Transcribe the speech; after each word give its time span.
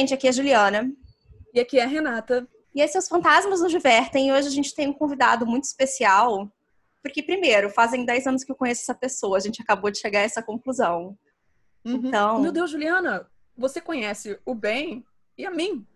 gente, 0.00 0.14
aqui 0.14 0.26
é 0.26 0.30
a 0.30 0.32
Juliana. 0.32 0.92
E 1.54 1.60
aqui 1.60 1.78
é 1.78 1.84
a 1.84 1.86
Renata. 1.86 2.48
E 2.74 2.80
esses 2.80 3.08
Fantasmas 3.08 3.60
nos 3.60 3.70
Divertem. 3.70 4.28
E 4.28 4.32
hoje 4.32 4.48
a 4.48 4.50
gente 4.50 4.74
tem 4.74 4.88
um 4.88 4.92
convidado 4.92 5.46
muito 5.46 5.64
especial. 5.64 6.50
Porque, 7.02 7.22
primeiro, 7.22 7.70
fazem 7.70 8.04
10 8.04 8.26
anos 8.26 8.44
que 8.44 8.52
eu 8.52 8.56
conheço 8.56 8.82
essa 8.82 8.94
pessoa. 8.94 9.36
A 9.36 9.40
gente 9.40 9.62
acabou 9.62 9.90
de 9.90 9.98
chegar 9.98 10.20
a 10.20 10.24
essa 10.24 10.42
conclusão. 10.42 11.16
Uhum. 11.84 11.94
Então. 11.94 12.40
Meu 12.40 12.52
Deus, 12.52 12.70
Juliana, 12.70 13.26
você 13.56 13.80
conhece 13.80 14.38
o 14.44 14.54
Ben 14.54 15.04
e 15.36 15.46
a 15.46 15.50
mim. 15.50 15.86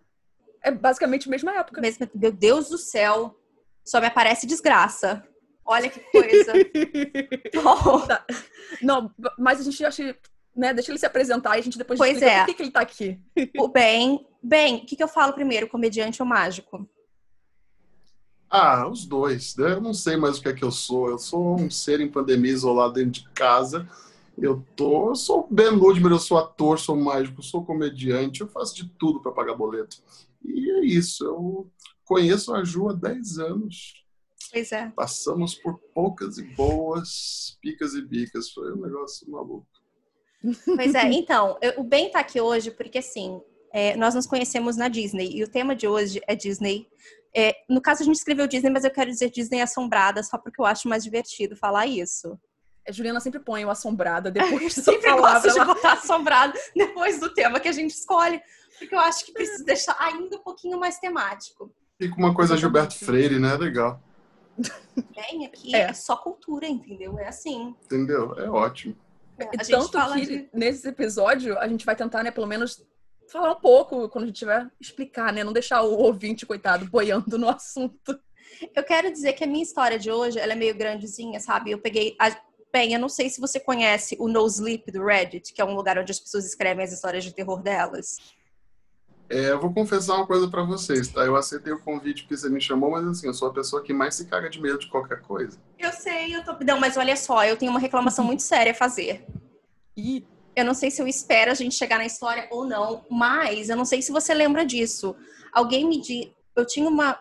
É 0.62 0.71
basicamente 0.71 1.29
a 1.29 1.30
mesma 1.30 1.52
época. 1.57 1.80
Mesmo... 1.80 2.09
Meu 2.14 2.32
Deus 2.32 2.68
do 2.68 2.79
céu. 2.79 3.39
Só 3.85 4.00
me 4.00 4.07
aparece 4.07 4.46
desgraça. 4.46 5.27
Olha 5.64 5.89
que 5.89 6.00
coisa. 6.00 6.52
oh. 7.64 8.00
tá. 8.00 8.25
Não, 8.82 9.11
mas 9.39 9.61
a 9.61 9.63
gente 9.63 9.85
acha 9.85 10.16
né? 10.54 10.72
Deixa 10.72 10.90
ele 10.90 10.99
se 10.99 11.07
apresentar 11.07 11.57
e 11.57 11.61
a 11.61 11.63
gente 11.63 11.79
depois 11.79 11.99
pois 11.99 12.13
explica 12.13 12.32
é. 12.32 12.39
por 12.40 12.46
que, 12.46 12.54
que 12.54 12.63
ele 12.63 12.71
tá 12.71 12.81
aqui. 12.81 13.21
O 13.58 13.68
bem, 13.68 14.26
bem, 14.43 14.77
o 14.77 14.86
que, 14.86 14.96
que 14.96 15.03
eu 15.03 15.08
falo 15.08 15.32
primeiro, 15.32 15.68
comediante 15.68 16.22
ou 16.22 16.29
mágico? 16.29 16.89
Ah, 18.49 18.86
os 18.89 19.04
dois. 19.04 19.57
Né? 19.57 19.72
Eu 19.72 19.80
não 19.80 19.93
sei 19.93 20.17
mais 20.17 20.39
o 20.39 20.43
que 20.43 20.49
é 20.49 20.53
que 20.53 20.64
eu 20.64 20.71
sou. 20.71 21.11
Eu 21.11 21.18
sou 21.18 21.61
um 21.61 21.68
ser 21.68 22.00
em 22.00 22.11
pandemia 22.11 22.53
isolado 22.53 22.94
dentro 22.94 23.22
de 23.22 23.29
casa. 23.30 23.89
Eu 24.36 24.64
tô, 24.77 25.11
eu 25.11 25.17
sou 25.17 25.46
Ben 25.50 25.71
Ludmer, 25.71 26.13
eu 26.13 26.18
sou 26.18 26.39
ator, 26.39 26.79
sou 26.79 26.96
mágico, 26.96 27.43
sou 27.43 27.64
comediante, 27.64 28.41
eu 28.41 28.49
faço 28.49 28.75
de 28.75 28.89
tudo 28.89 29.21
para 29.21 29.32
pagar 29.32 29.55
boleto. 29.55 29.96
E 30.44 30.71
é 30.71 30.85
isso. 30.85 31.25
Eu 31.25 31.71
conheço 32.05 32.55
a 32.55 32.64
Ju 32.64 32.89
há 32.89 32.92
10 32.92 33.39
anos. 33.39 34.05
Pois 34.52 34.70
é. 34.70 34.91
Passamos 34.94 35.55
por 35.55 35.80
poucas 35.92 36.38
e 36.38 36.44
boas, 36.55 37.58
picas 37.60 37.94
e 37.94 38.02
bicas. 38.02 38.50
Foi 38.50 38.72
um 38.72 38.82
negócio 38.82 39.28
maluco. 39.30 39.66
Pois 40.64 40.95
é, 40.95 41.05
então, 41.12 41.59
eu, 41.61 41.75
o 41.78 41.84
Ben 41.84 42.11
tá 42.11 42.20
aqui 42.20 42.41
hoje 42.41 42.70
porque, 42.70 42.98
assim, 42.98 43.41
é, 43.73 43.97
nós 43.97 44.14
nos 44.14 44.27
conhecemos 44.27 44.77
na 44.77 44.89
Disney 44.89 45.31
e 45.34 45.42
o 45.42 45.48
tema 45.48 45.75
de 45.75 45.87
hoje 45.87 46.20
é 46.27 46.34
Disney. 46.34 46.87
É, 47.34 47.55
no 47.69 47.81
caso, 47.81 48.03
a 48.03 48.05
gente 48.05 48.17
escreveu 48.17 48.47
Disney, 48.47 48.70
mas 48.70 48.84
eu 48.84 48.91
quero 48.91 49.11
dizer 49.11 49.31
Disney 49.31 49.61
assombrada 49.61 50.22
só 50.22 50.39
porque 50.39 50.61
eu 50.61 50.65
acho 50.65 50.89
mais 50.89 51.03
divertido 51.03 51.56
falar 51.56 51.87
isso. 51.87 52.39
A 52.87 52.92
Juliana 52.92 53.19
sempre 53.19 53.41
põe 53.41 53.65
o 53.65 53.70
assombrada 53.70 54.31
depois 54.31 54.72
sempre 54.75 55.03
palavra. 55.03 55.50
Sempre 55.50 55.65
gosto 55.65 55.75
de 55.75 55.75
botar 55.75 55.92
assombrado 55.95 56.53
depois 56.77 57.19
do 57.19 57.33
tema 57.33 57.59
que 57.59 57.69
a 57.69 57.72
gente 57.72 57.91
escolhe, 57.91 58.41
porque 58.78 58.95
eu 58.95 59.00
acho 59.00 59.25
que 59.25 59.33
precisa 59.33 59.65
deixar 59.65 59.97
ainda 59.98 60.37
um 60.37 60.42
pouquinho 60.42 60.78
mais 60.78 60.98
temático. 60.98 61.72
Fica 62.00 62.15
uma 62.17 62.34
coisa 62.34 62.56
Gilberto 62.56 62.95
Freire, 62.97 63.39
né? 63.39 63.56
Legal. 63.56 64.00
Bem, 65.17 65.47
aqui 65.47 65.75
é. 65.75 65.81
é 65.81 65.92
só 65.92 66.17
cultura, 66.17 66.67
entendeu? 66.67 67.19
É 67.19 67.27
assim. 67.27 67.75
Entendeu? 67.84 68.34
É 68.39 68.48
ótimo. 68.48 68.97
É, 69.38 69.44
Tanto 69.64 69.98
que 70.14 70.27
de... 70.27 70.48
nesse 70.52 70.88
episódio 70.88 71.58
a 71.58 71.66
gente 71.66 71.84
vai 71.84 71.96
tentar, 71.96 72.22
né, 72.22 72.30
pelo 72.30 72.46
menos 72.46 72.82
falar 73.28 73.52
um 73.52 73.60
pouco 73.60 74.08
quando 74.08 74.24
a 74.24 74.26
gente 74.28 74.38
tiver 74.38 74.70
explicar, 74.80 75.32
né, 75.32 75.42
não 75.42 75.52
deixar 75.52 75.82
o 75.82 75.96
ouvinte 75.98 76.46
coitado 76.46 76.86
boiando 76.86 77.36
no 77.38 77.48
assunto. 77.48 78.18
Eu 78.74 78.84
quero 78.84 79.10
dizer 79.10 79.32
que 79.32 79.42
a 79.42 79.46
minha 79.46 79.62
história 79.62 79.98
de 79.98 80.10
hoje, 80.10 80.38
ela 80.38 80.52
é 80.52 80.56
meio 80.56 80.76
grandezinha, 80.76 81.41
sabe? 81.41 81.70
Eu 81.72 81.78
peguei 81.78 82.14
a... 82.20 82.36
Bem, 82.72 82.92
eu 82.92 82.98
não 82.98 83.08
sei 83.08 83.28
se 83.28 83.41
você 83.41 83.60
conhece 83.60 84.16
o 84.18 84.28
No 84.28 84.46
Sleep 84.46 84.91
do 84.91 85.04
Reddit, 85.04 85.52
que 85.52 85.60
é 85.60 85.64
um 85.64 85.74
lugar 85.76 85.96
onde 85.96 86.10
as 86.10 86.19
pessoas 86.19 86.44
escrevem 86.44 86.84
as 86.84 86.92
histórias 86.92 87.22
de 87.22 87.32
terror 87.32 87.62
delas. 87.62 88.16
É, 89.28 89.50
eu 89.50 89.61
vou 89.61 89.72
confessar 89.72 90.17
uma 90.17 90.27
coisa 90.27 90.48
para 90.48 90.62
vocês, 90.62 91.08
tá? 91.08 91.22
Eu 91.22 91.34
aceitei 91.34 91.72
o 91.72 91.80
convite 91.80 92.22
porque 92.22 92.36
você 92.36 92.48
me 92.48 92.61
chamou, 92.61 92.91
mas 92.91 93.06
assim, 93.06 93.27
eu 93.27 93.34
sou 93.34 93.48
a 93.48 93.53
pessoa 93.53 93.83
que 93.83 93.92
mais 93.92 94.14
se 94.14 94.27
caga 94.27 94.50
de 94.50 94.61
medo 94.61 94.78
de 94.78 94.89
qualquer 94.89 95.22
coisa. 95.22 95.58
Eu 95.78 95.92
sei, 95.92 96.36
eu 96.36 96.44
tô. 96.44 96.56
Não, 96.64 96.78
mas 96.78 96.97
olha 96.97 97.16
só, 97.16 97.44
eu 97.44 97.56
tenho 97.56 97.70
uma 97.70 97.81
reclamação 97.81 98.25
muito 98.25 98.42
séria 98.42 98.72
a 98.72 98.75
fazer. 98.75 99.25
E 99.97 100.25
eu 100.54 100.65
não 100.65 100.75
sei 100.75 100.91
se 100.91 101.00
eu 101.00 101.09
espero 101.09 101.50
a 101.50 101.54
gente 101.54 101.75
chegar 101.75 101.98
na 101.98 102.06
história 102.06 102.47
ou 102.50 102.65
não, 102.66 103.04
mas 103.10 103.69
eu 103.69 103.76
não 103.76 103.84
sei 103.84 104.03
se 104.03 104.12
você 104.12 104.34
lembra 104.34 104.65
disso. 104.65 105.16
Alguém 105.53 105.88
me 105.88 106.00
disse. 106.00 106.32
Eu 106.54 106.65
tinha 106.65 106.88
uma 106.88 107.19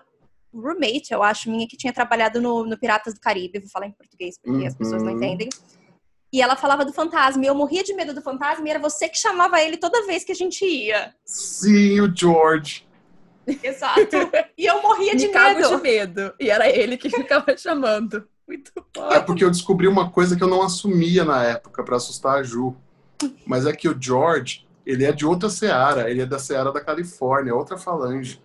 roommate, 0.53 1.11
eu 1.11 1.23
acho, 1.23 1.49
minha, 1.49 1.67
que 1.67 1.75
tinha 1.75 1.91
trabalhado 1.91 2.39
no, 2.39 2.63
no 2.65 2.77
Piratas 2.77 3.13
do 3.13 3.19
Caribe. 3.19 3.59
Vou 3.59 3.69
falar 3.69 3.87
em 3.87 3.91
português 3.91 4.37
porque 4.37 4.59
uhum. 4.59 4.67
as 4.67 4.75
pessoas 4.75 5.01
não 5.01 5.11
uhum. 5.11 5.17
entendem. 5.17 5.49
E 6.33 6.41
ela 6.41 6.55
falava 6.55 6.83
do 6.83 6.91
fantasma. 6.91 7.43
E 7.43 7.47
eu 7.47 7.53
morria 7.53 7.83
de 7.83 7.93
medo 7.93 8.11
do 8.11 8.21
fantasma. 8.21 8.67
E 8.67 8.71
era 8.71 8.79
você 8.79 9.07
que 9.07 9.19
chamava 9.19 9.61
ele 9.61 9.77
toda 9.77 10.07
vez 10.07 10.23
que 10.23 10.31
a 10.31 10.35
gente 10.35 10.65
ia. 10.65 11.13
Sim, 11.23 12.01
o 12.01 12.11
George. 12.13 12.87
Exato. 13.61 13.99
E 14.57 14.65
eu 14.65 14.81
morria 14.81 15.15
de 15.15 15.27
Me 15.27 15.33
medo. 15.33 15.69
de 15.77 15.83
medo. 15.83 16.33
E 16.39 16.49
era 16.49 16.67
ele 16.67 16.97
que 16.97 17.07
ficava 17.07 17.53
chamando. 17.55 18.27
Muito 18.47 18.71
bom. 18.95 19.11
É 19.11 19.19
porque 19.19 19.43
eu 19.43 19.51
descobri 19.51 19.87
uma 19.87 20.09
coisa 20.09 20.35
que 20.35 20.43
eu 20.43 20.47
não 20.47 20.63
assumia 20.63 21.23
na 21.23 21.43
época 21.43 21.83
para 21.83 21.97
assustar 21.97 22.39
a 22.39 22.43
Ju. 22.43 22.75
Mas 23.45 23.67
é 23.67 23.71
que 23.71 23.87
o 23.87 23.95
George, 24.01 24.67
ele 24.83 25.05
é 25.05 25.11
de 25.11 25.27
outra 25.27 25.51
seara. 25.51 26.09
Ele 26.09 26.23
é 26.23 26.25
da 26.25 26.39
seara 26.39 26.71
da 26.71 26.81
Califórnia, 26.81 27.53
outra 27.53 27.77
falange. 27.77 28.41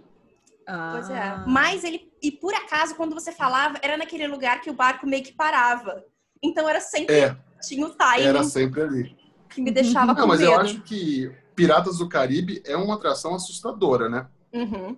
Ah. 0.66 0.90
Pois 0.92 1.08
é. 1.08 1.42
Mas 1.46 1.84
ele, 1.84 2.12
e 2.22 2.30
por 2.30 2.52
acaso, 2.52 2.94
quando 2.96 3.14
você 3.14 3.32
falava, 3.32 3.78
era 3.80 3.96
naquele 3.96 4.26
lugar 4.26 4.60
que 4.60 4.68
o 4.68 4.74
barco 4.74 5.06
meio 5.06 5.24
que 5.24 5.32
parava. 5.32 6.04
Então 6.42 6.68
era 6.68 6.80
sempre 6.80 7.16
é 7.16 7.36
tinha 7.60 7.86
o 7.86 7.90
timing. 7.90 8.22
Era 8.22 8.44
sempre 8.44 8.82
ali. 8.82 9.16
Que 9.48 9.60
me 9.60 9.70
deixava 9.70 10.14
com 10.14 10.20
Não, 10.20 10.28
mas 10.28 10.40
medo. 10.40 10.52
eu 10.52 10.60
acho 10.60 10.80
que 10.82 11.32
Piratas 11.54 11.98
do 11.98 12.08
Caribe 12.08 12.62
é 12.64 12.76
uma 12.76 12.94
atração 12.94 13.34
assustadora, 13.34 14.08
né? 14.08 14.28
Uhum. 14.52 14.96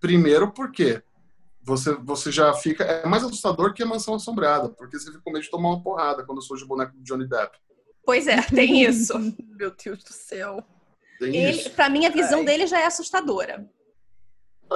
Primeiro 0.00 0.52
porque 0.52 1.02
você, 1.62 1.94
você 1.94 2.30
já 2.30 2.52
fica... 2.52 2.84
É 2.84 3.06
mais 3.06 3.24
assustador 3.24 3.72
que 3.72 3.82
a 3.82 3.86
Mansão 3.86 4.14
Assombrada, 4.14 4.68
porque 4.68 4.98
você 4.98 5.06
fica 5.06 5.22
com 5.24 5.30
medo 5.30 5.42
de 5.42 5.50
tomar 5.50 5.70
uma 5.70 5.82
porrada 5.82 6.24
quando 6.24 6.42
surge 6.42 6.64
o 6.64 6.68
boneco 6.68 6.94
do 6.94 7.02
Johnny 7.02 7.26
Depp. 7.26 7.56
Pois 8.04 8.26
é, 8.26 8.42
tem 8.42 8.82
isso. 8.82 9.14
Meu 9.56 9.72
Deus 9.82 10.02
do 10.04 10.12
céu. 10.12 10.62
Tem 11.18 11.34
Ele, 11.34 11.50
isso. 11.56 11.70
Pra 11.70 11.88
mim, 11.88 12.04
a 12.04 12.10
visão 12.10 12.40
Ai. 12.40 12.44
dele 12.44 12.66
já 12.66 12.80
é 12.80 12.86
assustadora. 12.86 13.66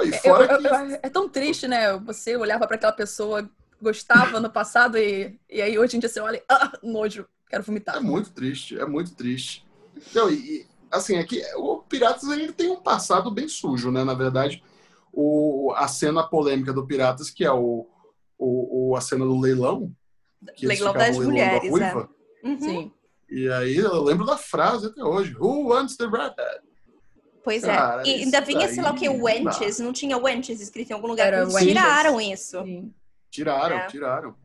E 0.03 0.11
fora 0.13 0.53
eu, 0.53 0.59
que... 0.59 0.67
eu, 0.67 0.99
é 1.03 1.09
tão 1.09 1.27
triste, 1.27 1.67
né? 1.67 1.97
Você 1.99 2.35
olhava 2.35 2.65
para 2.65 2.75
aquela 2.75 2.91
pessoa, 2.91 3.49
gostava 3.81 4.39
no 4.39 4.49
passado 4.49 4.97
e, 4.97 5.39
e 5.49 5.61
aí 5.61 5.77
hoje 5.77 5.97
em 5.97 5.99
dia 5.99 6.09
você 6.09 6.19
olha, 6.19 6.43
ah, 6.49 6.71
nojo, 6.83 7.25
quero 7.49 7.63
vomitar. 7.63 7.97
É 7.97 7.99
muito 7.99 8.31
triste, 8.31 8.79
é 8.79 8.85
muito 8.85 9.13
triste. 9.15 9.65
Então, 9.95 10.29
e, 10.29 10.65
assim, 10.91 11.17
aqui 11.17 11.41
o 11.55 11.77
Piratas 11.77 12.23
ele 12.29 12.51
tem 12.51 12.69
um 12.69 12.81
passado 12.81 13.31
bem 13.31 13.47
sujo, 13.47 13.91
né? 13.91 14.03
Na 14.03 14.13
verdade, 14.13 14.63
o, 15.11 15.73
a 15.75 15.87
cena 15.87 16.23
polêmica 16.23 16.73
do 16.73 16.85
Piratas, 16.85 17.29
que 17.29 17.43
é 17.43 17.51
o, 17.51 17.87
o, 18.37 18.89
o 18.91 18.95
a 18.95 19.01
cena 19.01 19.25
do 19.25 19.39
leilão. 19.39 19.91
Que 20.55 20.65
leilão 20.65 20.93
das 20.93 21.17
mulheres, 21.17 21.63
da 21.63 21.69
ruiva, 21.69 22.09
é. 22.43 22.47
Uhum. 22.47 22.59
Sim. 22.59 22.91
E 23.29 23.47
aí 23.49 23.77
eu 23.77 24.01
lembro 24.03 24.25
da 24.25 24.37
frase 24.37 24.87
até 24.87 25.03
hoje. 25.03 25.35
Who 25.37 25.69
wants 25.69 25.95
the 25.97 26.05
redhead? 26.05 26.61
Pois 27.43 27.63
é. 27.63 27.77
e 28.05 28.23
ainda 28.23 28.41
vinha, 28.41 28.67
sei 28.67 28.83
lá 28.83 28.91
o 28.91 28.95
que, 28.95 29.07
Wenches. 29.07 29.79
Não 29.79 29.93
tinha 29.93 30.17
Wenches 30.17 30.59
escrito 30.61 30.91
em 30.91 30.93
algum 30.93 31.07
lugar. 31.07 31.27
Era 31.27 31.47
tiraram 31.47 32.19
isso. 32.19 32.61
Sim. 32.63 32.93
Tiraram, 33.29 33.77
é. 33.77 33.87
tiraram. 33.87 34.35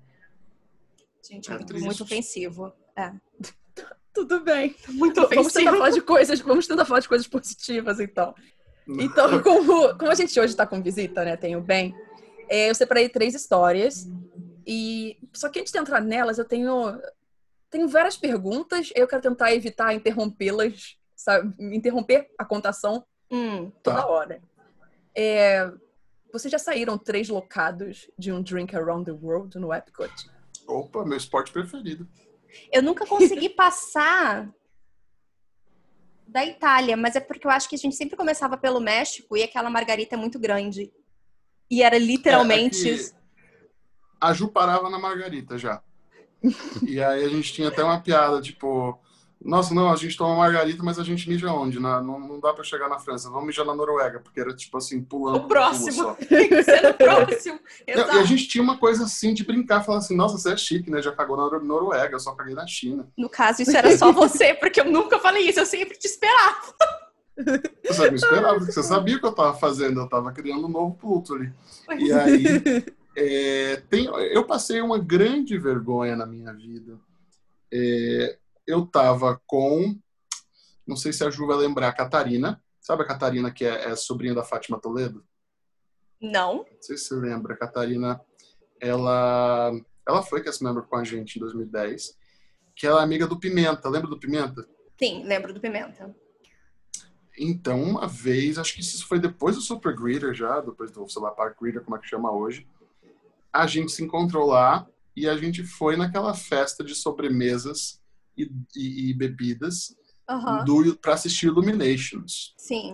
Gente, 1.22 1.50
é 1.50 1.54
muito, 1.54 1.78
muito 1.78 2.02
ofensivo. 2.02 2.72
É. 2.96 3.12
Tudo 4.12 4.40
bem. 4.40 4.76
Muito 4.88 5.20
ofensivo. 5.20 5.42
Vamos 5.42 5.52
tentar 5.52 5.72
falar 5.72 5.90
de 5.90 6.00
coisas, 6.00 6.40
vamos 6.40 6.66
tentar 6.66 6.84
falar 6.84 7.00
de 7.00 7.08
coisas 7.08 7.26
positivas, 7.26 7.98
então. 7.98 8.34
Então, 8.86 9.40
como, 9.42 9.98
como 9.98 10.10
a 10.10 10.14
gente 10.14 10.38
hoje 10.38 10.52
está 10.52 10.66
com 10.66 10.82
visita, 10.82 11.24
né? 11.24 11.36
Tem 11.36 11.56
o 11.56 11.60
Ben, 11.60 11.94
é, 12.48 12.70
eu 12.70 12.74
separei 12.74 13.08
três 13.08 13.34
histórias. 13.34 14.06
E 14.66 15.18
só 15.32 15.48
que 15.48 15.60
antes 15.60 15.72
de 15.72 15.78
entrar 15.78 16.00
nelas, 16.00 16.38
eu 16.38 16.44
tenho 16.44 16.98
tenho 17.70 17.88
várias 17.88 18.16
perguntas. 18.16 18.92
Eu 18.94 19.08
quero 19.08 19.22
tentar 19.22 19.52
evitar 19.52 19.94
interrompê-las, 19.94 20.96
sabe? 21.16 21.52
Interromper 21.74 22.30
a 22.38 22.44
contação 22.44 23.04
hum, 23.30 23.70
toda 23.82 24.02
tá. 24.02 24.06
hora. 24.06 24.42
É, 25.14 25.70
vocês 26.34 26.50
já 26.50 26.58
saíram 26.58 26.98
três 26.98 27.28
locados 27.28 28.10
de 28.18 28.32
um 28.32 28.42
Drink 28.42 28.74
Around 28.74 29.04
the 29.04 29.12
World 29.12 29.56
no 29.56 29.72
Epcot? 29.72 30.12
Opa, 30.66 31.04
meu 31.04 31.16
esporte 31.16 31.52
preferido. 31.52 32.08
Eu 32.72 32.82
nunca 32.82 33.06
consegui 33.06 33.48
passar 33.54 34.52
da 36.26 36.44
Itália, 36.44 36.96
mas 36.96 37.14
é 37.14 37.20
porque 37.20 37.46
eu 37.46 37.52
acho 37.52 37.68
que 37.68 37.76
a 37.76 37.78
gente 37.78 37.94
sempre 37.94 38.16
começava 38.16 38.56
pelo 38.56 38.80
México 38.80 39.36
e 39.36 39.44
aquela 39.44 39.70
margarita 39.70 40.16
é 40.16 40.18
muito 40.18 40.36
grande. 40.36 40.92
E 41.70 41.84
era 41.84 41.96
literalmente. 41.98 42.90
É, 42.90 42.94
é 42.94 43.10
a 44.20 44.32
Ju 44.32 44.48
parava 44.48 44.90
na 44.90 44.98
margarita 44.98 45.56
já. 45.56 45.84
e 46.82 47.00
aí 47.00 47.24
a 47.24 47.28
gente 47.28 47.52
tinha 47.52 47.68
até 47.68 47.84
uma 47.84 48.00
piada, 48.00 48.42
tipo, 48.42 49.00
nossa, 49.44 49.74
não, 49.74 49.92
a 49.92 49.96
gente 49.96 50.16
toma 50.16 50.36
margarita, 50.36 50.82
mas 50.82 50.98
a 50.98 51.04
gente 51.04 51.28
mija 51.28 51.52
onde? 51.52 51.78
Na, 51.78 52.00
não, 52.00 52.18
não 52.18 52.40
dá 52.40 52.54
para 52.54 52.64
chegar 52.64 52.88
na 52.88 52.98
França, 52.98 53.28
vamos 53.28 53.46
mijar 53.46 53.66
na 53.66 53.74
Noruega, 53.74 54.18
porque 54.18 54.40
era 54.40 54.56
tipo 54.56 54.78
assim, 54.78 55.02
pulando. 55.02 55.44
O 55.44 55.46
próximo. 55.46 56.16
Tem 56.26 56.48
que 56.48 56.62
ser 56.62 56.82
no 56.82 56.94
próximo. 56.94 57.60
Exato. 57.86 58.16
E 58.16 58.18
a 58.20 58.24
gente 58.24 58.48
tinha 58.48 58.64
uma 58.64 58.78
coisa 58.78 59.04
assim 59.04 59.34
de 59.34 59.44
brincar, 59.44 59.84
falar 59.84 59.98
assim, 59.98 60.16
nossa, 60.16 60.38
você 60.38 60.54
é 60.54 60.56
chique, 60.56 60.90
né? 60.90 61.02
Já 61.02 61.12
cagou 61.12 61.36
na 61.36 61.58
Noruega, 61.58 62.14
eu 62.14 62.20
só 62.20 62.32
caguei 62.32 62.54
na 62.54 62.66
China. 62.66 63.06
No 63.18 63.28
caso, 63.28 63.60
isso 63.60 63.76
era 63.76 63.94
só 63.98 64.10
você, 64.10 64.54
porque 64.54 64.80
eu 64.80 64.90
nunca 64.90 65.18
falei 65.18 65.46
isso, 65.46 65.60
eu 65.60 65.66
sempre 65.66 65.98
te 65.98 66.06
esperava. 66.06 66.74
Você 67.84 68.10
me 68.10 68.16
esperava, 68.16 68.58
porque 68.58 68.70
você 68.70 68.82
sabia 68.84 69.16
o 69.16 69.20
que 69.20 69.26
eu 69.26 69.32
tava 69.32 69.54
fazendo, 69.54 69.98
eu 69.98 70.08
tava 70.08 70.30
criando 70.30 70.66
um 70.66 70.70
novo 70.70 70.94
Pluto 70.94 71.34
ali. 71.34 71.52
E 71.98 72.12
aí, 72.12 72.44
é, 73.16 73.82
tem, 73.90 74.06
eu 74.06 74.44
passei 74.44 74.80
uma 74.80 75.00
grande 75.00 75.58
vergonha 75.58 76.14
na 76.14 76.26
minha 76.26 76.52
vida. 76.52 76.96
É, 77.72 78.38
eu 78.66 78.86
tava 78.86 79.40
com, 79.46 79.98
não 80.86 80.96
sei 80.96 81.12
se 81.12 81.24
a 81.24 81.30
Ju 81.30 81.46
vai 81.46 81.56
lembrar, 81.56 81.88
a 81.88 81.92
Catarina, 81.92 82.62
Sabe 82.84 83.02
a 83.02 83.06
Catarina, 83.06 83.50
que 83.50 83.64
é, 83.64 83.92
é 83.92 83.96
sobrinha 83.96 84.34
da 84.34 84.44
Fátima 84.44 84.78
Toledo? 84.78 85.24
Não. 86.20 86.56
Não 86.56 86.82
sei 86.82 86.98
se 86.98 87.04
você 87.06 87.14
lembra. 87.14 87.54
A 87.54 87.56
Catarina, 87.56 88.20
ela, 88.78 89.72
ela 90.06 90.22
foi 90.22 90.42
cast 90.42 90.62
member 90.62 90.82
com 90.82 90.96
a 90.96 91.02
gente 91.02 91.36
em 91.36 91.40
2010, 91.40 92.14
que 92.76 92.86
ela 92.86 93.00
é 93.00 93.02
amiga 93.02 93.26
do 93.26 93.40
Pimenta. 93.40 93.88
Lembra 93.88 94.10
do 94.10 94.18
Pimenta? 94.18 94.68
Sim, 94.98 95.24
lembro 95.24 95.54
do 95.54 95.60
Pimenta. 95.60 96.14
Então, 97.38 97.82
uma 97.82 98.06
vez, 98.06 98.58
acho 98.58 98.74
que 98.74 98.82
isso 98.82 99.08
foi 99.08 99.18
depois 99.18 99.56
do 99.56 99.62
Super 99.62 99.96
Greeter 99.96 100.34
já, 100.34 100.60
depois 100.60 100.90
do, 100.90 101.08
sei 101.08 101.22
lá, 101.22 101.30
Park 101.30 101.58
Greeter, 101.58 101.82
como 101.82 101.96
é 101.96 101.98
que 101.98 102.06
chama 102.06 102.30
hoje, 102.30 102.68
a 103.50 103.66
gente 103.66 103.92
se 103.92 104.04
encontrou 104.04 104.46
lá 104.46 104.86
e 105.16 105.26
a 105.26 105.34
gente 105.38 105.64
foi 105.64 105.96
naquela 105.96 106.34
festa 106.34 106.84
de 106.84 106.94
sobremesas 106.94 107.98
e, 108.36 108.50
e, 108.76 109.10
e 109.10 109.14
bebidas 109.14 109.94
Uhum. 110.30 110.96
para 111.02 111.12
assistir 111.14 111.46
Illuminations. 111.48 112.54
Sim. 112.56 112.92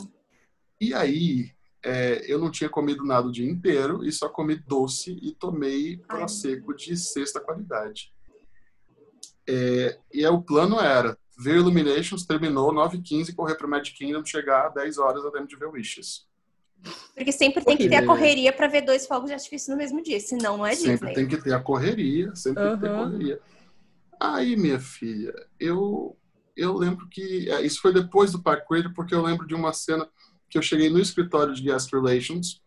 E 0.81 0.93
aí, 0.93 1.53
é, 1.85 2.25
eu 2.27 2.39
não 2.41 2.51
tinha 2.51 2.69
comido 2.69 3.05
nada 3.05 3.29
o 3.29 3.33
dia 3.33 3.49
inteiro 3.49 4.05
e 4.05 4.11
só 4.11 4.29
comi 4.29 4.57
doce 4.57 5.13
e 5.23 5.33
tomei 5.35 5.97
prosecco 5.99 6.75
de 6.75 6.97
sexta 6.97 7.41
qualidade. 7.41 8.13
É, 9.49 9.99
e 10.13 10.25
aí, 10.25 10.33
o 10.33 10.43
plano 10.43 10.81
era 10.81 11.17
ver 11.39 11.57
Illuminations, 11.57 12.27
terminou 12.27 12.73
9h15, 12.73 13.35
correr 13.35 13.55
para 13.55 13.67
Magic 13.69 13.97
Kingdom, 13.97 14.25
chegar 14.25 14.67
às 14.69 14.75
10 14.75 14.99
horas 14.99 15.25
a 15.25 15.31
tempo 15.31 15.47
de 15.47 15.57
ver 15.57 15.69
Wishes. 15.69 16.27
Porque 17.15 17.31
sempre 17.33 17.65
tem 17.65 17.77
que 17.77 17.89
ter 17.89 17.97
a 17.97 18.07
correria 18.07 18.53
pra 18.53 18.67
ver 18.67 18.83
dois 18.83 19.07
fogos 19.07 19.29
de 19.29 19.35
artifício 19.35 19.71
no 19.71 19.77
mesmo 19.77 20.03
dia, 20.03 20.19
senão 20.19 20.57
não 20.59 20.67
é 20.67 20.75
sempre 20.75 21.09
Disney. 21.09 21.15
tem 21.15 21.29
que 21.29 21.37
ter 21.43 21.53
a 21.53 21.61
correria, 21.61 22.35
sempre 22.35 22.63
tem 22.63 22.75
que 22.75 22.81
ter 22.81 22.91
Uhum. 22.91 23.05
correria. 23.05 23.41
Aí, 24.21 24.55
minha 24.57 24.79
filha, 24.79 25.33
eu 25.59 26.17
eu 26.57 26.75
lembro 26.77 27.09
que 27.09 27.49
é, 27.51 27.63
isso 27.63 27.81
foi 27.81 27.93
depois 27.93 28.33
do 28.33 28.43
Park 28.43 28.67
Creator, 28.69 28.93
porque 28.93 29.15
eu 29.15 29.23
lembro 29.23 29.47
de 29.47 29.55
uma 29.55 29.73
cena 29.73 30.07
que 30.51 30.59
eu 30.59 30.63
cheguei 30.63 30.91
no 30.91 30.99
escritório 31.01 31.55
de 31.55 31.63
Guest 31.63 31.91
Relations 31.93 32.61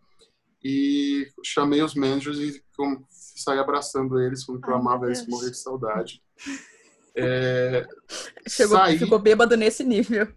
e 0.63 1.27
chamei 1.43 1.81
os 1.83 1.93
managers 1.93 2.39
e 2.39 2.63
com, 2.75 3.03
saí 3.09 3.59
abraçando 3.59 4.19
eles, 4.19 4.43
falando 4.43 4.61
que 4.63 4.69
eu 4.69 4.75
amava 4.75 5.05
eles, 5.05 5.27
morrer 5.27 5.51
de 5.51 5.57
saudade. 5.57 6.21
É, 7.15 7.85
Chegou, 8.47 8.75
saí, 8.75 8.97
ficou 8.97 9.19
bêbado 9.19 9.55
nesse 9.55 9.83
nível. 9.83 10.33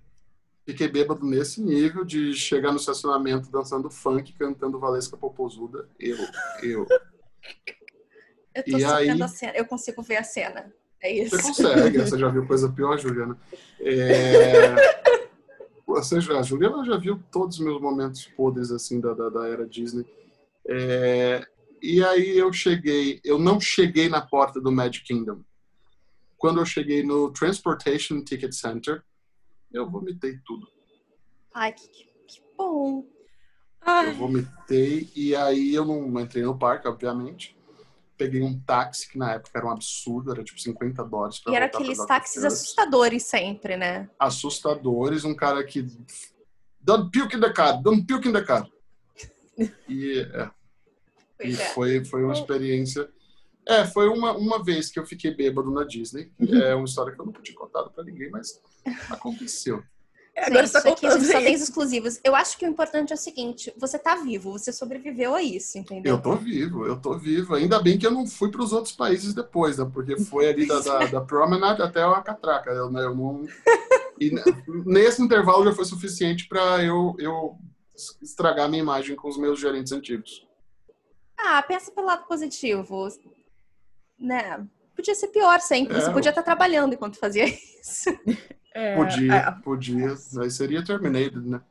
fiquei 0.66 0.86
bêbado 0.86 1.24
nesse 1.24 1.58
nível 1.58 2.04
de 2.04 2.34
chegar 2.34 2.70
no 2.70 2.76
estacionamento 2.76 3.50
dançando 3.50 3.88
funk, 3.90 4.34
cantando 4.34 4.78
Valesca 4.78 5.16
Popozuda. 5.16 5.88
Eu, 5.98 6.18
eu. 6.62 6.86
Eu 8.54 8.62
tô 8.64 8.78
E 8.78 8.84
aí- 8.84 9.22
a 9.22 9.28
cena, 9.28 9.52
eu 9.54 9.64
consigo 9.64 10.02
ver 10.02 10.16
a 10.16 10.22
cena. 10.24 10.70
É 11.06 11.12
isso. 11.12 11.36
Você 11.36 11.42
consegue, 11.42 11.98
você 11.98 12.18
já 12.18 12.28
viu 12.28 12.44
coisa 12.46 12.68
pior, 12.68 12.98
Juliana. 12.98 13.38
É... 13.80 14.74
Você 15.86 16.20
já, 16.20 16.40
a 16.40 16.42
Juliana 16.42 16.84
já 16.84 16.96
viu 16.96 17.22
todos 17.30 17.60
os 17.60 17.64
meus 17.64 17.80
momentos 17.80 18.26
podres 18.26 18.72
assim 18.72 19.00
da, 19.00 19.14
da, 19.14 19.28
da 19.28 19.46
era 19.46 19.64
Disney. 19.64 20.04
É... 20.68 21.46
E 21.80 22.02
aí 22.02 22.36
eu 22.36 22.52
cheguei, 22.52 23.20
eu 23.22 23.38
não 23.38 23.60
cheguei 23.60 24.08
na 24.08 24.20
porta 24.20 24.60
do 24.60 24.72
Magic 24.72 25.06
Kingdom. 25.06 25.42
Quando 26.36 26.60
eu 26.60 26.66
cheguei 26.66 27.04
no 27.04 27.30
Transportation 27.30 28.24
Ticket 28.24 28.52
Center, 28.52 29.00
eu 29.72 29.88
vomitei 29.88 30.40
tudo. 30.44 30.66
Ai, 31.54 31.72
que, 31.72 31.86
que- 31.88 32.42
bom. 32.58 33.00
Eu 33.00 33.06
Ai, 33.80 34.12
vomitei 34.14 35.08
e 35.14 35.36
aí 35.36 35.72
eu 35.72 35.84
não 35.84 36.20
entrei 36.20 36.42
no 36.42 36.58
parque, 36.58 36.88
obviamente. 36.88 37.55
Peguei 38.16 38.42
um 38.42 38.58
táxi, 38.60 39.08
que 39.08 39.18
na 39.18 39.32
época 39.32 39.58
era 39.58 39.66
um 39.66 39.70
absurdo, 39.70 40.32
era 40.32 40.42
tipo 40.42 40.60
50 40.60 41.04
dólares. 41.04 41.38
pra 41.38 41.52
E 41.52 41.56
era 41.56 41.66
aqueles 41.66 41.98
táxis 42.06 42.44
assustadores 42.44 43.24
sempre, 43.24 43.76
né? 43.76 44.08
assustadores, 44.18 45.24
um 45.24 45.34
cara 45.34 45.62
que 45.64 45.86
don't 46.80 47.10
puke 47.10 47.36
in 47.36 47.40
the 47.40 47.52
car, 47.52 47.82
don't 47.82 48.06
puke 48.06 48.28
in 48.28 48.32
the 48.32 48.42
car. 48.42 48.66
E, 49.88 50.20
é, 50.20 50.50
e 51.42 51.52
é. 51.54 51.56
foi, 51.70 52.04
foi 52.04 52.22
uma 52.22 52.34
experiência. 52.34 53.08
É, 53.66 53.86
foi 53.86 54.06
uma, 54.06 54.32
uma 54.36 54.62
vez 54.62 54.90
que 54.90 54.98
eu 54.98 55.06
fiquei 55.06 55.34
bêbado 55.34 55.70
na 55.70 55.82
Disney. 55.82 56.30
É 56.62 56.74
uma 56.74 56.84
história 56.84 57.14
que 57.14 57.20
eu 57.20 57.24
nunca 57.24 57.40
tinha 57.40 57.56
contado 57.56 57.90
pra 57.90 58.04
ninguém, 58.04 58.30
mas 58.30 58.60
aconteceu. 59.08 59.82
Agora 60.40 60.66
gente, 60.66 60.72
você 60.72 60.82
tá 60.82 60.90
aqui 60.90 61.06
a 61.06 61.10
gente 61.10 61.18
contando 61.20 61.32
só 61.32 61.38
tem 61.38 61.54
isso. 61.54 61.62
os 61.62 61.68
exclusivos. 61.68 62.20
Eu 62.22 62.36
acho 62.36 62.58
que 62.58 62.66
o 62.66 62.68
importante 62.68 63.12
é 63.12 63.14
o 63.14 63.18
seguinte: 63.18 63.72
você 63.76 63.98
tá 63.98 64.16
vivo, 64.16 64.52
você 64.52 64.72
sobreviveu 64.72 65.34
a 65.34 65.42
isso, 65.42 65.78
entendeu? 65.78 66.14
Eu 66.14 66.22
tô 66.22 66.36
vivo, 66.36 66.86
eu 66.86 67.00
tô 67.00 67.18
vivo. 67.18 67.54
Ainda 67.54 67.80
bem 67.80 67.98
que 67.98 68.06
eu 68.06 68.10
não 68.10 68.26
fui 68.26 68.50
para 68.50 68.62
os 68.62 68.72
outros 68.72 68.94
países 68.94 69.34
depois, 69.34 69.78
né? 69.78 69.90
Porque 69.92 70.18
foi 70.18 70.48
ali 70.48 70.66
da, 70.66 70.80
da, 70.80 71.06
da 71.06 71.20
Promenade 71.20 71.82
até 71.82 72.02
a 72.02 72.20
Catraca. 72.20 72.70
Eu, 72.70 72.90
né, 72.90 73.02
eu 73.02 73.14
não... 73.14 73.46
E 74.20 74.30
nesse 74.84 75.22
intervalo 75.22 75.64
já 75.64 75.72
foi 75.72 75.84
suficiente 75.84 76.48
para 76.48 76.82
eu, 76.82 77.14
eu 77.18 77.58
estragar 78.22 78.68
minha 78.68 78.82
imagem 78.82 79.16
com 79.16 79.28
os 79.28 79.38
meus 79.38 79.58
gerentes 79.58 79.92
antigos. 79.92 80.46
Ah, 81.36 81.62
pensa 81.62 81.90
pelo 81.90 82.06
lado 82.06 82.26
positivo. 82.26 83.08
Né? 84.18 84.66
Podia 84.94 85.14
ser 85.14 85.28
pior 85.28 85.60
sempre. 85.60 85.96
É, 85.96 86.00
Você 86.00 86.10
podia 86.10 86.30
estar 86.30 86.42
trabalhando 86.42 86.94
enquanto 86.94 87.18
fazia 87.18 87.44
isso. 87.80 88.10
É, 88.76 88.94
Podia, 88.94 89.34
é, 89.34 89.50
podia. 89.62 90.14
Aí 90.38 90.50
seria 90.50 90.84
Terminated, 90.84 91.48
né? 91.48 91.62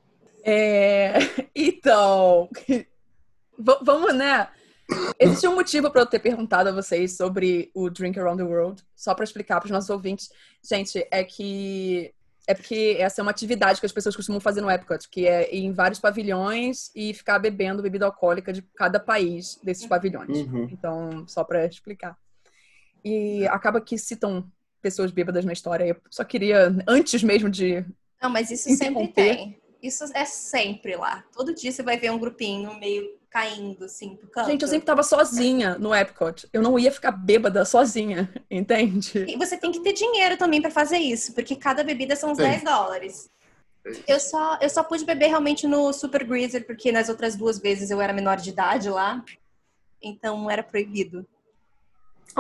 É, 0.44 1.14
então, 1.56 2.50
vamos, 3.60 4.16
né? 4.16 4.48
Existe 5.20 5.48
um 5.48 5.54
motivo 5.54 5.92
para 5.92 6.02
eu 6.02 6.06
ter 6.08 6.18
perguntado 6.18 6.70
a 6.70 6.72
vocês 6.72 7.16
sobre 7.16 7.70
o 7.76 7.92
Drink 7.92 8.20
Around 8.20 8.44
the 8.44 8.50
World, 8.50 8.84
só 8.96 9.14
para 9.14 9.24
explicar 9.24 9.60
para 9.60 9.66
os 9.66 9.72
nossos 9.72 9.90
ouvintes. 9.92 10.32
Gente, 10.64 11.08
é 11.12 11.24
que 11.24 12.12
é 12.48 12.56
porque 12.56 12.98
essa 13.00 13.22
é 13.22 13.24
uma 13.24 13.32
atividade 13.32 13.80
que 13.80 13.86
as 13.86 13.92
pessoas 13.92 14.16
costumam 14.16 14.42
fazer 14.42 14.62
no 14.62 14.70
Epcot, 14.70 15.08
que 15.10 15.28
é 15.28 15.54
ir 15.54 15.64
em 15.64 15.74
vários 15.74 16.00
pavilhões 16.00 16.92
e 16.96 17.14
ficar 17.14 17.38
bebendo 17.38 17.84
bebida 17.84 18.06
alcoólica 18.08 18.52
de 18.52 18.64
cada 18.76 19.00
país 19.00 19.60
desses 19.64 19.86
pavilhões. 19.86 20.40
Uhum. 20.40 20.68
Então, 20.72 21.28
só 21.28 21.44
para 21.44 21.66
explicar. 21.68 22.18
E 23.04 23.48
acaba 23.48 23.80
que 23.80 23.96
citam 23.96 24.52
pessoas 24.86 25.10
bêbadas 25.10 25.44
na 25.44 25.52
história. 25.52 25.84
Eu 25.84 25.98
só 26.12 26.24
queria, 26.24 26.72
antes 26.88 27.24
mesmo 27.24 27.50
de 27.50 27.84
Não, 28.22 28.30
mas 28.30 28.52
isso 28.52 28.70
sempre 28.76 29.08
tem. 29.08 29.60
Isso 29.82 30.04
é 30.14 30.26
sempre 30.26 30.96
lá. 30.96 31.24
Todo 31.36 31.56
dia 31.56 31.72
você 31.72 31.82
vai 31.82 31.98
ver 31.98 32.12
um 32.12 32.20
grupinho 32.20 32.80
meio 32.80 33.18
caindo, 33.32 33.86
assim, 33.86 34.16
pro 34.16 34.30
canto. 34.30 34.52
Gente, 34.52 34.62
eu 34.62 34.68
sempre 34.68 34.86
tava 34.86 35.02
sozinha 35.02 35.76
no 35.80 35.94
Epcot. 35.94 36.48
Eu 36.54 36.62
não 36.62 36.78
ia 36.78 36.92
ficar 36.92 37.12
bêbada 37.12 37.66
sozinha, 37.66 38.32
entende? 38.50 39.26
E 39.28 39.36
você 39.38 39.58
tem 39.58 39.72
que 39.72 39.80
ter 39.80 39.94
dinheiro 39.94 40.38
também 40.38 40.62
pra 40.62 40.70
fazer 40.70 41.00
isso, 41.00 41.34
porque 41.34 41.56
cada 41.56 41.84
bebida 41.84 42.16
são 42.16 42.32
uns 42.32 42.38
Tem. 42.38 42.52
10 42.52 42.64
dólares. 42.64 43.28
Eu 44.08 44.20
só, 44.20 44.60
eu 44.62 44.70
só 44.70 44.84
pude 44.84 45.04
beber 45.04 45.30
realmente 45.30 45.66
no 45.66 45.92
Super 45.94 46.24
Greaser, 46.24 46.66
porque 46.66 46.92
nas 46.92 47.10
outras 47.10 47.36
duas 47.36 47.58
vezes 47.58 47.90
eu 47.90 48.00
era 48.00 48.14
menor 48.14 48.38
de 48.38 48.52
idade 48.52 48.88
lá. 48.88 49.24
Então 50.02 50.50
era 50.50 50.62
proibido. 50.62 51.26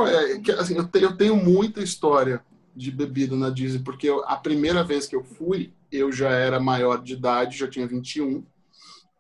É 0.08 0.40
que, 0.40 0.52
assim, 0.52 0.76
eu, 0.76 0.88
te- 0.88 1.02
eu 1.02 1.16
tenho 1.16 1.36
muita 1.36 1.82
história 1.82 2.44
de 2.76 2.92
bebida 2.92 3.36
na 3.36 3.50
Disney, 3.50 3.82
porque 3.84 4.08
eu- 4.10 4.24
a 4.26 4.36
primeira 4.36 4.84
vez 4.84 5.08
que 5.08 5.16
eu 5.16 5.24
fui, 5.24 5.74
eu 5.92 6.12
já 6.12 6.30
era 6.30 6.60
maior 6.60 7.02
de 7.02 7.14
idade, 7.14 7.58
já 7.58 7.68
tinha 7.70 7.88
21, 7.88 8.46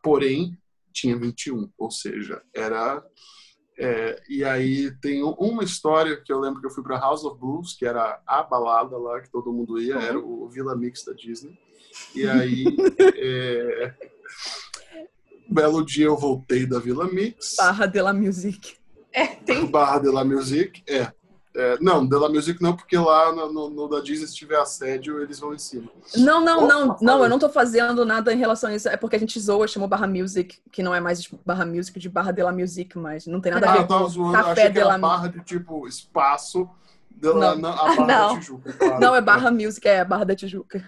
porém, 0.03 0.57
tinha 0.91 1.17
21, 1.17 1.69
ou 1.77 1.89
seja, 1.91 2.41
era. 2.53 3.03
é, 3.77 4.22
e 4.29 4.41
aí 4.43 4.89
tem 5.01 5.22
uma 5.24 5.62
história 5.63 6.15
que 6.22 6.31
eu 6.31 6.39
lembro 6.39 6.62
que 6.62 6.67
eu 6.67 6.72
fui 6.72 6.81
para 6.84 6.98
House 6.98 7.24
of 7.25 7.38
Blues, 7.39 7.74
que 7.77 7.86
era 7.86 8.22
a 8.25 8.41
balada 8.43 8.98
lá 8.98 9.19
que 9.22 9.29
todo 9.29 9.51
mundo 9.51 9.77
ia, 9.81 9.95
era 9.95 10.17
o 10.17 10.48
Villa 10.50 10.75
Mix 10.77 11.03
da 11.03 11.12
Disney. 11.13 11.57
E 12.13 12.25
aí, 12.25 12.63
é, 13.17 13.93
um 15.50 15.53
belo 15.55 15.86
dia 15.86 16.05
eu 16.05 16.15
voltei 16.17 16.65
da 16.65 16.79
Villa 16.79 17.05
Mix. 17.12 17.55
Barra 17.57 17.86
de 17.86 18.01
la 18.01 18.13
Music. 18.13 18.77
É, 19.15 19.27
tem. 19.27 19.65
Barra 19.72 20.00
de 20.00 20.10
la 20.10 20.24
Music, 20.25 20.84
é. 20.88 21.12
É, 21.57 21.77
não, 21.79 22.05
de 22.05 22.17
la 22.17 22.27
Music 22.27 22.62
não, 22.62 22.75
porque 22.75 22.98
lá 22.98 23.31
no, 23.31 23.69
no- 23.69 23.88
da 23.88 24.01
Disney, 24.01 24.27
se 24.27 24.36
tiver 24.36 24.57
assédio, 24.60 25.22
eles 25.22 25.39
vão 25.39 25.53
em 25.53 25.57
cima. 25.57 25.89
Não, 26.17 26.43
não, 26.43 26.67
não, 26.67 26.98
não, 27.01 27.24
eu 27.24 27.29
não 27.29 27.39
tô 27.39 27.48
fazendo 27.48 28.03
nada 28.03 28.34
em 28.34 28.38
relação 28.38 28.69
a 28.69 28.75
isso. 28.75 28.89
É 28.89 28.98
porque 28.98 29.15
a 29.15 29.19
gente 29.19 29.39
zoa, 29.39 29.65
chamou 29.65 29.88
Barra 29.88 30.05
Music, 30.05 30.60
que 30.69 30.84
não 30.84 30.93
é 30.93 31.00
mais 31.00 31.25
Barra 31.45 31.65
Music 31.65 31.98
de 31.98 32.10
Barra 32.10 32.34
de 32.34 32.43
la 32.43 32.51
Music, 32.51 32.98
mas 32.98 33.25
não 33.25 33.39
tem 33.39 33.53
nada 33.53 33.67
a 33.67 33.69
Ah, 33.69 33.74
ver 33.75 33.79
eu 33.84 33.88
tava 33.88 34.03
com 34.03 34.10
zoando, 34.10 34.34
Café 34.34 34.51
achei 34.51 34.63
que 34.65 34.72
de 34.74 34.84
la 34.84 34.98
barra 34.98 35.27
de 35.29 35.39
tipo 35.45 35.88
espaço, 35.88 36.69
de 37.10 37.29
la, 37.29 37.55
Não. 37.55 37.69
a 37.69 37.75
barra 37.86 37.95
Não. 38.05 38.34
da 38.34 38.39
Tijuca. 38.41 38.74
claro. 38.74 39.00
Não, 39.00 39.15
é 39.15 39.22
Barra 39.22 39.50
Music, 39.51 39.88
é 39.88 40.03
Barra 40.03 40.25
da 40.25 40.36
Tijuca. 40.36 40.84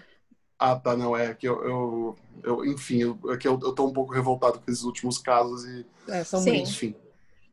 Ah, 0.58 0.76
tá, 0.76 0.94
não, 0.94 1.16
é 1.16 1.32
que 1.32 1.48
eu, 1.48 1.64
eu, 1.64 2.16
eu 2.44 2.64
enfim, 2.66 2.98
eu, 2.98 3.18
é 3.32 3.38
que 3.38 3.48
eu, 3.48 3.58
eu 3.62 3.72
tô 3.72 3.86
um 3.86 3.92
pouco 3.94 4.12
revoltado 4.12 4.58
com 4.60 4.70
esses 4.70 4.84
últimos 4.84 5.16
casos 5.16 5.64
e 5.64 5.86
É, 6.08 6.22
são 6.24 6.40
Sim. 6.40 6.56
Enfim, 6.62 6.94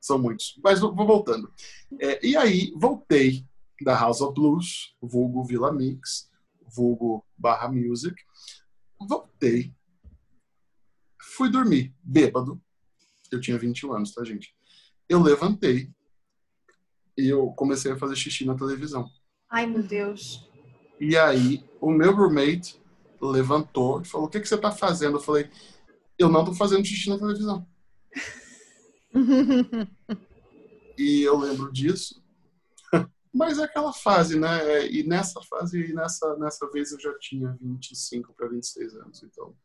são 0.05 0.19
muitos. 0.19 0.59
Mas 0.63 0.79
vou 0.79 0.93
voltando. 0.93 1.51
É, 1.99 2.25
e 2.25 2.37
aí, 2.37 2.71
voltei 2.75 3.45
da 3.81 3.97
House 3.97 4.21
of 4.21 4.33
Blues, 4.33 4.95
vulgo 5.01 5.43
Villa 5.43 5.73
Mix, 5.73 6.29
vulgo 6.75 7.25
Barra 7.37 7.71
Music. 7.71 8.15
Voltei. 8.99 9.73
Fui 11.19 11.49
dormir, 11.49 11.93
bêbado. 12.01 12.61
Eu 13.31 13.41
tinha 13.41 13.57
21 13.57 13.93
anos, 13.93 14.13
tá, 14.13 14.23
gente? 14.23 14.55
Eu 15.09 15.21
levantei 15.21 15.91
e 17.17 17.27
eu 17.27 17.47
comecei 17.51 17.91
a 17.91 17.97
fazer 17.97 18.15
xixi 18.15 18.45
na 18.45 18.55
televisão. 18.55 19.09
Ai, 19.49 19.65
meu 19.65 19.81
Deus. 19.81 20.47
E 20.99 21.17
aí, 21.17 21.63
o 21.81 21.91
meu 21.91 22.15
roommate 22.15 22.79
levantou 23.19 24.01
e 24.01 24.05
falou: 24.05 24.27
O 24.27 24.29
que, 24.29 24.39
que 24.39 24.47
você 24.47 24.55
está 24.55 24.71
fazendo? 24.71 25.17
Eu 25.17 25.21
falei: 25.21 25.49
Eu 26.17 26.29
não 26.29 26.41
estou 26.41 26.55
fazendo 26.55 26.85
xixi 26.85 27.09
na 27.09 27.17
televisão. 27.17 27.67
e 30.97 31.21
eu 31.21 31.37
lembro 31.37 31.71
disso. 31.71 32.23
Mas 33.33 33.57
é 33.59 33.63
aquela 33.63 33.93
fase, 33.93 34.39
né? 34.39 34.87
E 34.87 35.03
nessa 35.03 35.41
fase, 35.41 35.93
nessa, 35.93 36.37
nessa 36.37 36.69
vez 36.71 36.91
eu 36.91 36.99
já 36.99 37.17
tinha 37.19 37.57
25 37.61 38.33
para 38.33 38.47
26 38.47 38.95
anos, 38.95 39.23
então 39.23 39.55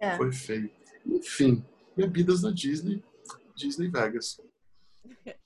é. 0.00 0.16
foi 0.16 0.32
feio. 0.32 0.70
Enfim, 1.04 1.64
bebidas 1.96 2.42
da 2.42 2.50
Disney, 2.50 3.02
Disney 3.56 3.88
Vegas. 3.88 4.40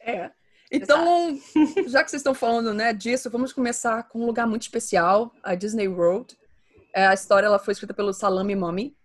É. 0.00 0.30
Então, 0.70 1.38
já 1.86 2.02
que 2.02 2.10
vocês 2.10 2.20
estão 2.20 2.34
falando 2.34 2.72
né, 2.72 2.94
disso, 2.94 3.28
vamos 3.28 3.52
começar 3.52 4.04
com 4.04 4.20
um 4.22 4.26
lugar 4.26 4.46
muito 4.46 4.62
especial, 4.62 5.34
a 5.42 5.54
Disney 5.54 5.86
World. 5.86 6.36
É, 6.94 7.06
a 7.06 7.14
história 7.14 7.46
ela 7.46 7.58
foi 7.58 7.72
escrita 7.72 7.92
pelo 7.92 8.12
Salami 8.12 8.54
Mummy. 8.54 8.96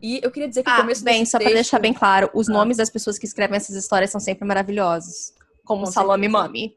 E 0.00 0.20
eu 0.22 0.30
queria 0.30 0.48
dizer 0.48 0.62
que 0.62 0.70
ah, 0.70 0.78
o 0.78 0.80
começo 0.82 1.02
bem, 1.02 1.24
só 1.24 1.38
texto... 1.38 1.48
para 1.48 1.54
deixar 1.54 1.78
bem 1.78 1.92
claro, 1.92 2.30
os 2.34 2.48
ah. 2.48 2.52
nomes 2.52 2.76
das 2.76 2.90
pessoas 2.90 3.18
que 3.18 3.26
escrevem 3.26 3.56
essas 3.56 3.74
histórias 3.74 4.10
são 4.10 4.20
sempre 4.20 4.46
maravilhosos. 4.46 5.32
Como 5.64 5.84
com 5.84 5.90
Salami 5.90 6.28
Mummy. 6.28 6.76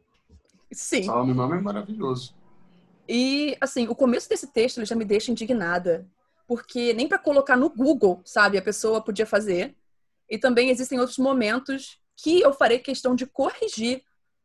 Sim. 0.72 1.04
Salami 1.04 1.34
Mummy 1.34 1.58
é 1.58 1.62
maravilhoso. 1.62 2.36
E, 3.08 3.58
assim, 3.60 3.88
o 3.88 3.96
começo 3.96 4.30
desse 4.30 4.48
texto 4.48 4.78
ele 4.78 4.86
já 4.86 4.96
me 4.96 5.06
deixa 5.06 5.32
indignada. 5.32 6.08
Porque 6.48 6.94
nem 6.94 7.08
para 7.08 7.18
colocar 7.18 7.56
no 7.56 7.70
Google, 7.70 8.22
sabe, 8.26 8.58
a 8.58 8.62
pessoa 8.62 9.02
podia 9.02 9.26
fazer. 9.26 9.76
E 10.30 10.38
também 10.38 10.70
existem 10.70 11.00
outros 11.00 11.18
momentos 11.18 12.00
que 12.16 12.42
eu 12.42 12.54
farei 12.54 12.80
questão 12.80 13.16
de 13.16 13.26
corrigir 13.26 14.04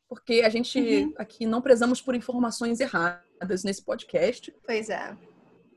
porque 0.08 0.42
a 0.44 0.48
gente 0.48 0.78
uhum. 0.78 1.14
aqui 1.16 1.46
não 1.46 1.60
prezamos 1.60 2.00
por 2.00 2.14
informações 2.14 2.80
erradas 2.80 3.64
nesse 3.64 3.82
podcast. 3.82 4.54
Pois 4.64 4.88
é. 4.88 5.16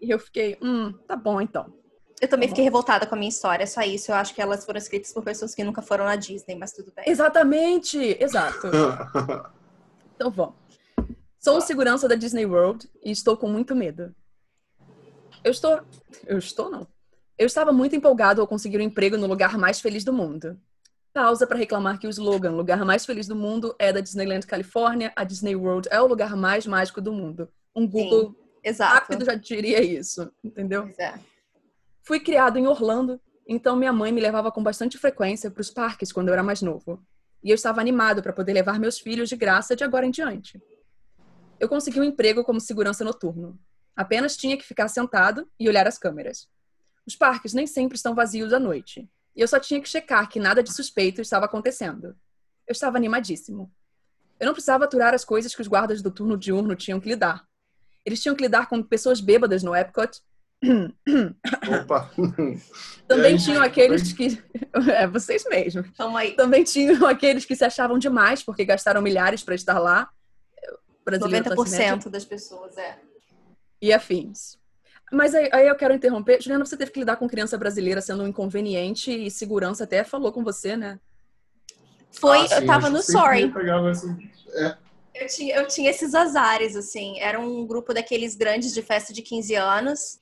E 0.01 0.09
eu 0.09 0.19
fiquei, 0.19 0.57
hum, 0.61 0.93
tá 1.07 1.15
bom 1.15 1.41
então. 1.41 1.73
Eu 2.21 2.27
também 2.27 2.47
tá 2.47 2.51
fiquei 2.51 2.63
revoltada 2.63 3.05
com 3.05 3.15
a 3.15 3.17
minha 3.17 3.29
história, 3.29 3.65
só 3.65 3.81
isso. 3.81 4.11
Eu 4.11 4.15
acho 4.15 4.33
que 4.33 4.41
elas 4.41 4.65
foram 4.65 4.77
escritas 4.77 5.13
por 5.13 5.23
pessoas 5.23 5.55
que 5.55 5.63
nunca 5.63 5.81
foram 5.81 6.05
na 6.05 6.15
Disney, 6.15 6.55
mas 6.55 6.73
tudo 6.73 6.91
bem. 6.95 7.05
Exatamente! 7.07 8.17
Exato. 8.19 8.67
então 10.15 10.29
vamos. 10.29 10.55
Sou 11.39 11.55
tá. 11.55 11.61
segurança 11.61 12.07
da 12.07 12.15
Disney 12.15 12.45
World 12.45 12.89
e 13.03 13.11
estou 13.11 13.37
com 13.37 13.47
muito 13.47 13.75
medo. 13.75 14.13
Eu 15.43 15.51
estou. 15.51 15.79
Eu 16.25 16.37
estou, 16.37 16.69
não. 16.69 16.85
Eu 17.37 17.45
estava 17.45 17.71
muito 17.71 17.95
empolgado 17.95 18.41
ao 18.41 18.47
conseguir 18.47 18.79
um 18.79 18.81
emprego 18.81 19.17
no 19.17 19.27
lugar 19.27 19.57
mais 19.57 19.79
feliz 19.79 20.03
do 20.03 20.11
mundo 20.11 20.59
pausa 21.13 21.45
para 21.45 21.57
reclamar 21.57 21.99
que 21.99 22.07
o 22.07 22.09
slogan 22.09 22.51
lugar 22.51 22.83
mais 22.85 23.05
feliz 23.05 23.27
do 23.27 23.35
mundo 23.35 23.75
é 23.79 23.91
da 23.91 23.99
Disneyland 23.99 24.45
Califórnia, 24.45 25.11
a 25.15 25.23
Disney 25.23 25.55
World 25.55 25.87
é 25.91 25.99
o 26.01 26.07
lugar 26.07 26.35
mais 26.35 26.65
mágico 26.65 27.01
do 27.01 27.11
mundo. 27.11 27.49
Um 27.75 27.87
Google 27.87 28.35
Sim, 28.65 28.71
rápido 28.83 29.25
já 29.25 29.35
diria 29.35 29.81
isso, 29.81 30.31
entendeu? 30.43 30.89
É. 30.97 31.13
Fui 32.09 32.19
criado 32.19 32.57
em 32.57 32.65
Orlando, 32.65 33.21
então 33.47 33.75
minha 33.75 33.93
mãe 33.93 34.11
me 34.11 34.19
levava 34.19 34.51
com 34.51 34.63
bastante 34.63 34.97
frequência 34.97 35.51
para 35.51 35.61
os 35.61 35.69
parques 35.69 36.11
quando 36.11 36.29
eu 36.29 36.33
era 36.33 36.41
mais 36.41 36.59
novo. 36.59 37.05
E 37.43 37.51
eu 37.51 37.53
estava 37.53 37.79
animado 37.79 38.23
para 38.23 38.33
poder 38.33 38.51
levar 38.51 38.79
meus 38.79 38.97
filhos 38.97 39.29
de 39.29 39.35
graça 39.35 39.75
de 39.75 39.83
agora 39.83 40.07
em 40.07 40.09
diante. 40.09 40.59
Eu 41.59 41.69
consegui 41.69 41.99
um 41.99 42.03
emprego 42.03 42.43
como 42.43 42.59
segurança 42.59 43.03
noturno. 43.03 43.59
Apenas 43.95 44.35
tinha 44.35 44.57
que 44.57 44.65
ficar 44.65 44.87
sentado 44.87 45.47
e 45.59 45.69
olhar 45.69 45.87
as 45.87 45.99
câmeras. 45.99 46.49
Os 47.05 47.15
parques 47.15 47.53
nem 47.53 47.67
sempre 47.67 47.95
estão 47.95 48.15
vazios 48.15 48.53
à 48.53 48.59
noite, 48.59 49.07
e 49.35 49.41
eu 49.41 49.47
só 49.47 49.59
tinha 49.59 49.79
que 49.79 49.87
checar 49.87 50.27
que 50.27 50.39
nada 50.39 50.63
de 50.63 50.73
suspeito 50.73 51.21
estava 51.21 51.45
acontecendo. 51.45 52.17
Eu 52.65 52.71
estava 52.71 52.97
animadíssimo. 52.97 53.71
Eu 54.39 54.47
não 54.47 54.53
precisava 54.53 54.85
aturar 54.85 55.13
as 55.13 55.23
coisas 55.23 55.53
que 55.53 55.61
os 55.61 55.67
guardas 55.67 56.01
do 56.01 56.09
turno 56.09 56.35
diurno 56.35 56.75
tinham 56.75 56.99
que 56.99 57.07
lidar. 57.07 57.47
Eles 58.03 58.19
tinham 58.19 58.35
que 58.35 58.41
lidar 58.41 58.67
com 58.67 58.81
pessoas 58.81 59.21
bêbadas 59.21 59.61
no 59.61 59.75
Epcot. 59.75 60.23
Opa! 61.81 62.11
Também 63.07 63.33
aí, 63.33 63.39
tinham 63.39 63.63
aqueles 63.63 64.13
que. 64.13 64.41
É, 64.91 65.07
vocês 65.07 65.43
mesmos. 65.49 65.87
aí. 66.15 66.35
Também 66.35 66.63
tinham 66.63 67.05
aqueles 67.07 67.45
que 67.45 67.55
se 67.55 67.63
achavam 67.63 67.97
demais 67.97 68.43
porque 68.43 68.63
gastaram 68.63 69.01
milhares 69.01 69.43
para 69.43 69.55
estar 69.55 69.79
lá. 69.79 70.09
Brasileiro 71.03 71.49
90% 71.55 72.09
das 72.09 72.23
pessoas, 72.23 72.77
é. 72.77 72.99
E 73.81 73.91
afins. 73.91 74.59
Mas 75.11 75.33
aí, 75.33 75.49
aí, 75.51 75.67
eu 75.67 75.75
quero 75.75 75.93
interromper. 75.93 76.41
Juliana, 76.41 76.65
você 76.65 76.77
teve 76.77 76.91
que 76.91 76.99
lidar 76.99 77.15
com 77.15 77.27
criança 77.27 77.57
brasileira 77.57 77.99
sendo 77.99 78.23
um 78.23 78.27
inconveniente 78.27 79.11
e 79.11 79.31
segurança 79.31 79.85
até 79.85 80.03
falou 80.03 80.31
com 80.31 80.43
você, 80.43 80.77
né? 80.77 80.99
Foi, 82.11 82.39
ah, 82.39 82.47
sim, 82.47 82.55
eu 82.55 82.65
tava 82.65 82.89
no 82.89 83.01
Sorry. 83.01 83.51
É. 84.53 84.77
Eu, 85.15 85.27
tinha, 85.27 85.55
eu 85.55 85.67
tinha 85.67 85.89
esses 85.89 86.13
azares, 86.13 86.75
assim. 86.75 87.19
Era 87.19 87.39
um 87.39 87.65
grupo 87.65 87.93
daqueles 87.93 88.35
grandes 88.35 88.73
de 88.73 88.81
festa 88.81 89.11
de 89.11 89.21
15 89.21 89.55
anos. 89.55 90.19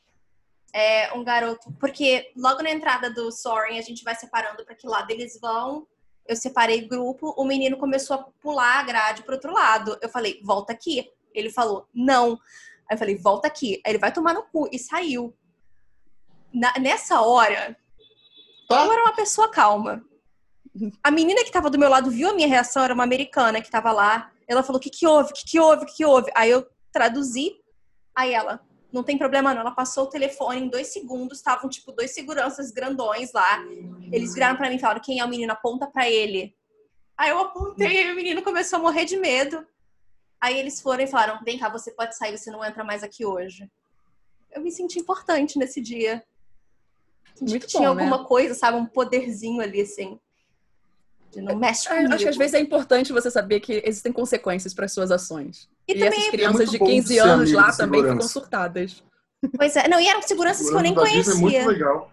É, 0.73 1.13
um 1.13 1.23
garoto. 1.23 1.71
Porque 1.79 2.31
logo 2.35 2.61
na 2.61 2.71
entrada 2.71 3.09
do 3.09 3.31
Soaring, 3.31 3.79
a 3.79 3.81
gente 3.81 4.03
vai 4.03 4.15
separando 4.15 4.63
para 4.65 4.75
que 4.75 4.87
lado 4.87 5.09
eles 5.11 5.39
vão. 5.39 5.87
Eu 6.27 6.35
separei 6.35 6.87
grupo. 6.87 7.33
O 7.37 7.45
menino 7.45 7.77
começou 7.77 8.15
a 8.15 8.23
pular 8.41 8.79
a 8.79 8.83
grade 8.83 9.23
pro 9.23 9.35
outro 9.35 9.53
lado. 9.53 9.97
Eu 10.01 10.09
falei, 10.09 10.39
volta 10.43 10.73
aqui. 10.73 11.09
Ele 11.33 11.49
falou, 11.49 11.87
não. 11.93 12.33
Aí 12.89 12.95
eu 12.95 12.97
falei, 12.97 13.15
volta 13.17 13.47
aqui. 13.47 13.81
Aí 13.85 13.91
ele 13.91 13.99
vai 13.99 14.11
tomar 14.11 14.33
no 14.33 14.43
cu. 14.43 14.69
E 14.71 14.77
saiu. 14.77 15.33
Na, 16.53 16.73
nessa 16.79 17.21
hora, 17.21 17.77
tá. 18.67 18.85
eu 18.85 18.91
era 18.91 19.01
uma 19.03 19.13
pessoa 19.13 19.49
calma. 19.49 20.03
A 21.03 21.11
menina 21.11 21.43
que 21.43 21.51
tava 21.51 21.69
do 21.69 21.79
meu 21.79 21.89
lado 21.89 22.11
viu 22.11 22.29
a 22.29 22.33
minha 22.33 22.47
reação, 22.47 22.83
era 22.83 22.93
uma 22.93 23.03
americana 23.03 23.61
que 23.61 23.71
tava 23.71 23.91
lá. 23.91 24.31
Ela 24.47 24.63
falou: 24.63 24.79
o 24.79 24.81
que, 24.81 24.89
que 24.89 25.07
houve? 25.07 25.31
O 25.31 25.33
que, 25.33 25.45
que 25.45 25.59
houve? 25.59 25.83
O 25.83 25.85
que, 25.85 25.95
que 25.95 26.05
houve? 26.05 26.31
Aí 26.35 26.49
eu 26.49 26.67
traduzi. 26.91 27.55
Aí 28.15 28.33
ela, 28.33 28.59
não 28.97 29.03
tem 29.03 29.17
problema 29.17 29.53
não. 29.53 29.61
Ela 29.61 29.71
passou 29.71 30.05
o 30.05 30.09
telefone 30.09 30.61
em 30.61 30.67
dois 30.67 30.87
segundos. 30.87 31.37
Estavam, 31.37 31.69
tipo, 31.69 31.91
dois 31.91 32.11
seguranças 32.11 32.71
grandões 32.71 33.31
lá. 33.31 33.63
Eles 34.11 34.33
viraram 34.33 34.57
para 34.57 34.69
mim 34.69 34.75
e 34.75 34.79
falaram: 34.79 35.01
quem 35.01 35.19
é 35.19 35.25
o 35.25 35.29
menino? 35.29 35.53
Aponta 35.53 35.87
para 35.87 36.09
ele. 36.09 36.55
Aí 37.17 37.29
eu 37.29 37.39
apontei 37.39 38.07
e 38.07 38.11
o 38.11 38.15
menino 38.15 38.41
começou 38.41 38.79
a 38.79 38.81
morrer 38.81 39.05
de 39.05 39.17
medo. 39.17 39.65
Aí 40.41 40.57
eles 40.57 40.81
foram 40.81 41.03
e 41.03 41.07
falaram: 41.07 41.39
vem 41.43 41.57
cá, 41.57 41.69
você 41.69 41.91
pode 41.91 42.17
sair, 42.17 42.37
você 42.37 42.51
não 42.51 42.63
entra 42.65 42.83
mais 42.83 43.03
aqui 43.03 43.25
hoje. 43.25 43.69
Eu 44.51 44.61
me 44.61 44.71
senti 44.71 44.99
importante 44.99 45.57
nesse 45.57 45.79
dia. 45.79 46.23
Senti 47.35 47.51
Muito 47.51 47.67
que 47.67 47.73
bom, 47.73 47.79
tinha 47.79 47.93
né? 47.93 48.03
alguma 48.03 48.25
coisa, 48.25 48.53
sabe? 48.53 48.77
Um 48.77 48.85
poderzinho 48.85 49.61
ali, 49.61 49.81
assim. 49.81 50.19
De 51.31 51.41
não 51.41 51.55
mexe 51.55 51.87
comigo. 51.87 52.13
Acho 52.13 52.23
que 52.23 52.29
às 52.29 52.37
vezes 52.37 52.53
é 52.53 52.59
importante 52.59 53.11
você 53.11 53.29
saber 53.29 53.59
que 53.59 53.81
existem 53.85 54.11
consequências 54.11 54.73
para 54.73 54.87
suas 54.87 55.11
ações. 55.11 55.69
E, 55.87 55.93
e 55.93 56.03
essas 56.03 56.25
é 56.25 56.31
crianças 56.31 56.69
é 56.69 56.71
de 56.71 56.79
15 56.79 57.17
anos 57.19 57.51
lá 57.51 57.71
também 57.71 58.01
ficam 58.01 58.21
surtadas. 58.21 59.03
Pois 59.55 59.75
é, 59.75 59.87
não, 59.87 59.99
e 59.99 60.07
eram 60.07 60.21
seguranças 60.21 60.67
que 60.67 60.75
eu 60.75 60.81
nem 60.81 60.95
conhecia. 60.95 61.33
É 61.33 61.35
muito 61.35 61.67
legal. 61.67 62.11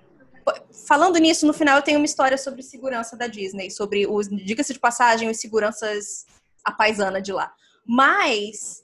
Falando 0.86 1.16
nisso, 1.18 1.46
no 1.46 1.54
final 1.54 1.76
eu 1.76 1.82
tenho 1.82 1.98
uma 1.98 2.04
história 2.04 2.36
sobre 2.36 2.62
segurança 2.62 3.16
da 3.16 3.26
Disney, 3.26 3.70
sobre 3.70 4.06
os, 4.06 4.28
diga-se 4.28 4.74
de 4.74 4.78
passagem, 4.78 5.30
os 5.30 5.40
seguranças 5.40 6.26
a 6.64 6.72
paisana 6.72 7.20
de 7.20 7.32
lá. 7.32 7.52
Mas, 7.86 8.82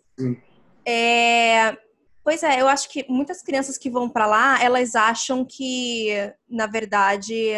é, 0.86 1.76
pois 2.22 2.42
é, 2.42 2.60
eu 2.60 2.68
acho 2.68 2.88
que 2.88 3.04
muitas 3.08 3.42
crianças 3.42 3.76
que 3.76 3.90
vão 3.90 4.08
para 4.08 4.26
lá, 4.26 4.62
elas 4.62 4.94
acham 4.94 5.44
que, 5.44 6.32
na 6.48 6.66
verdade, 6.66 7.52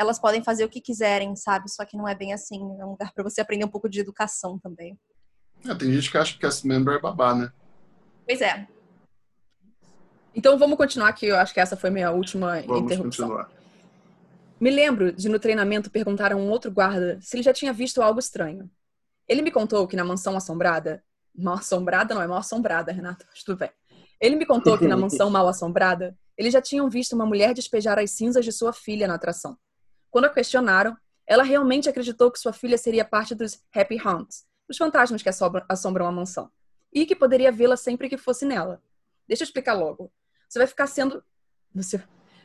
elas 0.00 0.18
podem 0.18 0.42
fazer 0.42 0.64
o 0.64 0.68
que 0.68 0.80
quiserem, 0.80 1.36
sabe? 1.36 1.70
Só 1.70 1.84
que 1.84 1.94
não 1.94 2.08
é 2.08 2.14
bem 2.14 2.32
assim. 2.32 2.56
É 2.80 2.86
um 2.86 2.92
lugar 2.92 3.12
para 3.12 3.22
você 3.22 3.42
aprender 3.42 3.66
um 3.66 3.70
pouco 3.70 3.86
de 3.86 4.00
educação 4.00 4.58
também. 4.58 4.98
É, 5.62 5.74
tem 5.74 5.92
gente 5.92 6.10
que 6.10 6.16
acha 6.16 6.32
que 6.32 6.38
cast 6.38 6.66
member 6.66 6.94
é 6.94 6.98
babá, 6.98 7.34
né? 7.34 7.52
Pois 8.26 8.40
é. 8.40 8.66
Então 10.34 10.56
vamos 10.56 10.78
continuar 10.78 11.12
que 11.12 11.26
eu 11.26 11.36
acho 11.36 11.52
que 11.52 11.60
essa 11.60 11.76
foi 11.76 11.90
minha 11.90 12.10
última 12.10 12.62
vamos 12.62 12.84
interrupção. 12.84 13.28
Continuar. 13.28 13.50
Me 14.58 14.70
lembro 14.70 15.12
de 15.12 15.28
no 15.28 15.38
treinamento 15.38 15.90
perguntar 15.90 16.32
a 16.32 16.36
um 16.36 16.48
outro 16.48 16.70
guarda 16.70 17.18
se 17.20 17.36
ele 17.36 17.42
já 17.42 17.52
tinha 17.52 17.72
visto 17.72 18.00
algo 18.00 18.18
estranho. 18.18 18.70
Ele 19.28 19.42
me 19.42 19.50
contou 19.50 19.86
que 19.86 19.96
na 19.96 20.04
mansão 20.04 20.34
assombrada. 20.34 21.04
Mal 21.36 21.56
assombrada 21.56 22.14
não 22.14 22.22
é 22.22 22.26
mal 22.26 22.38
assombrada, 22.38 22.90
Renata, 22.90 23.26
mas 23.28 23.42
tudo 23.42 23.58
bem. 23.58 23.70
Ele 24.18 24.36
me 24.36 24.46
contou 24.46 24.78
que 24.78 24.88
na 24.88 24.96
mansão 24.96 25.28
mal 25.28 25.46
assombrada, 25.46 26.16
eles 26.38 26.54
já 26.54 26.62
tinham 26.62 26.88
visto 26.88 27.12
uma 27.12 27.26
mulher 27.26 27.52
despejar 27.52 27.98
as 27.98 28.12
cinzas 28.12 28.46
de 28.46 28.52
sua 28.52 28.72
filha 28.72 29.06
na 29.06 29.16
atração. 29.16 29.58
Quando 30.10 30.26
a 30.26 30.30
questionaram, 30.30 30.96
ela 31.26 31.42
realmente 31.42 31.88
acreditou 31.88 32.30
que 32.30 32.38
sua 32.38 32.52
filha 32.52 32.76
seria 32.76 33.04
parte 33.04 33.34
dos 33.34 33.62
Happy 33.74 33.98
Haunts, 34.04 34.44
os 34.68 34.76
fantasmas 34.76 35.22
que 35.22 35.28
assombram 35.28 36.06
a 36.06 36.12
mansão, 36.12 36.50
e 36.92 37.06
que 37.06 37.14
poderia 37.14 37.52
vê-la 37.52 37.76
sempre 37.76 38.08
que 38.08 38.16
fosse 38.16 38.44
nela. 38.44 38.82
Deixa 39.28 39.42
eu 39.42 39.46
explicar 39.46 39.74
logo. 39.74 40.12
Você 40.48 40.58
vai 40.58 40.66
ficar 40.66 40.86
sendo. 40.86 41.22
Você 41.72 42.02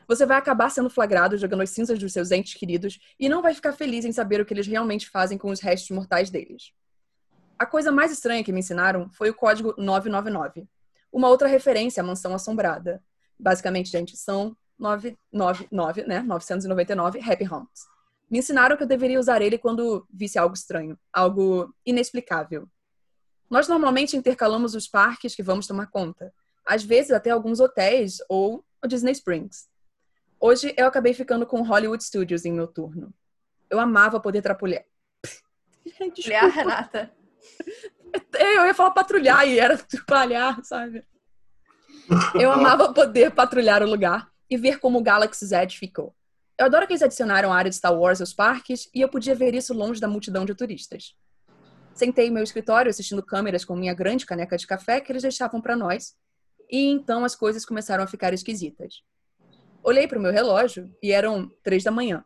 você 0.08 0.24
vai 0.24 0.36
acabar 0.36 0.70
sendo 0.70 0.88
flagrado 0.88 1.36
jogando 1.36 1.62
as 1.62 1.70
cinzas 1.70 1.98
dos 1.98 2.12
seus 2.12 2.30
entes 2.30 2.54
queridos 2.54 2.98
e 3.18 3.28
não 3.28 3.42
vai 3.42 3.52
ficar 3.52 3.72
feliz 3.72 4.04
em 4.04 4.12
saber 4.12 4.40
o 4.40 4.46
que 4.46 4.54
eles 4.54 4.66
realmente 4.66 5.10
fazem 5.10 5.36
com 5.36 5.50
os 5.50 5.60
restos 5.60 5.90
mortais 5.90 6.30
deles. 6.30 6.72
A 7.58 7.66
coisa 7.66 7.90
mais 7.90 8.12
estranha 8.12 8.44
que 8.44 8.52
me 8.52 8.60
ensinaram 8.60 9.10
foi 9.10 9.30
o 9.30 9.34
código 9.34 9.74
999, 9.76 10.68
uma 11.10 11.28
outra 11.28 11.48
referência 11.48 12.02
à 12.02 12.06
mansão 12.06 12.34
assombrada. 12.34 13.02
Basicamente, 13.38 13.90
gente, 13.90 14.16
são 14.16 14.56
999, 14.78 16.04
né? 16.04 16.20
999 16.20 17.20
Happy 17.20 17.48
Homes. 17.48 17.86
Me 18.30 18.38
ensinaram 18.38 18.76
que 18.76 18.82
eu 18.82 18.88
deveria 18.88 19.20
usar 19.20 19.40
ele 19.40 19.56
quando 19.56 20.06
visse 20.12 20.38
algo 20.38 20.54
estranho, 20.54 20.98
algo 21.12 21.72
inexplicável. 21.84 22.68
Nós 23.48 23.68
normalmente 23.68 24.16
intercalamos 24.16 24.74
os 24.74 24.88
parques 24.88 25.34
que 25.34 25.42
vamos 25.42 25.66
tomar 25.66 25.86
conta, 25.86 26.32
às 26.66 26.82
vezes 26.82 27.12
até 27.12 27.30
alguns 27.30 27.60
hotéis 27.60 28.18
ou 28.28 28.64
ou 28.82 28.88
Disney 28.88 29.12
Springs. 29.12 29.68
Hoje 30.38 30.74
eu 30.76 30.86
acabei 30.86 31.14
ficando 31.14 31.46
com 31.46 31.62
Hollywood 31.62 32.02
Studios 32.02 32.44
em 32.44 32.52
meu 32.52 32.66
turno. 32.66 33.12
Eu 33.70 33.80
amava 33.80 34.20
poder 34.20 34.42
trapulhar. 34.42 34.84
Patrulhar, 35.98 36.50
Renata. 36.50 37.12
Eu 38.38 38.66
ia 38.66 38.74
falar 38.74 38.92
patrulhar 38.92 39.46
e 39.46 39.58
era 39.58 39.76
trabalhar, 40.06 40.62
sabe? 40.64 41.04
Eu 42.34 42.50
amava 42.50 42.92
poder 42.92 43.30
patrulhar 43.30 43.82
o 43.82 43.86
lugar 43.86 44.30
e 44.48 44.56
ver 44.56 44.78
como 44.78 44.98
o 44.98 45.02
Galaxy's 45.02 45.52
Edge 45.52 45.78
ficou. 45.78 46.14
Eu 46.58 46.66
adoro 46.66 46.86
que 46.86 46.92
eles 46.92 47.02
adicionaram 47.02 47.52
a 47.52 47.56
área 47.56 47.70
de 47.70 47.76
Star 47.76 47.94
Wars 47.94 48.20
aos 48.20 48.32
parques 48.32 48.88
e 48.94 49.00
eu 49.00 49.08
podia 49.08 49.34
ver 49.34 49.54
isso 49.54 49.74
longe 49.74 50.00
da 50.00 50.08
multidão 50.08 50.44
de 50.44 50.54
turistas. 50.54 51.14
Sentei 51.94 52.28
em 52.28 52.30
meu 52.30 52.42
escritório 52.42 52.90
assistindo 52.90 53.22
câmeras 53.22 53.64
com 53.64 53.76
minha 53.76 53.94
grande 53.94 54.24
caneca 54.24 54.56
de 54.56 54.66
café 54.66 55.00
que 55.00 55.12
eles 55.12 55.22
deixavam 55.22 55.60
para 55.60 55.76
nós. 55.76 56.14
E 56.70 56.88
então 56.88 57.24
as 57.24 57.34
coisas 57.34 57.64
começaram 57.64 58.04
a 58.04 58.06
ficar 58.06 58.32
esquisitas. 58.32 59.02
Olhei 59.82 60.08
para 60.08 60.18
o 60.18 60.22
meu 60.22 60.32
relógio 60.32 60.90
e 61.02 61.12
eram 61.12 61.50
três 61.62 61.84
da 61.84 61.90
manhã. 61.90 62.24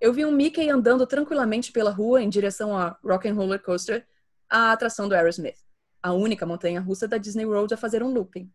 Eu 0.00 0.12
vi 0.12 0.24
um 0.24 0.32
Mickey 0.32 0.68
andando 0.68 1.06
tranquilamente 1.06 1.72
pela 1.72 1.90
rua 1.90 2.22
em 2.22 2.28
direção 2.28 2.76
a 2.76 2.98
Rock 3.02 3.28
and 3.28 3.34
Roller 3.34 3.62
Coaster, 3.62 4.06
a 4.50 4.72
atração 4.72 5.08
do 5.08 5.14
Aerosmith, 5.14 5.58
a 6.02 6.12
única 6.12 6.44
montanha-russa 6.44 7.08
da 7.08 7.16
Disney 7.16 7.46
World 7.46 7.72
a 7.72 7.76
fazer 7.76 8.02
um 8.02 8.12
looping. 8.12 8.52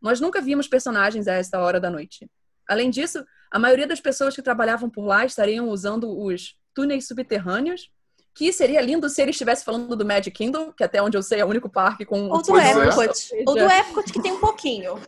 Nós 0.00 0.20
nunca 0.20 0.40
vimos 0.40 0.66
personagens 0.66 1.28
a 1.28 1.34
esta 1.34 1.60
hora 1.60 1.78
da 1.78 1.90
noite. 1.90 2.28
Além 2.68 2.88
disso, 2.88 3.24
a 3.50 3.58
maioria 3.58 3.86
das 3.86 4.00
pessoas 4.00 4.34
que 4.34 4.42
trabalhavam 4.42 4.88
por 4.88 5.04
lá 5.04 5.24
estariam 5.24 5.68
usando 5.68 6.08
os 6.16 6.56
túneis 6.74 7.06
subterrâneos, 7.06 7.90
que 8.34 8.52
seria 8.52 8.80
lindo 8.80 9.08
se 9.08 9.20
ele 9.20 9.32
estivesse 9.32 9.64
falando 9.64 9.96
do 9.96 10.06
Magic 10.06 10.30
Kingdom, 10.30 10.72
que 10.72 10.84
até 10.84 11.02
onde 11.02 11.16
eu 11.16 11.22
sei 11.22 11.40
é 11.40 11.44
o 11.44 11.48
único 11.48 11.68
parque 11.68 12.04
com... 12.04 12.28
Ou 12.28 12.40
do 12.40 12.58
é. 12.58 12.70
Epcot. 12.70 13.30
Ou 13.46 13.54
do 13.54 13.68
Epcot, 13.68 14.12
que 14.12 14.22
tem 14.22 14.32
um 14.32 14.40
pouquinho. 14.40 15.00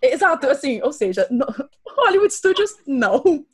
Exato, 0.00 0.46
assim, 0.48 0.80
ou 0.82 0.92
seja, 0.92 1.26
no... 1.30 1.46
Hollywood 1.86 2.32
Studios, 2.32 2.76
não. 2.86 3.44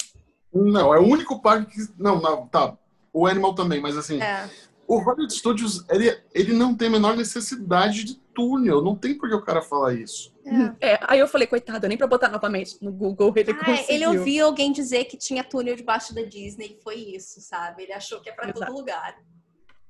Não, 0.53 0.95
é 0.95 0.99
o 0.99 1.07
único 1.07 1.41
parque 1.41 1.75
que... 1.75 1.93
Não, 1.99 2.21
não, 2.21 2.47
tá. 2.47 2.77
O 3.13 3.27
Animal 3.27 3.55
também, 3.55 3.81
mas 3.81 3.97
assim... 3.97 4.21
É. 4.21 4.49
O 4.89 4.99
Hollywood 5.01 5.35
Studios, 5.35 5.85
ele, 5.91 6.19
ele 6.33 6.55
não 6.55 6.75
tem 6.75 6.89
a 6.89 6.93
menor 6.93 7.15
necessidade 7.15 8.05
de 8.05 8.15
túnel. 8.35 8.81
Não 8.81 8.97
tem 8.97 9.19
por 9.19 9.29
que 9.29 9.35
o 9.35 9.43
cara 9.43 9.61
falar 9.61 9.93
isso. 9.93 10.35
É. 10.81 10.93
é. 10.93 11.01
aí 11.03 11.19
eu 11.19 11.29
falei, 11.29 11.47
coitado, 11.47 11.87
nem 11.87 11.99
pra 11.99 12.07
botar 12.07 12.31
novamente 12.31 12.79
no 12.81 12.91
Google 12.91 13.31
ele 13.37 13.51
ah, 13.51 13.55
conseguiu. 13.55 13.95
Ele 13.95 14.07
ouviu 14.07 14.47
alguém 14.47 14.73
dizer 14.73 15.05
que 15.05 15.19
tinha 15.19 15.45
túnel 15.45 15.77
debaixo 15.77 16.15
da 16.15 16.23
Disney 16.23 16.79
e 16.79 16.83
foi 16.83 16.95
isso, 16.95 17.39
sabe? 17.43 17.83
Ele 17.83 17.93
achou 17.93 18.19
que 18.19 18.31
é 18.31 18.33
pra 18.33 18.49
Exato. 18.49 18.65
todo 18.65 18.79
lugar. 18.79 19.19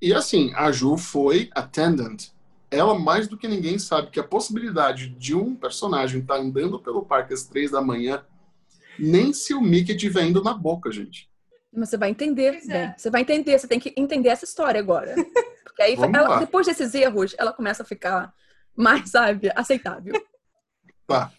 E 0.03 0.13
assim, 0.13 0.53
a 0.57 0.73
Ju 0.73 0.97
foi 0.97 1.49
attendant. 1.55 2.31
Ela, 2.69 2.99
mais 2.99 3.29
do 3.29 3.39
que 3.39 3.47
ninguém, 3.47 3.79
sabe 3.79 4.11
que 4.11 4.19
a 4.19 4.25
possibilidade 4.25 5.11
de 5.11 5.33
um 5.33 5.55
personagem 5.55 6.23
estar 6.23 6.35
tá 6.35 6.41
andando 6.41 6.81
pelo 6.81 7.05
parque 7.05 7.33
às 7.33 7.45
três 7.45 7.71
da 7.71 7.81
manhã, 7.81 8.25
nem 8.99 9.33
se 9.33 9.55
o 9.55 9.61
Mickey 9.61 9.93
estiver 9.93 10.25
indo 10.25 10.43
na 10.43 10.53
boca, 10.53 10.91
gente. 10.91 11.31
Mas 11.79 11.91
você 11.91 11.97
vai 11.97 12.11
entender, 12.11 12.61
é. 12.69 12.95
Você 12.97 13.09
vai 13.09 13.21
entender, 13.21 13.59
você 13.59 13.69
tem 13.69 13.79
que 13.79 13.95
entender 13.97 14.31
essa 14.31 14.45
história 14.45 14.81
agora. 14.81 15.15
Porque 15.65 15.83
aí, 15.83 15.95
ela, 16.15 16.39
depois 16.39 16.67
desses 16.67 16.93
erros, 16.95 17.35
ela 17.39 17.53
começa 17.53 17.83
a 17.83 17.87
ficar 17.87 18.35
mais, 18.77 19.11
sabe, 19.11 19.51
aceitável. 19.55 20.13
Tá. 21.07 21.33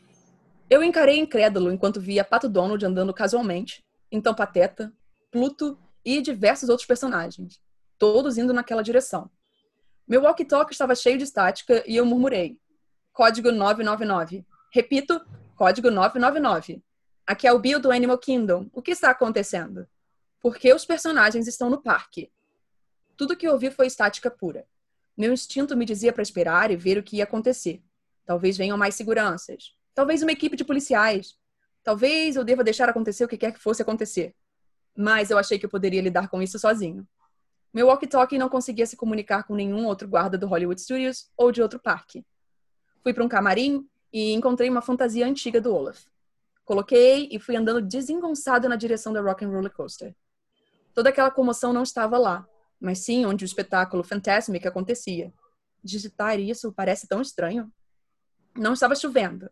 Eu 0.70 0.84
encarei 0.84 1.20
incrédulo 1.20 1.72
enquanto 1.72 2.00
via 2.00 2.24
Pato 2.24 2.48
Donald 2.48 2.84
andando 2.86 3.14
casualmente, 3.14 3.84
então 4.12 4.34
Pateta, 4.34 4.94
Pluto 5.32 5.78
e 6.06 6.22
diversos 6.22 6.70
outros 6.70 6.88
personagens, 6.88 7.60
todos 7.98 8.38
indo 8.38 8.54
naquela 8.54 8.82
direção. 8.82 9.30
Meu 10.08 10.24
walkie-talkie 10.24 10.74
estava 10.74 10.96
cheio 10.96 11.18
de 11.18 11.24
estática 11.24 11.84
e 11.86 11.96
eu 11.96 12.06
murmurei. 12.06 12.58
Código 13.14 13.52
999. 13.52 14.46
Repito, 14.72 15.22
código 15.56 15.92
999. 15.92 16.82
Aqui 17.28 17.48
é 17.48 17.54
o 17.54 17.60
Bill 17.60 17.80
do 17.80 17.92
Animal 17.92 18.18
Kingdom. 18.18 18.68
O 18.74 18.82
que 18.82 18.92
está 18.92 19.12
acontecendo? 19.12 19.88
Porque 20.42 20.74
os 20.74 20.86
personagens 20.86 21.48
estão 21.48 21.70
no 21.70 21.82
parque. 21.82 22.32
Tudo 23.18 23.36
que 23.36 23.48
ouvi 23.48 23.70
foi 23.70 23.88
estática 23.88 24.32
pura. 24.32 24.66
Meu 25.18 25.34
instinto 25.34 25.76
me 25.76 25.86
dizia 25.86 26.14
para 26.14 26.24
esperar 26.24 26.72
e 26.72 26.78
ver 26.78 26.98
o 26.98 27.04
que 27.04 27.18
ia 27.18 27.26
acontecer. 27.26 27.84
Talvez 28.26 28.56
venham 28.58 28.78
mais 28.78 28.96
seguranças. 28.96 29.76
Talvez 29.94 30.22
uma 30.22 30.32
equipe 30.32 30.56
de 30.56 30.64
policiais. 30.64 31.38
Talvez 31.84 32.36
eu 32.36 32.44
deva 32.44 32.64
deixar 32.64 32.88
acontecer 32.88 33.26
o 33.26 33.28
que 33.28 33.38
quer 33.38 33.52
que 33.52 33.60
fosse 33.60 33.82
acontecer. 33.82 34.34
Mas 34.96 35.30
eu 35.30 35.38
achei 35.38 35.60
que 35.60 35.66
eu 35.66 35.70
poderia 35.70 36.02
lidar 36.02 36.30
com 36.30 36.42
isso 36.42 36.58
sozinho. 36.58 37.06
Meu 37.74 37.88
walkie-talkie 37.88 38.38
não 38.38 38.50
conseguia 38.50 38.86
se 38.86 38.96
comunicar 38.96 39.44
com 39.44 39.56
nenhum 39.56 39.86
outro 39.86 40.08
guarda 40.08 40.38
do 40.38 40.48
Hollywood 40.48 40.82
Studios 40.82 41.30
ou 41.36 41.52
de 41.52 41.62
outro 41.62 41.80
parque. 41.80 42.26
Fui 43.04 43.14
para 43.14 43.24
um 43.24 43.30
camarim 43.30 43.88
e 44.12 44.34
encontrei 44.34 44.70
uma 44.70 44.82
fantasia 44.82 45.26
antiga 45.26 45.60
do 45.62 45.74
Olaf. 45.74 46.06
Coloquei 46.66 47.28
e 47.32 47.40
fui 47.40 47.56
andando 47.56 47.82
desengonçado 47.82 48.70
na 48.70 48.76
direção 48.76 49.12
da 49.12 49.22
Rock 49.22 49.44
and 49.44 49.50
Roller 49.50 49.72
Coaster. 49.72 50.16
Toda 51.00 51.12
aquela 51.12 51.32
comoção 51.32 51.72
não 51.72 51.84
estava 51.84 52.18
lá, 52.18 52.46
mas 52.78 53.00
sim 53.00 53.26
onde 53.26 53.46
o 53.46 53.48
espetáculo 53.48 54.04
Fantasmic 54.04 54.68
acontecia. 54.68 55.34
Digitar 55.82 56.38
isso 56.38 56.74
parece 56.74 57.08
tão 57.08 57.22
estranho. 57.22 57.72
Não 58.54 58.74
estava 58.74 58.94
chovendo, 58.98 59.50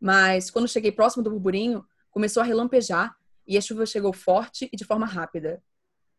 mas 0.00 0.50
quando 0.50 0.66
cheguei 0.66 0.90
próximo 0.90 1.22
do 1.22 1.30
burburinho, 1.30 1.86
começou 2.10 2.42
a 2.42 2.44
relampejar 2.44 3.16
e 3.46 3.56
a 3.56 3.60
chuva 3.60 3.86
chegou 3.86 4.12
forte 4.12 4.68
e 4.72 4.76
de 4.76 4.84
forma 4.84 5.06
rápida. 5.06 5.62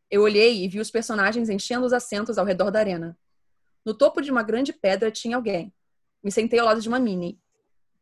Eu 0.10 0.22
olhei 0.22 0.64
e 0.64 0.70
vi 0.70 0.80
os 0.80 0.90
personagens 0.90 1.50
enchendo 1.50 1.86
os 1.86 1.92
assentos 1.92 2.38
ao 2.38 2.46
redor 2.46 2.72
da 2.72 2.80
arena. 2.80 3.20
No 3.84 3.94
topo 3.94 4.22
de 4.22 4.32
uma 4.32 4.44
grande 4.44 4.72
pedra 4.72 5.12
tinha 5.12 5.36
alguém. 5.36 5.74
Me 6.24 6.32
sentei 6.32 6.58
ao 6.58 6.66
lado 6.66 6.80
de 6.80 6.88
uma 6.88 7.00
Minnie. 7.00 7.38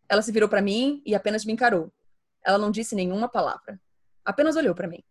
Ela 0.07 0.21
se 0.21 0.31
virou 0.31 0.47
para 0.47 0.61
mim 0.61 1.01
e 1.03 1.15
apenas 1.15 1.43
me 1.43 1.53
encarou. 1.53 1.91
Ela 2.45 2.59
não 2.59 2.69
disse 2.69 2.93
nenhuma 2.93 3.27
palavra. 3.27 3.81
Apenas 4.23 4.55
olhou 4.55 4.75
para 4.75 4.87
mim. 4.87 5.03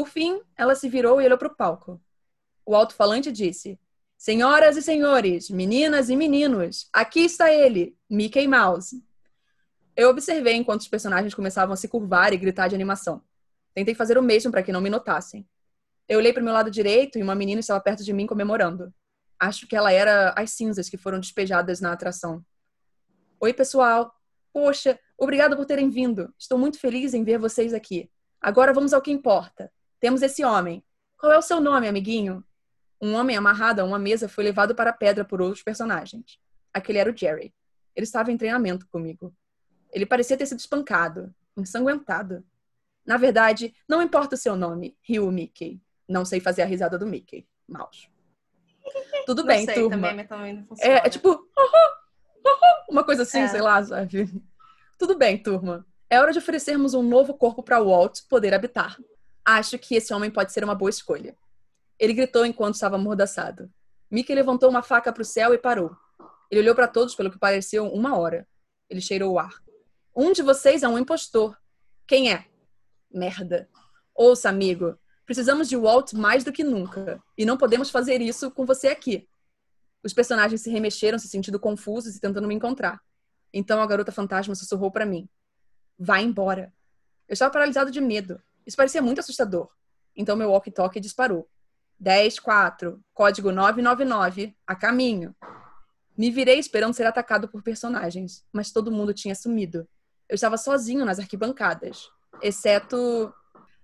Por 0.00 0.08
fim, 0.08 0.40
ela 0.56 0.74
se 0.74 0.88
virou 0.88 1.20
e 1.20 1.26
olhou 1.26 1.36
para 1.36 1.48
o 1.48 1.54
palco. 1.54 2.00
O 2.64 2.74
alto-falante 2.74 3.30
disse: 3.30 3.78
Senhoras 4.16 4.78
e 4.78 4.82
senhores, 4.82 5.50
meninas 5.50 6.08
e 6.08 6.16
meninos, 6.16 6.88
aqui 6.90 7.20
está 7.20 7.52
ele, 7.52 7.94
Mickey 8.08 8.48
Mouse. 8.48 9.04
Eu 9.94 10.08
observei 10.08 10.54
enquanto 10.54 10.80
os 10.80 10.88
personagens 10.88 11.34
começavam 11.34 11.74
a 11.74 11.76
se 11.76 11.86
curvar 11.86 12.32
e 12.32 12.38
gritar 12.38 12.68
de 12.68 12.74
animação. 12.74 13.22
Tentei 13.74 13.94
fazer 13.94 14.16
o 14.16 14.22
mesmo 14.22 14.50
para 14.50 14.62
que 14.62 14.72
não 14.72 14.80
me 14.80 14.88
notassem. 14.88 15.46
Eu 16.08 16.16
olhei 16.16 16.32
para 16.32 16.40
o 16.40 16.44
meu 16.44 16.54
lado 16.54 16.70
direito 16.70 17.18
e 17.18 17.22
uma 17.22 17.34
menina 17.34 17.60
estava 17.60 17.78
perto 17.78 18.02
de 18.02 18.14
mim 18.14 18.26
comemorando. 18.26 18.94
Acho 19.38 19.66
que 19.66 19.76
ela 19.76 19.92
era 19.92 20.32
as 20.34 20.52
cinzas 20.52 20.88
que 20.88 20.96
foram 20.96 21.20
despejadas 21.20 21.78
na 21.78 21.92
atração. 21.92 22.42
Oi, 23.38 23.52
pessoal. 23.52 24.14
Poxa, 24.50 24.98
obrigado 25.18 25.58
por 25.58 25.66
terem 25.66 25.90
vindo. 25.90 26.32
Estou 26.38 26.56
muito 26.56 26.80
feliz 26.80 27.12
em 27.12 27.22
ver 27.22 27.38
vocês 27.38 27.74
aqui. 27.74 28.10
Agora 28.40 28.72
vamos 28.72 28.94
ao 28.94 29.02
que 29.02 29.10
importa. 29.10 29.70
Temos 30.00 30.22
esse 30.22 30.44
homem. 30.44 30.82
Qual 31.18 31.30
é 31.30 31.38
o 31.38 31.42
seu 31.42 31.60
nome, 31.60 31.86
amiguinho? 31.86 32.42
Um 33.00 33.14
homem 33.14 33.36
amarrado 33.36 33.80
a 33.80 33.84
uma 33.84 33.98
mesa 33.98 34.28
foi 34.28 34.42
levado 34.42 34.74
para 34.74 34.90
a 34.90 34.94
pedra 34.94 35.24
por 35.24 35.40
outros 35.40 35.62
personagens. 35.62 36.38
Aquele 36.72 36.98
era 36.98 37.10
o 37.10 37.16
Jerry. 37.16 37.54
Ele 37.94 38.04
estava 38.04 38.32
em 38.32 38.36
treinamento 38.36 38.86
comigo. 38.88 39.34
Ele 39.92 40.06
parecia 40.06 40.36
ter 40.36 40.46
sido 40.46 40.58
espancado, 40.58 41.34
ensanguentado. 41.56 42.44
Na 43.04 43.16
verdade, 43.16 43.74
não 43.88 44.00
importa 44.00 44.34
o 44.34 44.38
seu 44.38 44.56
nome, 44.56 44.96
riu 45.02 45.26
o 45.26 45.32
Mickey. 45.32 45.80
Não 46.08 46.24
sei 46.24 46.40
fazer 46.40 46.62
a 46.62 46.66
risada 46.66 46.98
do 46.98 47.06
Mickey. 47.06 47.46
Mouse. 47.68 48.08
Tudo 49.26 49.44
bem, 49.44 49.64
sei, 49.64 49.74
turma. 49.74 50.08
Também, 50.08 50.26
também 50.26 50.54
não. 50.54 50.76
É, 50.78 51.06
é 51.06 51.10
tipo, 51.10 51.46
uma 52.88 53.04
coisa 53.04 53.22
assim, 53.22 53.40
é. 53.40 53.48
sei 53.48 53.60
lá, 53.60 53.82
sabe? 53.82 54.28
Tudo 54.98 55.16
bem, 55.16 55.42
turma. 55.42 55.86
É 56.08 56.20
hora 56.20 56.32
de 56.32 56.38
oferecermos 56.38 56.94
um 56.94 57.02
novo 57.02 57.34
corpo 57.34 57.62
para 57.62 57.80
Walt 57.82 58.20
poder 58.28 58.52
habitar. 58.52 58.98
Acho 59.44 59.78
que 59.78 59.94
esse 59.94 60.12
homem 60.12 60.30
pode 60.30 60.52
ser 60.52 60.62
uma 60.64 60.74
boa 60.74 60.90
escolha. 60.90 61.36
Ele 61.98 62.14
gritou 62.14 62.46
enquanto 62.46 62.74
estava 62.74 62.96
amordaçado. 62.96 63.70
Mickey 64.10 64.34
levantou 64.34 64.68
uma 64.68 64.82
faca 64.82 65.12
para 65.12 65.22
o 65.22 65.24
céu 65.24 65.54
e 65.54 65.58
parou. 65.58 65.96
Ele 66.50 66.60
olhou 66.60 66.74
para 66.74 66.88
todos 66.88 67.14
pelo 67.14 67.30
que 67.30 67.38
pareceu 67.38 67.86
uma 67.86 68.16
hora. 68.16 68.46
Ele 68.88 69.00
cheirou 69.00 69.34
o 69.34 69.38
ar. 69.38 69.62
Um 70.16 70.32
de 70.32 70.42
vocês 70.42 70.82
é 70.82 70.88
um 70.88 70.98
impostor. 70.98 71.56
Quem 72.06 72.32
é? 72.32 72.46
Merda. 73.10 73.68
Ouça, 74.14 74.48
amigo. 74.48 74.98
Precisamos 75.24 75.68
de 75.68 75.76
Walt 75.76 76.12
mais 76.12 76.42
do 76.42 76.52
que 76.52 76.64
nunca. 76.64 77.22
E 77.38 77.44
não 77.44 77.56
podemos 77.56 77.88
fazer 77.90 78.20
isso 78.20 78.50
com 78.50 78.66
você 78.66 78.88
aqui. 78.88 79.28
Os 80.02 80.12
personagens 80.12 80.62
se 80.62 80.70
remexeram, 80.70 81.18
se 81.18 81.28
sentindo 81.28 81.60
confusos 81.60 82.16
e 82.16 82.20
tentando 82.20 82.48
me 82.48 82.54
encontrar. 82.54 83.00
Então 83.52 83.80
a 83.80 83.86
garota 83.86 84.10
fantasma 84.10 84.54
sussurrou 84.54 84.90
para 84.90 85.06
mim: 85.06 85.28
Vá 85.98 86.20
embora. 86.20 86.72
Eu 87.28 87.34
estava 87.34 87.52
paralisado 87.52 87.90
de 87.90 88.00
medo. 88.00 88.42
Isso 88.70 88.76
parecia 88.76 89.02
muito 89.02 89.18
assustador. 89.18 89.68
Então 90.14 90.36
meu 90.36 90.52
walkie-talkie 90.52 91.00
disparou. 91.00 91.48
10-4, 92.00 93.00
código 93.12 93.50
999, 93.50 94.56
a 94.64 94.76
caminho. 94.76 95.34
Me 96.16 96.30
virei 96.30 96.60
esperando 96.60 96.94
ser 96.94 97.04
atacado 97.04 97.48
por 97.48 97.64
personagens, 97.64 98.44
mas 98.52 98.70
todo 98.70 98.92
mundo 98.92 99.12
tinha 99.12 99.34
sumido. 99.34 99.88
Eu 100.28 100.36
estava 100.36 100.56
sozinho 100.56 101.04
nas 101.04 101.18
arquibancadas, 101.18 102.08
exceto 102.40 103.34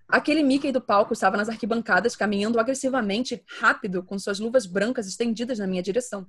aquele 0.06 0.44
Mickey 0.44 0.70
do 0.70 0.80
palco 0.80 1.12
estava 1.12 1.36
nas 1.36 1.48
arquibancadas 1.48 2.14
caminhando 2.14 2.60
agressivamente, 2.60 3.42
rápido, 3.58 4.04
com 4.04 4.16
suas 4.20 4.38
luvas 4.38 4.66
brancas 4.66 5.08
estendidas 5.08 5.58
na 5.58 5.66
minha 5.66 5.82
direção. 5.82 6.24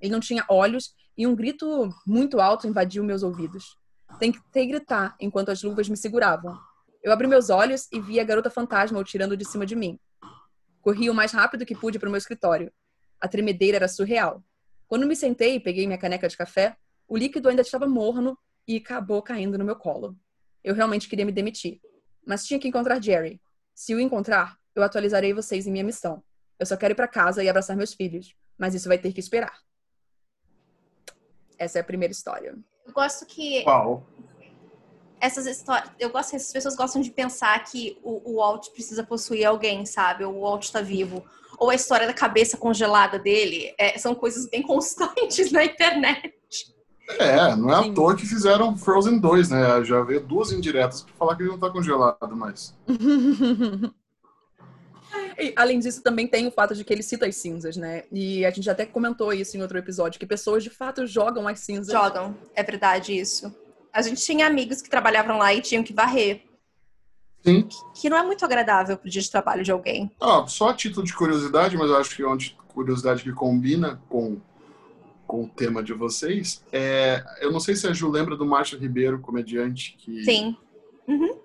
Ele 0.00 0.10
não 0.10 0.18
tinha 0.18 0.44
olhos 0.48 0.92
e 1.16 1.24
um 1.24 1.36
grito 1.36 1.88
muito 2.04 2.40
alto 2.40 2.66
invadiu 2.66 3.04
meus 3.04 3.22
ouvidos. 3.22 3.78
Tentei 4.18 4.66
gritar 4.66 5.14
enquanto 5.20 5.50
as 5.50 5.62
luvas 5.62 5.88
me 5.88 5.96
seguravam. 5.96 6.58
Eu 7.02 7.12
abri 7.12 7.26
meus 7.26 7.50
olhos 7.50 7.88
e 7.92 8.00
vi 8.00 8.20
a 8.20 8.24
garota 8.24 8.48
fantasma 8.48 8.98
o 8.98 9.04
tirando 9.04 9.36
de 9.36 9.44
cima 9.44 9.66
de 9.66 9.74
mim. 9.74 9.98
Corri 10.80 11.10
o 11.10 11.14
mais 11.14 11.32
rápido 11.32 11.66
que 11.66 11.74
pude 11.74 11.98
para 11.98 12.08
o 12.08 12.12
meu 12.12 12.18
escritório. 12.18 12.72
A 13.20 13.26
tremedeira 13.26 13.76
era 13.76 13.88
surreal. 13.88 14.42
Quando 14.86 15.06
me 15.06 15.16
sentei 15.16 15.56
e 15.56 15.60
peguei 15.60 15.86
minha 15.86 15.98
caneca 15.98 16.28
de 16.28 16.36
café, 16.36 16.76
o 17.08 17.16
líquido 17.16 17.48
ainda 17.48 17.62
estava 17.62 17.88
morno 17.88 18.38
e 18.68 18.76
acabou 18.76 19.20
caindo 19.20 19.58
no 19.58 19.64
meu 19.64 19.74
colo. 19.74 20.16
Eu 20.62 20.74
realmente 20.74 21.08
queria 21.08 21.26
me 21.26 21.32
demitir, 21.32 21.80
mas 22.24 22.44
tinha 22.44 22.60
que 22.60 22.68
encontrar 22.68 23.02
Jerry. 23.02 23.40
Se 23.74 23.94
o 23.94 24.00
encontrar, 24.00 24.56
eu 24.74 24.82
atualizarei 24.82 25.32
vocês 25.32 25.66
em 25.66 25.72
minha 25.72 25.84
missão. 25.84 26.22
Eu 26.58 26.66
só 26.66 26.76
quero 26.76 26.92
ir 26.92 26.94
para 26.94 27.08
casa 27.08 27.42
e 27.42 27.48
abraçar 27.48 27.76
meus 27.76 27.92
filhos, 27.92 28.36
mas 28.56 28.74
isso 28.74 28.88
vai 28.88 28.98
ter 28.98 29.12
que 29.12 29.20
esperar. 29.20 29.58
Essa 31.58 31.78
é 31.78 31.80
a 31.80 31.84
primeira 31.84 32.12
história. 32.12 32.56
Eu 32.86 32.92
gosto 32.92 33.26
que 33.26 33.64
Uau. 33.64 34.06
Essas 35.22 35.46
histórias. 35.46 35.88
Eu 36.00 36.10
gosto 36.10 36.30
que 36.30 36.36
essas 36.36 36.52
pessoas 36.52 36.74
gostam 36.74 37.00
de 37.00 37.10
pensar 37.12 37.62
que 37.62 37.96
o, 38.02 38.32
o 38.32 38.36
Walt 38.38 38.70
precisa 38.70 39.04
possuir 39.04 39.46
alguém, 39.46 39.86
sabe? 39.86 40.24
O 40.24 40.40
Walt 40.40 40.68
tá 40.70 40.80
vivo. 40.80 41.24
Ou 41.58 41.70
a 41.70 41.76
história 41.76 42.08
da 42.08 42.12
cabeça 42.12 42.56
congelada 42.56 43.20
dele. 43.20 43.72
é, 43.78 43.96
são 43.96 44.16
coisas 44.16 44.50
bem 44.50 44.62
constantes 44.66 45.52
na 45.52 45.64
internet. 45.64 46.34
É, 47.18 47.54
não 47.54 47.72
é 47.72 47.82
Sim. 47.82 47.90
à 47.90 47.94
toa 47.94 48.16
que 48.16 48.26
fizeram 48.26 48.76
Frozen 48.76 49.18
2, 49.18 49.50
né? 49.50 49.84
Já 49.84 50.02
veio 50.02 50.20
duas 50.20 50.50
indiretas 50.50 51.02
pra 51.02 51.14
falar 51.14 51.36
que 51.36 51.42
ele 51.42 51.50
não 51.50 51.58
tá 51.58 51.70
congelado 51.70 52.36
mais. 52.36 52.74
E, 55.38 55.52
além 55.56 55.78
disso, 55.78 56.02
também 56.02 56.26
tem 56.26 56.46
o 56.46 56.50
fato 56.50 56.74
de 56.74 56.84
que 56.84 56.92
ele 56.92 57.02
cita 57.02 57.26
as 57.26 57.36
cinzas, 57.36 57.76
né? 57.76 58.04
E 58.10 58.44
a 58.44 58.50
gente 58.50 58.68
até 58.68 58.86
comentou 58.86 59.32
isso 59.32 59.56
em 59.56 59.62
outro 59.62 59.78
episódio, 59.78 60.18
que 60.18 60.26
pessoas 60.26 60.62
de 60.62 60.70
fato 60.70 61.06
jogam 61.06 61.46
as 61.48 61.60
cinzas. 61.60 61.92
Jogam. 61.92 62.36
É 62.54 62.62
verdade 62.62 63.18
isso. 63.18 63.54
A 63.92 64.00
gente 64.02 64.24
tinha 64.24 64.46
amigos 64.46 64.80
que 64.80 64.88
trabalhavam 64.88 65.36
lá 65.38 65.52
e 65.52 65.60
tinham 65.60 65.82
que 65.82 65.92
varrer. 65.92 66.42
Sim. 67.44 67.68
Que 67.94 68.08
não 68.08 68.16
é 68.16 68.22
muito 68.22 68.44
agradável 68.44 68.96
pro 68.96 69.10
dia 69.10 69.20
de 69.20 69.30
trabalho 69.30 69.62
de 69.64 69.70
alguém. 69.70 70.10
Ah, 70.20 70.44
só 70.46 70.70
a 70.70 70.74
título 70.74 71.04
de 71.04 71.12
curiosidade, 71.12 71.76
mas 71.76 71.90
eu 71.90 71.96
acho 71.96 72.14
que 72.16 72.22
é 72.22 72.26
uma 72.26 72.38
curiosidade 72.68 73.22
que 73.22 73.32
combina 73.32 74.00
com, 74.08 74.40
com 75.26 75.44
o 75.44 75.48
tema 75.48 75.82
de 75.82 75.92
vocês. 75.92 76.64
É, 76.72 77.22
eu 77.40 77.52
não 77.52 77.60
sei 77.60 77.74
se 77.74 77.86
a 77.86 77.92
Ju 77.92 78.08
lembra 78.08 78.36
do 78.36 78.46
Márcio 78.46 78.78
Ribeiro, 78.78 79.18
comediante 79.20 79.94
que. 79.98 80.24
Sim. 80.24 80.56
Uhum. 81.06 81.36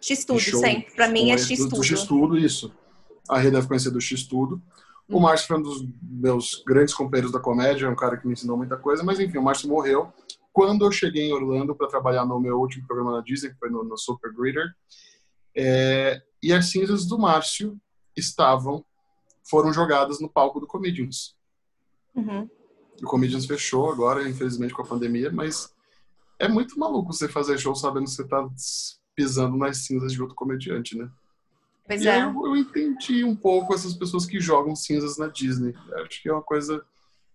X-Tudo, 0.00 0.40
sempre. 0.40 0.92
Pra 0.94 1.08
mim 1.08 1.30
é 1.30 1.38
X-Tudo. 1.38 1.82
X-Tudo, 1.82 2.38
isso. 2.38 2.72
A 3.28 3.38
Rê 3.38 3.50
deve 3.50 3.66
conhecer 3.66 3.90
do 3.90 4.00
X-Tudo. 4.00 4.60
O 5.08 5.18
Hum. 5.18 5.20
Márcio 5.20 5.46
foi 5.46 5.58
um 5.58 5.62
dos 5.62 5.86
meus 6.02 6.62
grandes 6.66 6.92
companheiros 6.92 7.30
da 7.32 7.38
comédia, 7.38 7.86
é 7.86 7.88
um 7.88 7.94
cara 7.94 8.16
que 8.16 8.26
me 8.26 8.32
ensinou 8.32 8.56
muita 8.56 8.76
coisa, 8.76 9.04
mas 9.04 9.20
enfim, 9.20 9.38
o 9.38 9.42
Márcio 9.42 9.68
morreu 9.68 10.12
quando 10.56 10.86
eu 10.86 10.90
cheguei 10.90 11.28
em 11.28 11.34
Orlando 11.34 11.76
para 11.76 11.86
trabalhar 11.86 12.24
no 12.24 12.40
meu 12.40 12.58
último 12.58 12.86
programa 12.86 13.12
na 13.12 13.20
Disney, 13.20 13.50
que 13.50 13.58
foi 13.58 13.68
no, 13.68 13.84
no 13.84 13.98
Super 13.98 14.32
Greeter. 14.32 14.74
É, 15.54 16.22
e 16.42 16.50
as 16.50 16.70
cinzas 16.70 17.04
do 17.04 17.18
Márcio 17.18 17.78
estavam, 18.16 18.82
foram 19.50 19.70
jogadas 19.70 20.18
no 20.18 20.30
palco 20.30 20.58
do 20.58 20.66
Comedians. 20.66 21.36
Uhum. 22.14 22.48
O 23.02 23.04
Comedians 23.04 23.44
fechou 23.44 23.92
agora, 23.92 24.26
infelizmente, 24.26 24.72
com 24.72 24.80
a 24.80 24.86
pandemia, 24.86 25.30
mas 25.30 25.74
é 26.38 26.48
muito 26.48 26.78
maluco 26.78 27.12
você 27.12 27.28
fazer 27.28 27.58
show 27.58 27.74
sabendo 27.74 28.04
que 28.04 28.12
você 28.12 28.26
tá 28.26 28.48
pisando 29.14 29.58
nas 29.58 29.84
cinzas 29.84 30.10
de 30.10 30.22
outro 30.22 30.34
comediante, 30.34 30.96
né? 30.96 31.10
Pois 31.86 32.00
e 32.00 32.08
é. 32.08 32.22
eu, 32.22 32.32
eu 32.46 32.56
entendi 32.56 33.24
um 33.24 33.36
pouco 33.36 33.74
essas 33.74 33.92
pessoas 33.92 34.24
que 34.24 34.40
jogam 34.40 34.74
cinzas 34.74 35.18
na 35.18 35.28
Disney. 35.28 35.74
Acho 35.96 36.22
que 36.22 36.30
é 36.30 36.32
uma 36.32 36.42
coisa 36.42 36.82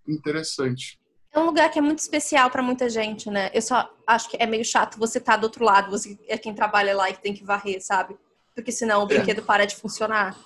interessante. 0.08 1.00
É 1.34 1.39
um 1.39 1.46
lugar 1.46 1.70
que 1.72 1.80
é 1.80 1.82
muito 1.82 2.00
especial 2.00 2.50
pra 2.50 2.62
muita 2.62 2.89
gente, 2.89 3.30
né? 3.30 3.50
Eu 3.54 3.62
só 3.62 3.89
acho 4.06 4.30
que 4.30 4.38
é 4.39 4.46
meio 4.46 4.65
chato 4.65 4.98
você 5.00 5.17
estar 5.17 5.38
do 5.38 5.44
outro 5.46 5.63
lado, 5.63 5.89
você 5.89 6.17
é 6.28 6.38
quem 6.38 6.54
trabalha 6.54 6.96
lá 6.96 7.10
e 7.10 7.13
que 7.13 7.22
tem 7.22 7.34
que 7.34 7.44
varrer, 7.44 7.82
sabe? 7.84 8.17
Porque 8.54 8.72
senão 8.72 9.02
o 9.04 9.06
brinquedo 9.06 9.41
para 9.41 9.65
de 9.65 9.76
funcionar. 9.76 10.38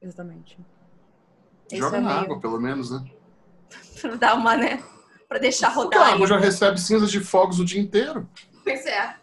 Exatamente. 0.00 0.58
Joga 1.72 1.98
é 1.98 2.00
na 2.00 2.08
meio- 2.08 2.20
água, 2.20 2.40
pelo 2.40 2.58
menos, 2.60 2.90
né? 2.90 3.04
pra 4.00 4.14
dar 4.16 4.34
uma, 4.34 4.56
né? 4.56 4.82
Pra 5.28 5.38
deixar 5.38 5.68
A 5.68 5.70
rodar. 5.70 6.12
água 6.14 6.24
aí. 6.24 6.28
já 6.28 6.38
recebe 6.38 6.80
cinzas 6.80 7.10
de 7.10 7.20
fogos 7.20 7.58
o 7.58 7.64
dia 7.64 7.80
inteiro. 7.80 8.28
Pois 8.64 8.86
é. 8.86 9.16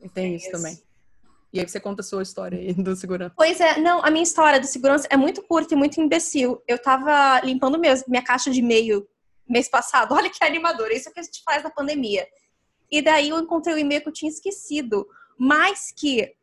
E 0.00 0.08
tem 0.08 0.34
isso, 0.34 0.46
Isso. 0.48 0.56
também. 0.56 0.82
E 1.52 1.60
aí 1.60 1.68
você 1.68 1.78
conta 1.78 2.00
a 2.00 2.04
sua 2.04 2.22
história 2.22 2.58
aí 2.58 2.72
do 2.72 2.96
segurança. 2.96 3.34
Pois 3.36 3.60
é, 3.60 3.78
não, 3.78 4.02
a 4.04 4.10
minha 4.10 4.22
história 4.22 4.58
do 4.58 4.66
segurança 4.66 5.06
é 5.10 5.16
muito 5.18 5.42
curta 5.42 5.74
e 5.74 5.76
muito 5.76 6.00
imbecil. 6.00 6.60
Eu 6.66 6.78
tava 6.80 7.40
limpando 7.44 7.78
meus, 7.78 8.02
minha 8.08 8.22
caixa 8.24 8.50
de 8.50 8.60
e-mail 8.60 9.06
mês 9.52 9.68
passado. 9.68 10.14
Olha 10.16 10.30
que 10.30 10.44
animador, 10.44 10.90
isso 10.90 11.08
é 11.08 11.10
o 11.10 11.14
que 11.14 11.20
a 11.20 11.22
gente 11.22 11.42
faz 11.44 11.62
na 11.62 11.70
pandemia. 11.70 12.26
E 12.90 13.00
daí 13.00 13.28
eu 13.28 13.38
encontrei 13.38 13.74
o 13.74 13.78
e-mail 13.78 14.02
que 14.02 14.08
eu 14.08 14.12
tinha 14.12 14.30
esquecido. 14.30 15.06
Mas 15.38 15.92
que 15.96 16.34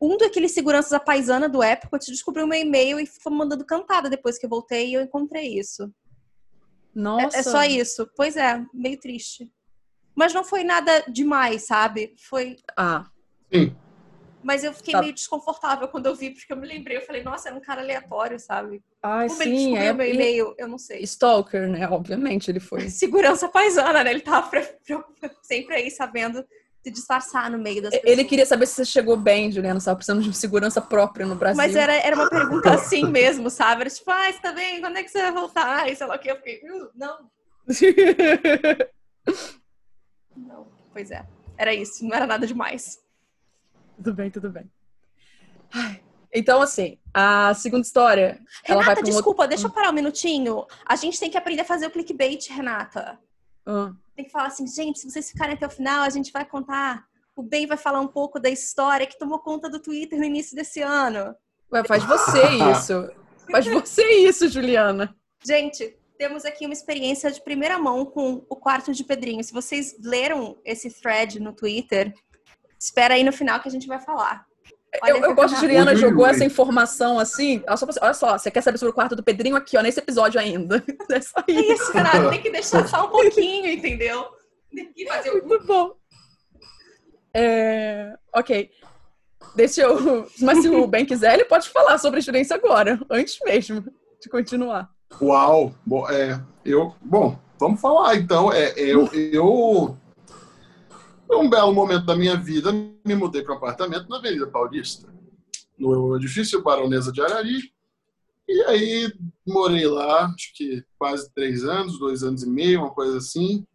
um 0.00 0.16
daqueles 0.16 0.52
seguranças, 0.52 0.92
a 0.92 1.00
paisana 1.00 1.48
do 1.48 1.62
Epcot, 1.62 2.04
descobriu 2.10 2.46
meu 2.46 2.58
e-mail 2.58 2.98
e 2.98 3.06
ficou 3.06 3.32
mandando 3.32 3.64
cantada 3.64 4.10
depois 4.10 4.38
que 4.38 4.46
eu 4.46 4.50
voltei 4.50 4.90
e 4.90 4.94
eu 4.94 5.02
encontrei 5.02 5.58
isso. 5.58 5.84
É- 5.84 5.88
Nossa. 6.94 7.38
É, 7.38 7.42
só 7.42 7.62
isso. 7.64 8.08
Pois 8.16 8.36
é, 8.36 8.64
meio 8.72 8.98
triste. 8.98 9.50
Mas 10.14 10.34
não 10.34 10.44
foi 10.44 10.64
nada 10.64 11.04
demais, 11.08 11.66
sabe? 11.66 12.14
Foi. 12.28 12.56
Ah, 12.76 13.06
Sim. 13.52 13.74
Mas 14.42 14.64
eu 14.64 14.72
fiquei 14.72 14.92
Tá. 14.92 15.00
meio 15.00 15.12
desconfortável 15.12 15.86
quando 15.88 16.06
eu 16.06 16.14
vi, 16.16 16.30
porque 16.30 16.52
eu 16.52 16.56
me 16.56 16.66
lembrei. 16.66 16.96
Eu 16.96 17.02
falei, 17.02 17.22
nossa, 17.22 17.48
era 17.48 17.56
um 17.56 17.60
cara 17.60 17.80
aleatório, 17.80 18.38
sabe? 18.40 18.82
ai, 19.02 19.28
Como 19.28 19.42
ele 19.42 19.50
sim. 19.56 19.56
descobriu 19.56 19.84
É, 19.88 19.92
meu 19.92 20.06
ele- 20.06 20.14
e-mail, 20.14 20.54
eu 20.58 20.68
não 20.68 20.78
sei. 20.78 21.00
Stalker, 21.02 21.68
né? 21.68 21.88
Obviamente 21.88 22.50
ele 22.50 22.60
foi. 22.60 22.80
Segurança 22.90 23.48
paisana, 23.48 24.02
né? 24.04 24.10
Ele 24.10 24.20
tava 24.20 24.48
pre- 24.48 24.76
pre- 24.84 25.04
sempre 25.42 25.76
aí 25.76 25.90
sabendo 25.90 26.44
se 26.84 26.90
disfarçar 26.90 27.48
no 27.48 27.58
meio 27.58 27.80
das 27.80 27.92
pessoas. 27.94 28.12
Ele 28.12 28.24
queria 28.24 28.44
saber 28.44 28.66
se 28.66 28.74
você 28.74 28.84
chegou 28.84 29.16
bem, 29.16 29.52
Juliana. 29.52 29.80
Tava 29.80 29.94
precisando 29.96 30.22
de 30.22 30.36
segurança 30.36 30.80
própria 30.80 31.24
no 31.24 31.36
Brasil. 31.36 31.56
Mas 31.56 31.76
era, 31.76 31.92
era 31.94 32.16
uma 32.16 32.28
pergunta 32.28 32.70
assim 32.74 33.06
mesmo, 33.08 33.48
sabe? 33.50 33.82
Era 33.82 33.90
tipo, 33.90 34.10
ah, 34.10 34.32
você 34.32 34.40
tá 34.40 34.50
bem? 34.52 34.80
Quando 34.80 34.96
é 34.96 35.02
que 35.04 35.08
você 35.08 35.22
vai 35.22 35.32
voltar? 35.32 35.88
E 35.88 35.94
sei 35.94 36.06
lá 36.06 36.16
o 36.16 36.18
que. 36.18 36.28
Eu 36.30 36.36
fiquei, 36.36 36.60
"Uh, 36.68 36.90
não, 36.96 37.30
não. 40.36 40.66
Pois 40.92 41.10
é. 41.10 41.24
Era 41.56 41.74
isso, 41.74 42.04
não 42.04 42.14
era 42.16 42.26
nada 42.26 42.46
demais. 42.46 42.98
Tudo 43.96 44.14
bem, 44.14 44.30
tudo 44.30 44.50
bem. 44.50 44.70
Ai, 45.72 46.02
Então, 46.32 46.62
assim, 46.62 46.98
a 47.12 47.52
segunda 47.54 47.82
história, 47.82 48.40
ela 48.64 48.82
vai 48.82 48.94
Renata, 48.94 49.02
desculpa, 49.02 49.46
deixa 49.46 49.66
eu 49.66 49.70
parar 49.70 49.90
um 49.90 49.94
minutinho. 49.94 50.66
A 50.86 50.96
gente 50.96 51.18
tem 51.18 51.30
que 51.30 51.36
aprender 51.36 51.62
a 51.62 51.66
fazer 51.66 51.86
o 51.86 51.90
clickbait, 51.90 52.48
Renata. 52.50 53.18
outro... 53.66 53.96
Tem 54.14 54.24
que 54.24 54.30
falar 54.30 54.46
assim, 54.46 54.66
gente, 54.66 54.98
se 54.98 55.10
vocês 55.10 55.30
ficarem 55.30 55.54
até 55.54 55.66
o 55.66 55.70
final, 55.70 56.02
a 56.02 56.10
gente 56.10 56.32
vai 56.32 56.44
contar. 56.44 57.04
O 57.34 57.42
Ben 57.42 57.66
vai 57.66 57.78
falar 57.78 58.00
um 58.00 58.08
pouco 58.08 58.38
da 58.38 58.50
história 58.50 59.06
que 59.06 59.18
tomou 59.18 59.38
conta 59.38 59.70
do 59.70 59.80
Twitter 59.80 60.18
no 60.18 60.24
início 60.24 60.54
desse 60.54 60.82
ano. 60.82 61.34
Ué, 61.72 61.82
faz 61.84 62.04
você 62.04 62.42
isso. 62.70 63.10
Faz 63.50 63.66
você 63.66 64.04
isso, 64.20 64.48
Juliana. 64.48 65.14
Gente, 65.44 65.96
temos 66.18 66.44
aqui 66.44 66.66
uma 66.66 66.74
experiência 66.74 67.30
de 67.30 67.42
primeira 67.42 67.78
mão 67.78 68.04
com 68.04 68.44
o 68.48 68.56
quarto 68.56 68.92
de 68.92 69.02
Pedrinho. 69.02 69.42
Se 69.42 69.52
vocês 69.52 69.96
leram 70.00 70.58
esse 70.64 70.90
thread 70.90 71.40
no 71.40 71.52
Twitter, 71.52 72.14
espera 72.82 73.14
aí 73.14 73.22
no 73.22 73.32
final 73.32 73.60
que 73.60 73.68
a 73.68 73.70
gente 73.70 73.86
vai 73.86 74.00
falar. 74.00 74.44
Olha 75.02 75.10
Eu, 75.10 75.16
eu 75.18 75.34
gosto 75.34 75.58
de 75.58 75.66
Renata. 75.66 75.94
Juliana 75.94 75.96
jogou 75.96 76.26
essa 76.26 76.44
informação 76.44 77.18
assim. 77.18 77.62
Olha 77.66 77.76
só, 77.76 77.86
olha 78.02 78.14
só, 78.14 78.38
você 78.38 78.50
quer 78.50 78.60
saber 78.60 78.78
sobre 78.78 78.90
o 78.90 78.94
quarto 78.94 79.16
do 79.16 79.22
Pedrinho 79.22 79.56
aqui, 79.56 79.78
ó, 79.78 79.82
nesse 79.82 80.00
episódio 80.00 80.40
ainda. 80.40 80.82
É 81.10 81.20
só 81.20 81.40
É 81.48 81.52
isso. 81.52 81.72
isso, 81.72 81.92
Renata, 81.92 82.30
tem 82.30 82.42
que 82.42 82.50
deixar 82.50 82.86
só 82.86 83.06
um 83.06 83.10
pouquinho, 83.10 83.70
entendeu? 83.70 84.26
Tem 84.74 84.92
que 84.92 85.06
fazer 85.06 85.30
o... 85.30 85.46
Muito 85.46 85.66
bom. 85.66 85.92
É, 87.34 88.14
ok. 88.34 88.70
Deixa 89.54 89.82
eu. 89.82 90.28
Mas 90.40 90.58
se 90.58 90.68
o 90.68 90.86
Ben 90.88 91.06
quiser, 91.06 91.34
ele 91.34 91.44
pode 91.44 91.68
falar 91.70 91.98
sobre 91.98 92.18
a 92.18 92.20
experiência 92.20 92.56
agora, 92.56 93.00
antes 93.10 93.38
mesmo 93.44 93.84
de 94.20 94.28
continuar. 94.28 94.90
Uau! 95.20 95.74
Bom, 95.84 96.08
é, 96.10 96.40
eu, 96.64 96.94
bom, 97.00 97.38
vamos 97.58 97.80
falar 97.80 98.16
então. 98.16 98.52
É, 98.52 98.72
eu, 98.76 99.06
eu, 99.12 99.96
num 101.32 101.48
belo 101.48 101.72
momento 101.72 102.04
da 102.04 102.14
minha 102.14 102.36
vida, 102.36 102.70
me 102.70 103.14
mudei 103.14 103.42
para 103.42 103.54
um 103.54 103.56
apartamento 103.56 104.06
na 104.08 104.18
Avenida 104.18 104.46
Paulista, 104.46 105.12
no 105.78 106.14
edifício 106.16 106.62
Baronesa 106.62 107.10
de 107.10 107.22
Arari. 107.22 107.72
E 108.46 108.62
aí 108.64 109.12
morei 109.46 109.86
lá, 109.86 110.26
acho 110.26 110.52
que 110.54 110.84
quase 110.98 111.32
três 111.32 111.64
anos, 111.64 111.98
dois 111.98 112.22
anos 112.22 112.42
e 112.42 112.48
meio, 112.48 112.80
uma 112.80 112.90
coisa 112.90 113.16
assim. 113.16 113.66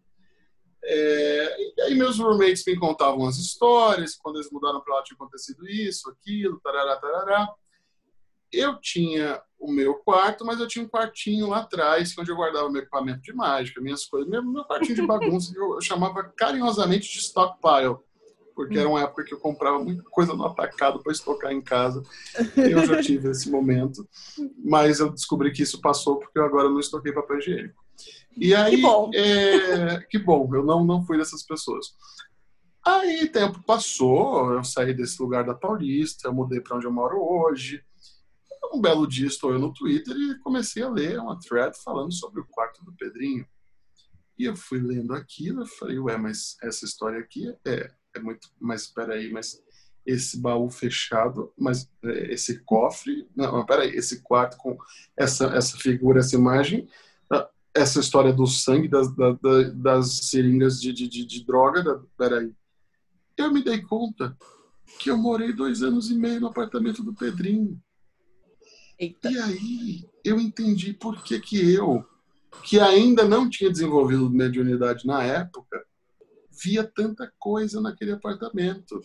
É, 0.84 1.76
e 1.78 1.82
aí 1.82 1.96
meus 1.96 2.20
roommates 2.20 2.64
me 2.66 2.78
contavam 2.78 3.28
as 3.28 3.38
histórias, 3.38 4.16
quando 4.16 4.36
eles 4.36 4.52
mudaram 4.52 4.80
para 4.80 4.96
lá 4.96 5.04
tinha 5.04 5.16
acontecido 5.16 5.68
isso, 5.68 6.10
aquilo, 6.12 6.62
tarará, 6.64 6.96
tarará. 6.98 7.50
Eu 8.54 8.80
tinha 8.80 9.42
o 9.60 9.72
meu 9.72 9.96
quarto, 9.96 10.46
mas 10.46 10.60
eu 10.60 10.68
tinha 10.68 10.86
um 10.86 10.88
quartinho 10.88 11.48
lá 11.48 11.60
atrás, 11.60 12.16
onde 12.18 12.32
eu 12.32 12.36
guardava 12.36 12.70
meu 12.70 12.82
equipamento 12.82 13.22
de 13.22 13.34
mágica, 13.34 13.82
minhas 13.82 14.06
coisas, 14.06 14.30
meu, 14.30 14.44
meu 14.44 14.64
quartinho 14.64 14.96
de 14.96 15.06
bagunça, 15.06 15.52
que 15.52 15.60
eu, 15.60 15.76
eu 15.76 15.82
chamava 15.82 16.24
carinhosamente 16.36 17.12
de 17.12 17.20
stockpile, 17.20 17.98
porque 18.56 18.78
era 18.78 18.90
uma 18.90 19.02
época 19.02 19.24
que 19.24 19.34
eu 19.34 19.40
comprava 19.40 19.78
muita 19.78 20.04
coisa 20.04 20.34
no 20.34 20.46
atacado 20.46 21.02
para 21.02 21.12
estocar 21.12 21.52
em 21.52 21.62
casa. 21.62 22.02
Eu 22.56 22.84
já 22.86 23.02
tive 23.02 23.30
esse 23.30 23.52
momento, 23.52 24.08
mas 24.64 25.00
eu 25.00 25.12
descobri 25.12 25.52
que 25.52 25.62
isso 25.62 25.80
passou 25.80 26.18
porque 26.18 26.40
eu 26.40 26.44
agora 26.44 26.70
não 26.70 26.80
estoquei 26.80 27.12
papel 27.12 27.38
higiênico. 27.38 27.86
E 28.36 28.54
aí, 28.54 28.76
Que 28.76 28.82
bom. 28.82 29.12
é, 29.14 30.00
que 30.10 30.18
bom, 30.20 30.50
eu 30.56 30.64
não, 30.64 30.84
não 30.84 31.04
fui 31.04 31.18
dessas 31.18 31.44
pessoas. 31.44 31.96
Aí 32.86 33.28
tempo 33.28 33.62
passou, 33.64 34.54
eu 34.54 34.64
saí 34.64 34.94
desse 34.94 35.22
lugar 35.22 35.44
da 35.44 35.54
Paulista, 35.54 36.28
eu 36.28 36.34
mudei 36.34 36.62
para 36.62 36.78
onde 36.78 36.86
eu 36.86 36.92
moro 36.92 37.22
hoje. 37.22 37.84
Um 38.74 38.82
belo 38.82 39.08
dia 39.08 39.28
estou 39.28 39.52
eu 39.52 39.60
no 39.60 39.74
Twitter 39.74 40.16
e 40.16 40.40
comecei 40.40 40.84
a 40.84 40.90
ler 40.90 41.20
uma 41.20 41.40
thread 41.40 41.76
falando 41.84 42.14
sobre 42.14 42.42
o 42.42 42.46
quarto 42.46 42.84
do 42.84 42.94
Pedrinho. 42.94 43.46
E 44.38 44.46
eu 44.46 44.56
fui 44.56 44.80
lendo 44.80 45.14
aquilo 45.14 45.64
e 45.64 45.68
falei, 45.68 45.98
ué, 45.98 46.18
mas 46.18 46.58
essa 46.62 46.86
história 46.86 47.20
aqui 47.20 47.54
é, 47.66 47.92
é 48.16 48.20
muito. 48.20 48.50
Mas 48.60 48.84
espera 48.84 49.16
aí, 49.16 49.32
mas 49.32 49.62
esse 50.06 50.40
baú 50.40 50.70
fechado, 50.70 51.52
mas 51.58 51.90
é, 52.04 52.34
esse 52.34 52.60
cofre. 52.64 53.28
Não, 53.36 53.66
peraí, 53.66 53.90
esse 53.90 54.22
quarto 54.22 54.56
com 54.58 54.78
essa, 55.16 55.48
essa 55.48 55.78
figura, 55.78 56.20
essa 56.20 56.36
imagem, 56.36 56.88
ah, 57.30 57.50
essa 57.74 58.00
história 58.00 58.32
do 58.32 58.48
sangue, 58.48 58.88
das, 58.88 59.14
das, 59.16 59.74
das 59.76 60.12
seringas 60.30 60.80
de, 60.80 60.94
de, 60.94 61.08
de, 61.08 61.26
de 61.26 61.46
droga. 61.46 61.84
Da, 61.84 62.00
peraí. 62.18 62.54
Eu 63.36 63.52
me 63.52 63.64
dei 63.64 63.82
conta 63.82 64.38
que 65.00 65.12
eu 65.12 65.18
morei 65.18 65.52
dois 65.52 65.84
anos 65.84 66.10
e 66.10 66.16
meio 66.16 66.40
no 66.40 66.48
apartamento 66.48 67.04
do 67.04 67.14
Pedrinho. 67.14 67.80
Eita. 69.00 69.30
E 69.30 69.38
aí 69.38 70.10
eu 70.24 70.40
entendi 70.40 70.94
por 70.94 71.24
que, 71.24 71.40
que 71.40 71.74
eu, 71.74 72.06
que 72.64 72.80
ainda 72.80 73.28
não 73.28 73.50
tinha 73.50 73.72
desenvolvido 73.72 74.30
mediunidade 74.30 75.06
na 75.06 75.24
época, 75.24 75.86
via 76.52 76.84
tanta 76.84 77.32
coisa 77.38 77.80
naquele 77.80 78.12
apartamento. 78.12 79.00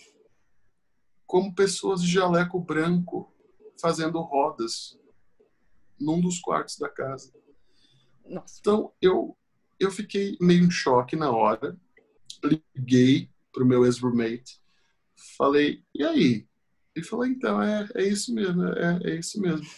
Como 1.27 1.55
pessoas 1.55 2.03
de 2.03 2.11
jaleco 2.11 2.59
branco 2.59 3.33
fazendo 3.81 4.21
rodas 4.21 4.99
num 6.01 6.21
dos 6.21 6.41
quartos 6.41 6.79
da 6.79 6.89
casa. 6.89 7.33
Nossa. 8.25 8.59
Então 8.61 8.93
eu, 9.01 9.37
eu 9.79 9.91
fiquei 9.91 10.37
meio 10.41 10.65
em 10.65 10.71
choque 10.71 11.17
na 11.17 11.31
hora. 11.31 11.77
Liguei 12.43 13.31
para 13.53 13.63
o 13.63 13.67
meu 13.67 13.85
ex-roommate. 13.85 14.61
Falei, 15.37 15.85
e 15.95 16.03
aí? 16.03 16.49
Ele 16.95 17.05
falou, 17.05 17.27
então, 17.27 17.63
é, 17.63 17.89
é 17.95 18.07
isso 18.07 18.35
mesmo, 18.35 18.65
é, 18.65 19.01
é 19.05 19.17
isso 19.17 19.41
mesmo. 19.41 19.67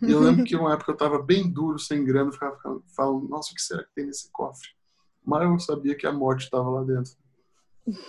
E 0.00 0.10
eu 0.10 0.18
lembro 0.18 0.44
que 0.44 0.56
uma 0.56 0.72
época 0.72 0.92
eu 0.92 0.94
estava 0.94 1.22
bem 1.22 1.46
duro, 1.46 1.78
sem 1.78 2.02
grana, 2.06 2.32
ficava 2.32 2.58
falando, 2.96 3.28
nossa, 3.28 3.52
o 3.52 3.54
que 3.54 3.60
será 3.60 3.84
que 3.84 3.94
tem 3.94 4.06
nesse 4.06 4.30
cofre? 4.32 4.70
Mas 5.22 5.42
eu 5.42 5.58
sabia 5.58 5.94
que 5.94 6.06
a 6.06 6.12
morte 6.12 6.44
estava 6.44 6.70
lá 6.70 6.82
dentro. 6.82 7.12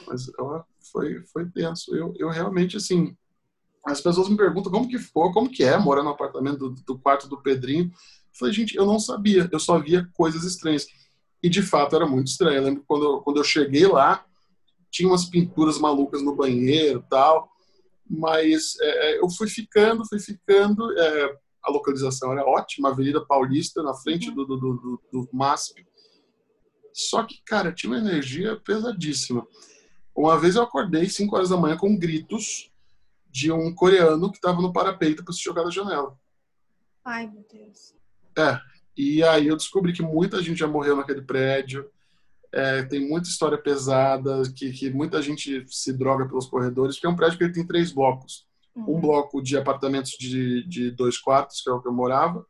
Mas 0.08 0.32
ó, 0.39 0.63
foi, 0.91 1.21
foi 1.26 1.50
tenso. 1.50 1.93
Eu, 1.93 2.13
eu 2.17 2.30
realmente, 2.30 2.78
assim, 2.78 3.13
as 3.86 4.02
pessoas 4.02 4.30
me 4.30 4.38
perguntam 4.38 4.71
como 4.71 4.88
que 4.88 4.98
foi, 4.98 5.32
como 5.32 5.50
que 5.50 5.63
é 5.63 5.78
morar 5.78 6.04
no 6.04 6.10
apartamento 6.10 6.69
do, 6.69 6.82
do 6.82 6.98
quarto 6.98 7.28
do 7.28 7.41
Pedrinho. 7.41 7.86
Eu 7.86 7.91
falei, 8.39 8.54
gente, 8.54 8.76
eu 8.76 8.86
não 8.86 9.00
sabia, 9.00 9.48
eu 9.52 9.60
só 9.60 9.80
via 9.80 10.10
coisas 10.13 10.43
estranhas. 10.43 10.88
E 11.41 11.50
de 11.50 11.62
fato 11.62 11.95
era 11.95 12.08
muito 12.08 12.28
estranho. 12.28 12.58
Eu 12.58 12.63
lembro 12.63 12.84
quando 12.88 13.06
eu, 13.06 13.21
quando 13.21 13.38
eu 13.38 13.43
cheguei 13.43 13.86
lá, 13.88 14.26
tinha 14.89 15.08
umas 15.08 15.26
pinturas 15.26 15.78
malucas 15.78 16.21
no 16.21 16.36
banheiro 16.36 17.04
tal, 17.10 17.55
mas 18.10 18.76
é, 18.80 18.88
é, 18.88 19.20
eu 19.20 19.30
fui 19.30 19.48
ficando, 19.48 20.08
fui 20.08 20.20
ficando. 20.20 20.91
É, 20.98 21.38
a 21.63 21.72
localização 21.72 22.32
era 22.32 22.46
ótima, 22.46 22.89
Avenida 22.89 23.26
Paulista, 23.26 23.82
na 23.82 23.94
frente 23.94 24.30
uhum. 24.30 24.36
do, 24.36 24.46
do, 24.46 24.58
do, 24.58 25.02
do 25.12 25.30
MASP. 25.34 25.86
Só 26.94 27.24
que, 27.24 27.41
cara, 27.46 27.74
tinha 27.74 27.91
uma 27.91 28.00
energia 28.00 28.56
pesadíssima. 28.58 29.46
Uma 30.15 30.39
vez 30.39 30.56
eu 30.56 30.63
acordei 30.63 31.10
5 31.10 31.36
horas 31.36 31.50
da 31.50 31.58
manhã 31.58 31.76
com 31.76 31.98
gritos 31.98 32.72
de 33.30 33.52
um 33.52 33.74
coreano 33.74 34.32
que 34.32 34.38
estava 34.38 34.62
no 34.62 34.72
parapeito 34.72 35.24
para 35.24 35.34
se 35.34 35.44
jogar 35.44 35.63
da 35.63 35.70
janela. 35.70 36.18
Ai, 37.04 37.28
meu 37.28 37.46
Deus. 37.52 37.94
É, 38.38 38.60
e 38.96 39.22
aí 39.24 39.48
eu 39.48 39.58
descobri 39.58 39.91
que 39.91 40.02
muita 40.02 40.41
gente 40.41 40.60
já 40.60 40.68
morreu 40.68 40.96
naquele 40.96 41.22
prédio. 41.22 41.89
É, 42.56 42.84
tem 42.84 43.06
muita 43.06 43.28
história 43.28 43.58
pesada, 43.58 44.41
que, 44.56 44.72
que 44.72 44.89
muita 44.89 45.22
gente 45.22 45.65
se 45.68 45.91
droga 45.91 46.26
pelos 46.26 46.46
corredores, 46.46 46.96
porque 46.96 47.06
é 47.06 47.10
um 47.10 47.15
prédio 47.15 47.38
que 47.38 47.44
ele 47.44 47.54
tem 47.54 47.68
três 47.68 47.91
blocos. 47.91 48.48
Uhum. 48.74 48.96
Um 48.96 49.02
bloco 49.02 49.41
de 49.41 49.58
apartamentos 49.58 50.12
de, 50.12 50.65
de 50.65 50.89
dois 50.89 51.18
quartos, 51.18 51.62
que 51.62 51.70
é 51.70 51.74
o 51.74 51.82
que 51.82 51.88
eu 51.89 51.94
morava. 51.94 52.46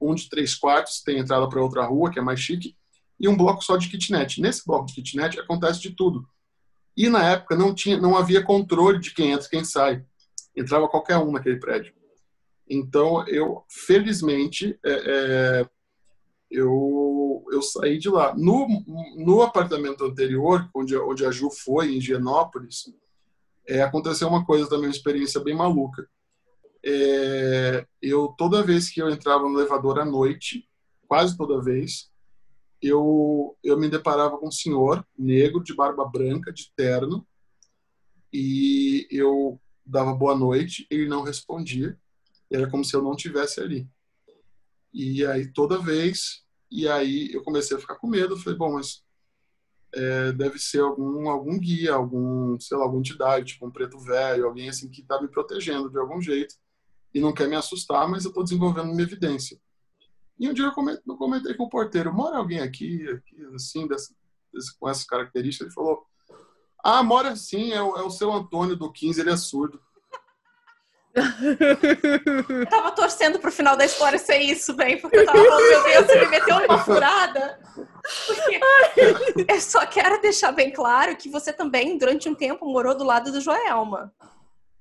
Um 0.00 0.14
de 0.14 0.26
três 0.30 0.54
quartos, 0.54 1.02
tem 1.02 1.18
entrada 1.18 1.46
para 1.50 1.62
outra 1.62 1.84
rua, 1.84 2.10
que 2.10 2.18
é 2.18 2.22
mais 2.22 2.40
chique. 2.40 2.74
E 3.20 3.28
um 3.28 3.36
bloco 3.36 3.62
só 3.62 3.76
de 3.76 3.90
kitnet. 3.90 4.40
Nesse 4.40 4.64
bloco 4.64 4.86
de 4.86 4.94
kitnet 4.94 5.38
acontece 5.38 5.82
de 5.82 5.90
tudo. 5.90 6.26
E 6.96 7.10
na 7.10 7.32
época 7.32 7.54
não, 7.54 7.74
tinha, 7.74 7.98
não 7.98 8.16
havia 8.16 8.42
controle 8.42 8.98
de 8.98 9.12
quem 9.12 9.32
entra 9.32 9.46
e 9.46 9.50
quem 9.50 9.64
sai. 9.64 10.02
Entrava 10.56 10.88
qualquer 10.88 11.18
um 11.18 11.30
naquele 11.30 11.60
prédio. 11.60 11.92
Então, 12.66 13.28
eu, 13.28 13.64
felizmente, 13.68 14.78
é, 14.82 14.92
é, 14.92 15.68
eu, 16.52 17.44
eu 17.50 17.62
saí 17.62 17.98
de 17.98 18.10
lá. 18.10 18.34
No, 18.36 18.68
no 19.16 19.42
apartamento 19.42 20.04
anterior, 20.04 20.68
onde, 20.74 20.96
onde 20.96 21.24
a 21.24 21.30
Ju 21.30 21.50
foi, 21.50 21.88
em 21.92 21.96
Higienópolis, 21.96 22.92
é, 23.66 23.82
aconteceu 23.82 24.28
uma 24.28 24.44
coisa 24.44 24.68
também, 24.68 24.86
uma 24.86 24.94
experiência 24.94 25.40
bem 25.40 25.56
maluca. 25.56 26.06
É, 26.84 27.86
eu, 28.02 28.28
toda 28.36 28.62
vez 28.62 28.90
que 28.90 29.00
eu 29.00 29.08
entrava 29.08 29.48
no 29.48 29.58
elevador 29.58 29.98
à 29.98 30.04
noite, 30.04 30.68
quase 31.08 31.36
toda 31.36 31.62
vez, 31.62 32.10
eu, 32.80 33.56
eu 33.62 33.78
me 33.78 33.88
deparava 33.88 34.36
com 34.36 34.48
um 34.48 34.52
senhor 34.52 35.06
negro, 35.16 35.62
de 35.62 35.74
barba 35.74 36.04
branca, 36.04 36.52
de 36.52 36.70
terno, 36.76 37.26
e 38.32 39.06
eu 39.10 39.58
dava 39.86 40.12
boa 40.12 40.36
noite, 40.36 40.86
ele 40.90 41.06
não 41.06 41.22
respondia, 41.22 41.98
era 42.50 42.68
como 42.68 42.84
se 42.84 42.94
eu 42.94 43.02
não 43.02 43.16
tivesse 43.16 43.60
ali. 43.60 43.88
E 44.92 45.24
aí 45.24 45.50
toda 45.52 45.78
vez, 45.78 46.42
e 46.70 46.88
aí 46.88 47.30
eu 47.32 47.42
comecei 47.42 47.76
a 47.76 47.80
ficar 47.80 47.96
com 47.96 48.06
medo, 48.06 48.36
falei, 48.36 48.58
bom, 48.58 48.74
mas 48.74 49.02
é, 49.94 50.32
deve 50.32 50.58
ser 50.58 50.80
algum 50.80 51.28
algum 51.28 51.58
guia, 51.58 51.94
algum, 51.94 52.58
sei 52.58 52.76
lá, 52.76 52.84
alguma 52.84 53.00
entidade, 53.00 53.52
tipo 53.52 53.66
um 53.66 53.70
preto 53.70 53.98
velho, 53.98 54.46
alguém 54.46 54.68
assim 54.68 54.88
que 54.88 55.02
está 55.02 55.20
me 55.20 55.28
protegendo 55.28 55.90
de 55.90 55.98
algum 55.98 56.20
jeito 56.20 56.54
e 57.14 57.20
não 57.20 57.32
quer 57.32 57.48
me 57.48 57.56
assustar, 57.56 58.08
mas 58.08 58.24
eu 58.24 58.30
estou 58.30 58.42
desenvolvendo 58.42 58.88
minha 58.88 59.02
evidência. 59.02 59.58
E 60.38 60.48
um 60.48 60.54
dia 60.54 60.64
eu 60.64 60.72
comentei, 60.72 61.02
eu 61.06 61.16
comentei 61.16 61.54
com 61.54 61.64
o 61.64 61.68
porteiro, 61.68 62.12
mora 62.12 62.38
alguém 62.38 62.60
aqui, 62.60 63.06
aqui 63.08 63.36
assim, 63.54 63.86
dessa, 63.86 64.14
com 64.78 64.88
essas 64.88 65.04
características? 65.04 65.66
Ele 65.66 65.74
falou, 65.74 66.06
ah, 66.82 67.02
mora 67.02 67.36
sim, 67.36 67.72
é 67.72 67.82
o, 67.82 67.96
é 67.96 68.02
o 68.02 68.10
seu 68.10 68.32
Antônio 68.32 68.76
do 68.76 68.90
15, 68.90 69.20
ele 69.20 69.30
é 69.30 69.36
surdo. 69.36 69.80
Eu 71.14 72.66
tava 72.66 72.90
torcendo 72.92 73.38
pro 73.38 73.52
final 73.52 73.76
da 73.76 73.84
história 73.84 74.18
ser 74.18 74.38
isso, 74.38 74.72
bem, 74.72 74.98
porque 74.98 75.18
eu 75.18 75.26
tava 75.26 75.44
falando, 75.44 75.68
meu 75.68 75.82
Deus, 75.82 76.06
você 76.06 76.20
me 76.20 76.26
meteu 76.30 76.60
numa 76.60 76.78
furada. 76.78 77.58
Porque 78.26 78.60
eu 79.48 79.60
só 79.60 79.84
quero 79.86 80.20
deixar 80.20 80.52
bem 80.52 80.70
claro 80.70 81.16
que 81.16 81.28
você 81.28 81.52
também, 81.52 81.98
durante 81.98 82.28
um 82.28 82.34
tempo, 82.34 82.64
morou 82.66 82.96
do 82.96 83.04
lado 83.04 83.30
do 83.30 83.40
Joelma. 83.40 84.12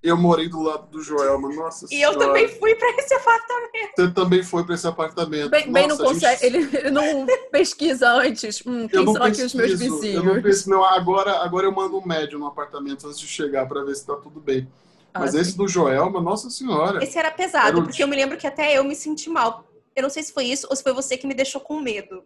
Eu 0.01 0.17
morei 0.17 0.49
do 0.49 0.59
lado 0.63 0.87
do 0.87 0.99
Joelma, 1.03 1.53
nossa 1.53 1.85
E 1.91 2.01
eu 2.01 2.17
também 2.17 2.47
fui 2.47 2.73
para 2.73 2.89
esse 2.97 3.13
apartamento. 3.13 3.91
Você 3.95 4.11
também 4.11 4.41
foi 4.41 4.63
para 4.63 4.73
esse 4.73 4.87
apartamento. 4.87 5.51
Bem, 5.51 5.67
nossa, 5.67 5.71
bem 5.71 5.87
não 5.87 5.97
consegue, 5.97 6.41
gente... 6.41 6.55
ele, 6.55 6.77
ele, 6.77 6.89
não 6.91 7.27
pesquisa 7.51 8.09
antes. 8.09 8.63
Hum, 8.65 8.87
quem 8.87 9.05
são 9.05 9.23
aqui 9.23 9.43
os 9.43 9.53
meus 9.53 9.77
vizinhos? 9.77 10.15
Eu 10.15 10.23
não 10.23 10.41
penso, 10.41 10.67
não, 10.69 10.83
agora, 10.83 11.43
agora 11.43 11.67
eu 11.67 11.71
mando 11.71 11.99
um 11.99 12.05
médium 12.05 12.39
no 12.39 12.47
apartamento 12.47 13.05
antes 13.05 13.19
de 13.19 13.27
chegar 13.27 13.67
para 13.67 13.83
ver 13.83 13.93
se 13.93 14.07
tá 14.07 14.15
tudo 14.15 14.39
bem. 14.39 14.67
Mas 15.13 15.35
ah, 15.35 15.39
esse 15.41 15.57
do 15.57 15.67
Joelma, 15.67 16.21
nossa 16.21 16.49
senhora. 16.49 17.03
Esse 17.03 17.17
era 17.17 17.31
pesado, 17.31 17.67
era 17.67 17.81
porque 17.81 18.01
eu 18.01 18.07
me 18.07 18.15
lembro 18.15 18.37
que 18.37 18.47
até 18.47 18.77
eu 18.77 18.83
me 18.83 18.95
senti 18.95 19.29
mal. 19.29 19.65
Eu 19.95 20.03
não 20.03 20.09
sei 20.09 20.23
se 20.23 20.31
foi 20.31 20.45
isso 20.45 20.67
ou 20.69 20.75
se 20.75 20.83
foi 20.83 20.93
você 20.93 21.17
que 21.17 21.27
me 21.27 21.33
deixou 21.33 21.59
com 21.59 21.79
medo. 21.81 22.23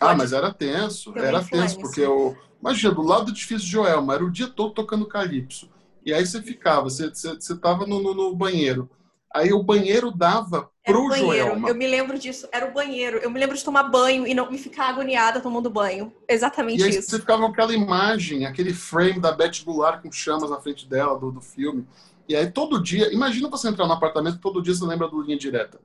Ah, 0.00 0.14
mas 0.14 0.32
era 0.32 0.52
tenso, 0.52 1.16
era 1.16 1.42
tenso, 1.42 1.78
porque 1.78 2.00
eu. 2.00 2.36
Imagina, 2.60 2.94
do 2.94 3.02
lado 3.02 3.26
do 3.26 3.30
edifício 3.30 3.64
de 3.64 3.72
Joelma, 3.72 4.14
era 4.14 4.24
o 4.24 4.30
dia 4.30 4.48
todo 4.48 4.74
tocando 4.74 5.06
calypso. 5.06 5.70
E 6.04 6.12
aí 6.12 6.24
você 6.24 6.42
ficava, 6.42 6.82
você, 6.82 7.08
você, 7.08 7.34
você 7.34 7.56
tava 7.56 7.86
no, 7.86 8.00
no, 8.02 8.14
no 8.14 8.34
banheiro. 8.34 8.90
Aí 9.34 9.52
o 9.52 9.62
banheiro 9.62 10.10
dava 10.10 10.70
pro 10.84 11.12
era 11.12 11.20
Joelma. 11.20 11.68
Eu 11.68 11.74
me 11.74 11.86
lembro 11.86 12.18
disso, 12.18 12.48
era 12.52 12.66
o 12.66 12.72
banheiro. 12.72 13.18
Eu 13.18 13.30
me 13.30 13.40
lembro 13.40 13.56
de 13.56 13.64
tomar 13.64 13.84
banho 13.84 14.26
e 14.26 14.34
não 14.34 14.50
me 14.50 14.58
ficar 14.58 14.90
agoniada 14.90 15.40
tomando 15.40 15.70
banho. 15.70 16.12
Exatamente 16.28 16.80
e 16.80 16.84
aí 16.84 16.90
isso. 16.90 17.10
Você 17.10 17.18
ficava 17.18 17.42
com 17.42 17.48
aquela 17.48 17.74
imagem, 17.74 18.44
aquele 18.44 18.74
frame 18.74 19.20
da 19.20 19.32
Beth 19.32 19.64
Goulart 19.64 20.02
com 20.02 20.12
chamas 20.12 20.50
na 20.50 20.60
frente 20.60 20.86
dela, 20.86 21.18
do, 21.18 21.30
do 21.30 21.40
filme. 21.40 21.86
E 22.28 22.36
aí 22.36 22.50
todo 22.50 22.82
dia, 22.82 23.12
imagina 23.12 23.48
você 23.48 23.68
entrar 23.68 23.86
no 23.86 23.92
apartamento 23.92 24.38
todo 24.38 24.62
dia 24.62 24.74
você 24.74 24.84
lembra 24.84 25.08
do 25.08 25.22
Linha 25.22 25.38
Direta. 25.38 25.80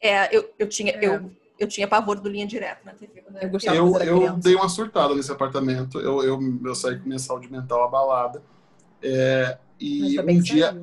É, 0.00 0.36
eu, 0.36 0.52
eu 0.58 0.68
tinha. 0.68 0.92
É. 0.92 1.04
Eu, 1.04 1.30
eu 1.58 1.68
tinha 1.68 1.86
pavor 1.86 2.18
do 2.18 2.28
linha 2.28 2.44
direta 2.44 2.80
na 2.84 2.92
TV. 2.92 3.22
Eu, 3.62 3.96
eu, 3.96 4.22
eu 4.24 4.36
dei 4.36 4.56
uma 4.56 4.68
surtada 4.68 5.14
nesse 5.14 5.30
apartamento. 5.30 6.00
Eu, 6.00 6.20
eu, 6.24 6.40
eu 6.64 6.74
saí 6.74 6.98
com 6.98 7.06
minha 7.06 7.20
saúde 7.20 7.50
mental 7.50 7.84
abalada. 7.84 8.42
É, 9.00 9.58
e 9.78 10.18
um 10.18 10.40
dia 10.40 10.76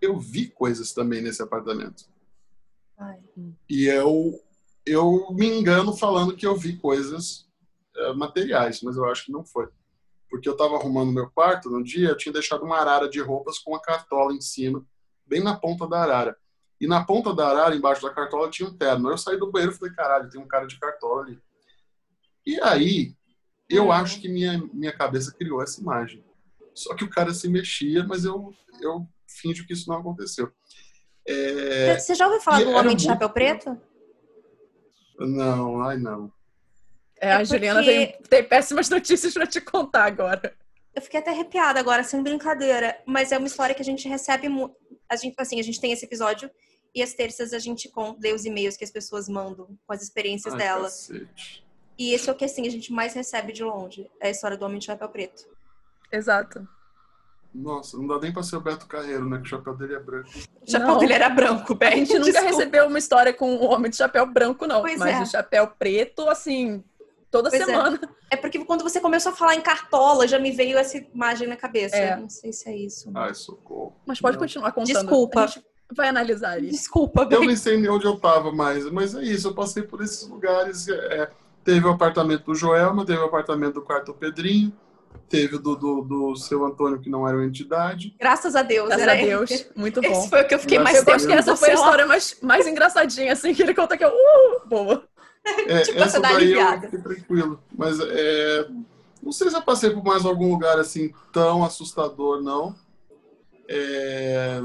eu 0.00 0.18
vi 0.18 0.48
coisas 0.48 0.92
também 0.92 1.20
nesse 1.22 1.42
apartamento. 1.42 2.04
Ai. 2.96 3.20
E 3.68 3.86
eu, 3.86 4.40
eu 4.86 5.32
me 5.32 5.46
engano 5.46 5.96
falando 5.96 6.36
que 6.36 6.46
eu 6.46 6.56
vi 6.56 6.76
coisas 6.76 7.48
é, 7.96 8.12
materiais, 8.12 8.82
mas 8.82 8.96
eu 8.96 9.04
acho 9.04 9.26
que 9.26 9.32
não 9.32 9.44
foi. 9.44 9.68
Porque 10.30 10.48
eu 10.48 10.52
estava 10.52 10.76
arrumando 10.76 11.12
meu 11.12 11.30
quarto 11.30 11.70
no 11.70 11.82
dia, 11.82 12.08
eu 12.10 12.16
tinha 12.16 12.32
deixado 12.32 12.64
uma 12.64 12.76
arara 12.78 13.08
de 13.08 13.20
roupas 13.20 13.58
com 13.58 13.72
uma 13.72 13.80
cartola 13.80 14.32
em 14.34 14.40
cima, 14.40 14.84
bem 15.26 15.42
na 15.42 15.56
ponta 15.56 15.86
da 15.86 16.02
arara. 16.02 16.36
E 16.80 16.86
na 16.86 17.02
ponta 17.04 17.34
da 17.34 17.48
arara, 17.48 17.74
embaixo 17.74 18.02
da 18.02 18.12
cartola, 18.12 18.50
tinha 18.50 18.68
um 18.68 18.76
terno. 18.76 19.10
Eu 19.10 19.18
saí 19.18 19.36
do 19.36 19.50
banheiro 19.50 19.74
e 19.74 19.76
falei, 19.78 19.94
caralho, 19.94 20.28
tem 20.30 20.40
um 20.40 20.46
cara 20.46 20.66
de 20.66 20.78
cartola 20.78 21.22
ali. 21.22 21.40
E 22.46 22.60
aí, 22.60 23.16
Eu 23.70 23.86
Hum. 23.88 23.92
acho 23.92 24.18
que 24.20 24.28
minha, 24.30 24.56
minha 24.72 24.92
cabeça 24.96 25.30
criou 25.34 25.62
essa 25.62 25.78
imagem. 25.78 26.24
Só 26.74 26.94
que 26.94 27.04
o 27.04 27.10
cara 27.10 27.34
se 27.34 27.48
mexia, 27.50 28.02
mas 28.02 28.24
eu, 28.24 28.54
eu 28.80 29.06
finjo 29.28 29.66
que 29.66 29.72
isso 29.72 29.88
não 29.88 29.98
aconteceu. 29.98 30.50
É, 31.26 31.96
Você 31.98 32.14
já 32.14 32.26
ouviu 32.26 32.40
falar 32.40 32.62
e 32.62 32.64
do 32.64 32.70
Homem 32.70 32.96
de 32.96 33.04
muito- 33.04 33.12
Chapéu 33.12 33.28
Preto? 33.30 33.80
não, 35.18 35.82
ai 35.82 35.96
não. 35.98 36.32
É, 37.20 37.32
a 37.32 37.40
É 37.40 37.44
Juliana 37.44 37.80
porque- 37.82 38.06
tem, 38.06 38.22
tem 38.22 38.44
péssimas 38.44 38.88
notícias 38.88 39.34
pra 39.34 39.46
te 39.46 39.60
contar 39.60 40.04
agora. 40.04 40.54
Eu 40.94 41.02
fiquei 41.02 41.20
até 41.20 41.30
arrepiada 41.30 41.78
agora, 41.80 42.02
sem 42.04 42.22
brincadeira. 42.22 43.00
Mas 43.06 43.32
é 43.32 43.38
uma 43.38 43.46
história 43.46 43.74
que 43.74 43.82
a 43.82 43.84
gente 43.84 44.08
recebe 44.08 44.48
muito. 44.48 44.74
A 45.08 45.16
gente, 45.16 45.34
assim, 45.38 45.58
a 45.58 45.62
gente 45.62 45.80
tem 45.80 45.92
esse 45.92 46.04
episódio 46.04 46.50
e 46.94 47.02
às 47.02 47.12
terças 47.14 47.52
a 47.52 47.58
gente 47.58 47.90
lê 48.20 48.32
os 48.32 48.44
e-mails 48.44 48.76
que 48.76 48.84
as 48.84 48.90
pessoas 48.90 49.28
mandam 49.28 49.66
com 49.86 49.92
as 49.92 50.02
experiências 50.02 50.54
Ai, 50.54 50.60
delas. 50.60 51.08
cacete. 51.08 51.64
E 51.98 52.12
esse 52.14 52.28
é 52.28 52.32
o 52.32 52.36
que 52.36 52.44
assim 52.44 52.66
a 52.66 52.70
gente 52.70 52.92
mais 52.92 53.12
recebe 53.14 53.52
de 53.52 53.64
longe. 53.64 54.08
É 54.20 54.28
a 54.28 54.30
história 54.30 54.56
do 54.56 54.64
Homem 54.64 54.78
de 54.78 54.86
Chapéu 54.86 55.08
Preto. 55.08 55.44
Exato. 56.12 56.66
Nossa, 57.54 57.96
não 57.96 58.06
dá 58.06 58.18
nem 58.20 58.32
pra 58.32 58.42
ser 58.42 58.56
o 58.56 58.60
Beto 58.60 58.86
Carreiro, 58.86 59.28
né? 59.28 59.38
Que 59.38 59.44
o 59.44 59.46
chapéu 59.46 59.74
dele 59.74 59.94
é 59.94 59.98
branco. 59.98 60.28
O 60.66 60.70
chapéu 60.70 60.86
Não. 60.88 60.98
dele 60.98 61.12
era 61.14 61.28
branco, 61.30 61.72
A 61.72 61.76
bem. 61.76 62.04
gente 62.04 62.14
nunca 62.18 62.24
Desculpa. 62.32 62.50
recebeu 62.50 62.86
uma 62.86 62.98
história 62.98 63.32
com 63.32 63.56
o 63.56 63.64
homem 63.72 63.90
de 63.90 63.96
chapéu 63.96 64.26
branco, 64.26 64.66
não. 64.66 64.82
Pois 64.82 64.98
mas 64.98 65.16
é. 65.18 65.22
o 65.22 65.26
chapéu 65.26 65.66
preto, 65.78 66.28
assim, 66.28 66.84
toda 67.30 67.48
Pois 67.50 67.62
é. 67.62 67.64
semana. 67.64 68.00
É 68.30 68.36
porque 68.36 68.62
quando 68.64 68.82
você 68.82 69.00
começou 69.00 69.32
a 69.32 69.34
falar 69.34 69.54
em 69.54 69.60
cartola, 69.62 70.28
já 70.28 70.38
me 70.38 70.50
veio 70.52 70.76
essa 70.78 70.98
imagem 70.98 71.48
na 71.48 71.56
cabeça. 71.56 71.96
É. 71.96 72.14
Não 72.16 72.28
sei 72.28 72.52
se 72.52 72.68
é 72.68 72.76
isso. 72.76 73.10
Ai, 73.14 73.32
socorro. 73.34 73.96
Mas 74.06 74.20
pode 74.20 74.36
Não. 74.36 74.42
continuar 74.42 74.70
contando. 74.72 74.94
Desculpa. 74.94 75.44
A 75.44 75.46
gente 75.46 75.64
vai 75.96 76.08
analisar 76.08 76.62
isso. 76.62 76.72
Desculpa, 76.72 77.22
Eu 77.22 77.40
bem. 77.40 77.46
nem 77.48 77.56
sei 77.56 77.78
nem 77.78 77.88
onde 77.90 78.04
eu 78.04 78.16
tava 78.20 78.52
mais, 78.52 78.88
mas 78.90 79.14
é 79.14 79.22
isso, 79.22 79.48
eu 79.48 79.54
passei 79.54 79.82
por 79.82 80.02
esses 80.02 80.28
lugares. 80.28 80.86
é, 80.86 81.30
teve 81.64 81.86
o 81.86 81.90
apartamento 81.90 82.44
do 82.44 82.54
Joelma, 82.54 83.06
teve 83.06 83.18
o 83.18 83.24
apartamento 83.24 83.74
do 83.74 83.82
quarto 83.82 84.12
Pedrinho, 84.12 84.70
teve 85.28 85.56
o 85.56 85.58
do, 85.58 85.76
do, 85.76 86.00
do 86.02 86.36
seu 86.36 86.64
Antônio, 86.64 87.00
que 87.00 87.10
não 87.10 87.26
era 87.26 87.36
uma 87.36 87.46
entidade. 87.46 88.14
Graças 88.18 88.56
a 88.56 88.62
Deus. 88.62 88.88
Graças 88.88 89.02
era 89.02 89.12
a 89.12 89.16
Deus. 89.16 89.66
Muito 89.76 90.00
bom. 90.00 90.10
Esse 90.10 90.28
foi 90.28 90.42
o 90.42 90.48
que 90.48 90.54
eu 90.54 90.58
fiquei 90.58 90.78
Graças 90.78 90.94
mais 90.94 91.06
Eu 91.06 91.12
gosto 91.12 91.26
tempo 91.28 91.42
que 91.42 91.50
essa 91.50 91.56
foi 91.56 91.70
a 91.70 91.74
história 91.74 92.06
mais, 92.06 92.36
mais 92.42 92.66
engraçadinha, 92.66 93.32
assim, 93.32 93.54
que 93.54 93.62
ele 93.62 93.74
conta 93.74 93.96
que 93.96 94.04
é 94.04 94.08
uh, 94.08 94.66
boa. 94.66 95.04
É, 95.66 95.82
Tipo, 95.82 95.98
essa 95.98 96.20
daí 96.20 96.32
eu 96.32 96.36
aliviada. 96.38 96.88
fiquei 96.88 96.98
tranquilo. 97.00 97.62
Mas 97.76 97.98
é, 98.00 98.68
não 99.22 99.32
sei 99.32 99.50
se 99.50 99.56
eu 99.56 99.62
passei 99.62 99.90
por 99.90 100.04
mais 100.04 100.24
algum 100.24 100.50
lugar 100.50 100.78
assim 100.78 101.12
tão 101.32 101.64
assustador, 101.64 102.42
não. 102.42 102.74
É, 103.68 104.62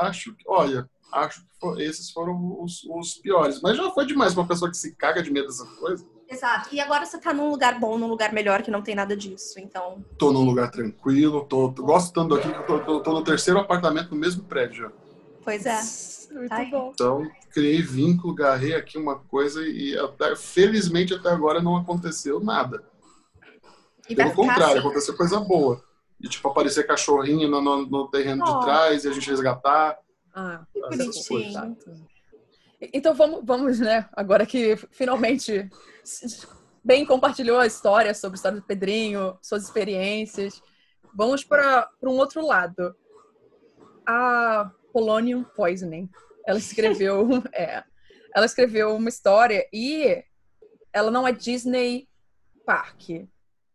acho 0.00 0.34
que, 0.34 0.44
olha, 0.46 0.88
acho 1.12 1.42
que 1.42 1.82
esses 1.82 2.10
foram 2.10 2.62
os, 2.62 2.84
os 2.84 3.14
piores. 3.14 3.60
Mas 3.60 3.76
já 3.76 3.90
foi 3.90 4.06
demais 4.06 4.34
uma 4.34 4.46
pessoa 4.46 4.70
que 4.70 4.76
se 4.76 4.94
caga 4.94 5.22
de 5.22 5.30
medo 5.30 5.46
dessa 5.46 5.66
coisa. 5.66 6.04
Exato. 6.32 6.68
E 6.74 6.80
agora 6.80 7.04
você 7.04 7.18
tá 7.18 7.32
num 7.34 7.50
lugar 7.50 7.78
bom, 7.78 7.98
num 7.98 8.06
lugar 8.08 8.32
melhor, 8.32 8.62
que 8.62 8.70
não 8.70 8.82
tem 8.82 8.94
nada 8.94 9.16
disso. 9.16 9.60
Então, 9.60 10.04
Tô 10.18 10.32
num 10.32 10.44
lugar 10.44 10.70
tranquilo, 10.70 11.44
tô, 11.44 11.70
tô 11.72 11.82
gostando 11.84 12.34
aqui, 12.34 12.48
tô, 12.66 12.80
tô, 12.80 13.00
tô 13.00 13.12
no 13.12 13.22
terceiro 13.22 13.60
apartamento 13.60 14.10
no 14.10 14.16
mesmo 14.16 14.42
prédio 14.44 14.84
já. 14.84 14.92
pois 15.44 15.66
é. 15.66 15.78
Muito 16.34 16.48
Tá 16.48 16.64
bom. 16.64 16.90
Então, 16.94 17.30
criei 17.52 17.82
vínculo, 17.82 18.34
garrei 18.34 18.74
aqui 18.74 18.96
uma 18.96 19.16
coisa 19.18 19.60
e 19.66 19.96
até, 19.98 20.34
felizmente 20.34 21.12
até 21.12 21.28
agora 21.28 21.60
não 21.60 21.76
aconteceu 21.76 22.40
nada. 22.40 22.82
E 24.08 24.14
Pelo 24.16 24.32
contrário, 24.32 24.64
assim. 24.64 24.78
aconteceu 24.78 25.16
coisa 25.16 25.38
boa. 25.40 25.84
De 26.18 26.28
tipo, 26.28 26.48
aparecer 26.48 26.86
cachorrinho 26.86 27.48
no, 27.50 27.60
no- 27.60 27.86
no 27.86 28.08
terreno 28.08 28.42
Oh. 28.46 28.58
de 28.60 28.64
trás 28.64 29.04
e 29.04 29.08
a 29.08 29.12
gente 29.12 29.28
resgatar. 29.28 29.98
Ah, 30.34 30.62
Que 30.72 30.80
bonitinho. 30.80 31.76
Então 32.92 33.14
vamos, 33.14 33.42
vamos, 33.44 33.78
né? 33.78 34.08
Agora 34.12 34.44
que 34.46 34.76
finalmente 34.90 35.68
bem 36.82 37.06
compartilhou 37.06 37.58
a 37.58 37.66
história 37.66 38.12
sobre 38.14 38.34
a 38.34 38.38
história 38.38 38.60
do 38.60 38.66
Pedrinho, 38.66 39.38
suas 39.40 39.62
experiências, 39.64 40.60
vamos 41.14 41.44
para 41.44 41.88
um 42.02 42.16
outro 42.18 42.44
lado. 42.44 42.94
A 44.06 44.70
Polonium 44.92 45.44
Poisoning. 45.44 46.10
Ela 46.44 46.58
escreveu, 46.58 47.28
é, 47.54 47.84
ela 48.34 48.46
escreveu 48.46 48.96
uma 48.96 49.08
história 49.08 49.64
e 49.72 50.22
ela 50.92 51.10
não 51.10 51.26
é 51.26 51.30
Disney 51.32 52.08
Park, 52.66 53.10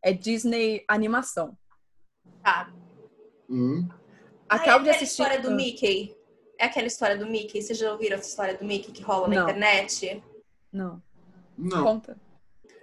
é 0.03 0.11
Disney 0.11 0.83
Animação. 0.87 1.57
Tá. 2.43 2.71
Hum. 3.49 3.87
Acabo 4.49 4.83
de 4.83 4.89
é 4.89 4.91
aquela 4.91 4.95
assistir. 4.97 5.21
história 5.23 5.39
do 5.41 5.49
Ah, 5.49 5.55
Mickey. 5.55 6.16
É 6.59 6.65
aquela 6.65 6.87
história 6.87 7.17
do 7.17 7.27
Mickey. 7.27 7.61
Vocês 7.61 7.77
já 7.77 7.91
ouviram 7.91 8.17
essa 8.17 8.29
história 8.29 8.57
do 8.57 8.65
Mickey 8.65 8.91
que 8.91 9.01
rola 9.03 9.27
na 9.27 9.35
Não. 9.35 9.43
internet? 9.43 10.23
Não, 10.71 11.01
Não. 11.57 11.83
conta. 11.83 12.17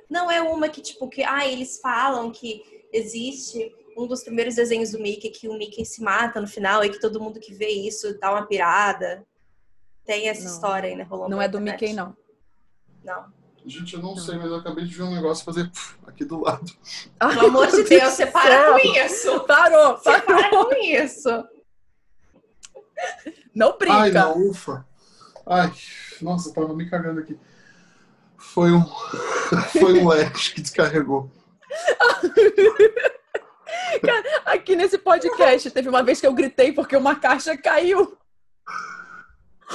Não, 0.09 0.31
é 0.31 0.41
uma 0.43 0.69
que, 0.69 0.81
tipo, 0.81 1.09
que 1.09 1.23
ah, 1.25 1.47
eles 1.47 1.81
falam 1.81 2.31
que 2.31 2.63
existe 2.93 3.75
um 3.97 4.07
dos 4.07 4.23
primeiros 4.23 4.55
desenhos 4.57 4.91
do 4.93 4.99
Mickey 5.01 5.31
que 5.31 5.49
o 5.49 5.55
Mickey 5.57 5.85
se 5.85 6.03
mata 6.03 6.41
no 6.41 6.47
final 6.47 6.85
e 6.85 6.91
que 6.91 7.01
todo 7.01 7.21
mundo 7.21 7.41
que 7.41 7.55
vê 7.55 7.69
isso 7.69 8.19
dá 8.19 8.31
uma 8.31 8.47
pirada. 8.47 9.25
Tem 10.05 10.29
essa 10.29 10.45
Não. 10.45 10.51
história 10.53 10.91
ainda 10.91 11.05
rolando. 11.05 11.31
Não 11.31 11.41
é 11.43 11.49
do 11.49 11.59
internet. 11.59 11.81
Mickey, 11.81 11.95
não. 11.97 12.17
Não. 13.03 13.33
Gente, 13.67 13.95
eu 13.95 14.03
não, 14.03 14.15
sei, 14.15 14.37
mas 14.37 14.51
eu 14.51 14.57
acabei 14.57 14.85
de 14.85 14.95
ver 14.95 15.05
um 15.05 15.15
negócio 15.15 15.43
fazer 15.43 15.71
puf, 15.71 15.97
aqui 16.07 16.23
do 16.25 16.41
lado. 16.43 16.71
Pelo 17.19 17.47
amor 17.47 17.67
de 17.69 17.83
Deus, 17.85 18.13
você 18.13 18.27
para 18.27 18.73
com 18.73 18.79
isso! 18.79 19.41
Parou, 19.47 19.97
Você 19.97 20.21
parou. 20.21 20.25
para 20.27 20.51
com 20.51 20.75
isso! 20.83 21.31
Não 23.55 23.77
brinca. 23.79 23.95
Ai, 23.95 24.11
não, 24.11 24.51
ufa. 24.51 24.87
Ai, 25.47 25.73
nossa, 26.21 26.49
eu 26.49 26.55
tava 26.55 26.75
me 26.75 26.89
cagando 26.89 27.21
aqui. 27.21 27.39
Foi 28.37 28.73
um, 28.73 28.85
foi 29.79 30.01
um 30.01 30.09
LED 30.09 30.55
que 30.55 30.61
descarregou. 30.61 31.31
Aqui 34.45 34.77
nesse 34.77 34.99
podcast, 34.99 35.71
teve 35.71 35.89
uma 35.89 36.03
vez 36.03 36.21
que 36.21 36.27
eu 36.27 36.33
gritei 36.33 36.73
porque 36.73 36.97
uma 36.97 37.17
caixa 37.17 37.57
caiu. 37.57 38.17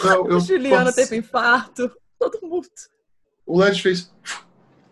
Não, 0.03 0.23
O 0.37 0.39
Juliano 0.39 0.85
nossa, 0.85 0.95
teve 0.95 1.17
infarto. 1.17 1.91
Todo 2.17 2.39
mundo. 2.43 2.67
O 3.45 3.59
LED 3.59 3.81
fez. 3.81 4.13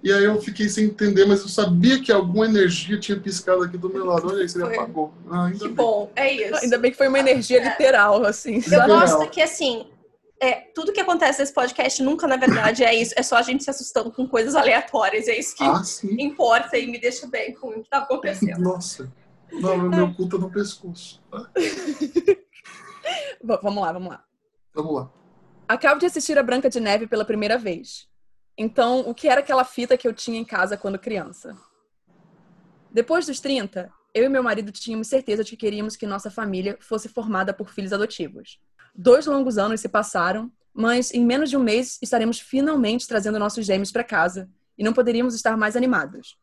E 0.04 0.14
aí 0.14 0.24
eu 0.24 0.40
fiquei 0.42 0.70
sem 0.70 0.86
entender, 0.86 1.26
mas 1.26 1.42
eu 1.42 1.48
sabia 1.50 2.00
que 2.02 2.12
alguma 2.12 2.46
energia 2.46 3.00
tinha 3.00 3.20
piscado 3.20 3.64
aqui 3.64 3.78
do 3.78 3.90
meu 3.90 4.06
lado. 4.06 4.28
Olha 4.28 4.44
isso, 4.44 4.58
ele 4.58 4.66
Foi. 4.68 4.76
apagou. 4.78 5.14
Ah, 5.30 5.46
ainda 5.46 5.58
Que 5.60 5.66
bem. 5.66 5.74
bom, 5.74 6.12
é 6.16 6.32
isso. 6.34 6.56
Ainda 6.64 6.78
bem 6.78 6.92
que 6.92 6.98
foi 6.98 7.08
uma 7.08 7.20
energia 7.20 7.62
literal, 7.64 8.24
assim. 8.24 8.62
Eu 8.66 8.80
Legal. 8.80 8.88
gosto 8.88 9.30
que, 9.32 9.42
assim, 9.42 9.88
é, 10.40 10.52
tudo 10.76 10.94
que 10.94 11.00
acontece 11.02 11.40
nesse 11.40 11.52
podcast 11.54 12.02
nunca, 12.04 12.28
na 12.28 12.38
verdade, 12.38 12.84
é 12.84 12.94
isso. 12.94 13.14
É 13.18 13.24
só 13.24 13.38
a 13.38 13.42
gente 13.42 13.64
se 13.64 13.70
assustando 13.72 14.12
com 14.12 14.28
coisas 14.28 14.56
aleatórias. 14.56 15.28
É 15.28 15.38
isso 15.38 15.56
que 15.56 15.64
Ah, 15.64 15.82
importa 16.20 16.78
e 16.78 16.86
me 16.86 17.00
deixa 17.00 17.26
bem 17.28 17.54
com 17.56 17.70
o 17.70 17.84
que 17.84 17.90
tá 17.90 17.98
acontecendo. 17.98 18.60
Nossa. 18.62 19.12
Não, 19.52 19.78
meu 19.90 20.14
cu 20.14 20.30
tá 20.30 20.38
no 20.38 20.52
pescoço. 20.52 21.22
Vamos 23.42 23.82
lá, 23.82 23.92
vamos 23.94 24.10
lá. 24.10 24.24
Vamos 24.74 24.94
lá. 24.96 25.10
Acabo 25.68 26.00
de 26.00 26.06
assistir 26.06 26.38
a 26.38 26.44
Branca 26.44 26.70
de 26.70 26.80
Neve 26.80 27.08
pela 27.08 27.24
primeira 27.26 27.58
vez. 27.58 28.08
Então, 28.58 29.02
o 29.02 29.14
que 29.14 29.28
era 29.28 29.42
aquela 29.42 29.64
fita 29.64 29.98
que 29.98 30.08
eu 30.08 30.14
tinha 30.14 30.40
em 30.40 30.46
casa 30.46 30.76
quando 30.76 30.98
criança? 30.98 31.56
Depois 32.92 33.28
dos 33.28 33.40
30, 33.40 33.92
eu 34.14 34.24
e 34.24 34.30
meu 34.30 34.42
marido 34.42 34.72
tínhamos 34.72 35.08
certeza 35.08 35.44
de 35.44 35.52
que 35.52 35.58
queríamos 35.58 35.96
que 35.96 36.08
nossa 36.08 36.32
família 36.32 36.76
fosse 36.80 37.08
formada 37.08 37.54
por 37.54 37.70
filhos 37.70 37.94
adotivos. 37.94 38.60
Dois 38.96 39.28
longos 39.28 39.60
anos 39.60 39.82
se 39.82 39.88
passaram, 39.88 40.52
mas 40.74 41.14
em 41.14 41.24
menos 41.24 41.52
de 41.52 41.58
um 41.58 41.62
mês 41.62 42.00
estaremos 42.02 42.40
finalmente 42.40 43.08
trazendo 43.08 43.38
nossos 43.38 43.64
gêmeos 43.64 43.92
para 43.92 44.04
casa 44.04 44.50
e 44.76 44.84
não 44.84 44.94
poderíamos 44.94 45.36
estar 45.36 45.56
mais 45.56 45.76
animados. 45.76 46.36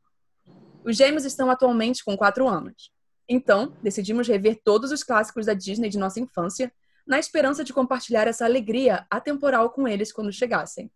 Os 0.85 0.97
gêmeos 0.97 1.25
estão 1.25 1.51
atualmente 1.51 2.05
com 2.05 2.17
quatro 2.17 2.47
anos. 2.47 2.93
Então, 3.29 3.75
decidimos 3.83 4.29
rever 4.29 4.61
todos 4.63 4.93
os 4.93 5.03
clássicos 5.03 5.47
da 5.47 5.55
Disney 5.55 5.89
de 5.89 5.99
nossa 5.99 6.21
infância 6.21 6.73
na 7.05 7.19
esperança 7.19 7.65
de 7.65 7.73
compartilhar 7.73 8.29
essa 8.29 8.45
alegria 8.45 9.05
atemporal 9.11 9.71
com 9.71 9.89
eles 9.89 10.13
quando 10.13 10.33
chegassem. 10.33 10.91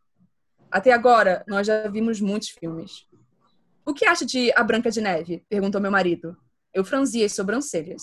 Até 0.70 0.92
agora, 0.92 1.44
nós 1.46 1.66
já 1.66 1.88
vimos 1.88 2.20
muitos 2.20 2.50
filmes. 2.50 3.06
O 3.86 3.94
que 3.94 4.06
acha 4.06 4.26
de 4.26 4.52
A 4.52 4.62
Branca 4.62 4.90
de 4.90 5.00
Neve? 5.00 5.44
perguntou 5.48 5.80
meu 5.80 5.90
marido. 5.90 6.36
Eu 6.74 6.84
franzi 6.84 7.24
as 7.24 7.32
sobrancelhas. 7.32 8.02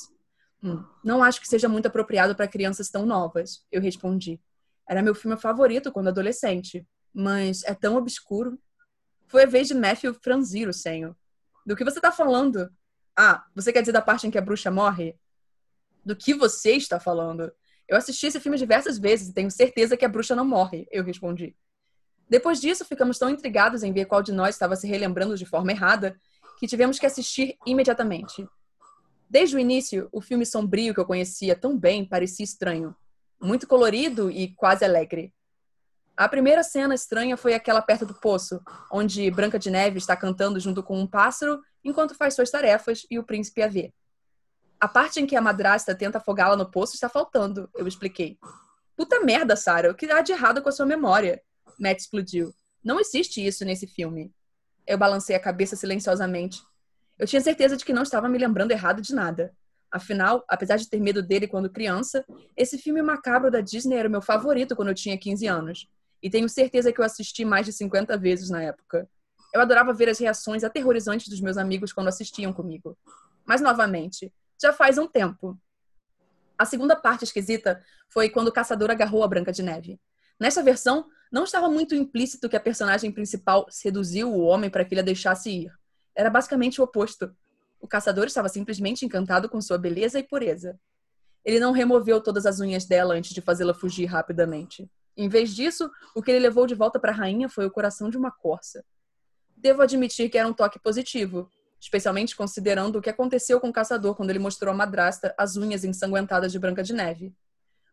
Hum, 0.64 0.84
não 1.04 1.24
acho 1.24 1.40
que 1.40 1.48
seja 1.48 1.70
muito 1.70 1.86
apropriado 1.88 2.36
para 2.36 2.48
crianças 2.48 2.90
tão 2.90 3.06
novas, 3.06 3.64
eu 3.72 3.80
respondi. 3.80 4.42
Era 4.90 5.04
meu 5.04 5.14
filme 5.14 5.38
favorito 5.38 5.92
quando 5.92 6.08
adolescente, 6.08 6.88
mas 7.14 7.64
é 7.66 7.76
tão 7.76 7.96
obscuro. 7.98 8.60
Foi 9.28 9.44
a 9.44 9.48
vez 9.48 9.68
de 9.68 9.76
Matthew 9.76 10.16
franzir 10.16 10.68
o 10.68 10.74
senho. 10.74 11.16
Do 11.66 11.76
que 11.76 11.84
você 11.84 12.00
está 12.00 12.12
falando? 12.12 12.70
Ah, 13.16 13.46
você 13.54 13.72
quer 13.72 13.82
dizer 13.82 13.92
da 13.92 14.02
parte 14.02 14.26
em 14.26 14.32
que 14.32 14.38
a 14.40 14.42
bruxa 14.42 14.72
morre? 14.72 15.16
Do 16.04 16.16
que 16.16 16.34
você 16.34 16.72
está 16.72 17.00
falando? 17.00 17.52
Eu 17.88 17.96
assisti 17.96 18.26
esse 18.26 18.40
filme 18.40 18.58
diversas 18.58 18.98
vezes 18.98 19.30
e 19.30 19.34
tenho 19.34 19.52
certeza 19.52 19.96
que 19.96 20.06
a 20.06 20.10
bruxa 20.10 20.36
não 20.36 20.46
morre, 20.46 20.88
eu 20.92 21.04
respondi. 21.04 21.56
Depois 22.30 22.60
disso, 22.60 22.86
ficamos 22.86 23.18
tão 23.18 23.30
intrigados 23.30 23.84
em 23.84 23.94
ver 23.94 24.06
qual 24.06 24.22
de 24.22 24.32
nós 24.32 24.56
estava 24.56 24.76
se 24.76 24.88
relembrando 24.88 25.38
de 25.38 25.46
forma 25.46 25.72
errada 25.72 26.20
que 26.60 26.68
tivemos 26.68 26.98
que 26.98 27.06
assistir 27.06 27.58
imediatamente. 27.66 28.48
Desde 29.30 29.56
o 29.56 29.60
início, 29.60 30.08
o 30.12 30.22
filme 30.22 30.46
sombrio 30.46 30.94
que 30.94 31.00
eu 31.00 31.06
conhecia 31.06 31.56
tão 31.56 31.78
bem 31.78 32.06
parecia 32.06 32.44
estranho. 32.44 32.96
Muito 33.42 33.68
colorido 33.68 34.32
e 34.32 34.54
quase 34.56 34.86
alegre. 34.86 35.34
A 36.16 36.30
primeira 36.30 36.64
cena 36.64 36.96
estranha 36.96 37.36
foi 37.36 37.54
aquela 37.54 37.82
perto 37.82 38.06
do 38.06 38.14
poço, 38.14 38.62
onde 38.90 39.30
Branca 39.30 39.60
de 39.60 39.70
Neve 39.70 39.98
está 39.98 40.16
cantando 40.16 40.60
junto 40.60 40.82
com 40.82 40.98
um 40.98 41.06
pássaro 41.06 41.62
enquanto 41.84 42.16
faz 42.16 42.34
suas 42.34 42.50
tarefas 42.50 43.06
e 43.12 43.20
o 43.20 43.24
príncipe 43.24 43.62
a 43.62 43.68
vê. 43.68 43.94
A 44.80 44.88
parte 44.88 45.20
em 45.20 45.26
que 45.26 45.36
a 45.36 45.42
madrasta 45.42 45.94
tenta 45.94 46.18
afogá-la 46.18 46.56
no 46.56 46.72
poço 46.72 46.96
está 46.96 47.10
faltando, 47.10 47.70
eu 47.76 47.86
expliquei. 47.88 48.38
Puta 48.96 49.20
merda, 49.20 49.56
Sarah, 49.58 49.92
o 49.92 49.96
que 49.96 50.10
há 50.10 50.22
de 50.22 50.32
errado 50.32 50.62
com 50.62 50.70
a 50.70 50.72
sua 50.72 50.86
memória? 50.86 51.42
Matt 51.80 52.00
explodiu. 52.00 52.54
Não 52.84 53.00
existe 53.00 53.46
isso 53.46 53.66
nesse 53.66 53.88
filme. 53.88 54.32
Eu 54.86 54.98
balancei 54.98 55.36
a 55.36 55.40
cabeça 55.40 55.76
silenciosamente. 55.76 56.62
Eu 57.18 57.26
tinha 57.26 57.42
certeza 57.42 57.76
de 57.76 57.84
que 57.84 57.94
não 57.94 58.04
estava 58.04 58.30
me 58.30 58.38
lembrando 58.38 58.72
errado 58.72 59.02
de 59.02 59.14
nada. 59.14 59.54
Afinal, 59.92 60.44
apesar 60.48 60.76
de 60.76 60.90
ter 60.90 61.00
medo 61.00 61.24
dele 61.24 61.48
quando 61.48 61.70
criança, 61.70 62.26
esse 62.56 62.78
filme 62.78 63.02
macabro 63.02 63.50
da 63.50 63.62
Disney 63.62 63.96
era 63.96 64.08
o 64.08 64.12
meu 64.12 64.22
favorito 64.22 64.76
quando 64.76 64.90
eu 64.90 64.96
tinha 64.96 65.18
15 65.18 65.48
anos. 65.48 65.88
E 66.22 66.30
tenho 66.30 66.50
certeza 66.50 66.92
que 66.92 67.00
eu 67.00 67.06
assisti 67.06 67.46
mais 67.46 67.66
de 67.66 67.72
50 67.72 68.18
vezes 68.18 68.50
na 68.50 68.62
época. 68.62 69.10
Eu 69.54 69.62
adorava 69.62 69.94
ver 69.94 70.10
as 70.10 70.20
reações 70.20 70.64
aterrorizantes 70.64 71.30
dos 71.30 71.40
meus 71.40 71.58
amigos 71.58 71.94
quando 71.94 72.10
assistiam 72.10 72.52
comigo. 72.52 72.98
Mas, 73.46 73.62
novamente, 73.62 74.34
já 74.62 74.74
faz 74.74 74.98
um 74.98 75.08
tempo. 75.08 75.58
A 76.58 76.66
segunda 76.66 76.96
parte 76.96 77.24
esquisita 77.24 77.82
foi 78.10 78.30
quando 78.30 78.48
o 78.50 78.52
caçador 78.52 78.92
agarrou 78.92 79.24
a 79.24 79.28
Branca 79.28 79.52
de 79.52 79.64
Neve. 79.64 80.00
Nessa 80.40 80.62
versão, 80.62 81.06
não 81.36 81.44
estava 81.44 81.70
muito 81.70 81.94
implícito 81.94 82.48
que 82.48 82.56
a 82.56 82.62
personagem 82.62 83.12
principal 83.12 83.66
seduziu 83.70 84.32
o 84.32 84.40
homem 84.40 84.70
para 84.70 84.86
que 84.86 84.94
ele 84.94 85.02
a 85.02 85.04
deixasse 85.04 85.50
ir. 85.50 85.72
Era 86.16 86.30
basicamente 86.30 86.80
o 86.80 86.86
oposto. 86.86 87.30
O 87.78 87.86
caçador 87.90 88.26
estava 88.26 88.48
simplesmente 88.48 89.06
encantado 89.06 89.50
com 89.50 89.60
sua 89.60 89.78
beleza 89.78 90.18
e 90.18 90.24
pureza. 90.24 90.80
Ele 91.44 91.60
não 91.60 91.74
removeu 91.74 92.22
todas 92.22 92.46
as 92.46 92.62
unhas 92.62 92.86
dela 92.86 93.16
antes 93.16 93.34
de 93.34 93.42
fazê-la 93.42 93.74
fugir 93.74 94.06
rapidamente. 94.06 94.90
Em 95.18 95.28
vez 95.28 95.54
disso, 95.54 95.92
o 96.16 96.22
que 96.22 96.32
ele 96.32 96.40
levou 96.40 96.66
de 96.66 96.74
volta 96.74 97.02
para 97.02 97.12
a 97.12 97.16
rainha 97.16 97.50
foi 97.50 97.66
o 97.66 97.72
coração 97.72 98.10
de 98.10 98.16
uma 98.16 98.32
corça. 98.32 98.82
Devo 99.58 99.82
admitir 99.82 100.30
que 100.30 100.38
era 100.38 100.48
um 100.48 100.54
toque 100.54 100.80
positivo, 100.80 101.50
especialmente 101.82 102.34
considerando 102.34 103.00
o 103.00 103.02
que 103.02 103.10
aconteceu 103.10 103.60
com 103.60 103.68
o 103.68 103.74
caçador 103.74 104.16
quando 104.16 104.30
ele 104.30 104.40
mostrou 104.40 104.74
à 104.74 104.74
madrasta 104.74 105.36
as 105.38 105.58
unhas 105.58 105.84
ensanguentadas 105.84 106.54
de 106.54 106.60
Branca 106.60 106.82
de 106.82 106.94
Neve. 106.94 107.36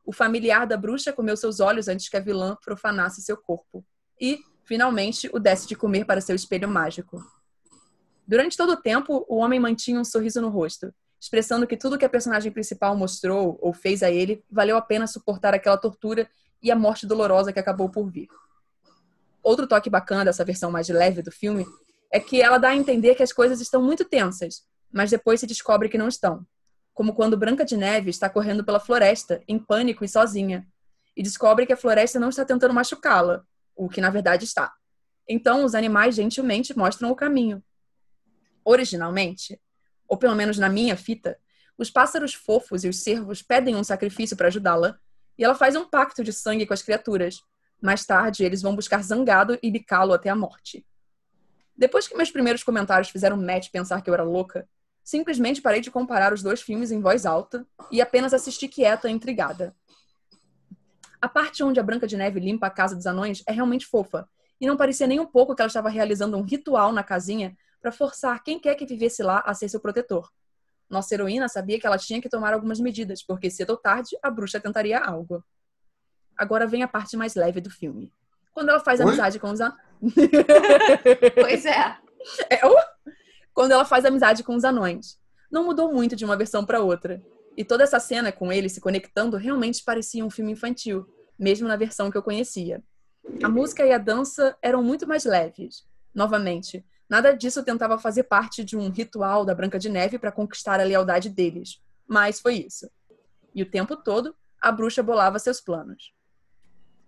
O 0.05 0.13
familiar 0.13 0.67
da 0.67 0.77
bruxa 0.77 1.13
comeu 1.13 1.37
seus 1.37 1.61
olhos 1.61 1.89
antes 1.89 2.09
que 2.09 2.17
a 2.17 2.21
vilã 2.21 2.57
profanasse 2.63 3.23
seu 3.23 3.37
corpo. 3.37 3.85
E, 4.21 4.41
finalmente, 4.65 5.29
o 5.33 5.39
desse 5.39 5.67
de 5.67 5.77
comer 5.77 6.05
para 6.05 6.21
seu 6.21 6.35
espelho 6.35 6.69
mágico. 6.69 7.23
Durante 8.27 8.57
todo 8.57 8.73
o 8.73 8.77
tempo, 8.77 9.25
o 9.29 9.37
homem 9.37 9.61
mantinha 9.61 10.01
um 10.01 10.05
sorriso 10.05 10.41
no 10.41 10.49
rosto, 10.49 10.93
expressando 11.21 11.67
que 11.67 11.77
tudo 11.77 11.99
que 11.99 12.05
a 12.05 12.09
personagem 12.09 12.51
principal 12.51 12.97
mostrou 12.97 13.59
ou 13.61 13.73
fez 13.73 14.03
a 14.03 14.11
ele 14.11 14.45
valeu 14.51 14.77
a 14.77 14.83
pena 14.83 15.07
suportar 15.07 15.55
aquela 15.55 15.79
tortura 15.79 16.29
e 16.63 16.71
a 16.71 16.77
morte 16.77 17.07
dolorosa 17.07 17.53
que 17.53 17.59
acabou 17.59 17.89
por 17.89 18.11
vir. 18.11 18.29
Outro 19.43 19.67
toque 19.67 19.91
bacana 19.91 20.25
dessa 20.25 20.45
versão 20.45 20.71
mais 20.71 20.89
leve 20.89 21.23
do 21.23 21.31
filme 21.33 21.67
é 22.13 22.21
que 22.21 22.41
ela 22.41 22.59
dá 22.59 22.69
a 22.69 22.77
entender 22.77 23.15
que 23.15 23.23
as 23.23 23.33
coisas 23.33 23.61
estão 23.61 23.83
muito 23.83 24.05
tensas, 24.05 24.63
mas 24.93 25.11
depois 25.11 25.41
se 25.41 25.47
descobre 25.47 25.89
que 25.89 25.99
não 25.99 26.09
estão. 26.09 26.47
Como 26.93 27.15
quando 27.15 27.37
Branca 27.37 27.65
de 27.65 27.77
Neve 27.77 28.11
está 28.11 28.29
correndo 28.29 28.65
pela 28.65 28.81
floresta, 28.81 29.43
em 29.49 29.59
pânico 29.59 30.05
e 30.05 30.09
sozinha, 30.09 30.67
e 31.17 31.23
descobre 31.23 31.67
que 31.67 31.73
a 31.73 31.77
floresta 31.77 32.19
não 32.19 32.29
está 32.29 32.45
tentando 32.45 32.75
machucá-la, 32.75 33.45
o 33.75 33.89
que 33.89 34.01
na 34.01 34.11
verdade 34.11 34.45
está. 34.45 34.73
Então, 35.29 35.65
os 35.65 35.75
animais 35.75 36.15
gentilmente 36.15 36.77
mostram 36.77 37.11
o 37.11 37.17
caminho. 37.17 37.63
Originalmente, 38.65 39.61
ou 40.09 40.17
pelo 40.17 40.35
menos 40.35 40.59
na 40.59 40.69
minha 40.69 40.97
fita, 40.97 41.39
os 41.79 41.91
pássaros 41.91 42.35
fofos 42.35 42.85
e 42.85 42.89
os 42.89 43.01
cervos 43.01 43.43
pedem 43.43 43.77
um 43.77 43.85
sacrifício 43.85 44.37
para 44.37 44.49
ajudá-la, 44.49 44.99
e 45.39 45.45
ela 45.45 45.55
faz 45.55 45.75
um 45.75 45.89
pacto 45.89 46.23
de 46.23 46.33
sangue 46.33 46.67
com 46.67 46.75
as 46.75 46.83
criaturas. 46.83 47.41
Mais 47.81 48.05
tarde, 48.05 48.45
eles 48.45 48.63
vão 48.63 48.77
buscar 48.77 49.03
Zangado 49.03 49.59
e 49.63 49.71
bicá-lo 49.71 50.13
até 50.13 50.29
a 50.29 50.37
morte. 50.37 50.87
Depois 51.77 52.07
que 52.07 52.17
meus 52.17 52.31
primeiros 52.31 52.63
comentários 52.63 53.09
fizeram 53.09 53.37
Matt 53.37 53.71
pensar 53.71 54.03
que 54.03 54.11
eu 54.11 54.15
era 54.15 54.23
louca, 54.23 54.69
simplesmente 55.05 55.61
parei 55.61 55.81
de 55.81 55.91
comparar 55.91 56.33
os 56.33 56.43
dois 56.43 56.63
filmes 56.63 56.91
em 56.91 57.01
voz 57.01 57.27
alta 57.27 57.67
e 57.91 58.01
apenas 58.01 58.33
assisti 58.33 58.69
quieta 58.69 59.09
e 59.09 59.13
intrigada. 59.13 59.75
A 61.21 61.29
parte 61.29 61.63
onde 61.63 61.79
a 61.79 61.83
Branca 61.83 62.07
de 62.07 62.17
Neve 62.17 62.41
limpa 62.41 62.67
a 62.67 62.71
casa 62.71 62.97
dos 62.97 63.07
anões 63.07 63.43
é 63.47 63.53
realmente 63.53 63.87
fofa, 63.87 64.29
e 64.61 64.67
não 64.67 64.77
parecia 64.77 65.07
nem 65.07 65.19
um 65.19 65.27
pouco 65.27 65.55
que 65.55 65.63
ela 65.63 65.67
estava 65.67 65.89
realizando 65.89 66.37
um 66.37 66.43
ritual 66.43 66.93
na 66.93 67.03
casinha 67.03 67.57
para 67.81 67.91
forçar 67.91 68.43
quem 68.45 68.61
quer 68.61 68.77
que 68.77 68.87
vivesse 68.87 69.23
lá 69.23 69.43
a 69.45 69.53
ser 69.55 69.69
seu 69.69 69.81
protetor. 69.81 70.31
Nossa 70.89 71.15
heroína 71.15 71.49
sabia 71.49 71.81
que 71.81 71.87
ela 71.87 71.99
tinha 71.99 72.21
que 72.21 72.29
tomar 72.29 72.55
algumas 72.55 72.79
medidas, 72.79 73.25
porque 73.25 73.51
cedo 73.51 73.71
ou 73.71 73.77
tarde 73.77 74.17
a 74.23 74.31
bruxa 74.31 74.61
tentaria 74.61 75.01
algo. 75.01 75.45
Agora 76.37 76.67
vem 76.67 76.83
a 76.83 76.89
parte 76.89 77.17
mais 77.17 77.35
leve 77.35 77.61
do 77.61 77.71
filme. 77.71 78.13
Quando 78.53 78.69
ela 78.69 78.79
faz 78.79 79.01
Oi? 79.01 79.07
amizade 79.07 79.41
com 79.41 79.51
os 79.51 79.61
anões. 79.61 79.81
pois 81.35 81.65
é. 81.67 81.97
é 82.51 82.67
uh! 82.67 82.75
Quando 83.55 83.73
ela 83.73 83.85
faz 83.85 84.05
amizade 84.05 84.43
com 84.43 84.55
os 84.55 84.65
anões. 84.65 85.19
Não 85.51 85.65
mudou 85.65 85.93
muito 85.93 86.17
de 86.17 86.25
uma 86.25 86.37
versão 86.37 86.65
para 86.65 86.81
outra. 86.81 87.23
E 87.57 87.65
toda 87.65 87.85
essa 87.85 88.01
cena 88.01 88.33
com 88.33 88.51
ele 88.51 88.69
se 88.69 88.81
conectando 88.81 89.37
realmente 89.37 89.85
parecia 89.85 90.25
um 90.25 90.31
filme 90.31 90.53
infantil, 90.53 91.07
mesmo 91.39 91.69
na 91.69 91.77
versão 91.77 92.11
que 92.11 92.17
eu 92.17 92.23
conhecia. 92.23 92.83
A 93.43 93.49
música 93.49 93.85
e 93.85 93.93
a 93.93 93.99
dança 93.99 94.57
eram 94.63 94.83
muito 94.83 95.07
mais 95.07 95.25
leves. 95.25 95.85
Novamente, 96.15 96.85
Nada 97.13 97.37
disso 97.37 97.63
tentava 97.63 97.99
fazer 97.99 98.23
parte 98.23 98.65
de 98.65 98.75
um 98.75 98.89
ritual 98.89 99.45
da 99.45 99.55
Branca 99.55 99.79
de 99.79 99.91
Neve 99.91 100.19
para 100.19 100.33
conquistar 100.33 100.81
a 100.81 100.83
lealdade 100.83 101.29
deles, 101.29 101.79
mas 102.09 102.41
foi 102.41 102.55
isso. 102.55 102.91
E 103.55 103.63
o 103.63 103.71
tempo 103.71 103.99
todo, 103.99 104.35
a 104.59 104.73
bruxa 104.73 105.03
bolava 105.03 105.39
seus 105.39 105.61
planos. 105.61 106.15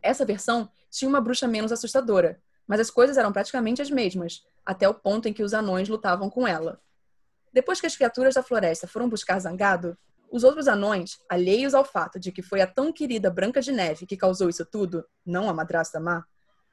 Essa 0.03 0.27
versão 0.27 0.69
tinha 0.91 1.09
uma 1.09 1.23
bruxa 1.23 1.49
menos 1.49 1.73
assustadora, 1.73 2.39
mas 2.67 2.81
as 2.81 2.91
coisas 2.91 3.17
eram 3.17 3.33
praticamente 3.33 3.81
as 3.81 3.91
mesmas, 3.91 4.45
até 4.65 4.89
o 4.89 4.95
ponto 4.95 5.29
em 5.29 5.33
que 5.33 5.43
os 5.43 5.55
anões 5.55 5.89
lutavam 5.89 6.31
com 6.31 6.47
ela. 6.47 6.81
Depois 7.53 7.81
que 7.81 7.87
as 7.87 7.97
criaturas 7.97 8.35
da 8.35 8.43
floresta 8.43 8.87
foram 8.87 9.09
buscar 9.09 9.39
Zangado, 9.39 9.97
os 10.31 10.43
outros 10.43 10.67
anões, 10.67 11.21
alheios 11.29 11.75
ao 11.75 11.85
fato 11.85 12.19
de 12.19 12.33
que 12.33 12.43
foi 12.43 12.61
a 12.61 12.67
tão 12.67 12.93
querida 12.93 13.31
Branca 13.31 13.61
de 13.61 13.71
Neve 13.71 14.07
que 14.07 14.17
causou 14.17 14.49
isso 14.49 14.65
tudo, 14.65 15.07
não 15.25 15.49
a 15.49 15.55
madrasta 15.55 16.01
má, 16.01 16.25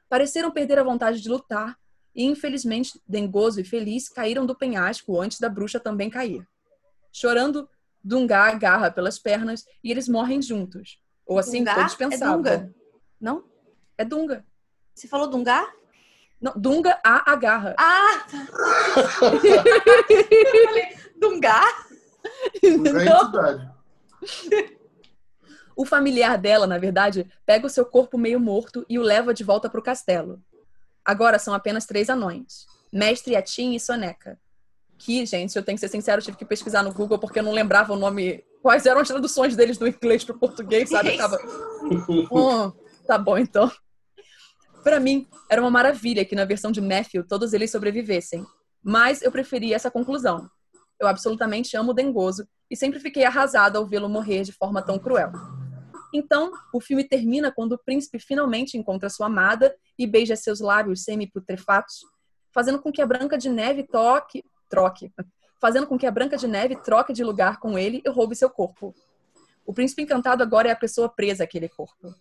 pareceram 0.08 0.50
perder 0.50 0.78
a 0.78 0.82
vontade 0.82 1.20
de 1.20 1.28
lutar 1.28 1.78
e 2.14 2.24
infelizmente 2.24 3.00
Dengoso 3.06 3.60
e 3.60 3.64
Feliz 3.64 4.08
caíram 4.08 4.44
do 4.44 4.56
penhasco 4.56 5.20
antes 5.20 5.38
da 5.38 5.48
bruxa 5.48 5.78
também 5.78 6.10
cair. 6.10 6.46
Chorando, 7.12 7.68
Dunga 8.02 8.38
agarra 8.38 8.90
pelas 8.90 9.18
pernas 9.18 9.64
e 9.82 9.90
eles 9.90 10.08
morrem 10.08 10.42
juntos. 10.42 11.00
Ou 11.24 11.38
assim 11.38 11.58
Dunga 11.58 11.74
todos 11.76 11.94
pensavam. 11.94 12.34
É 12.34 12.36
Dunga. 12.36 12.74
Não? 13.20 13.44
É 13.96 14.04
Dunga. 14.04 14.44
Você 14.94 15.06
falou 15.06 15.28
Dunga? 15.28 15.72
Não, 16.42 16.52
Dunga 16.56 16.98
a 17.04 17.30
agarra. 17.30 17.76
Ah! 17.78 18.26
Tá. 18.28 18.38
Eu 20.10 20.66
falei, 20.66 20.96
Dunga? 21.16 21.60
Dunga 22.60 23.70
é 24.50 24.70
O 25.76 25.86
familiar 25.86 26.36
dela, 26.36 26.66
na 26.66 26.78
verdade, 26.78 27.30
pega 27.46 27.66
o 27.66 27.70
seu 27.70 27.86
corpo 27.86 28.18
meio 28.18 28.40
morto 28.40 28.84
e 28.88 28.98
o 28.98 29.02
leva 29.02 29.32
de 29.32 29.44
volta 29.44 29.70
para 29.70 29.78
o 29.78 29.82
castelo. 29.82 30.42
Agora 31.04 31.38
são 31.38 31.54
apenas 31.54 31.86
três 31.86 32.10
anões: 32.10 32.66
Mestre 32.92 33.36
Atim 33.36 33.74
e 33.74 33.80
Soneca. 33.80 34.36
Que, 34.98 35.24
gente, 35.24 35.54
eu 35.56 35.62
tenho 35.62 35.76
que 35.76 35.80
ser 35.80 35.88
sincero, 35.88 36.20
eu 36.20 36.24
tive 36.24 36.36
que 36.36 36.44
pesquisar 36.44 36.82
no 36.82 36.92
Google 36.92 37.18
porque 37.18 37.38
eu 37.38 37.44
não 37.44 37.52
lembrava 37.52 37.92
o 37.92 37.96
nome. 37.96 38.44
Quais 38.60 38.84
eram 38.86 39.00
as 39.00 39.08
traduções 39.08 39.54
deles 39.56 39.78
do 39.78 39.86
inglês 39.86 40.24
para 40.24 40.34
o 40.34 40.38
português, 40.38 40.88
sabe? 40.90 41.10
Eu 41.10 41.16
tava. 41.18 41.38
Oh, 42.30 42.72
tá 43.06 43.18
bom, 43.18 43.38
então. 43.38 43.70
Para 44.82 44.98
mim, 44.98 45.28
era 45.48 45.60
uma 45.60 45.70
maravilha 45.70 46.24
que 46.24 46.34
na 46.34 46.44
versão 46.44 46.72
de 46.72 46.80
Matthew 46.80 47.26
todos 47.26 47.52
eles 47.52 47.70
sobrevivessem. 47.70 48.44
Mas 48.82 49.22
eu 49.22 49.30
preferi 49.30 49.72
essa 49.72 49.90
conclusão. 49.90 50.50
Eu 50.98 51.06
absolutamente 51.06 51.76
amo 51.76 51.92
o 51.92 51.94
Dengoso 51.94 52.46
e 52.70 52.76
sempre 52.76 52.98
fiquei 52.98 53.24
arrasada 53.24 53.78
ao 53.78 53.86
vê-lo 53.86 54.08
morrer 54.08 54.42
de 54.42 54.52
forma 54.52 54.82
tão 54.82 54.98
cruel. 54.98 55.30
Então, 56.12 56.52
o 56.72 56.80
filme 56.80 57.04
termina 57.04 57.50
quando 57.50 57.72
o 57.72 57.78
príncipe 57.78 58.18
finalmente 58.18 58.76
encontra 58.76 59.08
sua 59.08 59.26
amada 59.26 59.74
e 59.98 60.06
beija 60.06 60.36
seus 60.36 60.60
lábios 60.60 61.04
semi-putrefatos, 61.04 62.04
fazendo 62.52 62.80
com 62.80 62.92
que 62.92 63.00
a 63.00 63.06
Branca 63.06 63.38
de 63.38 63.48
Neve 63.48 63.84
toque, 63.84 64.44
troque, 64.68 65.10
fazendo 65.60 65.86
com 65.86 65.96
que 65.96 66.06
a 66.06 66.10
Branca 66.10 66.36
de 66.36 66.46
Neve 66.46 66.76
troque 66.76 67.12
de 67.12 67.24
lugar 67.24 67.58
com 67.60 67.78
ele 67.78 68.02
e 68.04 68.10
roube 68.10 68.36
seu 68.36 68.50
corpo. 68.50 68.94
O 69.64 69.72
príncipe 69.72 70.02
encantado 70.02 70.42
agora 70.42 70.68
é 70.68 70.72
a 70.72 70.76
pessoa 70.76 71.08
presa 71.08 71.44
àquele 71.44 71.68
corpo. 71.68 72.14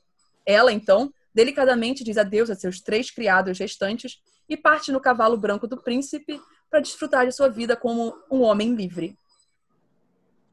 Ela, 0.46 0.72
então, 0.72 1.12
delicadamente 1.34 2.04
diz 2.04 2.18
adeus 2.18 2.50
a 2.50 2.56
seus 2.56 2.82
três 2.82 3.10
criados 3.12 3.58
restantes 3.60 4.20
e 4.48 4.58
parte 4.58 4.92
no 4.92 5.00
cavalo 5.00 5.38
branco 5.38 5.68
do 5.68 5.82
príncipe 5.82 6.40
para 6.70 6.80
desfrutar 6.80 7.26
de 7.26 7.34
sua 7.34 7.50
vida 7.50 7.76
como 7.76 8.14
um 8.30 8.42
homem 8.42 8.76
livre. 8.76 9.18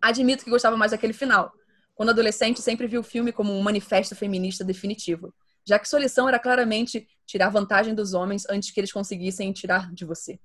Admito 0.01 0.45
que 0.45 0.51
gostava 0.51 0.77
mais 0.77 0.93
daquele 0.93 1.13
final, 1.13 1.53
quando 1.99 2.11
adolescente, 2.11 2.63
sempre 2.63 2.87
viu 2.87 3.01
o 3.01 3.05
filme 3.05 3.33
como 3.33 3.53
um 3.53 3.61
manifesto 3.61 4.15
feminista 4.15 4.65
definitivo, 4.65 5.35
já 5.65 5.81
que 5.81 5.89
sua 5.89 5.99
lição 5.99 6.29
era 6.29 6.39
claramente 6.39 7.09
tirar 7.27 7.49
vantagem 7.49 7.93
dos 7.93 8.15
homens 8.15 8.47
antes 8.49 8.71
que 8.71 8.79
eles 8.79 8.93
conseguissem 8.93 9.53
tirar 9.53 9.93
de 9.93 10.05
você. 10.05 10.39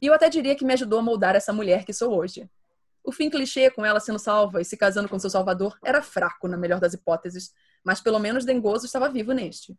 E 0.00 0.06
eu 0.06 0.12
até 0.12 0.28
diria 0.28 0.54
que 0.54 0.64
me 0.64 0.74
ajudou 0.74 0.98
a 0.98 1.02
moldar 1.02 1.34
essa 1.34 1.54
mulher 1.54 1.86
que 1.86 1.92
sou 1.94 2.14
hoje. 2.14 2.46
O 3.02 3.10
fim 3.10 3.30
clichê 3.30 3.70
com 3.70 3.82
ela 3.82 3.98
sendo 3.98 4.18
salva 4.18 4.60
e 4.60 4.64
se 4.64 4.76
casando 4.76 5.08
com 5.08 5.18
seu 5.18 5.30
salvador 5.30 5.78
era 5.82 6.02
fraco, 6.02 6.48
na 6.48 6.58
melhor 6.58 6.78
das 6.78 6.92
hipóteses, 6.92 7.54
mas 7.84 8.00
pelo 8.00 8.18
menos 8.18 8.44
Dengoso 8.44 8.86
estava 8.86 9.10
vivo 9.10 9.32
neste. 9.32 9.76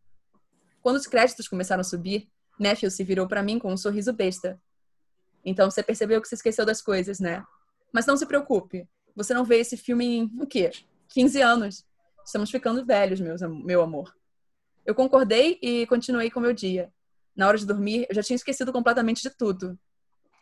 Quando 0.81 0.97
os 0.97 1.07
créditos 1.07 1.47
começaram 1.47 1.81
a 1.81 1.83
subir, 1.83 2.29
Matthew 2.59 2.91
se 2.91 3.03
virou 3.03 3.27
para 3.27 3.41
mim 3.41 3.57
com 3.57 3.73
um 3.73 3.77
sorriso 3.77 4.13
besta. 4.13 4.61
Então 5.43 5.69
você 5.69 5.81
percebeu 5.81 6.21
que 6.21 6.27
se 6.27 6.35
esqueceu 6.35 6.65
das 6.65 6.81
coisas, 6.81 7.19
né? 7.19 7.43
Mas 7.91 8.05
não 8.05 8.15
se 8.15 8.25
preocupe. 8.25 8.87
Você 9.15 9.33
não 9.33 9.43
vê 9.43 9.57
esse 9.59 9.75
filme 9.75 10.05
em 10.05 10.31
o 10.39 10.45
quê? 10.45 10.71
15 11.09 11.41
anos. 11.41 11.85
Estamos 12.23 12.51
ficando 12.51 12.85
velhos, 12.85 13.19
meus, 13.19 13.41
meu 13.41 13.81
amor. 13.81 14.15
Eu 14.85 14.93
concordei 14.93 15.57
e 15.61 15.87
continuei 15.87 16.29
com 16.29 16.39
meu 16.39 16.53
dia. 16.53 16.91
Na 17.35 17.47
hora 17.47 17.57
de 17.57 17.65
dormir, 17.65 18.05
eu 18.09 18.15
já 18.15 18.21
tinha 18.23 18.35
esquecido 18.35 18.71
completamente 18.71 19.21
de 19.21 19.29
tudo. 19.29 19.77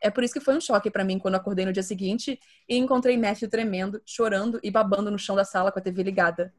É 0.02 0.10
por 0.10 0.24
isso 0.24 0.34
que 0.34 0.42
foi 0.42 0.56
um 0.56 0.62
choque 0.62 0.92
para 0.92 1.04
mim 1.04 1.18
quando 1.18 1.36
acordei 1.36 1.66
no 1.66 1.72
dia 1.72 1.82
seguinte 1.82 2.38
e 2.68 2.76
encontrei 2.76 3.18
Matthew 3.18 3.50
tremendo, 3.50 4.02
chorando 4.06 4.60
e 4.62 4.70
babando 4.70 5.10
no 5.10 5.18
chão 5.18 5.36
da 5.36 5.46
sala 5.46 5.72
com 5.72 5.80
a 5.80 5.82
TV 5.82 6.04
ligada. 6.04 6.54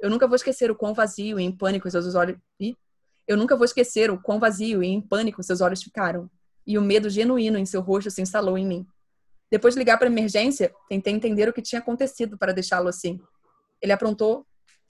Eu 0.00 0.08
nunca 0.08 0.26
vou 0.26 0.36
esquecer 0.36 0.70
o 0.70 0.74
quão 0.74 0.94
vazio 0.94 1.38
e 1.38 1.42
em 1.42 1.52
pânico 1.52 1.90
seus 1.90 2.14
olhos. 2.14 2.38
Ih? 2.58 2.76
Eu 3.28 3.36
nunca 3.36 3.54
vou 3.54 3.64
esquecer 3.64 4.10
o 4.10 4.20
quão 4.20 4.40
vazio 4.40 4.82
e 4.82 4.88
em 4.88 5.00
pânico 5.00 5.42
seus 5.42 5.60
olhos 5.60 5.82
ficaram. 5.82 6.28
E 6.66 6.78
o 6.78 6.82
medo 6.82 7.08
genuíno 7.10 7.58
em 7.58 7.66
seu 7.66 7.80
rosto 7.80 8.10
se 8.10 8.22
instalou 8.22 8.56
em 8.56 8.66
mim. 8.66 8.86
Depois 9.50 9.74
de 9.74 9.78
ligar 9.78 9.98
para 9.98 10.06
emergência, 10.06 10.72
tentei 10.88 11.12
entender 11.12 11.48
o 11.48 11.52
que 11.52 11.60
tinha 11.60 11.80
acontecido 11.80 12.38
para 12.38 12.52
deixá-lo 12.52 12.88
assim. 12.88 13.20
Ele 13.82 13.92
aprontou. 13.92 14.46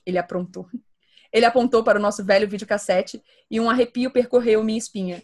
Ele 0.07 0.19
aprontou. 0.19 0.69
Ele 1.33 1.45
apontou 1.45 1.85
para 1.85 1.99
o 1.99 2.03
nosso 2.03 2.25
velho 2.25 2.49
videocassete 2.49 3.23
e 3.49 3.61
um 3.61 3.71
arrepio 3.71 4.11
percorreu 4.11 4.65
minha 4.65 4.79
espinha. 4.79 5.23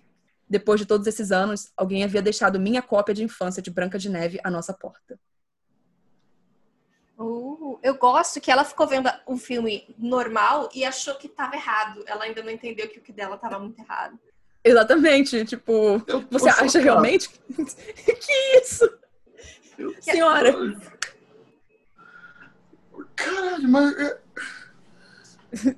Depois 0.48 0.78
de 0.78 0.86
todos 0.86 1.04
esses 1.08 1.32
anos, 1.32 1.72
alguém 1.76 2.04
havia 2.04 2.22
deixado 2.22 2.60
minha 2.60 2.80
cópia 2.80 3.12
de 3.12 3.24
infância 3.24 3.60
de 3.60 3.72
Branca 3.72 3.98
de 3.98 4.08
Neve 4.08 4.38
à 4.44 4.50
nossa 4.50 4.72
porta. 4.72 5.18
Uh, 7.18 7.78
eu 7.82 7.94
gosto 7.94 8.40
que 8.40 8.50
ela 8.50 8.64
ficou 8.64 8.86
vendo 8.86 9.10
um 9.26 9.38
filme 9.38 9.94
normal 9.98 10.68
e 10.74 10.84
achou 10.84 11.14
que 11.14 11.26
estava 11.26 11.56
errado. 11.56 12.04
Ela 12.06 12.24
ainda 12.24 12.42
não 12.42 12.50
entendeu 12.50 12.88
que 12.88 12.98
o 12.98 13.02
que 13.02 13.12
dela 13.12 13.36
estava 13.36 13.58
muito 13.58 13.80
errado. 13.80 14.18
Exatamente, 14.62 15.44
tipo, 15.44 16.02
você 16.30 16.48
acha 16.48 16.80
realmente 16.80 17.30
que 17.54 18.58
isso? 18.60 18.90
Eu... 19.78 19.94
Senhora. 20.00 20.52
Caralho, 23.14 23.68
mas 23.68 23.98
é, 23.98 24.18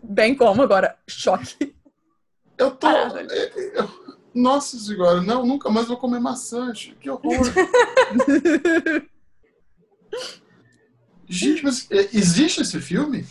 Bem 0.02 0.34
como 0.34 0.62
agora, 0.62 0.96
choque. 1.06 1.76
Eu 2.56 2.70
tô. 2.72 2.88
É, 2.88 3.52
eu, 3.74 3.88
nossa 4.34 4.78
senhora, 4.78 5.20
não, 5.20 5.46
nunca 5.46 5.70
mais 5.70 5.86
vou 5.86 5.96
comer 5.96 6.20
maçã. 6.20 6.72
Que 6.72 7.10
horror. 7.10 7.22
Gente, 11.28 11.62
mas 11.62 11.86
é, 11.90 12.08
existe 12.12 12.62
esse 12.62 12.80
filme? 12.80 13.26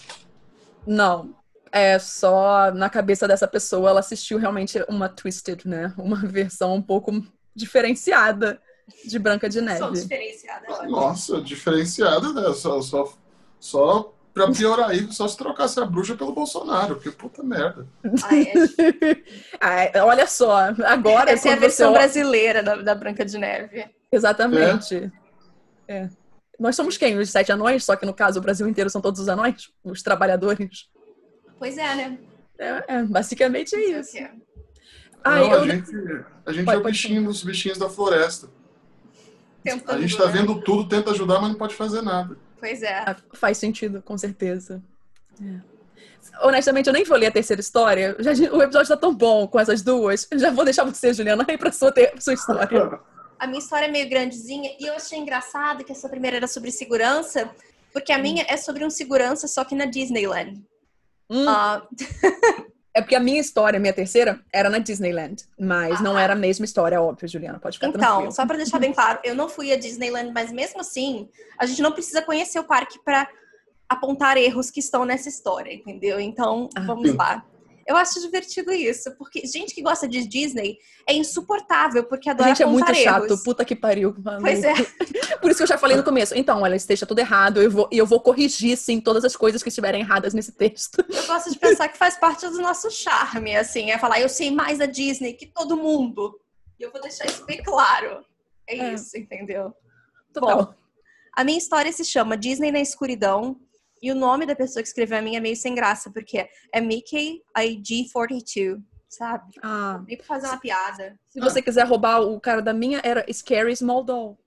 Não. 0.85 1.35
É 1.71 1.99
só 1.99 2.71
na 2.71 2.89
cabeça 2.89 3.27
dessa 3.27 3.47
pessoa, 3.47 3.89
ela 3.89 3.99
assistiu 3.99 4.37
realmente 4.37 4.83
uma 4.87 5.09
Twisted, 5.09 5.65
né? 5.65 5.93
Uma 5.97 6.17
versão 6.25 6.73
um 6.73 6.81
pouco 6.81 7.11
diferenciada 7.55 8.61
de 9.05 9.19
Branca 9.19 9.49
de 9.49 9.59
Neve. 9.59 9.79
Só 9.79 9.89
diferenciada. 9.89 10.87
Nossa, 10.87 11.41
diferenciada, 11.41 12.31
né? 12.31 12.53
Só, 12.53 12.81
só, 12.81 13.13
só 13.59 14.13
Pra 14.37 14.51
piorar 14.51 14.91
aí, 14.91 15.11
só 15.11 15.27
se 15.27 15.35
trocasse 15.35 15.79
a 15.79 15.85
bruxa 15.85 16.15
pelo 16.15 16.31
Bolsonaro, 16.31 16.93
porque 16.95 17.09
puta 17.09 17.41
merda. 17.41 17.87
Ai, 19.59 19.91
olha 19.99 20.27
só, 20.27 20.55
agora. 20.85 21.31
Essa 21.31 21.49
é 21.49 21.53
a 21.53 21.55
versão 21.55 21.91
você... 21.91 21.97
brasileira 21.97 22.61
da, 22.61 22.75
da, 22.75 22.93
Branca 22.93 23.25
de 23.25 23.35
Neve. 23.35 23.87
Exatamente. 24.11 25.11
É. 25.87 26.03
é. 26.03 26.09
Nós 26.59 26.75
somos 26.75 26.97
quem? 26.97 27.17
Os 27.17 27.29
sete 27.29 27.51
anões? 27.51 27.83
Só 27.83 27.95
que 27.95 28.05
no 28.05 28.13
caso 28.13 28.39
o 28.39 28.41
Brasil 28.41 28.67
inteiro 28.67 28.89
são 28.89 29.01
todos 29.01 29.19
os 29.19 29.29
anões? 29.29 29.71
Os 29.83 30.01
trabalhadores? 30.01 30.89
Pois 31.59 31.77
é, 31.77 31.95
né? 31.95 32.19
É, 32.57 32.83
é 32.87 33.03
basicamente 33.03 33.75
é 33.75 33.99
isso. 33.99 34.17
Ai, 35.23 35.41
Não, 35.41 35.53
eu... 35.53 35.61
A 35.61 35.67
gente, 35.67 35.91
a 36.45 36.51
gente 36.51 36.65
pode, 36.65 36.77
é 36.77 36.79
o 36.79 36.83
bichinho 36.83 37.23
dos 37.23 37.43
bichinhos 37.43 37.77
da 37.77 37.89
floresta. 37.89 38.49
Tentando, 39.63 39.97
a 39.97 40.01
gente 40.01 40.17
tá 40.17 40.25
vendo 40.25 40.61
tudo, 40.61 40.87
tenta 40.87 41.11
ajudar, 41.11 41.41
mas 41.41 41.49
não 41.49 41.57
pode 41.57 41.75
fazer 41.75 42.01
nada. 42.01 42.37
Pois 42.59 42.81
é. 42.81 42.99
Ah, 42.99 43.15
faz 43.33 43.57
sentido, 43.57 44.01
com 44.01 44.17
certeza. 44.17 44.81
É. 45.41 45.59
Honestamente, 46.41 46.87
eu 46.87 46.93
nem 46.93 47.03
vou 47.03 47.17
ler 47.17 47.27
a 47.27 47.31
terceira 47.31 47.59
história. 47.59 48.15
Já, 48.19 48.31
o 48.51 48.61
episódio 48.61 48.87
tá 48.87 48.97
tão 48.97 49.13
bom 49.13 49.47
com 49.47 49.59
essas 49.59 49.81
duas. 49.81 50.27
Já 50.35 50.51
vou 50.51 50.63
deixar 50.65 50.83
você, 50.83 51.13
Juliana, 51.13 51.45
aí 51.47 51.57
pra 51.57 51.71
sua, 51.71 51.91
ter, 51.91 52.13
sua 52.19 52.33
história. 52.33 52.99
A 53.39 53.47
minha 53.47 53.59
história 53.59 53.85
é 53.85 53.91
meio 53.91 54.09
grandezinha 54.09 54.75
e 54.79 54.85
eu 54.85 54.93
achei 54.95 55.17
engraçado 55.17 55.83
que 55.83 55.91
essa 55.91 56.09
primeira 56.09 56.37
era 56.37 56.47
sobre 56.47 56.71
segurança, 56.71 57.49
porque 57.93 58.11
a 58.11 58.17
hum. 58.17 58.21
minha 58.21 58.45
é 58.47 58.57
sobre 58.57 58.83
um 58.83 58.89
segurança, 58.89 59.47
só 59.47 59.63
que 59.63 59.75
na 59.75 59.85
Disneyland. 59.85 60.61
Hum. 61.29 61.45
Uh... 61.45 62.67
É 62.97 63.01
porque 63.01 63.15
a 63.15 63.19
minha 63.19 63.39
história, 63.39 63.77
a 63.77 63.79
minha 63.79 63.93
terceira, 63.93 64.43
era 64.51 64.71
na 64.71 64.79
Disneyland. 64.79 65.45
Mas 65.59 65.99
ah, 65.99 66.03
não 66.03 66.17
era 66.17 66.33
a 66.33 66.35
mesma 66.35 66.65
história, 66.65 66.99
óbvio, 66.99 67.29
Juliana. 67.29 67.59
Pode 67.59 67.77
ficar 67.77 67.89
Então, 67.89 68.01
tranquila. 68.01 68.31
só 68.31 68.43
para 68.43 68.57
deixar 68.57 68.79
bem 68.79 68.91
claro, 68.91 69.19
eu 69.23 69.35
não 69.35 69.47
fui 69.47 69.71
a 69.71 69.77
Disneyland, 69.77 70.31
mas 70.33 70.51
mesmo 70.51 70.81
assim, 70.81 71.29
a 71.59 71.67
gente 71.67 71.79
não 71.79 71.91
precisa 71.91 72.23
conhecer 72.23 72.57
o 72.57 72.63
parque 72.63 72.97
para 73.05 73.29
apontar 73.87 74.35
erros 74.35 74.71
que 74.71 74.79
estão 74.79 75.05
nessa 75.05 75.29
história, 75.29 75.71
entendeu? 75.71 76.19
Então, 76.19 76.69
ah, 76.75 76.81
vamos 76.81 77.13
lá. 77.13 77.45
Eu 77.87 77.95
acho 77.95 78.19
divertido 78.19 78.73
isso, 78.73 79.15
porque 79.17 79.47
gente 79.47 79.73
que 79.73 79.81
gosta 79.81 80.05
de 80.09 80.27
Disney 80.27 80.77
é 81.07 81.13
insuportável, 81.13 82.03
porque 82.03 82.29
adora 82.29 82.49
A 82.49 82.53
gente 82.53 82.61
é 82.61 82.65
muito 82.65 82.93
chato, 82.93 83.41
puta 83.45 83.63
que 83.63 83.75
pariu. 83.75 84.13
Mano. 84.21 84.41
Pois 84.41 84.61
é. 84.61 84.73
Por 85.39 85.49
isso 85.49 85.59
que 85.59 85.63
eu 85.63 85.67
já 85.67 85.77
falei 85.77 85.95
no 85.95 86.03
começo. 86.03 86.35
Então, 86.35 86.65
ela 86.65 86.75
esteja 86.75 87.05
tudo 87.05 87.19
errado, 87.19 87.61
eu 87.61 87.71
vou, 87.71 87.87
eu 87.89 88.05
vou 88.05 88.19
corrigir, 88.19 88.75
sim, 88.75 88.99
todas 88.99 89.23
as 89.23 89.37
coisas 89.37 89.63
que 89.63 89.69
estiverem 89.69 90.01
erradas 90.01 90.33
nesse 90.33 90.51
texto. 90.51 91.03
Eu 91.09 91.25
gosto 91.27 91.49
de 91.49 91.57
pensar 91.57 91.87
que 91.87 91.97
faz 91.97 92.17
parte 92.17 92.45
do 92.49 92.61
nosso 92.61 92.91
charme, 92.91 93.55
assim, 93.55 93.89
é 93.89 93.97
falar, 93.97 94.19
eu 94.19 94.27
sei 94.27 94.51
mais 94.51 94.79
da 94.79 94.85
Disney 94.85 95.31
que 95.31 95.45
todo 95.45 95.77
mundo. 95.77 96.37
E 96.77 96.83
eu 96.83 96.91
vou 96.91 97.01
deixar 97.01 97.25
isso 97.25 97.45
bem 97.45 97.63
claro. 97.63 98.25
É, 98.67 98.77
é. 98.77 98.93
isso, 98.93 99.17
entendeu? 99.17 99.73
Total. 100.33 100.65
Bom, 100.65 100.73
a 101.33 101.43
minha 101.43 101.57
história 101.57 101.91
se 101.93 102.03
chama 102.03 102.35
Disney 102.35 102.71
na 102.71 102.81
Escuridão, 102.81 103.57
e 104.01 104.11
o 104.11 104.15
nome 104.15 104.45
da 104.45 104.55
pessoa 104.55 104.81
que 104.81 104.87
escreveu 104.87 105.17
a 105.17 105.21
minha 105.21 105.37
é 105.37 105.41
meio 105.41 105.55
sem 105.55 105.73
graça, 105.73 106.11
porque 106.11 106.47
é 106.71 106.81
Mickey 106.81 107.41
IG42, 107.57 108.81
sabe? 109.09 109.53
Ah. 109.61 110.01
Nem 110.07 110.17
pra 110.17 110.25
fazer 110.25 110.47
uma 110.47 110.59
piada. 110.59 111.17
Se 111.27 111.39
você 111.39 111.61
quiser 111.61 111.85
roubar 111.85 112.21
o 112.21 112.39
cara 112.39 112.61
da 112.61 112.73
minha, 112.73 113.01
era 113.03 113.25
Scary 113.31 113.75
Small 113.75 114.03
Doll. 114.03 114.37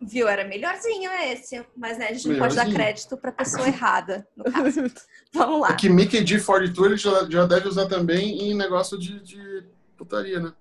Viu? 0.00 0.28
Era 0.28 0.44
melhorzinho 0.44 1.10
esse. 1.12 1.64
Mas 1.76 1.98
né, 1.98 2.08
a 2.08 2.12
gente 2.12 2.28
não 2.28 2.38
pode 2.38 2.56
dar 2.56 2.70
crédito 2.70 3.16
pra 3.16 3.32
pessoa 3.32 3.66
errada, 3.66 4.26
no 4.36 4.44
caso. 4.44 4.82
Vamos 5.32 5.60
lá. 5.60 5.70
É 5.70 5.76
que 5.76 5.88
Mickey 5.88 6.22
G42 6.22 6.84
ele 6.84 6.96
já, 6.96 7.30
já 7.30 7.46
deve 7.46 7.68
usar 7.68 7.86
também 7.86 8.50
em 8.50 8.54
negócio 8.54 8.98
de, 8.98 9.20
de 9.20 9.64
putaria, 9.96 10.40
né? 10.40 10.52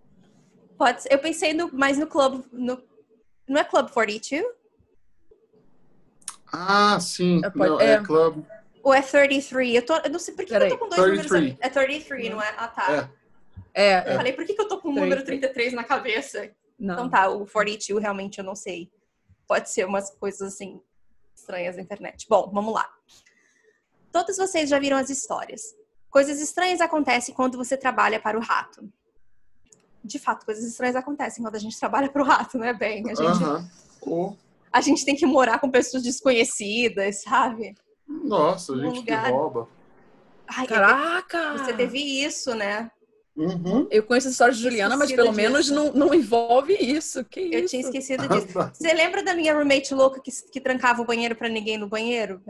Pode 0.78 1.04
ser. 1.04 1.14
Eu 1.14 1.20
pensei 1.20 1.54
no, 1.54 1.74
mais 1.74 1.98
no 1.98 2.08
Club. 2.08 2.44
No, 2.52 2.82
não 3.48 3.60
é 3.60 3.64
Club 3.64 3.90
42? 3.90 4.63
Ah, 6.54 7.00
sim. 7.00 7.42
É, 7.44 7.52
não, 7.56 7.82
é, 7.82 7.94
é 7.94 8.04
Club. 8.04 8.46
Ou 8.84 8.94
é 8.94 9.02
33? 9.02 9.76
Eu, 9.76 9.86
tô, 9.86 9.96
eu 9.96 10.10
não 10.12 10.20
sei 10.20 10.36
por 10.36 10.46
que, 10.46 10.54
eu 10.54 10.70
tô 10.70 10.78
com 10.78 10.90
dois 10.90 11.02
33. 11.02 11.32
números. 11.32 11.58
É 11.60 11.70
33, 11.70 12.30
não 12.30 12.42
é? 12.42 12.54
Ah, 12.56 12.68
tá. 12.68 13.10
É. 13.74 13.84
é. 13.86 14.14
Eu 14.14 14.18
falei, 14.18 14.34
por 14.34 14.46
que, 14.46 14.54
que 14.54 14.62
eu 14.62 14.68
tô 14.68 14.80
com 14.80 14.90
o 14.90 14.94
número 14.94 15.24
33 15.24 15.74
na 15.74 15.84
cabeça? 15.84 16.52
Não. 16.78 16.94
Então 16.94 17.10
tá, 17.10 17.28
o 17.30 17.48
42 17.48 18.02
realmente 18.02 18.38
eu 18.38 18.44
não 18.44 18.56
sei. 18.56 18.92
Pode 19.48 19.70
ser 19.72 19.86
umas 19.86 20.12
coisas 20.12 20.54
assim 20.54 20.80
estranhas 21.36 21.76
na 21.76 21.82
internet. 21.82 22.28
Bom, 22.30 22.52
vamos 22.54 22.74
lá. 22.74 22.88
Todos 24.12 24.38
vocês 24.38 24.70
já 24.70 24.78
viram 24.78 24.98
as 24.98 25.10
histórias. 25.10 25.76
Coisas 26.10 26.40
estranhas 26.40 26.80
acontecem 26.80 27.34
quando 27.34 27.58
você 27.58 27.76
trabalha 27.76 28.20
para 28.20 28.38
o 28.38 28.42
rato. 28.42 28.88
De 30.04 30.20
fato, 30.20 30.46
coisas 30.46 30.64
estranhas 30.64 30.96
acontecem 30.96 31.44
quando 31.44 31.56
a 31.56 31.60
gente 31.60 31.80
trabalha 31.80 32.10
para 32.10 32.22
o 32.22 32.26
rato, 32.26 32.60
né, 32.60 32.74
bem? 32.74 33.04
A 33.10 33.16
gente... 33.16 33.44
Uh 33.44 33.58
-huh. 33.58 33.70
oh 34.06 34.43
a 34.74 34.82
gente 34.82 35.06
tem 35.06 35.16
que 35.16 35.26
morar 35.26 35.60
com 35.60 35.70
pessoas 35.70 36.02
desconhecidas, 36.02 37.22
sabe? 37.22 37.76
Nossa, 38.08 38.74
a 38.74 38.78
gente 38.78 39.00
lugar... 39.00 39.26
que 39.26 39.32
rouba. 39.32 39.70
Ai, 40.48 40.66
Caraca! 40.68 41.58
Você 41.58 41.74
teve 41.74 42.00
isso, 42.00 42.56
né? 42.56 42.90
Uhum. 43.36 43.88
Eu 43.90 44.04
conheço 44.04 44.28
a 44.28 44.32
história 44.32 44.54
de 44.54 44.62
Juliana, 44.62 44.96
mas 44.96 45.12
pelo 45.12 45.30
disso. 45.30 45.38
menos 45.38 45.70
não, 45.70 45.92
não 45.94 46.14
envolve 46.14 46.74
isso. 46.74 47.24
Que 47.26 47.40
eu 47.40 47.60
isso? 47.62 47.70
tinha 47.70 47.82
esquecido 47.82 48.28
disso. 48.28 48.48
Você 48.74 48.94
lembra 48.94 49.24
da 49.24 49.34
minha 49.34 49.56
roommate 49.56 49.94
louca 49.94 50.20
que, 50.20 50.32
que 50.52 50.62
trancava 50.62 51.02
o 51.02 51.06
banheiro 51.06 51.36
para 51.36 51.50
ninguém 51.50 51.78
no 51.78 51.88
banheiro? 51.88 52.42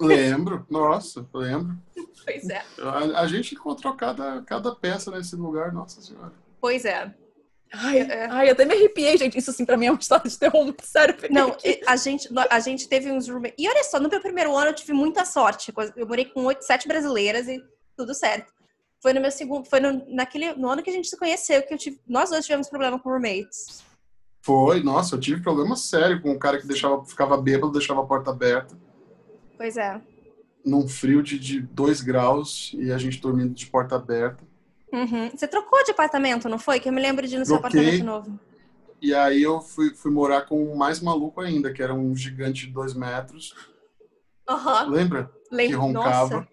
Lembro, 0.00 0.66
nossa, 0.70 1.26
lembro. 1.34 1.76
Pois 2.24 2.48
é. 2.48 2.62
A, 2.80 3.20
a, 3.20 3.26
gente 3.26 3.54
encontrou 3.54 3.94
cada, 3.94 4.42
cada 4.42 4.74
peça 4.74 5.10
nesse 5.10 5.36
lugar, 5.36 5.72
nossa 5.72 6.00
senhora. 6.00 6.32
Pois 6.60 6.84
é. 6.84 7.12
Ai, 7.72 8.00
é. 8.00 8.26
ai, 8.30 8.50
até 8.50 8.64
me 8.66 8.74
arrepiei, 8.74 9.16
gente. 9.16 9.38
Isso, 9.38 9.50
assim, 9.50 9.64
pra 9.64 9.76
mim 9.76 9.86
é 9.86 9.90
uma 9.90 9.98
história 9.98 10.28
de 10.28 10.38
terror 10.38 10.62
muito 10.62 10.84
sério. 10.84 11.16
Não, 11.30 11.56
a 11.86 11.96
gente, 11.96 12.28
a 12.50 12.60
gente 12.60 12.88
teve 12.88 13.10
uns 13.10 13.28
roommates. 13.28 13.56
E 13.58 13.68
olha 13.68 13.82
só, 13.84 13.98
no 13.98 14.08
meu 14.08 14.20
primeiro 14.20 14.54
ano 14.54 14.70
eu 14.70 14.74
tive 14.74 14.92
muita 14.92 15.24
sorte. 15.24 15.72
Eu 15.96 16.06
morei 16.06 16.26
com 16.26 16.44
oito, 16.44 16.62
sete 16.62 16.86
brasileiras 16.86 17.48
e 17.48 17.62
tudo 17.96 18.14
certo. 18.14 18.52
Foi 19.00 19.14
no 19.14 19.20
meu 19.20 19.30
segundo. 19.30 19.66
Foi 19.66 19.80
no, 19.80 20.04
naquele, 20.14 20.52
no 20.52 20.68
ano 20.68 20.82
que 20.82 20.90
a 20.90 20.92
gente 20.92 21.08
se 21.08 21.16
conheceu 21.16 21.62
que 21.62 21.72
eu 21.72 21.78
tive. 21.78 21.98
Nós 22.06 22.28
dois 22.28 22.44
tivemos 22.44 22.68
problema 22.68 22.98
com 22.98 23.08
roommates. 23.08 23.82
Foi, 24.42 24.82
nossa, 24.82 25.14
eu 25.14 25.20
tive 25.20 25.40
problema 25.40 25.74
sério 25.76 26.20
com 26.20 26.32
um 26.32 26.38
cara 26.38 26.60
que 26.60 26.66
deixava, 26.66 27.02
ficava 27.04 27.36
bêbado, 27.36 27.72
deixava 27.72 28.00
a 28.02 28.06
porta 28.06 28.30
aberta. 28.30 28.76
Pois 29.56 29.76
é. 29.76 30.00
Num 30.64 30.86
frio 30.86 31.22
de, 31.22 31.38
de 31.38 31.60
dois 31.60 32.00
graus 32.00 32.72
e 32.74 32.92
a 32.92 32.98
gente 32.98 33.20
dormindo 33.20 33.54
de 33.54 33.66
porta 33.66 33.96
aberta. 33.96 34.44
Uhum. 34.92 35.30
Você 35.30 35.48
trocou 35.48 35.82
de 35.84 35.90
apartamento, 35.90 36.48
não 36.48 36.58
foi? 36.58 36.78
Que 36.78 36.88
eu 36.88 36.92
me 36.92 37.00
lembro 37.00 37.26
de 37.26 37.36
ir 37.36 37.38
no 37.38 37.46
seu 37.46 37.58
Troquei. 37.58 37.80
apartamento 37.80 38.04
novo. 38.04 38.38
E 39.00 39.14
aí 39.14 39.42
eu 39.42 39.60
fui, 39.60 39.94
fui 39.94 40.12
morar 40.12 40.42
com 40.42 40.62
um 40.62 40.76
mais 40.76 41.00
maluco 41.00 41.40
ainda, 41.40 41.72
que 41.72 41.82
era 41.82 41.92
um 41.94 42.14
gigante 42.14 42.66
de 42.66 42.72
dois 42.72 42.94
metros. 42.94 43.54
Aham. 44.48 44.90
Lembra? 44.90 45.32
Que 45.48 45.54
Lembro. 45.56 45.80
roncava 45.80 46.36
Nossa. 46.36 46.48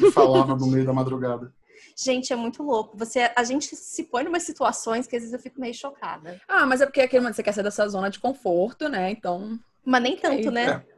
e 0.00 0.10
falava 0.10 0.56
no 0.56 0.66
meio 0.66 0.84
da 0.84 0.92
madrugada. 0.92 1.52
Gente, 1.96 2.32
é 2.32 2.36
muito 2.36 2.62
louco. 2.62 2.96
Você, 2.96 3.30
a 3.36 3.44
gente 3.44 3.76
se 3.76 4.04
põe 4.04 4.24
em 4.24 4.28
umas 4.28 4.44
situações 4.44 5.06
que 5.06 5.14
às 5.14 5.22
vezes 5.22 5.34
eu 5.34 5.38
fico 5.40 5.60
meio 5.60 5.74
chocada. 5.74 6.40
Ah, 6.48 6.64
mas 6.64 6.80
é 6.80 6.86
porque 6.86 7.00
é 7.00 7.04
aquele 7.04 7.20
momento 7.20 7.34
que 7.34 7.36
você 7.36 7.42
quer 7.42 7.52
sair 7.52 7.64
dessa 7.64 7.86
zona 7.88 8.08
de 8.08 8.18
conforto, 8.18 8.88
né? 8.88 9.10
Então. 9.10 9.58
Mas 9.84 10.02
nem 10.02 10.16
tanto, 10.16 10.50
né? 10.50 10.82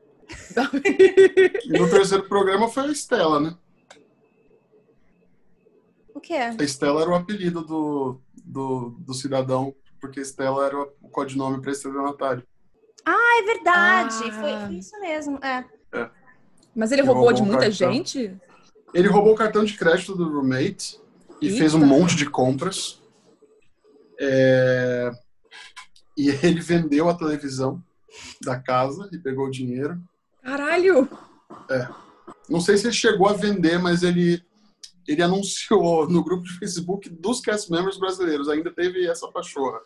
E 1.66 1.78
no 1.78 1.90
terceiro 1.90 2.26
programa 2.26 2.66
foi 2.68 2.84
a 2.84 2.86
Estela, 2.86 3.38
né? 3.38 3.54
O 6.14 6.20
que 6.20 6.32
é? 6.32 6.48
A 6.50 6.62
Estela 6.62 7.02
era 7.02 7.10
o 7.10 7.14
apelido 7.14 7.62
do, 7.62 8.20
do, 8.44 8.90
do 9.00 9.12
cidadão, 9.14 9.74
porque 10.00 10.20
Estela 10.20 10.64
era 10.66 10.78
o 10.80 11.08
codinome 11.10 11.60
para 11.60 11.72
estelionatário. 11.72 12.42
Ah, 13.04 13.40
é 13.42 13.46
verdade. 13.46 14.14
Ah. 14.28 14.32
Foi, 14.32 14.66
foi 14.66 14.74
isso 14.76 14.98
mesmo. 15.00 15.38
É. 15.44 15.64
Mas 16.74 16.92
ele 16.92 17.02
Ele 17.02 17.08
roubou 17.08 17.32
de 17.32 17.40
roubou 17.40 17.42
um 17.42 17.58
muita 17.58 17.70
cartão. 17.70 17.92
gente? 17.92 18.36
Ele 18.94 19.08
roubou 19.08 19.32
o 19.32 19.36
cartão 19.36 19.64
de 19.64 19.76
crédito 19.76 20.14
do 20.14 20.28
roommate 20.32 21.00
e 21.40 21.46
Eita. 21.48 21.58
fez 21.58 21.74
um 21.74 21.84
monte 21.84 22.14
de 22.16 22.30
compras. 22.30 23.02
É, 24.20 25.10
E 26.16 26.28
ele 26.46 26.60
vendeu 26.60 27.08
a 27.08 27.14
televisão 27.14 27.82
da 28.42 28.58
casa 28.58 29.08
e 29.12 29.18
pegou 29.18 29.46
o 29.46 29.50
dinheiro. 29.50 30.00
Caralho! 30.42 31.08
Não 32.48 32.60
sei 32.60 32.76
se 32.76 32.86
ele 32.86 32.94
chegou 32.94 33.28
a 33.28 33.32
vender, 33.32 33.78
mas 33.78 34.02
ele, 34.02 34.42
ele 35.06 35.22
anunciou 35.22 36.08
no 36.08 36.22
grupo 36.24 36.42
de 36.44 36.58
Facebook 36.58 37.08
dos 37.08 37.40
cast 37.40 37.70
members 37.70 37.98
brasileiros. 37.98 38.48
Ainda 38.48 38.70
teve 38.72 39.06
essa 39.06 39.28
pachorra. 39.28 39.80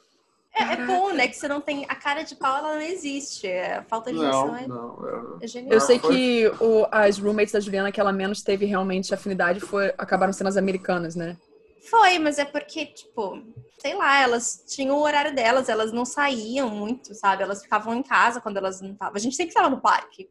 É, 0.54 0.62
é 0.72 0.86
bom, 0.86 1.12
né? 1.12 1.28
Que 1.28 1.36
você 1.36 1.46
não 1.46 1.60
tem. 1.60 1.84
A 1.88 1.94
cara 1.94 2.22
de 2.22 2.34
pau, 2.34 2.56
ela 2.56 2.74
não 2.74 2.80
existe. 2.82 3.46
É, 3.46 3.82
falta 3.88 4.10
de 4.10 4.18
noção 4.18 4.46
Não, 4.48 4.56
é, 4.56 4.66
não. 4.66 5.38
é- 5.40 5.44
é 5.44 5.46
genial. 5.46 5.72
Eu 5.72 5.80
sei 5.80 5.98
foi? 5.98 6.14
que 6.14 6.48
o- 6.60 6.86
as 6.90 7.18
roommates 7.18 7.52
da 7.52 7.60
Juliana 7.60 7.92
que 7.92 8.00
ela 8.00 8.12
menos 8.12 8.42
teve 8.42 8.64
realmente 8.66 9.12
afinidade 9.14 9.60
foi, 9.60 9.92
acabaram 9.96 10.32
sendo 10.32 10.48
as 10.48 10.56
americanas, 10.56 11.14
né? 11.14 11.36
Foi, 11.88 12.18
mas 12.18 12.38
é 12.38 12.44
porque, 12.44 12.86
tipo, 12.86 13.42
sei 13.78 13.94
lá, 13.94 14.20
elas 14.20 14.64
tinham 14.66 14.96
o 14.96 15.00
horário 15.02 15.34
delas, 15.34 15.68
elas 15.68 15.92
não 15.92 16.04
saíam 16.04 16.68
muito, 16.68 17.14
sabe? 17.14 17.42
Elas 17.42 17.62
ficavam 17.62 17.94
em 17.94 18.02
casa 18.02 18.40
quando 18.40 18.56
elas 18.56 18.80
não 18.80 18.92
estavam. 18.92 19.14
A 19.16 19.20
gente 19.20 19.36
sempre 19.36 19.50
estava 19.50 19.70
no 19.70 19.80
parque. 19.80 20.28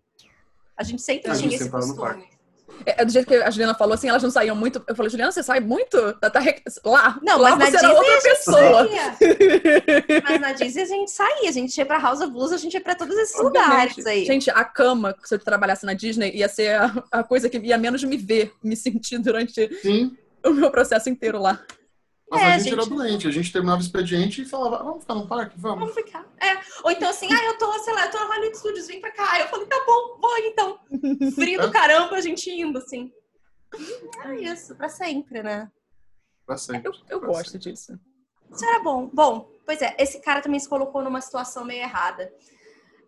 A 0.75 0.83
gente 0.83 1.01
sempre 1.01 1.31
A 1.31 1.35
tinha 1.35 1.49
gente 1.49 1.61
esse 1.61 1.69
costume. 1.71 2.27
É, 2.85 3.01
é 3.01 3.05
do 3.05 3.11
jeito 3.11 3.27
que 3.27 3.35
a 3.35 3.49
Juliana 3.49 3.73
falou, 3.73 3.93
assim, 3.93 4.09
elas 4.09 4.21
não 4.23 4.29
saíam 4.31 4.55
muito. 4.55 4.83
Eu 4.87 4.95
falei, 4.95 5.09
Juliana, 5.09 5.31
você 5.31 5.41
sai 5.43 5.59
muito? 5.59 6.13
Tá, 6.13 6.29
tá 6.29 6.41
Lá, 6.85 7.19
Não, 7.21 7.39
lá 7.39 7.55
mas 7.55 7.73
na 7.73 7.79
Disney 7.79 7.93
outra 7.95 8.11
a 8.11 8.19
gente 8.19 8.23
pessoa. 8.37 8.87
saía. 8.87 10.21
Mas 10.23 10.41
na 10.41 10.51
Disney 10.53 10.81
a 10.83 10.85
gente 10.85 11.11
saía, 11.11 11.49
a 11.49 11.51
gente 11.51 11.77
ia 11.77 11.85
pra 11.85 11.97
House 11.97 12.21
of 12.21 12.31
Blues, 12.31 12.51
a 12.51 12.57
gente 12.57 12.73
ia 12.73 12.81
pra 12.81 12.95
todos 12.95 13.15
esses 13.17 13.39
lugares 13.41 13.91
Obviamente. 13.93 14.07
aí. 14.07 14.25
Gente, 14.25 14.49
a 14.49 14.63
cama, 14.63 15.15
se 15.23 15.35
eu 15.35 15.39
trabalhasse 15.39 15.85
na 15.85 15.93
Disney, 15.93 16.31
ia 16.35 16.47
ser 16.49 16.75
a, 16.79 17.03
a 17.11 17.23
coisa 17.23 17.49
que 17.49 17.57
ia 17.57 17.77
menos 17.77 18.03
me 18.03 18.17
ver, 18.17 18.53
me 18.63 18.75
sentir 18.75 19.17
durante 19.19 19.69
Sim, 19.81 20.15
o 20.45 20.51
meu 20.51 20.69
processo 20.71 21.09
inteiro 21.09 21.39
lá. 21.39 21.59
Mas 22.29 22.41
É, 22.41 22.45
a 22.45 22.55
a 22.55 22.57
gente, 22.59 22.73
era 22.73 22.81
gente- 22.81 22.93
doente. 22.95 23.27
A 23.27 23.31
gente 23.31 23.51
terminava 23.53 23.79
o 23.79 23.83
expediente 23.83 24.41
e 24.41 24.45
falava, 24.45 24.83
vamos 24.83 25.01
ficar 25.01 25.15
no 25.15 25.27
parque? 25.27 25.55
Vamos. 25.59 25.79
Vamos 25.79 25.93
ficar. 25.95 26.25
É. 26.41 26.57
Ou 26.83 26.91
então 26.91 27.09
assim, 27.09 27.27
ah, 27.31 27.43
eu 27.45 27.57
tô, 27.57 27.71
sei 27.79 27.93
lá, 27.93 28.05
eu 28.05 28.11
tô 28.11 28.17
na 28.19 28.25
Hollywood 28.25 28.57
Studios, 28.57 28.87
vem 28.87 28.99
pra 29.01 29.11
cá. 29.11 29.39
Eu 29.39 29.47
falei, 29.47 29.65
tá 29.67 29.81
bom, 29.85 30.17
vou 30.19 30.37
então. 30.39 30.79
Frio 31.35 31.61
do 31.61 31.71
caramba, 31.71 32.15
a 32.15 32.21
gente 32.21 32.49
indo, 32.49 32.77
assim. 32.77 33.11
É 34.25 34.35
isso, 34.35 34.75
pra 34.75 34.89
sempre, 34.89 35.41
né? 35.43 35.69
Pra 36.45 36.57
sempre. 36.57 36.87
Eu, 36.87 36.93
eu 37.09 37.19
pra 37.19 37.29
gosto 37.29 37.51
sempre. 37.51 37.71
disso. 37.71 37.99
Isso 38.51 38.65
era 38.65 38.79
bom. 38.81 39.09
Bom, 39.13 39.49
pois 39.65 39.81
é, 39.81 39.93
esse 39.99 40.21
cara 40.21 40.41
também 40.41 40.59
se 40.59 40.69
colocou 40.69 41.01
numa 41.03 41.19
situação 41.21 41.65
meio 41.65 41.81
errada. 41.81 42.31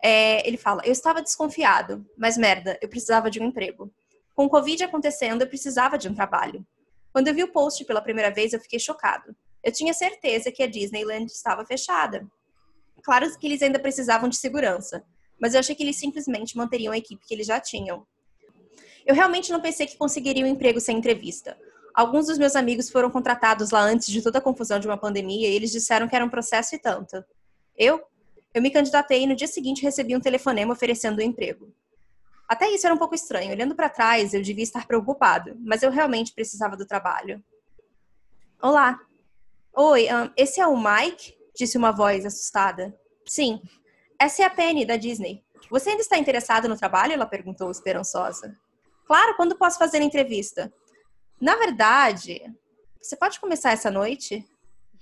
É, 0.03 0.45
ele 0.47 0.57
fala: 0.57 0.81
Eu 0.85 0.91
estava 0.91 1.21
desconfiado, 1.21 2.05
mas 2.17 2.37
merda, 2.37 2.77
eu 2.81 2.89
precisava 2.89 3.29
de 3.29 3.39
um 3.39 3.45
emprego. 3.45 3.91
Com 4.35 4.45
o 4.45 4.49
Covid 4.49 4.83
acontecendo, 4.83 5.41
eu 5.41 5.47
precisava 5.47 5.97
de 5.97 6.07
um 6.09 6.13
trabalho. 6.13 6.65
Quando 7.11 7.27
eu 7.27 7.33
vi 7.33 7.43
o 7.43 7.51
post 7.51 7.83
pela 7.85 8.01
primeira 8.01 8.31
vez, 8.31 8.53
eu 8.53 8.59
fiquei 8.59 8.79
chocado. 8.79 9.35
Eu 9.63 9.71
tinha 9.71 9.93
certeza 9.93 10.51
que 10.51 10.63
a 10.63 10.67
Disneyland 10.67 11.25
estava 11.31 11.65
fechada. 11.65 12.25
Claro 13.03 13.25
que 13.37 13.47
eles 13.47 13.61
ainda 13.61 13.79
precisavam 13.79 14.29
de 14.29 14.37
segurança, 14.37 15.03
mas 15.39 15.53
eu 15.53 15.59
achei 15.59 15.75
que 15.75 15.83
eles 15.83 15.97
simplesmente 15.97 16.57
manteriam 16.57 16.93
a 16.93 16.97
equipe 16.97 17.25
que 17.25 17.33
eles 17.33 17.47
já 17.47 17.59
tinham. 17.59 18.05
Eu 19.05 19.15
realmente 19.15 19.51
não 19.51 19.61
pensei 19.61 19.87
que 19.87 19.97
conseguiria 19.97 20.45
um 20.45 20.47
emprego 20.47 20.79
sem 20.79 20.97
entrevista. 20.97 21.57
Alguns 21.93 22.27
dos 22.27 22.37
meus 22.37 22.55
amigos 22.55 22.89
foram 22.89 23.09
contratados 23.09 23.71
lá 23.71 23.81
antes 23.81 24.07
de 24.07 24.21
toda 24.21 24.37
a 24.37 24.41
confusão 24.41 24.79
de 24.79 24.87
uma 24.87 24.97
pandemia 24.97 25.49
e 25.49 25.55
eles 25.55 25.71
disseram 25.71 26.07
que 26.07 26.15
era 26.15 26.23
um 26.23 26.29
processo 26.29 26.75
e 26.75 26.79
tanto. 26.79 27.23
Eu? 27.75 28.01
Eu 28.53 28.61
me 28.61 28.69
candidatei 28.69 29.23
e 29.23 29.27
no 29.27 29.35
dia 29.35 29.47
seguinte 29.47 29.81
recebi 29.81 30.15
um 30.15 30.19
telefonema 30.19 30.73
oferecendo 30.73 31.19
um 31.19 31.25
emprego. 31.25 31.73
Até 32.49 32.67
isso 32.71 32.87
era 32.87 32.95
um 32.95 32.97
pouco 32.97 33.13
estranho. 33.13 33.51
Olhando 33.51 33.75
para 33.75 33.87
trás, 33.87 34.33
eu 34.33 34.41
devia 34.41 34.63
estar 34.63 34.87
preocupado, 34.87 35.55
mas 35.59 35.83
eu 35.83 35.91
realmente 35.91 36.33
precisava 36.33 36.75
do 36.75 36.83
trabalho. 36.83 37.43
Olá. 38.59 38.99
Oi, 39.71 40.09
ahn, 40.09 40.31
esse 40.35 40.59
é 40.59 40.65
o 40.65 40.75
Mike? 40.75 41.37
Disse 41.55 41.77
uma 41.77 41.91
voz 41.91 42.25
assustada. 42.25 42.99
Sim. 43.23 43.61
Essa 44.17 44.41
é 44.41 44.45
a 44.45 44.49
Penny, 44.49 44.83
da 44.83 44.97
Disney. 44.97 45.43
Você 45.69 45.91
ainda 45.91 46.01
está 46.01 46.17
interessada 46.17 46.67
no 46.67 46.75
trabalho? 46.75 47.13
Ela 47.13 47.27
perguntou, 47.27 47.69
esperançosa. 47.69 48.57
Claro, 49.05 49.35
quando 49.35 49.55
posso 49.55 49.77
fazer 49.77 49.99
a 49.99 50.03
entrevista? 50.03 50.73
Na 51.39 51.55
verdade, 51.55 52.41
você 52.99 53.15
pode 53.15 53.39
começar 53.39 53.73
essa 53.73 53.91
noite? 53.91 54.43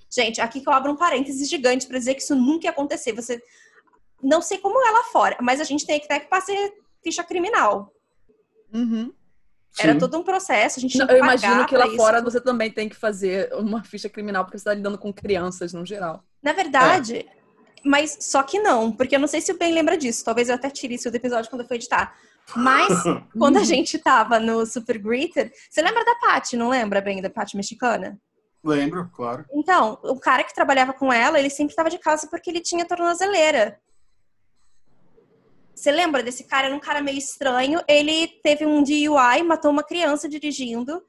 Gente, 0.09 0.41
aqui 0.41 0.59
que 0.59 0.67
eu 0.67 0.73
abro 0.73 0.91
um 0.91 0.97
parênteses 0.97 1.47
gigante 1.47 1.87
para 1.87 1.97
dizer 1.97 2.13
que 2.13 2.21
isso 2.21 2.35
nunca 2.35 2.65
ia 2.67 2.71
acontecer. 2.71 3.13
Você 3.13 3.41
não 4.21 4.41
sei 4.41 4.57
como 4.57 4.85
é 4.85 4.91
lá 4.91 5.03
fora, 5.05 5.37
mas 5.41 5.61
a 5.61 5.63
gente 5.63 5.85
tem 5.85 5.97
que 5.97 6.05
até 6.07 6.19
que 6.19 6.27
fazer 6.27 6.73
ficha 7.03 7.23
criminal. 7.23 7.91
Uhum. 8.73 9.13
Era 9.79 9.93
Sim. 9.93 9.99
todo 9.99 10.17
um 10.17 10.23
processo, 10.23 10.79
a 10.79 10.81
gente 10.81 10.97
Não, 10.97 11.05
eu 11.05 11.15
que 11.15 11.21
imagino 11.21 11.65
que 11.67 11.77
lá 11.77 11.87
fora 11.95 12.21
você 12.21 12.41
também 12.41 12.71
tem 12.71 12.89
que 12.89 12.95
fazer 12.95 13.53
uma 13.53 13.83
ficha 13.83 14.09
criminal, 14.09 14.43
porque 14.43 14.57
você 14.57 14.61
está 14.61 14.73
lidando 14.73 14.97
com 14.97 15.13
crianças 15.13 15.71
no 15.71 15.85
geral. 15.85 16.23
Na 16.41 16.51
verdade, 16.51 17.27
mas 17.83 18.17
só 18.21 18.41
que 18.43 18.59
não, 18.59 18.91
porque 18.91 19.15
eu 19.15 19.19
não 19.19 19.27
sei 19.27 19.39
se 19.39 19.51
o 19.51 19.57
Ben 19.57 19.73
lembra 19.73 19.97
disso. 19.97 20.25
Talvez 20.25 20.49
eu 20.49 20.55
até 20.55 20.69
tire 20.69 20.95
isso 20.95 21.09
do 21.11 21.15
episódio 21.15 21.49
quando 21.49 21.61
eu 21.61 21.67
for 21.67 21.75
editar. 21.75 22.15
Mas 22.55 22.87
quando 23.37 23.57
a 23.57 23.63
gente 23.63 23.99
tava 23.99 24.39
no 24.39 24.65
Super 24.65 24.97
Greeter, 24.97 25.51
você 25.69 25.81
lembra 25.81 26.03
da 26.03 26.15
Paty, 26.15 26.57
não 26.57 26.69
lembra 26.69 27.01
bem 27.01 27.21
da 27.21 27.29
Paty 27.29 27.55
mexicana? 27.55 28.19
Lembro, 28.63 29.09
claro. 29.13 29.45
Então, 29.53 29.99
o 30.03 30.19
cara 30.19 30.43
que 30.43 30.53
trabalhava 30.53 30.91
com 30.91 31.11
ela, 31.13 31.39
ele 31.39 31.49
sempre 31.49 31.71
estava 31.71 31.89
de 31.89 31.99
casa 31.99 32.27
porque 32.29 32.49
ele 32.49 32.59
tinha 32.59 32.85
tornozeleira. 32.85 33.79
Você 35.78 35.91
lembra 35.91 36.23
desse 36.23 36.43
cara? 36.43 36.67
Era 36.67 36.75
um 36.75 36.80
cara 36.80 37.01
meio 37.01 37.17
estranho. 37.19 37.80
Ele 37.88 38.28
teve 38.41 38.65
um 38.65 38.82
DUI, 38.82 39.43
matou 39.45 39.69
uma 39.69 39.84
criança 39.84 40.28
dirigindo 40.28 41.03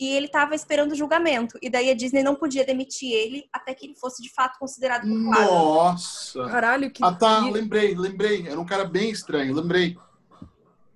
e 0.00 0.08
ele 0.08 0.26
estava 0.26 0.56
esperando 0.56 0.90
o 0.92 0.94
julgamento. 0.96 1.56
E 1.62 1.70
daí 1.70 1.88
a 1.88 1.94
Disney 1.94 2.22
não 2.24 2.34
podia 2.34 2.64
demitir 2.64 3.12
ele 3.12 3.48
até 3.52 3.72
que 3.74 3.86
ele 3.86 3.94
fosse 3.94 4.20
de 4.20 4.28
fato 4.32 4.58
considerado 4.58 5.02
culpado. 5.08 5.50
Nossa! 5.52 6.44
Caralho, 6.48 6.90
que. 6.90 7.04
Ah, 7.04 7.12
tá, 7.12 7.44
que- 7.44 7.50
lembrei, 7.52 7.94
lembrei. 7.94 8.46
Era 8.48 8.58
um 8.60 8.66
cara 8.66 8.84
bem 8.84 9.10
estranho, 9.10 9.54
lembrei. 9.54 9.96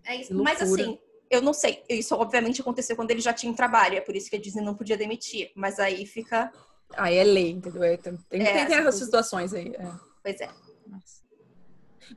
É 0.04 0.16
isso. 0.16 0.34
Que 0.34 0.42
Mas 0.42 0.60
assim, 0.60 0.98
eu 1.30 1.40
não 1.40 1.52
sei. 1.52 1.80
Isso 1.88 2.16
obviamente 2.16 2.60
aconteceu 2.60 2.96
quando 2.96 3.12
ele 3.12 3.20
já 3.20 3.32
tinha 3.32 3.52
um 3.52 3.54
trabalho. 3.54 3.96
É 3.96 4.00
por 4.00 4.16
isso 4.16 4.28
que 4.28 4.34
a 4.36 4.40
Disney 4.40 4.64
não 4.64 4.74
podia 4.74 4.96
demitir. 4.96 5.52
Mas 5.54 5.78
aí 5.78 6.04
fica. 6.06 6.52
Aí 6.96 7.16
é 7.16 7.22
lei, 7.24 7.50
entendeu? 7.52 7.84
É, 7.84 7.96
Tem, 7.96 8.16
tem, 8.28 8.40
É, 8.42 8.44
tem- 8.44 8.52
tem 8.54 8.62
essa 8.62 8.72
essas 8.74 8.82
coisa. 8.84 9.04
situações 9.04 9.54
aí. 9.54 9.68
é. 9.78 9.90
Pois 10.24 10.40
é. 10.40 10.48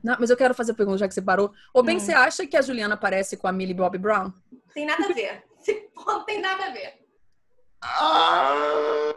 Não, 0.02 0.16
mas 0.18 0.30
eu 0.30 0.36
quero 0.36 0.54
fazer 0.54 0.72
a 0.72 0.74
pergunta, 0.74 0.98
já 0.98 1.08
que 1.08 1.14
você 1.14 1.22
parou. 1.22 1.52
Ô, 1.74 1.82
Ben, 1.82 1.96
Hum. 1.96 2.00
você 2.00 2.12
acha 2.12 2.46
que 2.46 2.56
a 2.56 2.62
Juliana 2.62 2.96
parece 2.96 3.36
com 3.36 3.46
a 3.48 3.52
Millie 3.52 3.74
Bobby 3.74 3.98
Brown? 3.98 4.32
Tem 4.74 4.86
nada 4.86 5.04
a 5.04 5.12
ver. 5.12 5.42
Não 6.06 6.24
tem 6.24 6.40
nada 6.40 6.66
a 6.66 6.70
ver. 6.70 6.94
Ah, 7.82 9.14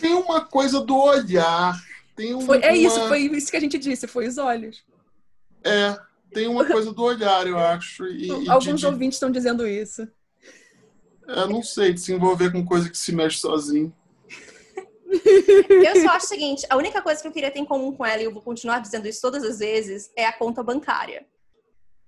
tem 0.00 0.14
uma 0.14 0.44
coisa 0.44 0.80
do 0.80 0.96
olhar. 0.96 1.74
Tem 2.14 2.34
um, 2.34 2.40
Foi, 2.42 2.58
é 2.62 2.68
uma- 2.70 2.76
isso, 2.76 3.08
foi 3.08 3.18
isso 3.20 3.50
que 3.50 3.56
a 3.56 3.60
gente 3.60 3.78
disse, 3.78 4.06
foi 4.06 4.26
os 4.28 4.38
olhos. 4.38 4.84
É, 5.64 5.96
tem 6.32 6.46
uma 6.46 6.64
coisa 6.64 6.92
do 6.92 7.02
olhar, 7.02 7.46
eu 7.46 7.58
acho. 7.58 8.06
E, 8.06 8.30
Alguns 8.48 8.64
de, 8.74 8.74
de, 8.80 8.86
ouvintes 8.86 9.16
estão 9.16 9.30
dizendo 9.30 9.66
isso. 9.66 10.06
eu 11.26 11.48
não 11.48 11.62
sei, 11.62 11.92
de 11.94 12.00
se 12.00 12.12
envolver 12.12 12.50
com 12.52 12.64
coisa 12.64 12.90
que 12.90 12.98
se 12.98 13.12
mexe 13.12 13.38
sozinho. 13.38 13.94
Eu 15.68 16.00
só 16.02 16.08
acho 16.16 16.26
o 16.26 16.28
seguinte: 16.28 16.66
a 16.70 16.76
única 16.76 17.02
coisa 17.02 17.20
que 17.20 17.28
eu 17.28 17.32
queria 17.32 17.50
ter 17.50 17.58
em 17.58 17.64
comum 17.64 17.94
com 17.94 18.04
ela, 18.04 18.22
e 18.22 18.24
eu 18.24 18.32
vou 18.32 18.42
continuar 18.42 18.78
dizendo 18.80 19.06
isso 19.06 19.20
todas 19.20 19.44
as 19.44 19.58
vezes, 19.58 20.10
é 20.16 20.24
a 20.24 20.32
conta 20.32 20.62
bancária. 20.62 21.26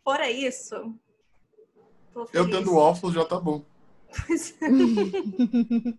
Fora 0.02 0.30
isso. 0.30 0.94
Eu 2.32 2.48
tendo 2.50 2.74
waffles 2.74 3.14
já 3.14 3.24
tá 3.24 3.38
bom. 3.40 3.62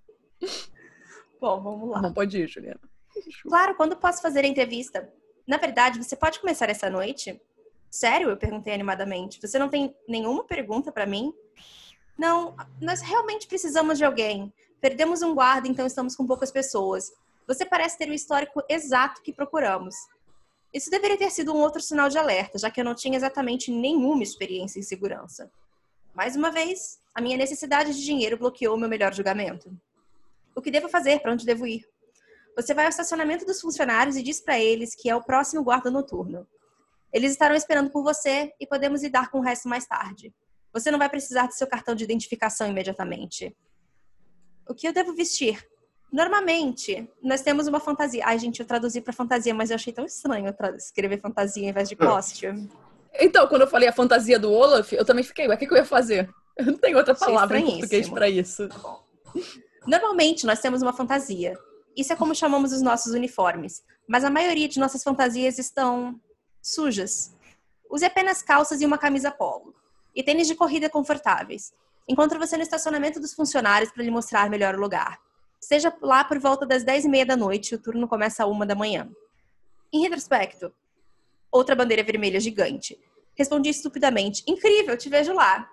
Bom, 1.39 1.61
vamos 1.61 1.89
lá. 1.89 2.01
Não 2.01 2.13
pode 2.13 2.37
ir, 2.41 2.47
Juliana. 2.47 2.79
Claro, 3.43 3.75
quando 3.75 3.97
posso 3.97 4.21
fazer 4.21 4.45
a 4.45 4.47
entrevista? 4.47 5.11
Na 5.45 5.57
verdade, 5.57 6.01
você 6.01 6.15
pode 6.15 6.39
começar 6.39 6.69
essa 6.69 6.89
noite? 6.89 7.39
Sério? 7.91 8.29
Eu 8.29 8.37
perguntei 8.37 8.73
animadamente. 8.73 9.39
Você 9.41 9.59
não 9.59 9.69
tem 9.69 9.93
nenhuma 10.07 10.43
pergunta 10.43 10.91
pra 10.91 11.05
mim? 11.05 11.33
Não, 12.17 12.55
nós 12.81 13.01
realmente 13.01 13.47
precisamos 13.47 13.97
de 13.97 14.05
alguém. 14.05 14.51
Perdemos 14.81 15.21
um 15.21 15.33
guarda, 15.33 15.67
então 15.67 15.85
estamos 15.85 16.15
com 16.15 16.25
poucas 16.25 16.51
pessoas. 16.51 17.11
Você 17.47 17.65
parece 17.65 17.97
ter 17.97 18.09
o 18.09 18.13
histórico 18.13 18.63
exato 18.69 19.21
que 19.21 19.33
procuramos. 19.33 19.95
Isso 20.73 20.89
deveria 20.89 21.17
ter 21.17 21.31
sido 21.31 21.53
um 21.53 21.57
outro 21.57 21.81
sinal 21.81 22.09
de 22.09 22.17
alerta, 22.17 22.57
já 22.57 22.69
que 22.69 22.81
eu 22.81 22.85
não 22.85 22.93
tinha 22.93 23.15
exatamente 23.15 23.71
nenhuma 23.71 24.23
experiência 24.23 24.79
em 24.79 24.83
segurança. 24.83 25.49
Mais 26.13 26.35
uma 26.35 26.51
vez, 26.51 26.99
a 27.13 27.21
minha 27.21 27.37
necessidade 27.37 27.93
de 27.93 28.03
dinheiro 28.03 28.37
bloqueou 28.37 28.77
meu 28.77 28.89
melhor 28.89 29.13
julgamento. 29.13 29.71
O 30.55 30.61
que 30.61 30.71
devo 30.71 30.89
fazer? 30.89 31.19
Para 31.19 31.31
onde 31.31 31.45
devo 31.45 31.65
ir? 31.65 31.87
Você 32.55 32.73
vai 32.73 32.85
ao 32.85 32.89
estacionamento 32.89 33.45
dos 33.45 33.59
funcionários 33.59 34.15
e 34.15 34.23
diz 34.23 34.39
para 34.39 34.59
eles 34.59 34.95
que 34.95 35.09
é 35.09 35.15
o 35.15 35.21
próximo 35.21 35.63
guarda 35.63 35.91
noturno. 35.91 36.47
Eles 37.11 37.31
estarão 37.31 37.55
esperando 37.55 37.89
por 37.89 38.03
você 38.03 38.53
e 38.59 38.67
podemos 38.67 39.03
lidar 39.03 39.29
com 39.29 39.39
o 39.39 39.41
resto 39.41 39.69
mais 39.69 39.85
tarde. 39.85 40.33
Você 40.73 40.91
não 40.91 40.99
vai 40.99 41.09
precisar 41.09 41.47
do 41.47 41.53
seu 41.53 41.67
cartão 41.67 41.95
de 41.95 42.03
identificação 42.03 42.67
imediatamente. 42.67 43.55
O 44.67 44.73
que 44.73 44.87
eu 44.87 44.93
devo 44.93 45.13
vestir? 45.13 45.65
Normalmente, 46.11 47.09
nós 47.21 47.41
temos 47.41 47.67
uma 47.67 47.79
fantasia. 47.79 48.23
Ai, 48.25 48.39
gente, 48.39 48.59
eu 48.59 48.65
traduzi 48.65 49.01
para 49.01 49.11
fantasia, 49.11 49.53
mas 49.53 49.69
eu 49.69 49.75
achei 49.75 49.91
tão 49.91 50.05
estranho 50.05 50.53
escrever 50.77 51.19
fantasia 51.19 51.67
em 51.67 51.73
vez 51.73 51.89
de 51.89 51.95
costume. 51.95 52.69
Então, 53.19 53.47
quando 53.47 53.61
eu 53.61 53.67
falei 53.67 53.87
a 53.87 53.93
fantasia 53.93 54.39
do 54.39 54.51
Olaf, 54.51 54.91
eu 54.93 55.05
também 55.05 55.23
fiquei, 55.23 55.47
o 55.47 55.57
que, 55.57 55.67
que 55.67 55.73
eu 55.73 55.77
ia 55.77 55.85
fazer? 55.85 56.29
Eu 56.57 56.67
não 56.67 56.77
tenho 56.77 56.97
outra 56.97 57.13
palavra 57.13 57.59
em 57.59 57.65
português 57.65 58.07
para 58.07 58.29
isso. 58.29 58.69
Normalmente, 59.85 60.45
nós 60.45 60.61
temos 60.61 60.81
uma 60.81 60.93
fantasia. 60.93 61.53
Isso 61.97 62.13
é 62.13 62.15
como 62.15 62.33
chamamos 62.33 62.71
os 62.71 62.81
nossos 62.81 63.11
uniformes. 63.11 63.83
Mas 64.07 64.23
a 64.23 64.29
maioria 64.29 64.69
de 64.69 64.79
nossas 64.79 65.03
fantasias 65.03 65.59
estão 65.59 66.17
sujas. 66.61 67.35
Use 67.91 68.05
apenas 68.05 68.41
calças 68.41 68.79
e 68.79 68.85
uma 68.85 68.97
camisa 68.97 69.31
polo 69.31 69.75
e 70.15 70.23
tênis 70.23 70.47
de 70.47 70.55
corrida 70.55 70.89
confortáveis. 70.89 71.73
Encontre 72.07 72.37
você 72.37 72.55
no 72.55 72.63
estacionamento 72.63 73.19
dos 73.19 73.33
funcionários 73.33 73.91
para 73.91 74.03
lhe 74.03 74.11
mostrar 74.11 74.49
melhor 74.49 74.75
o 74.75 74.79
lugar. 74.79 75.19
Seja 75.59 75.95
lá 76.01 76.23
por 76.23 76.37
volta 76.37 76.65
das 76.65 76.83
10 76.83 77.05
e 77.05 77.09
meia 77.09 77.25
da 77.25 77.35
noite, 77.35 77.73
o 77.73 77.79
turno 77.79 78.07
começa 78.07 78.43
a 78.43 78.47
uma 78.47 78.65
da 78.65 78.75
manhã. 78.75 79.09
Em 79.91 80.01
retrospecto, 80.01 80.71
outra 81.51 81.75
bandeira 81.75 82.03
vermelha 82.03 82.39
gigante. 82.39 82.99
Respondi 83.35 83.69
estupidamente: 83.69 84.43
Incrível, 84.47 84.95
te 84.95 85.09
vejo 85.09 85.33
lá. 85.33 85.69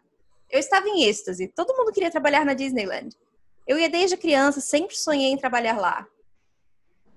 Eu 0.50 0.58
estava 0.58 0.88
em 0.88 1.04
êxtase. 1.04 1.48
Todo 1.48 1.76
mundo 1.76 1.92
queria 1.92 2.10
trabalhar 2.10 2.44
na 2.44 2.54
Disneyland. 2.54 3.16
Eu 3.66 3.78
ia 3.78 3.88
desde 3.88 4.16
criança, 4.16 4.60
sempre 4.60 4.96
sonhei 4.96 5.30
em 5.32 5.36
trabalhar 5.36 5.78
lá. 5.78 6.06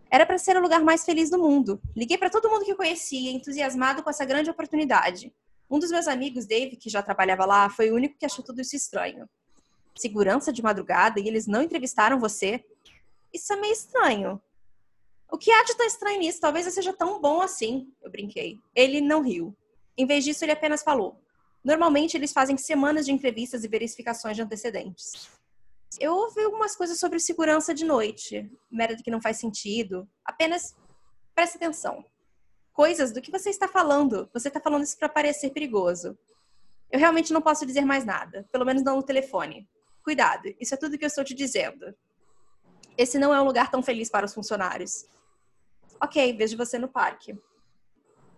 Era 0.09 0.25
para 0.25 0.37
ser 0.37 0.55
o 0.57 0.61
lugar 0.61 0.81
mais 0.81 1.03
feliz 1.03 1.29
do 1.29 1.39
mundo. 1.39 1.81
Liguei 1.95 2.17
para 2.17 2.29
todo 2.29 2.49
mundo 2.49 2.63
que 2.63 2.71
eu 2.71 2.77
conhecia, 2.77 3.31
entusiasmado 3.31 4.03
com 4.03 4.09
essa 4.09 4.23
grande 4.23 4.49
oportunidade. 4.49 5.33
Um 5.69 5.79
dos 5.79 5.89
meus 5.89 6.07
amigos, 6.07 6.45
Dave, 6.45 6.75
que 6.75 6.89
já 6.89 7.01
trabalhava 7.01 7.45
lá, 7.45 7.69
foi 7.69 7.91
o 7.91 7.95
único 7.95 8.17
que 8.17 8.25
achou 8.25 8.43
tudo 8.43 8.61
isso 8.61 8.75
estranho. 8.75 9.27
Segurança 9.95 10.51
de 10.51 10.61
madrugada 10.61 11.19
e 11.19 11.27
eles 11.27 11.47
não 11.47 11.61
entrevistaram 11.61 12.19
você? 12.19 12.63
Isso 13.33 13.51
é 13.51 13.55
meio 13.55 13.73
estranho. 13.73 14.41
O 15.31 15.37
que 15.37 15.51
há 15.51 15.63
de 15.63 15.75
tão 15.75 15.85
estranho 15.85 16.19
nisso? 16.19 16.39
Talvez 16.39 16.65
eu 16.65 16.71
seja 16.71 16.93
tão 16.93 17.19
bom 17.19 17.41
assim, 17.41 17.91
eu 18.01 18.11
brinquei. 18.11 18.59
Ele 18.75 19.01
não 19.01 19.21
riu. 19.21 19.55
Em 19.97 20.05
vez 20.05 20.23
disso, 20.23 20.45
ele 20.45 20.51
apenas 20.51 20.83
falou: 20.83 21.19
Normalmente 21.63 22.15
eles 22.15 22.31
fazem 22.31 22.57
semanas 22.57 23.05
de 23.05 23.11
entrevistas 23.11 23.63
e 23.63 23.67
verificações 23.67 24.35
de 24.35 24.43
antecedentes. 24.43 25.29
Eu 25.99 26.13
ouvi 26.13 26.43
algumas 26.43 26.75
coisas 26.75 26.99
sobre 26.99 27.19
segurança 27.19 27.73
de 27.73 27.85
noite, 27.85 28.51
merda 28.69 29.01
que 29.01 29.09
não 29.09 29.21
faz 29.21 29.37
sentido. 29.37 30.07
Apenas 30.23 30.75
preste 31.33 31.55
atenção 31.55 32.05
coisas 32.75 33.13
do 33.13 33.21
que 33.21 33.31
você 33.31 33.49
está 33.49 33.67
falando. 33.67 34.29
Você 34.33 34.49
está 34.49 34.59
falando 34.59 34.83
isso 34.83 34.97
para 34.97 35.07
parecer 35.07 35.49
perigoso. 35.51 36.15
Eu 36.91 36.99
realmente 36.99 37.33
não 37.33 37.41
posso 37.41 37.65
dizer 37.65 37.85
mais 37.85 38.05
nada, 38.05 38.45
pelo 38.51 38.65
menos 38.65 38.83
não 38.83 38.97
no 38.97 39.03
telefone. 39.03 39.67
Cuidado, 40.03 40.53
isso 40.59 40.75
é 40.75 40.77
tudo 40.77 40.97
que 40.97 41.05
eu 41.05 41.07
estou 41.07 41.23
te 41.23 41.33
dizendo. 41.33 41.95
Esse 42.97 43.17
não 43.17 43.33
é 43.33 43.41
um 43.41 43.45
lugar 43.45 43.71
tão 43.71 43.81
feliz 43.81 44.09
para 44.09 44.25
os 44.25 44.33
funcionários. 44.33 45.05
Ok, 46.01 46.33
vejo 46.37 46.57
você 46.57 46.77
no 46.77 46.87
parque. 46.87 47.35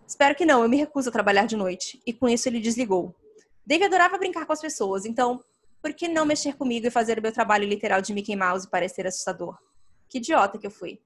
Espero 0.06 0.34
que 0.34 0.46
não, 0.46 0.62
eu 0.62 0.68
me 0.68 0.76
recuso 0.76 1.10
a 1.10 1.12
trabalhar 1.12 1.46
de 1.46 1.56
noite. 1.56 2.00
E 2.06 2.12
com 2.12 2.28
isso 2.28 2.48
ele 2.48 2.60
desligou. 2.60 3.14
Dave 3.66 3.84
adorava 3.84 4.16
brincar 4.16 4.46
com 4.46 4.52
as 4.52 4.60
pessoas, 4.60 5.04
então 5.04 5.44
por 5.82 5.92
que 5.92 6.08
não 6.08 6.24
mexer 6.24 6.56
comigo 6.56 6.86
e 6.86 6.90
fazer 6.90 7.18
o 7.18 7.22
meu 7.22 7.32
trabalho 7.32 7.68
literal 7.68 8.00
de 8.00 8.14
Mickey 8.14 8.36
Mouse 8.36 8.68
parecer 8.70 9.06
assustador? 9.06 9.58
Que 10.08 10.18
idiota 10.18 10.58
que 10.58 10.66
eu 10.66 10.70
fui. 10.70 11.00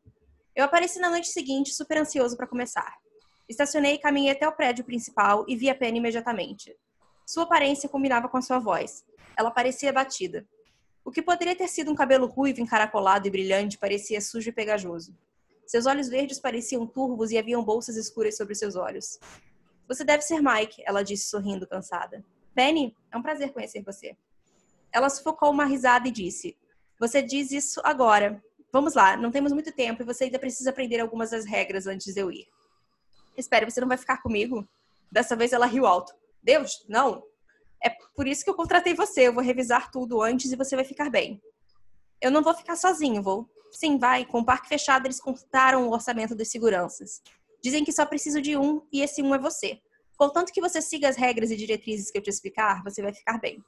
Eu 0.54 0.64
apareci 0.64 1.00
na 1.00 1.10
noite 1.10 1.28
seguinte, 1.28 1.72
super 1.72 1.98
ansioso 1.98 2.36
para 2.36 2.46
começar. 2.46 3.01
Estacionei 3.52 3.96
e 3.96 3.98
caminhei 3.98 4.32
até 4.32 4.48
o 4.48 4.52
prédio 4.52 4.82
principal 4.82 5.44
e 5.46 5.54
vi 5.54 5.68
a 5.68 5.74
Penny 5.74 5.98
imediatamente. 5.98 6.74
Sua 7.26 7.42
aparência 7.42 7.86
combinava 7.86 8.26
com 8.26 8.38
a 8.38 8.40
sua 8.40 8.58
voz. 8.58 9.04
Ela 9.36 9.50
parecia 9.50 9.92
batida. 9.92 10.48
O 11.04 11.10
que 11.10 11.20
poderia 11.20 11.54
ter 11.54 11.68
sido 11.68 11.90
um 11.90 11.94
cabelo 11.94 12.26
ruivo, 12.26 12.62
encaracolado 12.62 13.28
e 13.28 13.30
brilhante 13.30 13.76
parecia 13.76 14.22
sujo 14.22 14.48
e 14.48 14.52
pegajoso. 14.52 15.14
Seus 15.66 15.84
olhos 15.84 16.08
verdes 16.08 16.40
pareciam 16.40 16.86
turvos 16.86 17.30
e 17.30 17.36
haviam 17.36 17.62
bolsas 17.62 17.94
escuras 17.96 18.38
sobre 18.38 18.54
seus 18.54 18.74
olhos. 18.74 19.20
Você 19.86 20.02
deve 20.02 20.22
ser 20.22 20.40
Mike, 20.40 20.82
ela 20.86 21.02
disse 21.02 21.28
sorrindo, 21.28 21.66
cansada. 21.66 22.24
Penny, 22.54 22.96
é 23.10 23.18
um 23.18 23.22
prazer 23.22 23.52
conhecer 23.52 23.82
você. 23.82 24.16
Ela 24.90 25.10
sufocou 25.10 25.50
uma 25.50 25.66
risada 25.66 26.08
e 26.08 26.10
disse: 26.10 26.56
Você 26.98 27.20
diz 27.20 27.52
isso 27.52 27.82
agora. 27.84 28.42
Vamos 28.72 28.94
lá, 28.94 29.14
não 29.14 29.30
temos 29.30 29.52
muito 29.52 29.70
tempo 29.72 30.00
e 30.00 30.06
você 30.06 30.24
ainda 30.24 30.38
precisa 30.38 30.70
aprender 30.70 31.00
algumas 31.00 31.32
das 31.32 31.44
regras 31.44 31.86
antes 31.86 32.14
de 32.14 32.20
eu 32.20 32.32
ir. 32.32 32.46
Espere, 33.36 33.70
você 33.70 33.80
não 33.80 33.88
vai 33.88 33.96
ficar 33.96 34.22
comigo? 34.22 34.66
Dessa 35.10 35.36
vez 35.36 35.52
ela 35.52 35.66
riu 35.66 35.86
alto. 35.86 36.14
Deus, 36.42 36.84
não. 36.88 37.22
É 37.82 37.90
por 38.14 38.26
isso 38.26 38.44
que 38.44 38.50
eu 38.50 38.54
contratei 38.54 38.94
você. 38.94 39.28
Eu 39.28 39.32
vou 39.32 39.42
revisar 39.42 39.90
tudo 39.90 40.22
antes 40.22 40.52
e 40.52 40.56
você 40.56 40.76
vai 40.76 40.84
ficar 40.84 41.10
bem. 41.10 41.40
Eu 42.20 42.30
não 42.30 42.42
vou 42.42 42.54
ficar 42.54 42.76
sozinho, 42.76 43.22
vou. 43.22 43.48
Sim, 43.70 43.98
vai. 43.98 44.24
Com 44.24 44.40
o 44.40 44.44
parque 44.44 44.68
fechado, 44.68 45.06
eles 45.06 45.20
contaram 45.20 45.88
o 45.88 45.92
orçamento 45.92 46.34
das 46.34 46.48
seguranças. 46.48 47.22
Dizem 47.62 47.84
que 47.84 47.92
só 47.92 48.04
preciso 48.04 48.40
de 48.40 48.56
um 48.56 48.86
e 48.92 49.02
esse 49.02 49.22
um 49.22 49.34
é 49.34 49.38
você. 49.38 49.80
Contanto 50.16 50.52
que 50.52 50.60
você 50.60 50.80
siga 50.80 51.08
as 51.08 51.16
regras 51.16 51.50
e 51.50 51.56
diretrizes 51.56 52.10
que 52.10 52.18
eu 52.18 52.22
te 52.22 52.30
explicar, 52.30 52.82
você 52.84 53.02
vai 53.02 53.12
ficar 53.12 53.38
bem. 53.38 53.64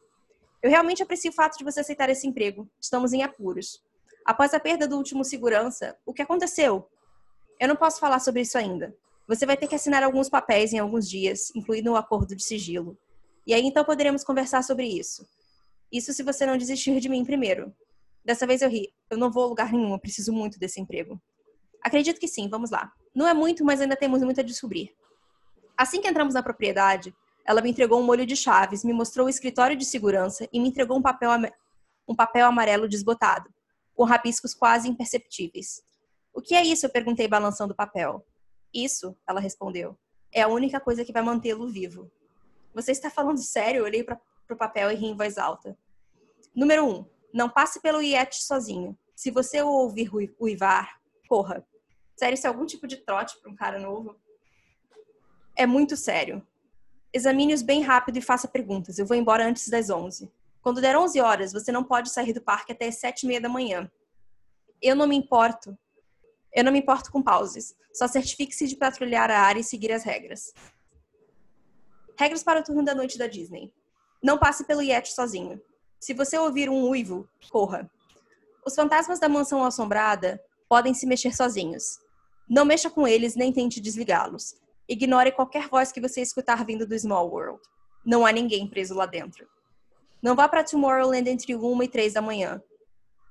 Eu 0.62 0.70
realmente 0.70 1.02
aprecio 1.02 1.30
o 1.30 1.34
fato 1.34 1.58
de 1.58 1.64
você 1.64 1.80
aceitar 1.80 2.08
esse 2.08 2.26
emprego. 2.26 2.68
Estamos 2.80 3.12
em 3.12 3.22
apuros. 3.22 3.82
Após 4.24 4.54
a 4.54 4.60
perda 4.60 4.88
do 4.88 4.96
último 4.96 5.24
segurança, 5.24 5.96
o 6.06 6.12
que 6.12 6.22
aconteceu? 6.22 6.88
Eu 7.60 7.68
não 7.68 7.76
posso 7.76 8.00
falar 8.00 8.18
sobre 8.18 8.42
isso 8.42 8.56
ainda. 8.56 8.96
Você 9.26 9.46
vai 9.46 9.56
ter 9.56 9.66
que 9.66 9.74
assinar 9.74 10.02
alguns 10.02 10.28
papéis 10.28 10.72
em 10.72 10.78
alguns 10.78 11.08
dias, 11.08 11.50
incluindo 11.54 11.90
o 11.90 11.94
um 11.94 11.96
acordo 11.96 12.36
de 12.36 12.44
sigilo. 12.44 12.98
E 13.46 13.54
aí 13.54 13.64
então 13.64 13.84
poderemos 13.84 14.22
conversar 14.22 14.62
sobre 14.62 14.86
isso. 14.86 15.26
Isso 15.90 16.12
se 16.12 16.22
você 16.22 16.44
não 16.44 16.56
desistir 16.56 16.98
de 17.00 17.08
mim 17.08 17.24
primeiro. 17.24 17.72
Dessa 18.24 18.46
vez 18.46 18.62
eu 18.62 18.68
ri. 18.68 18.92
Eu 19.10 19.18
não 19.18 19.30
vou 19.30 19.44
a 19.44 19.46
lugar 19.46 19.72
nenhum, 19.72 19.92
eu 19.92 19.98
preciso 19.98 20.32
muito 20.32 20.58
desse 20.58 20.80
emprego. 20.80 21.20
Acredito 21.82 22.18
que 22.18 22.28
sim, 22.28 22.48
vamos 22.48 22.70
lá. 22.70 22.90
Não 23.14 23.28
é 23.28 23.34
muito, 23.34 23.64
mas 23.64 23.80
ainda 23.80 23.96
temos 23.96 24.22
muito 24.22 24.40
a 24.40 24.44
descobrir. 24.44 24.90
Assim 25.76 26.00
que 26.00 26.08
entramos 26.08 26.34
na 26.34 26.42
propriedade, 26.42 27.14
ela 27.46 27.60
me 27.60 27.70
entregou 27.70 28.00
um 28.00 28.04
molho 28.04 28.24
de 28.24 28.34
chaves, 28.34 28.84
me 28.84 28.92
mostrou 28.92 29.26
o 29.26 29.30
escritório 29.30 29.76
de 29.76 29.84
segurança 29.84 30.48
e 30.52 30.58
me 30.58 30.68
entregou 30.68 30.96
um 30.96 31.02
papel, 31.02 31.30
um 32.08 32.14
papel 32.14 32.46
amarelo 32.46 32.88
desbotado, 32.88 33.52
com 33.94 34.04
rabiscos 34.04 34.54
quase 34.54 34.88
imperceptíveis. 34.88 35.82
O 36.32 36.40
que 36.40 36.54
é 36.54 36.64
isso? 36.64 36.86
Eu 36.86 36.90
perguntei, 36.90 37.28
balançando 37.28 37.72
o 37.74 37.76
papel. 37.76 38.24
Isso, 38.74 39.16
ela 39.26 39.38
respondeu, 39.38 39.96
é 40.32 40.42
a 40.42 40.48
única 40.48 40.80
coisa 40.80 41.04
que 41.04 41.12
vai 41.12 41.22
mantê-lo 41.22 41.68
vivo. 41.68 42.10
Você 42.74 42.90
está 42.90 43.08
falando 43.08 43.38
sério? 43.38 43.78
Eu 43.78 43.84
olhei 43.84 44.02
para 44.02 44.20
o 44.50 44.56
papel 44.56 44.90
e 44.90 44.96
ri 44.96 45.06
em 45.06 45.16
voz 45.16 45.38
alta. 45.38 45.78
Número 46.52 46.84
1. 46.84 46.90
Um, 46.90 47.06
não 47.32 47.48
passe 47.48 47.80
pelo 47.80 48.02
Yeti 48.02 48.42
sozinho. 48.42 48.98
Se 49.14 49.30
você 49.30 49.62
o 49.62 49.68
ouvir 49.68 50.10
uivar, 50.40 51.00
corra. 51.28 51.64
Sério, 52.16 52.34
isso 52.34 52.46
é 52.46 52.50
algum 52.50 52.66
tipo 52.66 52.86
de 52.88 52.96
trote 52.96 53.40
para 53.40 53.50
um 53.50 53.54
cara 53.54 53.78
novo? 53.78 54.16
É 55.56 55.66
muito 55.66 55.96
sério. 55.96 56.44
Examine-os 57.12 57.62
bem 57.62 57.82
rápido 57.82 58.16
e 58.16 58.22
faça 58.22 58.48
perguntas. 58.48 58.98
Eu 58.98 59.06
vou 59.06 59.16
embora 59.16 59.46
antes 59.46 59.68
das 59.68 59.88
11. 59.88 60.28
Quando 60.60 60.80
der 60.80 60.96
11 60.96 61.20
horas, 61.20 61.52
você 61.52 61.70
não 61.70 61.84
pode 61.84 62.10
sair 62.10 62.32
do 62.32 62.40
parque 62.40 62.72
até 62.72 62.88
as 62.88 62.96
7 62.96 63.22
e 63.22 63.26
meia 63.28 63.40
da 63.40 63.48
manhã. 63.48 63.88
Eu 64.82 64.96
não 64.96 65.06
me 65.06 65.14
importo 65.14 65.78
eu 66.54 66.62
não 66.62 66.72
me 66.72 66.78
importo 66.78 67.10
com 67.10 67.22
pauses. 67.22 67.74
Só 67.92 68.06
certifique-se 68.06 68.66
de 68.66 68.76
patrulhar 68.76 69.30
a 69.30 69.40
área 69.40 69.60
e 69.60 69.64
seguir 69.64 69.92
as 69.92 70.04
regras. 70.04 70.52
Regras 72.18 72.42
para 72.42 72.60
o 72.60 72.62
turno 72.62 72.84
da 72.84 72.94
noite 72.94 73.18
da 73.18 73.26
Disney. 73.26 73.72
Não 74.22 74.38
passe 74.38 74.64
pelo 74.64 74.82
Yeti 74.82 75.12
sozinho. 75.12 75.60
Se 75.98 76.14
você 76.14 76.38
ouvir 76.38 76.68
um 76.70 76.88
uivo, 76.88 77.28
corra. 77.50 77.90
Os 78.64 78.74
fantasmas 78.74 79.18
da 79.18 79.28
mansão 79.28 79.64
assombrada 79.64 80.40
podem 80.68 80.94
se 80.94 81.06
mexer 81.06 81.34
sozinhos. 81.34 81.98
Não 82.48 82.64
mexa 82.64 82.88
com 82.88 83.06
eles 83.06 83.34
nem 83.34 83.52
tente 83.52 83.80
desligá-los. 83.80 84.56
Ignore 84.88 85.32
qualquer 85.32 85.68
voz 85.68 85.90
que 85.90 86.00
você 86.00 86.20
escutar 86.20 86.64
vindo 86.64 86.86
do 86.86 86.98
Small 86.98 87.28
World. 87.30 87.60
Não 88.04 88.24
há 88.24 88.32
ninguém 88.32 88.68
preso 88.68 88.94
lá 88.94 89.06
dentro. 89.06 89.46
Não 90.22 90.34
vá 90.36 90.48
para 90.48 90.64
Tomorrowland 90.64 91.28
entre 91.28 91.54
1 91.56 91.82
e 91.82 91.88
3 91.88 92.12
da 92.12 92.22
manhã. 92.22 92.62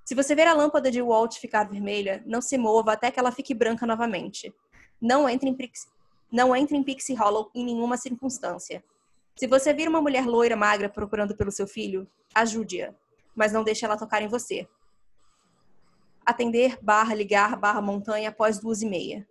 Se 0.04 0.14
você 0.14 0.36
ver 0.36 0.47
a 0.47 0.54
lâmpada 0.54 0.91
de 0.91 1.01
Walt 1.01 1.38
ficar 1.38 1.64
vermelha, 1.64 2.22
não 2.26 2.41
se 2.41 2.58
mova 2.58 2.93
até 2.93 3.10
que 3.10 3.20
ela 3.20 3.32
fique 3.32 3.54
branca 3.54 3.86
novamente. 3.86 4.54
Não 5.01 5.28
entre 5.30 5.49
em, 5.49 5.54
Pixie, 5.54 5.89
não 6.32 6.56
entre 6.56 6.76
em 6.76 6.84
Pixie 6.84 7.16
Hollow 7.16 7.49
em 7.56 7.64
nenhuma 7.64 7.95
circunstância. 7.95 8.84
Se 9.36 9.47
você 9.47 9.74
vir 9.74 9.88
uma 9.88 10.01
mulher 10.01 10.26
loira 10.26 10.56
magra 10.56 10.89
procurando 10.89 11.36
pelo 11.36 11.51
seu 11.51 11.66
filho, 11.66 12.08
ajude-a, 12.36 12.93
mas 13.36 13.51
não 13.51 13.64
deixe 13.64 13.86
ela 13.86 13.97
tocar 13.97 14.22
em 14.22 14.28
você. 14.28 14.68
Atender, 16.26 16.78
barra, 16.82 17.16
ligar, 17.16 17.58
barra, 17.58 17.82
montanha 17.82 18.30
após 18.30 18.60
duas 18.60 18.82
e 18.82 18.86
meia. 18.86 19.28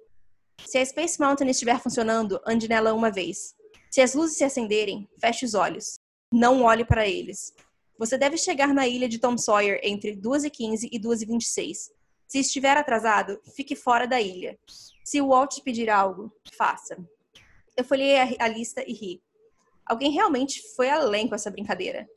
Se 0.66 0.78
a 0.78 0.84
Space 0.84 1.20
Mountain 1.20 1.48
estiver 1.50 1.80
funcionando, 1.80 2.40
ande 2.46 2.68
nela 2.68 2.92
uma 2.92 3.10
vez. 3.10 3.54
Se 3.90 4.00
as 4.00 4.14
luzes 4.14 4.36
se 4.36 4.44
acenderem, 4.44 5.08
feche 5.20 5.44
os 5.44 5.54
olhos. 5.54 5.98
Não 6.32 6.62
olhe 6.62 6.84
para 6.84 7.06
eles. 7.06 7.54
Você 7.98 8.18
deve 8.18 8.36
chegar 8.36 8.74
na 8.74 8.86
ilha 8.86 9.08
de 9.08 9.18
Tom 9.18 9.36
Sawyer 9.38 9.80
entre 9.82 10.16
2h15 10.16 10.88
e 10.90 10.98
2h26. 10.98 11.90
Se 12.26 12.38
estiver 12.38 12.76
atrasado, 12.76 13.40
fique 13.54 13.76
fora 13.76 14.06
da 14.06 14.20
ilha. 14.20 14.58
Se 15.04 15.20
o 15.20 15.28
Walt 15.28 15.60
pedir 15.60 15.90
algo, 15.90 16.32
faça. 16.56 16.96
Eu 17.76 17.84
folhei 17.84 18.18
a, 18.18 18.44
a 18.44 18.48
lista 18.48 18.82
e 18.86 18.92
ri. 18.92 19.22
Alguém 19.84 20.10
realmente 20.10 20.62
foi 20.74 20.88
além 20.88 21.28
com 21.28 21.34
essa 21.34 21.50
brincadeira. 21.50 22.08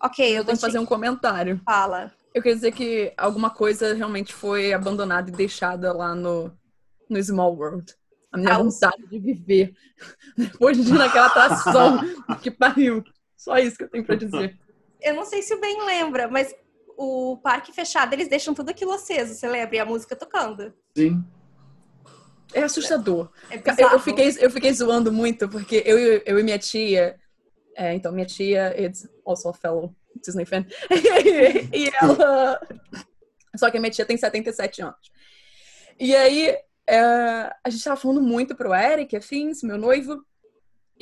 Ok, 0.00 0.26
eu, 0.26 0.38
eu 0.38 0.44
tenho 0.44 0.56
que 0.56 0.60
fazer 0.60 0.78
um 0.78 0.86
comentário. 0.86 1.60
Fala. 1.64 2.12
Eu 2.34 2.42
quero 2.42 2.56
dizer 2.56 2.72
que 2.72 3.12
alguma 3.16 3.50
coisa 3.50 3.94
realmente 3.94 4.32
foi 4.32 4.72
abandonada 4.72 5.30
e 5.30 5.32
deixada 5.32 5.92
lá 5.92 6.14
no, 6.14 6.50
no 7.08 7.22
Small 7.22 7.54
World. 7.54 7.94
A 8.32 8.38
minha 8.38 8.54
ah, 8.54 8.58
vontade 8.58 9.06
de 9.06 9.18
viver. 9.18 9.74
Depois 10.36 10.76
de 10.76 10.90
ir 10.90 10.94
naquela 10.94 11.26
atração 11.26 12.00
que 12.42 12.50
pariu. 12.50 13.04
Só 13.36 13.58
isso 13.58 13.76
que 13.76 13.84
eu 13.84 13.90
tenho 13.90 14.04
pra 14.04 14.16
dizer. 14.16 14.58
Eu 15.02 15.14
não 15.14 15.24
sei 15.24 15.42
se 15.42 15.54
o 15.54 15.60
Ben 15.60 15.84
lembra, 15.84 16.28
mas 16.28 16.54
o 16.96 17.36
parque 17.38 17.72
fechado, 17.72 18.12
eles 18.12 18.28
deixam 18.28 18.54
tudo 18.54 18.70
aquilo 18.70 18.92
aceso, 18.92 19.34
você 19.34 19.48
lembra? 19.48 19.76
E 19.76 19.80
a 19.80 19.84
música 19.84 20.14
tocando. 20.14 20.72
Sim. 20.96 21.24
É 22.54 22.62
assustador. 22.62 23.30
É 23.50 23.56
eu, 23.94 23.98
fiquei, 23.98 24.28
eu 24.38 24.50
fiquei 24.50 24.72
zoando 24.72 25.10
muito, 25.10 25.48
porque 25.48 25.82
eu, 25.86 25.98
eu 25.98 26.38
e 26.38 26.42
minha 26.42 26.58
tia. 26.58 27.18
É, 27.74 27.94
então, 27.94 28.12
minha 28.12 28.26
tia, 28.26 28.74
it's 28.78 29.08
also 29.24 29.48
a 29.48 29.54
fellow 29.54 29.94
Disney 30.22 30.44
fan. 30.44 30.66
e 31.72 31.90
ela. 32.00 32.60
Só 33.56 33.70
que 33.70 33.78
a 33.78 33.80
minha 33.80 33.90
tia 33.90 34.04
tem 34.04 34.16
77 34.16 34.82
anos. 34.82 35.10
E 35.98 36.14
aí, 36.14 36.56
é, 36.86 36.98
a 37.64 37.70
gente 37.70 37.84
tava 37.84 37.96
falando 37.96 38.20
muito 38.20 38.54
pro 38.54 38.74
Eric, 38.74 39.16
afins, 39.16 39.62
meu 39.62 39.78
noivo. 39.78 40.22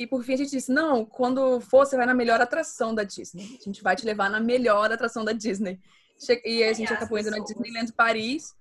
E 0.01 0.07
por 0.07 0.23
fim 0.23 0.33
a 0.33 0.37
gente 0.37 0.49
disse: 0.49 0.71
não, 0.71 1.05
quando 1.05 1.61
for, 1.61 1.85
você 1.85 1.95
vai 1.95 2.07
na 2.07 2.13
melhor 2.15 2.41
atração 2.41 2.95
da 2.95 3.03
Disney. 3.03 3.59
A 3.61 3.63
gente 3.63 3.83
vai 3.83 3.95
te 3.95 4.03
levar 4.03 4.31
na 4.31 4.39
melhor 4.39 4.91
atração 4.91 5.23
da 5.23 5.31
Disney. 5.31 5.79
E 6.43 6.63
a 6.63 6.73
gente 6.73 6.91
acabou 6.91 7.19
indo 7.19 7.29
na 7.29 7.37
Disneyland 7.37 7.93
Paris. 7.93 8.55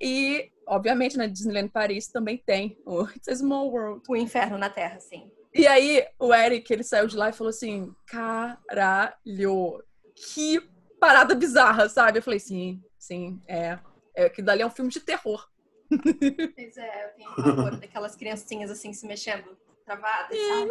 E, 0.00 0.50
obviamente, 0.66 1.18
na 1.18 1.26
Disneyland 1.26 1.68
Paris 1.68 2.08
também 2.08 2.38
tem 2.38 2.78
o 2.86 3.02
It's 3.04 3.28
a 3.28 3.36
Small 3.36 3.70
World. 3.70 4.02
O 4.08 4.16
Inferno 4.16 4.56
na 4.56 4.70
Terra, 4.70 4.98
sim. 5.00 5.30
E 5.52 5.66
aí, 5.66 6.02
o 6.18 6.32
Eric, 6.32 6.72
ele 6.72 6.82
saiu 6.82 7.06
de 7.06 7.14
lá 7.14 7.28
e 7.28 7.34
falou 7.34 7.50
assim: 7.50 7.94
caralho, 8.06 9.84
que 10.14 10.66
parada 10.98 11.34
bizarra, 11.34 11.90
sabe? 11.90 12.20
Eu 12.20 12.22
falei: 12.22 12.40
sim, 12.40 12.82
sim, 12.98 13.38
é. 13.46 13.78
É 14.14 14.30
que 14.30 14.40
dali 14.40 14.62
é 14.62 14.66
um 14.66 14.70
filme 14.70 14.90
de 14.90 15.00
terror. 15.00 15.46
Pois 15.90 16.76
é, 16.78 17.04
eu 17.04 17.14
tenho 17.16 17.34
pavor 17.36 17.76
daquelas 17.76 18.16
criancinhas 18.16 18.70
assim 18.70 18.94
se 18.94 19.06
mexendo, 19.06 19.58
travadas, 19.90 20.38
sabe? 20.38 20.70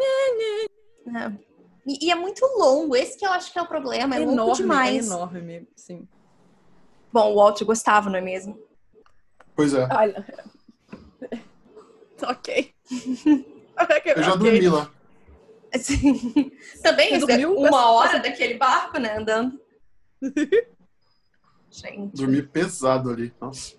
É. 1.18 1.50
E, 1.86 2.08
e, 2.08 2.12
é 2.12 2.16
muito 2.16 2.46
longo, 2.58 2.96
esse 2.96 3.18
que 3.18 3.26
eu 3.26 3.32
acho 3.32 3.52
que 3.52 3.60
é 3.60 3.62
o 3.62 3.68
problema, 3.68 4.16
é, 4.16 4.22
é 4.22 4.26
longo 4.26 4.54
demais. 4.54 5.10
É 5.10 5.14
enorme, 5.14 5.68
sim. 5.76 6.08
Bom, 7.12 7.32
o 7.32 7.36
Walt 7.36 7.62
gostava, 7.64 8.10
não 8.10 8.18
é 8.18 8.22
mesmo? 8.22 8.60
Pois 9.56 9.74
é. 9.74 9.88
Olha. 9.92 10.26
ok. 12.22 12.74
Eu 14.06 14.24
já 14.24 14.34
okay. 14.36 14.52
dormi 14.52 14.70
lá. 14.70 14.92
Assim, 15.74 16.52
também 16.82 17.20
Você 17.20 17.26
dormiu? 17.26 17.56
uma 17.56 17.92
hora 17.92 18.20
daquele 18.20 18.56
barco, 18.56 19.00
né, 19.00 19.18
andando. 19.18 19.60
Gente. 21.70 22.16
Dormi 22.16 22.42
pesado 22.44 23.10
ali, 23.12 23.34
nossa. 23.40 23.79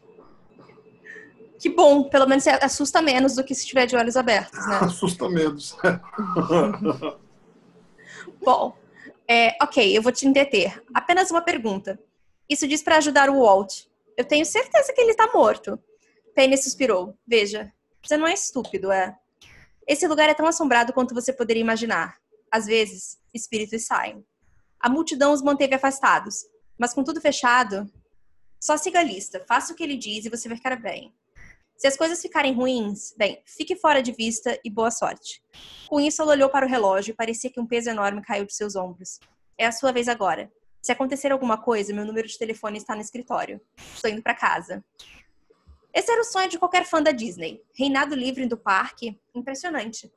Que 1.61 1.69
bom, 1.69 2.09
pelo 2.09 2.27
menos 2.27 2.43
você 2.43 2.51
assusta 2.51 3.03
menos 3.03 3.35
do 3.35 3.45
que 3.45 3.55
se 3.55 3.61
estiver 3.61 3.85
de 3.85 3.95
olhos 3.95 4.17
abertos, 4.17 4.67
né? 4.67 4.79
assusta 4.81 5.29
menos. 5.29 5.77
bom, 8.43 8.75
é, 9.29 9.55
ok, 9.63 9.97
eu 9.97 10.01
vou 10.01 10.11
te 10.11 10.27
entreter. 10.27 10.83
Apenas 10.95 11.31
uma 11.31 11.43
pergunta. 11.43 12.01
Isso 12.49 12.67
diz 12.67 12.83
para 12.83 12.97
ajudar 12.97 13.29
o 13.29 13.43
Walt. 13.43 13.85
Eu 14.17 14.25
tenho 14.25 14.47
certeza 14.47 14.91
que 14.95 15.03
ele 15.03 15.11
está 15.11 15.31
morto. 15.35 15.79
Penny 16.35 16.57
suspirou. 16.57 17.15
Veja, 17.27 17.71
você 18.03 18.17
não 18.17 18.27
é 18.27 18.33
estúpido, 18.33 18.91
é? 18.91 19.15
Esse 19.87 20.09
lugar 20.09 20.31
é 20.31 20.35
tão 20.35 20.47
assombrado 20.47 20.95
quanto 20.95 21.15
você 21.15 21.31
poderia 21.31 21.61
imaginar. 21.61 22.17
Às 22.51 22.65
vezes, 22.65 23.19
espíritos 23.35 23.85
saem. 23.85 24.25
A 24.81 24.89
multidão 24.89 25.31
os 25.31 25.43
manteve 25.43 25.75
afastados, 25.75 26.37
mas 26.79 26.95
com 26.95 27.05
tudo 27.05 27.21
fechado, 27.21 27.87
só 28.59 28.79
siga 28.79 29.01
a 29.01 29.03
lista, 29.03 29.45
faça 29.47 29.75
o 29.75 29.77
que 29.77 29.83
ele 29.83 29.97
diz 29.97 30.25
e 30.25 30.31
você 30.31 30.49
vai 30.49 30.57
ficar 30.57 30.77
bem. 30.77 31.15
Se 31.81 31.87
as 31.87 31.97
coisas 31.97 32.21
ficarem 32.21 32.53
ruins, 32.53 33.15
bem, 33.17 33.41
fique 33.47 33.75
fora 33.75 34.03
de 34.03 34.13
vista 34.13 34.61
e 34.63 34.69
boa 34.69 34.91
sorte. 34.91 35.43
Com 35.89 35.99
isso, 35.99 36.21
ela 36.21 36.33
olhou 36.33 36.51
para 36.51 36.67
o 36.67 36.69
relógio 36.69 37.13
e 37.13 37.15
parecia 37.15 37.51
que 37.51 37.59
um 37.59 37.67
peso 37.67 37.89
enorme 37.89 38.21
caiu 38.21 38.45
de 38.45 38.55
seus 38.55 38.77
ombros. 38.77 39.19
É 39.57 39.65
a 39.65 39.73
sua 39.73 39.91
vez 39.91 40.07
agora. 40.07 40.53
Se 40.83 40.93
acontecer 40.93 41.33
alguma 41.33 41.57
coisa, 41.57 41.95
meu 41.95 42.05
número 42.05 42.29
de 42.29 42.37
telefone 42.37 42.77
está 42.77 42.95
no 42.95 43.01
escritório. 43.01 43.59
Estou 43.95 44.11
indo 44.11 44.23
para 44.23 44.35
casa. 44.35 44.85
Esse 45.95 46.13
era 46.13 46.21
o 46.21 46.25
sonho 46.25 46.51
de 46.51 46.59
qualquer 46.59 46.85
fã 46.85 47.03
da 47.03 47.13
Disney. 47.13 47.63
Reinado 47.75 48.15
livre 48.15 48.45
do 48.45 48.59
parque. 48.59 49.19
Impressionante. 49.35 50.13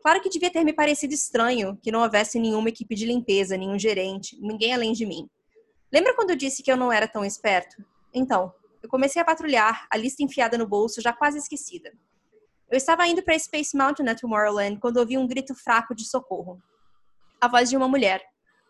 Claro 0.00 0.20
que 0.20 0.28
devia 0.28 0.52
ter 0.52 0.62
me 0.62 0.72
parecido 0.72 1.14
estranho 1.14 1.76
que 1.82 1.90
não 1.90 2.02
houvesse 2.02 2.38
nenhuma 2.38 2.68
equipe 2.68 2.94
de 2.94 3.04
limpeza, 3.04 3.56
nenhum 3.56 3.76
gerente, 3.76 4.38
ninguém 4.40 4.72
além 4.72 4.92
de 4.92 5.04
mim. 5.04 5.28
Lembra 5.92 6.14
quando 6.14 6.30
eu 6.30 6.36
disse 6.36 6.62
que 6.62 6.70
eu 6.70 6.76
não 6.76 6.92
era 6.92 7.08
tão 7.08 7.24
esperto? 7.24 7.84
Então, 8.14 8.54
eu 8.82 8.88
comecei 8.88 9.20
a 9.20 9.24
patrulhar, 9.24 9.86
a 9.90 9.96
lista 9.96 10.22
enfiada 10.22 10.56
no 10.56 10.66
bolso, 10.66 11.00
já 11.00 11.12
quase 11.12 11.38
esquecida. 11.38 11.92
Eu 12.70 12.76
estava 12.76 13.06
indo 13.06 13.22
para 13.22 13.38
Space 13.38 13.76
Mountain 13.76 14.04
na 14.04 14.14
Tomorrowland 14.14 14.78
quando 14.78 14.98
ouvi 14.98 15.16
um 15.16 15.26
grito 15.26 15.54
fraco 15.54 15.94
de 15.94 16.04
socorro. 16.04 16.62
A 17.40 17.48
voz 17.48 17.70
de 17.70 17.76
uma 17.76 17.88
mulher. 17.88 18.22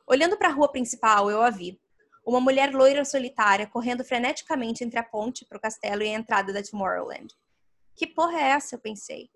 Olhando 0.07 0.37
para 0.37 0.49
a 0.49 0.53
rua 0.53 0.71
principal, 0.71 1.31
eu 1.31 1.43
a 1.43 1.51
vi. 1.51 1.81
Uma 2.25 2.41
mulher 2.41 2.73
loira 2.73 3.05
solitária 3.05 3.67
correndo 3.67 4.05
freneticamente 4.05 4.85
entre 4.85 4.99
a 4.99 5.03
ponte 5.03 5.45
para 5.45 5.59
o 5.59 5.61
castelo 5.61 6.03
e 6.03 6.09
a 6.09 6.19
entrada 6.19 6.53
da 6.53 6.63
Tomorrowland. 6.63 7.35
Que 7.97 8.07
porra 8.07 8.39
é 8.39 8.49
essa? 8.51 8.77
Eu 8.77 8.79
pensei. 8.79 9.29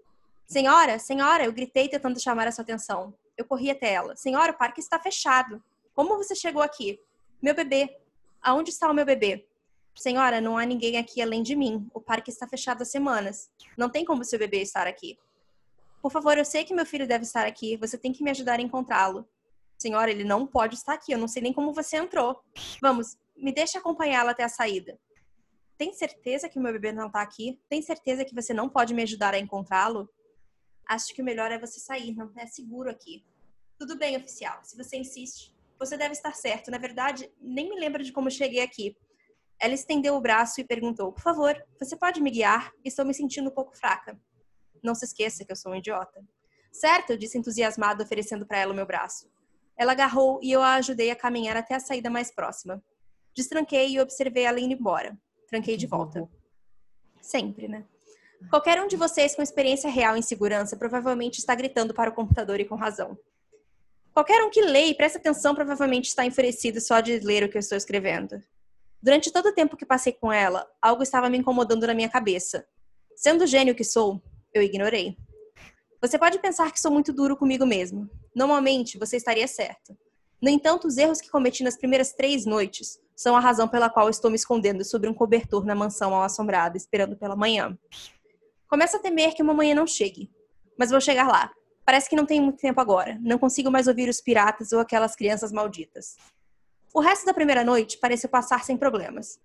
Senhora, 0.46 0.98
senhora, 0.98 1.44
eu 1.44 1.52
gritei 1.52 1.88
tentando 1.88 2.20
chamar 2.20 2.46
a 2.46 2.52
sua 2.52 2.62
atenção. 2.62 3.14
Eu 3.36 3.44
corri 3.44 3.70
até 3.70 3.92
ela. 3.92 4.14
Senhora, 4.14 4.52
o 4.52 4.58
parque 4.58 4.80
está 4.80 4.98
fechado. 4.98 5.62
Como 5.94 6.16
você 6.16 6.34
chegou 6.34 6.62
aqui? 6.62 7.00
Meu 7.42 7.54
bebê. 7.54 7.98
Aonde 8.40 8.70
está 8.70 8.90
o 8.90 8.94
meu 8.94 9.04
bebê? 9.04 9.48
Senhora, 9.94 10.40
não 10.40 10.56
há 10.56 10.64
ninguém 10.64 10.96
aqui 10.96 11.20
além 11.20 11.42
de 11.42 11.54
mim. 11.54 11.88
O 11.92 12.00
parque 12.00 12.30
está 12.30 12.48
fechado 12.48 12.82
há 12.82 12.84
semanas. 12.84 13.50
Não 13.76 13.88
tem 13.90 14.04
como 14.04 14.24
seu 14.24 14.38
bebê 14.38 14.62
estar 14.62 14.86
aqui. 14.86 15.18
Por 16.00 16.10
favor, 16.10 16.36
eu 16.36 16.44
sei 16.44 16.64
que 16.64 16.74
meu 16.74 16.86
filho 16.86 17.06
deve 17.06 17.24
estar 17.24 17.46
aqui. 17.46 17.76
Você 17.76 17.96
tem 17.96 18.12
que 18.12 18.24
me 18.24 18.30
ajudar 18.30 18.58
a 18.58 18.62
encontrá-lo. 18.62 19.28
Senhora, 19.78 20.10
ele 20.10 20.24
não 20.24 20.46
pode 20.46 20.74
estar 20.74 20.94
aqui. 20.94 21.12
Eu 21.12 21.18
não 21.18 21.28
sei 21.28 21.42
nem 21.42 21.52
como 21.52 21.72
você 21.72 21.96
entrou. 21.96 22.42
Vamos, 22.80 23.16
me 23.36 23.52
deixe 23.52 23.76
acompanhá-la 23.78 24.32
até 24.32 24.42
a 24.42 24.48
saída. 24.48 24.98
Tem 25.76 25.92
certeza 25.92 26.48
que 26.48 26.58
meu 26.58 26.72
bebê 26.72 26.92
não 26.92 27.08
está 27.08 27.22
aqui? 27.22 27.60
Tem 27.68 27.82
certeza 27.82 28.24
que 28.24 28.34
você 28.34 28.54
não 28.54 28.68
pode 28.68 28.94
me 28.94 29.02
ajudar 29.02 29.34
a 29.34 29.38
encontrá-lo? 29.38 30.08
Acho 30.88 31.14
que 31.14 31.22
o 31.22 31.24
melhor 31.24 31.50
é 31.50 31.58
você 31.58 31.80
sair, 31.80 32.14
não 32.14 32.30
é 32.36 32.46
seguro 32.46 32.90
aqui. 32.90 33.24
Tudo 33.78 33.96
bem, 33.96 34.16
oficial, 34.16 34.60
se 34.62 34.76
você 34.76 34.96
insiste. 34.96 35.52
Você 35.78 35.96
deve 35.96 36.12
estar 36.12 36.34
certo. 36.34 36.70
Na 36.70 36.78
verdade, 36.78 37.32
nem 37.40 37.68
me 37.68 37.78
lembro 37.78 38.04
de 38.04 38.12
como 38.12 38.30
cheguei 38.30 38.60
aqui. 38.60 38.96
Ela 39.62 39.74
estendeu 39.74 40.16
o 40.16 40.20
braço 40.20 40.60
e 40.60 40.64
perguntou: 40.64 41.12
Por 41.12 41.22
favor, 41.22 41.56
você 41.78 41.96
pode 41.96 42.20
me 42.20 42.32
guiar? 42.32 42.72
Estou 42.84 43.04
me 43.04 43.14
sentindo 43.14 43.48
um 43.48 43.54
pouco 43.54 43.78
fraca. 43.78 44.18
Não 44.82 44.92
se 44.92 45.04
esqueça 45.04 45.44
que 45.44 45.52
eu 45.52 45.56
sou 45.56 45.70
um 45.70 45.76
idiota. 45.76 46.20
Certo, 46.72 47.10
eu 47.10 47.16
disse 47.16 47.38
entusiasmado, 47.38 48.02
oferecendo 48.02 48.44
para 48.44 48.58
ela 48.58 48.72
o 48.72 48.74
meu 48.74 48.84
braço. 48.84 49.30
Ela 49.76 49.92
agarrou 49.92 50.40
e 50.42 50.50
eu 50.50 50.60
a 50.60 50.74
ajudei 50.74 51.12
a 51.12 51.16
caminhar 51.16 51.56
até 51.56 51.76
a 51.76 51.80
saída 51.80 52.10
mais 52.10 52.34
próxima. 52.34 52.82
Destranquei 53.36 53.90
e 53.90 54.00
observei 54.00 54.42
ela 54.42 54.58
indo 54.58 54.74
embora. 54.74 55.16
Tranquei 55.46 55.76
de 55.76 55.86
volta. 55.86 56.28
Sempre, 57.20 57.68
né? 57.68 57.84
Qualquer 58.50 58.82
um 58.82 58.88
de 58.88 58.96
vocês 58.96 59.36
com 59.36 59.42
experiência 59.42 59.88
real 59.88 60.16
em 60.16 60.22
segurança 60.22 60.76
provavelmente 60.76 61.38
está 61.38 61.54
gritando 61.54 61.94
para 61.94 62.10
o 62.10 62.14
computador 62.14 62.58
e 62.58 62.64
com 62.64 62.74
razão. 62.74 63.16
Qualquer 64.12 64.42
um 64.42 64.50
que 64.50 64.60
lê 64.60 64.86
e 64.86 64.94
presta 64.94 65.18
atenção 65.18 65.54
provavelmente 65.54 66.08
está 66.08 66.26
enfurecido 66.26 66.80
só 66.80 66.98
de 66.98 67.20
ler 67.20 67.44
o 67.44 67.48
que 67.48 67.56
eu 67.56 67.60
estou 67.60 67.78
escrevendo. 67.78 68.42
Durante 69.02 69.32
todo 69.32 69.46
o 69.46 69.52
tempo 69.52 69.76
que 69.76 69.84
passei 69.84 70.12
com 70.12 70.32
ela, 70.32 70.64
algo 70.80 71.02
estava 71.02 71.28
me 71.28 71.36
incomodando 71.36 71.86
na 71.88 71.94
minha 71.94 72.08
cabeça. 72.08 72.64
Sendo 73.16 73.42
o 73.42 73.46
gênio 73.46 73.74
que 73.74 73.82
sou, 73.82 74.22
eu 74.54 74.62
ignorei. 74.62 75.16
Você 76.00 76.16
pode 76.16 76.38
pensar 76.38 76.70
que 76.70 76.80
sou 76.80 76.92
muito 76.92 77.12
duro 77.12 77.36
comigo 77.36 77.66
mesmo. 77.66 78.08
Normalmente, 78.34 78.98
você 78.98 79.16
estaria 79.16 79.48
certo. 79.48 79.98
No 80.40 80.48
entanto, 80.48 80.86
os 80.86 80.96
erros 80.98 81.20
que 81.20 81.30
cometi 81.30 81.64
nas 81.64 81.76
primeiras 81.76 82.12
três 82.12 82.46
noites 82.46 83.00
são 83.16 83.36
a 83.36 83.40
razão 83.40 83.66
pela 83.66 83.90
qual 83.90 84.08
estou 84.08 84.30
me 84.30 84.36
escondendo 84.36 84.84
sobre 84.84 85.08
um 85.08 85.14
cobertor 85.14 85.64
na 85.64 85.74
mansão 85.74 86.12
mal 86.12 86.22
assombrada, 86.22 86.76
esperando 86.76 87.16
pela 87.16 87.34
manhã. 87.34 87.76
Começo 88.68 88.96
a 88.96 89.00
temer 89.00 89.34
que 89.34 89.42
uma 89.42 89.54
manhã 89.54 89.74
não 89.74 89.86
chegue. 89.86 90.30
Mas 90.78 90.90
vou 90.90 91.00
chegar 91.00 91.26
lá. 91.26 91.50
Parece 91.84 92.08
que 92.08 92.16
não 92.16 92.24
tem 92.24 92.40
muito 92.40 92.58
tempo 92.58 92.80
agora. 92.80 93.18
Não 93.20 93.38
consigo 93.38 93.70
mais 93.70 93.88
ouvir 93.88 94.08
os 94.08 94.20
piratas 94.20 94.72
ou 94.72 94.78
aquelas 94.78 95.16
crianças 95.16 95.50
malditas. 95.50 96.16
O 96.94 97.00
resto 97.00 97.24
da 97.24 97.32
primeira 97.32 97.64
noite 97.64 97.96
pareceu 97.96 98.28
passar 98.28 98.64
sem 98.64 98.76
problemas. 98.76 99.40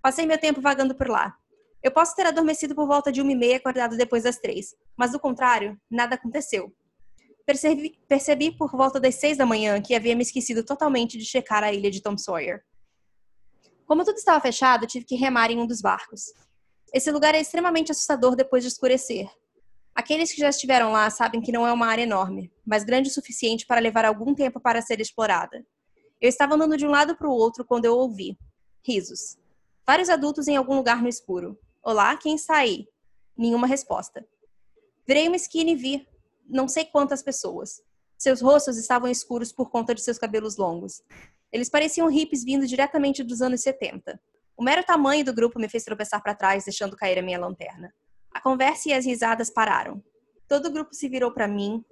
Passei 0.00 0.24
meu 0.24 0.38
tempo 0.38 0.62
vagando 0.62 0.94
por 0.94 1.08
lá. 1.08 1.36
Eu 1.82 1.90
posso 1.90 2.16
ter 2.16 2.24
adormecido 2.24 2.74
por 2.74 2.86
volta 2.86 3.12
de 3.12 3.20
uma 3.20 3.32
e 3.32 3.34
meia 3.34 3.58
acordado 3.58 3.98
depois 3.98 4.22
das 4.22 4.38
três, 4.38 4.74
mas 4.96 5.12
do 5.12 5.20
contrário, 5.20 5.78
nada 5.90 6.14
aconteceu. 6.14 6.74
Percebi, 7.44 8.00
percebi 8.08 8.50
por 8.50 8.70
volta 8.70 8.98
das 8.98 9.16
seis 9.16 9.36
da 9.36 9.44
manhã 9.44 9.80
que 9.80 9.94
havia 9.94 10.16
me 10.16 10.22
esquecido 10.22 10.64
totalmente 10.64 11.18
de 11.18 11.24
checar 11.26 11.62
a 11.62 11.70
ilha 11.70 11.90
de 11.90 12.00
Tom 12.00 12.16
Sawyer. 12.16 12.64
Como 13.84 14.02
tudo 14.02 14.16
estava 14.16 14.40
fechado, 14.40 14.86
tive 14.86 15.04
que 15.04 15.16
remar 15.16 15.50
em 15.50 15.58
um 15.58 15.66
dos 15.66 15.82
barcos. 15.82 16.32
Esse 16.94 17.10
lugar 17.10 17.34
é 17.34 17.40
extremamente 17.40 17.92
assustador 17.92 18.34
depois 18.34 18.64
de 18.64 18.68
escurecer. 18.68 19.28
Aqueles 19.94 20.32
que 20.32 20.40
já 20.40 20.48
estiveram 20.48 20.92
lá 20.92 21.10
sabem 21.10 21.42
que 21.42 21.52
não 21.52 21.66
é 21.66 21.72
uma 21.72 21.86
área 21.86 22.02
enorme, 22.02 22.50
mas 22.66 22.84
grande 22.84 23.10
o 23.10 23.12
suficiente 23.12 23.66
para 23.66 23.80
levar 23.80 24.06
algum 24.06 24.34
tempo 24.34 24.58
para 24.58 24.80
ser 24.80 24.98
explorada. 24.98 25.64
Eu 26.20 26.30
estava 26.30 26.54
andando 26.54 26.78
de 26.78 26.86
um 26.86 26.90
lado 26.90 27.14
para 27.14 27.28
o 27.28 27.32
outro 27.32 27.64
quando 27.64 27.84
eu 27.84 27.94
ouvi 27.94 28.38
risos. 28.82 29.36
Vários 29.86 30.08
adultos 30.08 30.48
em 30.48 30.56
algum 30.56 30.74
lugar 30.74 31.02
no 31.02 31.08
escuro. 31.08 31.58
Olá, 31.82 32.16
quem 32.16 32.34
está 32.34 32.56
aí? 32.56 32.88
Nenhuma 33.36 33.66
resposta. 33.66 34.26
Virei 35.06 35.28
uma 35.28 35.36
esquina 35.36 35.70
e 35.70 35.76
vi 35.76 36.08
não 36.48 36.68
sei 36.68 36.86
quantas 36.86 37.22
pessoas. 37.22 37.82
Seus 38.16 38.40
rostos 38.40 38.78
estavam 38.78 39.10
escuros 39.10 39.52
por 39.52 39.68
conta 39.68 39.94
de 39.94 40.00
seus 40.00 40.16
cabelos 40.16 40.56
longos. 40.56 41.02
Eles 41.52 41.68
pareciam 41.68 42.08
hippies 42.08 42.42
vindo 42.42 42.66
diretamente 42.66 43.22
dos 43.22 43.42
anos 43.42 43.60
70. 43.60 44.18
O 44.56 44.64
mero 44.64 44.82
tamanho 44.82 45.22
do 45.22 45.34
grupo 45.34 45.58
me 45.58 45.68
fez 45.68 45.84
tropeçar 45.84 46.22
para 46.22 46.34
trás, 46.34 46.64
deixando 46.64 46.96
cair 46.96 47.18
a 47.18 47.22
minha 47.22 47.38
lanterna. 47.38 47.92
A 48.32 48.40
conversa 48.40 48.88
e 48.88 48.94
as 48.94 49.04
risadas 49.04 49.50
pararam. 49.50 50.02
Todo 50.48 50.66
o 50.66 50.72
grupo 50.72 50.94
se 50.94 51.10
virou 51.10 51.30
para 51.30 51.46
mim 51.46 51.84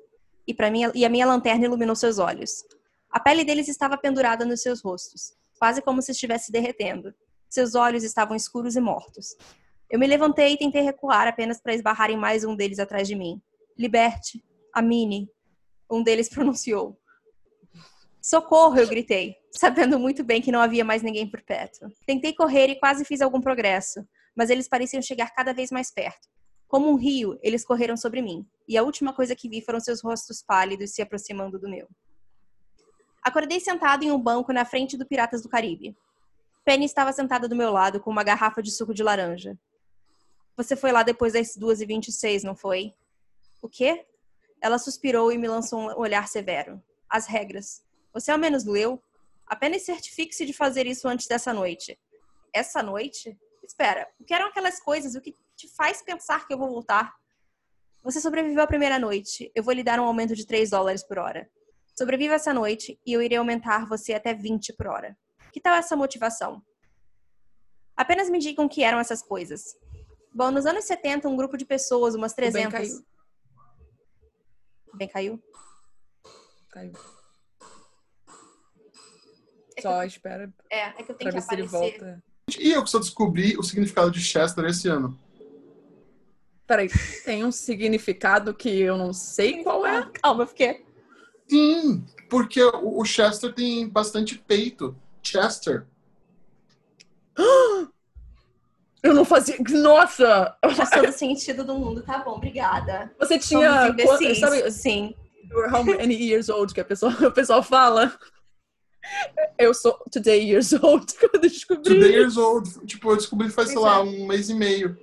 e 0.46 0.54
para 0.54 0.70
mim 0.70 0.90
e 0.94 1.04
a 1.04 1.10
minha 1.10 1.26
lanterna 1.26 1.66
iluminou 1.66 1.94
seus 1.94 2.18
olhos. 2.18 2.64
A 3.14 3.20
pele 3.20 3.44
deles 3.44 3.68
estava 3.68 3.96
pendurada 3.96 4.44
nos 4.44 4.60
seus 4.60 4.82
rostos, 4.82 5.34
quase 5.56 5.80
como 5.80 6.02
se 6.02 6.10
estivesse 6.10 6.50
derretendo. 6.50 7.14
Seus 7.48 7.76
olhos 7.76 8.02
estavam 8.02 8.34
escuros 8.34 8.74
e 8.74 8.80
mortos. 8.80 9.36
Eu 9.88 10.00
me 10.00 10.06
levantei 10.08 10.54
e 10.54 10.58
tentei 10.58 10.82
recuar 10.82 11.28
apenas 11.28 11.60
para 11.60 11.72
esbarrar 11.72 12.10
em 12.10 12.16
mais 12.16 12.42
um 12.42 12.56
deles 12.56 12.80
atrás 12.80 13.06
de 13.06 13.14
mim. 13.14 13.40
Liberte, 13.78 14.44
Amine, 14.74 15.30
um 15.88 16.02
deles 16.02 16.26
pronunciou. 16.34 16.98
Socorro, 18.20 18.78
eu 18.78 18.88
gritei, 18.88 19.36
sabendo 19.52 19.96
muito 19.96 20.24
bem 20.24 20.42
que 20.42 20.50
não 20.50 20.60
havia 20.60 20.84
mais 20.84 21.00
ninguém 21.00 21.30
por 21.30 21.40
perto. 21.40 21.86
Tentei 22.04 22.34
correr 22.34 22.66
e 22.68 22.80
quase 22.80 23.04
fiz 23.04 23.20
algum 23.20 23.40
progresso, 23.40 24.04
mas 24.34 24.50
eles 24.50 24.66
pareciam 24.66 25.00
chegar 25.00 25.30
cada 25.30 25.54
vez 25.54 25.70
mais 25.70 25.88
perto. 25.92 26.28
Como 26.66 26.90
um 26.90 26.96
rio, 26.96 27.38
eles 27.44 27.64
correram 27.64 27.96
sobre 27.96 28.20
mim, 28.20 28.44
e 28.66 28.76
a 28.76 28.82
última 28.82 29.12
coisa 29.12 29.36
que 29.36 29.48
vi 29.48 29.60
foram 29.60 29.78
seus 29.78 30.02
rostos 30.02 30.42
pálidos 30.42 30.90
se 30.90 31.00
aproximando 31.00 31.60
do 31.60 31.70
meu. 31.70 31.86
Acordei 33.24 33.58
sentado 33.58 34.04
em 34.04 34.12
um 34.12 34.20
banco 34.20 34.52
na 34.52 34.66
frente 34.66 34.98
do 34.98 35.06
Piratas 35.06 35.40
do 35.40 35.48
Caribe. 35.48 35.96
Penny 36.62 36.84
estava 36.84 37.10
sentada 37.10 37.48
do 37.48 37.56
meu 37.56 37.72
lado 37.72 37.98
com 37.98 38.10
uma 38.10 38.22
garrafa 38.22 38.62
de 38.62 38.70
suco 38.70 38.92
de 38.92 39.02
laranja. 39.02 39.58
Você 40.58 40.76
foi 40.76 40.92
lá 40.92 41.02
depois 41.02 41.32
das 41.32 41.56
2h26, 41.56 42.42
não 42.42 42.54
foi? 42.54 42.94
O 43.62 43.68
quê? 43.68 44.04
Ela 44.60 44.78
suspirou 44.78 45.32
e 45.32 45.38
me 45.38 45.48
lançou 45.48 45.80
um 45.80 45.98
olhar 45.98 46.28
severo. 46.28 46.82
As 47.08 47.26
regras. 47.26 47.82
Você 48.12 48.30
ao 48.30 48.38
menos 48.38 48.64
leu? 48.64 49.02
Apenas 49.46 49.82
certifique-se 49.82 50.44
de 50.44 50.52
fazer 50.52 50.86
isso 50.86 51.08
antes 51.08 51.26
dessa 51.26 51.52
noite. 51.52 51.98
Essa 52.52 52.82
noite? 52.82 53.36
Espera, 53.62 54.06
o 54.20 54.24
que 54.24 54.34
eram 54.34 54.48
aquelas 54.48 54.78
coisas? 54.80 55.14
O 55.14 55.20
que 55.20 55.34
te 55.56 55.66
faz 55.68 56.02
pensar 56.02 56.46
que 56.46 56.52
eu 56.52 56.58
vou 56.58 56.68
voltar? 56.68 57.14
Você 58.02 58.20
sobreviveu 58.20 58.62
à 58.62 58.66
primeira 58.66 58.98
noite. 58.98 59.50
Eu 59.54 59.62
vou 59.62 59.72
lhe 59.72 59.82
dar 59.82 59.98
um 59.98 60.04
aumento 60.04 60.36
de 60.36 60.46
3 60.46 60.70
dólares 60.70 61.02
por 61.02 61.18
hora. 61.18 61.50
Sobreviva 61.96 62.34
essa 62.34 62.52
noite 62.52 62.98
e 63.06 63.12
eu 63.12 63.22
irei 63.22 63.38
aumentar 63.38 63.86
você 63.86 64.14
até 64.14 64.34
20 64.34 64.72
por 64.72 64.88
hora. 64.88 65.16
Que 65.52 65.60
tal 65.60 65.74
essa 65.74 65.94
motivação? 65.94 66.60
Apenas 67.96 68.28
me 68.28 68.40
digam 68.40 68.64
o 68.64 68.68
que 68.68 68.82
eram 68.82 68.98
essas 68.98 69.22
coisas. 69.22 69.76
Bom, 70.32 70.50
nos 70.50 70.66
anos 70.66 70.84
70, 70.84 71.28
um 71.28 71.36
grupo 71.36 71.56
de 71.56 71.64
pessoas, 71.64 72.16
umas 72.16 72.34
300... 72.34 72.66
O 72.66 72.70
bem 72.70 72.80
caiu. 72.80 73.04
O 74.92 74.96
bem 74.96 75.08
caiu? 75.08 75.42
Caiu. 76.70 76.92
É 79.76 79.80
só 79.80 80.02
eu, 80.02 80.08
espera. 80.08 80.52
É, 80.70 80.80
é 80.80 80.92
que 81.04 81.12
eu 81.12 81.14
tenho 81.14 81.30
que 81.30 81.38
aparecer. 81.38 81.54
ele 81.54 81.68
volta. 81.68 82.24
E 82.58 82.72
eu 82.72 82.82
que 82.82 82.90
só 82.90 82.98
descobri 82.98 83.56
o 83.56 83.62
significado 83.62 84.10
de 84.10 84.20
Chester 84.20 84.64
esse 84.64 84.88
ano. 84.88 85.16
Peraí, 86.66 86.88
tem 87.24 87.44
um 87.44 87.52
significado 87.52 88.52
que 88.52 88.68
eu 88.68 88.96
não 88.96 89.12
sei 89.12 89.62
qual 89.62 89.86
é? 89.86 90.10
Calma, 90.20 90.46
por 90.46 90.54
quê? 90.54 90.84
Sim, 91.48 92.04
porque 92.28 92.62
o 92.62 93.04
Chester 93.04 93.52
tem 93.52 93.88
bastante 93.88 94.38
peito. 94.38 94.96
Chester. 95.22 95.86
Eu 99.02 99.12
não 99.12 99.24
fazia. 99.24 99.56
Nossa! 99.68 100.56
Faz 100.74 100.88
todo 100.88 101.12
sentido 101.12 101.62
do 101.62 101.74
mundo, 101.74 102.02
tá 102.02 102.18
bom, 102.20 102.32
obrigada. 102.32 103.12
Você 103.18 103.38
tinha. 103.38 103.94
Sabe, 104.40 104.70
Sim. 104.70 105.14
How 105.70 105.84
many 105.84 106.14
years 106.14 106.48
old 106.48 106.72
que 106.72 106.80
a 106.80 106.84
pessoa, 106.84 107.12
o 107.28 107.30
pessoal 107.30 107.62
fala? 107.62 108.16
Eu 109.58 109.74
sou 109.74 109.92
today 110.10 110.42
years 110.42 110.72
old 110.72 111.06
quando 111.20 111.34
eu 111.34 111.40
descobri. 111.40 111.82
Today 111.82 112.12
years 112.12 112.38
old. 112.38 112.68
Tipo, 112.86 113.10
eu 113.10 113.16
descobri 113.16 113.50
faz, 113.50 113.68
sei 113.68 113.78
lá, 113.78 113.98
é. 113.98 114.00
um 114.00 114.26
mês 114.26 114.48
e 114.48 114.54
meio. 114.54 114.96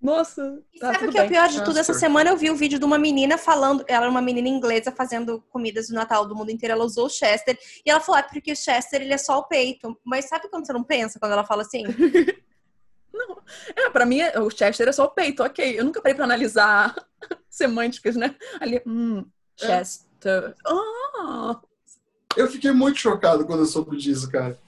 Nossa. 0.00 0.62
E 0.72 0.78
tá, 0.78 0.94
sabe 0.94 1.06
o 1.06 1.10
que 1.10 1.18
é 1.18 1.24
o 1.24 1.28
pior 1.28 1.48
de 1.48 1.62
tudo? 1.62 1.78
Essa 1.78 1.92
semana 1.92 2.30
eu 2.30 2.36
vi 2.36 2.50
um 2.50 2.56
vídeo 2.56 2.78
de 2.78 2.84
uma 2.84 2.98
menina 2.98 3.36
falando. 3.36 3.84
Ela 3.86 4.04
era 4.04 4.10
uma 4.10 4.22
menina 4.22 4.48
inglesa 4.48 4.90
fazendo 4.90 5.42
comidas 5.50 5.88
do 5.88 5.94
Natal 5.94 6.26
do 6.26 6.34
mundo 6.34 6.50
inteiro. 6.50 6.72
Ela 6.72 6.84
usou 6.84 7.06
o 7.06 7.10
Chester. 7.10 7.58
E 7.84 7.90
ela 7.90 8.00
falou: 8.00 8.18
ah, 8.20 8.22
porque 8.22 8.52
o 8.52 8.56
Chester 8.56 9.02
ele 9.02 9.12
é 9.12 9.18
só 9.18 9.38
o 9.38 9.44
peito. 9.44 9.98
Mas 10.02 10.24
sabe 10.24 10.48
quando 10.48 10.66
você 10.66 10.72
não 10.72 10.82
pensa 10.82 11.20
quando 11.20 11.32
ela 11.32 11.44
fala 11.44 11.62
assim? 11.62 11.82
não. 13.12 13.42
É, 13.76 13.90
pra 13.90 14.06
mim, 14.06 14.20
o 14.22 14.50
Chester 14.50 14.88
é 14.88 14.92
só 14.92 15.04
o 15.04 15.10
peito, 15.10 15.42
ok. 15.42 15.78
Eu 15.78 15.84
nunca 15.84 16.00
parei 16.00 16.14
pra 16.14 16.24
analisar 16.24 16.94
semânticas, 17.50 18.16
né? 18.16 18.34
Ali, 18.58 18.82
hum, 18.86 19.24
é. 19.60 19.66
Chester. 19.66 20.54
Ah! 20.66 21.60
Oh. 21.60 21.70
Eu 22.36 22.48
fiquei 22.48 22.70
muito 22.70 22.98
chocado 22.98 23.44
quando 23.44 23.60
eu 23.60 23.66
soube 23.66 23.96
disso, 23.96 24.30
cara. 24.30 24.58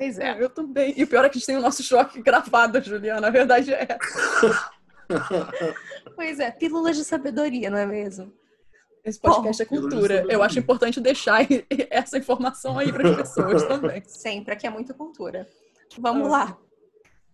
Pois 0.00 0.18
é, 0.18 0.42
eu 0.42 0.48
também. 0.48 0.94
E 0.96 1.04
o 1.04 1.06
pior 1.06 1.26
é 1.26 1.28
que 1.28 1.36
a 1.36 1.38
gente 1.38 1.46
tem 1.46 1.58
o 1.58 1.60
nosso 1.60 1.82
choque 1.82 2.22
gravado, 2.22 2.80
Juliana. 2.80 3.26
A 3.26 3.30
verdade 3.30 3.74
é 3.74 3.98
pois 6.16 6.40
é, 6.40 6.50
pílulas 6.50 6.96
de 6.96 7.04
sabedoria, 7.04 7.68
não 7.68 7.76
é 7.76 7.84
mesmo? 7.84 8.32
Esse 9.04 9.20
podcast 9.20 9.62
Bom, 9.62 9.76
é 9.76 9.78
cultura. 9.78 10.24
Eu 10.30 10.42
acho 10.42 10.58
importante 10.58 11.02
deixar 11.02 11.46
essa 11.90 12.16
informação 12.16 12.78
aí 12.78 12.90
para 12.90 13.10
as 13.10 13.16
pessoas 13.16 13.62
também. 13.64 14.02
Sempre, 14.06 14.54
aqui 14.54 14.66
é 14.66 14.70
muita 14.70 14.94
cultura. 14.94 15.46
Vamos 15.98 16.30
lá. 16.30 16.56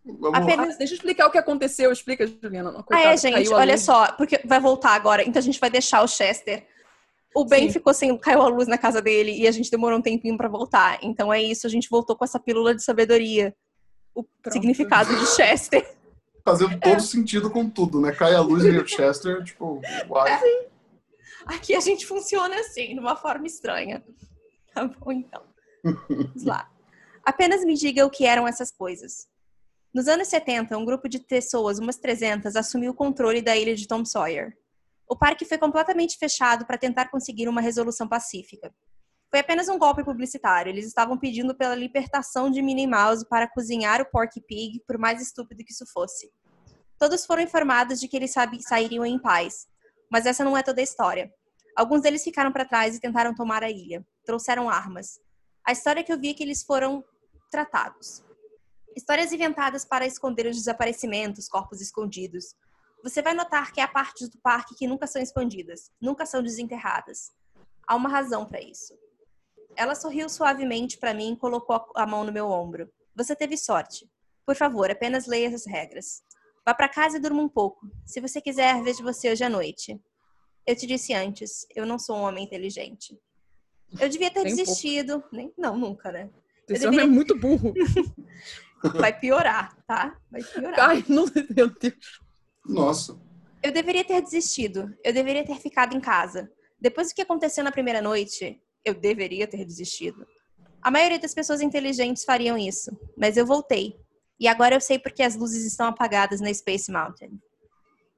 Vamos 0.05 0.37
Apenas... 0.37 0.71
lá. 0.71 0.75
Deixa 0.77 0.95
eu 0.95 0.97
explicar 0.97 1.29
o 1.29 1.31
que 1.31 1.39
aconteceu. 1.39 1.93
Explica, 1.93 2.27
Juliana. 2.27 2.73
Coitada, 2.83 3.11
ah, 3.11 3.13
é, 3.13 3.17
gente, 3.17 3.49
olha 3.55 3.79
só, 3.79 4.11
porque 4.11 4.41
vai 4.45 4.59
voltar 4.59 4.97
agora, 4.97 5.23
então 5.23 5.39
a 5.39 5.43
gente 5.45 5.61
vai 5.61 5.71
deixar 5.71 6.03
o 6.03 6.09
Chester 6.09 6.67
o 7.37 7.45
Ben 7.45 7.67
Sim. 7.67 7.75
ficou 7.75 7.93
sem. 7.93 8.17
caiu 8.17 8.41
a 8.41 8.49
luz 8.49 8.67
na 8.67 8.79
casa 8.79 9.03
dele 9.03 9.31
e 9.31 9.47
a 9.47 9.51
gente 9.51 9.71
demorou 9.71 9.99
um 9.99 10.03
tempinho 10.03 10.39
para 10.39 10.49
voltar. 10.49 10.99
Então 11.03 11.31
é 11.31 11.43
isso, 11.43 11.67
a 11.67 11.71
gente 11.71 11.87
voltou 11.91 12.17
com 12.17 12.25
essa 12.25 12.41
pílula 12.41 12.75
de 12.75 12.83
sabedoria. 12.83 13.55
O 14.15 14.23
Pronto. 14.23 14.55
significado 14.55 15.15
de 15.15 15.27
Chester. 15.27 15.87
Fazendo 16.43 16.81
todo 16.81 16.97
é. 16.97 17.01
sentido 17.01 17.51
com 17.51 17.69
tudo, 17.69 18.01
né? 18.01 18.13
Cai 18.13 18.35
a 18.35 18.41
luz 18.41 18.65
e 18.65 18.71
o 18.71 18.87
Chester, 18.87 19.45
tipo, 19.45 19.83
uai. 20.09 20.33
É. 20.33 20.69
Aqui 21.45 21.75
a 21.75 21.81
gente 21.81 22.07
funciona 22.07 22.59
assim, 22.59 22.95
de 22.95 23.01
uma 23.01 23.17
forma 23.17 23.47
estranha. 23.47 24.03
Tá 24.73 24.87
bom, 24.87 25.13
então. 25.13 25.43
Vamos 26.09 26.45
lá. 26.45 26.71
Apenas 27.23 27.65
me 27.65 27.75
diga 27.75 28.07
o 28.07 28.11
que 28.11 28.25
eram 28.25 28.49
essas 28.49 28.71
coisas. 28.73 29.29
Nos 29.93 30.09
anos 30.09 30.29
70, 30.29 30.77
um 30.79 30.85
grupo 30.85 31.09
de 31.09 31.19
pessoas, 31.19 31.79
umas 31.79 31.97
300, 31.97 32.57
assumiu 32.57 32.93
o 32.93 32.95
controle 32.95 33.43
da 33.43 33.55
ilha 33.57 33.75
de 33.75 33.87
Tom 33.87 34.05
Sawyer. 34.05 34.57
O 35.09 35.17
parque 35.17 35.45
foi 35.45 35.59
completamente 35.59 36.19
fechado 36.19 36.67
para 36.67 36.77
tentar 36.77 37.09
conseguir 37.11 37.49
uma 37.49 37.61
resolução 37.61 38.09
pacífica. 38.09 38.75
Foi 39.31 39.41
apenas 39.41 39.69
um 39.69 39.79
golpe 39.79 40.05
publicitário. 40.05 40.71
Eles 40.71 40.87
estavam 40.87 41.19
pedindo 41.19 41.55
pela 41.55 41.75
libertação 41.75 42.51
de 42.51 42.63
Minnie 42.63 42.87
Mouse 42.87 43.27
para 43.29 43.49
cozinhar 43.49 44.01
o 44.01 44.07
Porky 44.07 44.41
Pig, 44.41 44.81
por 44.87 44.99
mais 44.99 45.21
estúpido 45.21 45.65
que 45.65 45.73
isso 45.73 45.85
fosse. 45.93 46.31
Todos 46.99 47.27
foram 47.27 47.43
informados 47.43 48.01
de 48.01 48.09
que 48.09 48.17
eles 48.17 48.33
sairiam 48.61 49.05
em 49.05 49.19
paz, 49.19 49.67
mas 50.11 50.27
essa 50.27 50.43
não 50.43 50.57
é 50.57 50.63
toda 50.63 50.81
a 50.81 50.85
história. 50.85 51.33
Alguns 51.77 52.01
deles 52.01 52.25
ficaram 52.25 52.51
para 52.51 52.65
trás 52.65 52.97
e 52.97 53.01
tentaram 53.01 53.35
tomar 53.35 53.63
a 53.63 53.71
ilha. 53.71 54.07
Trouxeram 54.25 54.71
armas. 54.71 55.21
A 55.65 55.73
história 55.73 56.03
que 56.03 56.13
eu 56.13 56.19
vi 56.19 56.31
é 56.31 56.35
que 56.35 56.43
eles 56.43 56.63
foram 56.63 57.05
tratados. 57.51 58.25
Histórias 58.97 59.31
inventadas 59.31 59.85
para 59.85 60.07
esconder 60.07 60.47
os 60.47 60.57
desaparecimentos, 60.57 61.49
corpos 61.49 61.83
escondidos, 61.83 62.55
você 63.07 63.23
vai 63.23 63.35
notar 63.35 63.73
que 63.73 63.81
há 63.81 63.87
partes 63.87 64.29
do 64.29 64.37
parque 64.39 64.75
que 64.75 64.85
nunca 64.85 65.07
são 65.07 65.23
expandidas, 65.23 65.93
nunca 66.01 66.27
são 66.27 66.43
desenterradas. 66.43 67.31
Há 67.87 67.95
uma 67.95 68.09
razão 68.09 68.45
para 68.45 68.61
isso. 68.61 68.99
Ela 69.77 69.95
sorriu 69.95 70.29
suavemente 70.29 70.99
para 70.99 71.15
mim 71.15 71.35
e 71.35 71.37
colocou 71.37 71.87
a 71.95 72.05
mão 72.05 72.25
no 72.25 72.33
meu 72.33 72.49
ombro. 72.51 72.91
Você 73.15 73.37
teve 73.37 73.57
sorte. 73.57 74.11
Por 74.45 74.57
favor, 74.57 74.91
apenas 74.91 75.27
leia 75.27 75.55
as 75.55 75.65
regras. 75.67 76.21
Vá 76.65 76.75
para 76.75 76.89
casa 76.89 77.19
e 77.19 77.21
durma 77.21 77.41
um 77.41 77.49
pouco. 77.49 77.89
Se 78.05 78.21
você 78.21 78.41
quiser, 78.41 78.83
vejo 78.83 79.05
você 79.05 79.31
hoje 79.31 79.45
à 79.45 79.49
noite. 79.49 80.01
Eu 80.67 80.75
te 80.75 80.85
disse 80.85 81.15
antes, 81.15 81.65
eu 81.77 81.87
não 81.87 82.01
sou 82.01 82.17
um 82.17 82.23
homem 82.23 82.45
inteligente. 82.45 83.17
Eu 84.01 84.09
devia 84.09 84.33
ter 84.33 84.43
Nem 84.43 84.53
um 84.53 84.57
desistido. 84.57 85.23
Nem, 85.31 85.55
não, 85.57 85.77
nunca, 85.79 86.11
né? 86.11 86.29
Esse 86.69 86.85
Eu 86.85 86.89
homem 86.89 86.99
deveria- 86.99 87.03
é 87.05 87.07
muito 87.07 87.39
burro. 87.39 87.73
Vai 89.01 89.17
piorar, 89.17 89.77
tá? 89.87 90.19
Vai 90.29 90.43
piorar. 90.43 90.91
Ai, 90.91 91.05
não, 91.09 91.25
meu 91.55 91.71
Deus. 91.71 92.26
Nossa. 92.69 93.19
Eu 93.63 93.73
deveria 93.73 94.05
ter 94.05 94.21
desistido. 94.23 94.95
Eu 95.05 95.13
deveria 95.13 95.45
ter 95.45 95.59
ficado 95.59 95.97
em 95.97 96.01
casa. 96.01 96.51
Depois 96.81 97.09
do 97.09 97.15
que 97.15 97.23
aconteceu 97.23 97.65
na 97.65 97.73
primeira 97.73 98.03
noite, 98.03 98.61
eu 98.85 98.95
deveria 98.95 99.47
ter 99.47 99.65
desistido. 99.65 100.27
A 100.83 100.91
maioria 100.91 101.19
das 101.19 101.35
pessoas 101.35 101.61
inteligentes 101.61 102.25
fariam 102.25 102.57
isso, 102.57 102.97
mas 103.17 103.37
eu 103.37 103.47
voltei. 103.47 103.97
E 104.39 104.47
agora 104.47 104.75
eu 104.77 104.81
sei 104.81 104.99
porque 104.99 105.23
as 105.23 105.35
luzes 105.35 105.65
estão 105.65 105.87
apagadas 105.87 106.41
na 106.41 106.53
Space 106.53 106.93
Mountain. 106.93 107.41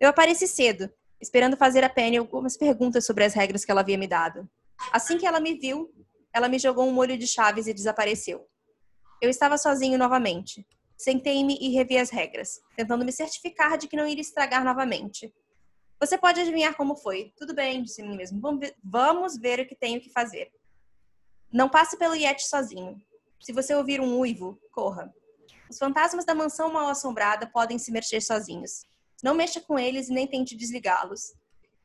Eu 0.01 0.09
apareci 0.09 0.47
cedo, 0.47 0.91
esperando 1.21 1.57
fazer 1.57 1.83
a 1.85 1.89
Penny 1.89 2.17
algumas 2.17 2.57
perguntas 2.57 3.07
sobre 3.07 3.25
as 3.25 3.35
regras 3.35 3.65
que 3.65 3.71
ela 3.71 3.81
havia 3.81 3.97
me 3.97 4.07
dado. 4.07 4.49
Assim 4.93 5.17
que 5.17 5.27
ela 5.27 5.41
me 5.41 5.55
viu, 5.55 5.91
ela 6.33 6.49
me 6.49 6.59
jogou 6.59 6.87
um 6.87 6.93
molho 6.93 7.17
de 7.17 7.27
chaves 7.27 7.67
e 7.67 7.75
desapareceu. 7.75 8.47
Eu 9.21 9.31
estava 9.31 9.57
sozinho 9.57 9.99
novamente. 9.99 10.67
Sentei-me 10.99 11.57
e 11.61 11.71
revi 11.71 11.97
as 11.97 12.11
regras, 12.11 12.61
tentando 12.77 13.05
me 13.05 13.13
certificar 13.13 13.79
de 13.79 13.87
que 13.87 13.97
não 13.97 14.07
iria 14.07 14.21
estragar 14.21 14.65
novamente. 14.65 15.33
Você 16.01 16.19
pode 16.19 16.41
adivinhar 16.41 16.77
como 16.77 16.97
foi. 16.97 17.33
Tudo 17.37 17.55
bem, 17.55 17.85
disse 17.85 18.03
a 18.03 18.05
mim 18.05 18.17
mesmo. 18.17 18.41
Vamos 18.83 19.39
ver, 19.39 19.61
o 19.61 19.67
que 19.67 19.77
tenho 19.77 20.01
que 20.01 20.11
fazer. 20.11 20.53
Não 21.53 21.69
passe 21.69 21.97
pelo 21.97 22.17
Yeti 22.17 22.43
sozinho. 22.49 23.01
Se 23.41 23.53
você 23.53 23.75
ouvir 23.75 24.01
um 24.01 24.19
uivo, 24.19 24.61
corra. 24.73 25.15
Os 25.71 25.79
fantasmas 25.79 26.25
da 26.25 26.35
mansão 26.35 26.73
mal 26.73 26.89
assombrada 26.89 27.47
podem 27.47 27.79
se 27.79 27.93
mexer 27.93 28.21
sozinhos. 28.21 28.85
Não 29.23 29.35
mexa 29.35 29.61
com 29.61 29.79
eles 29.79 30.09
e 30.09 30.13
nem 30.13 30.27
tente 30.27 30.57
desligá-los. 30.57 31.33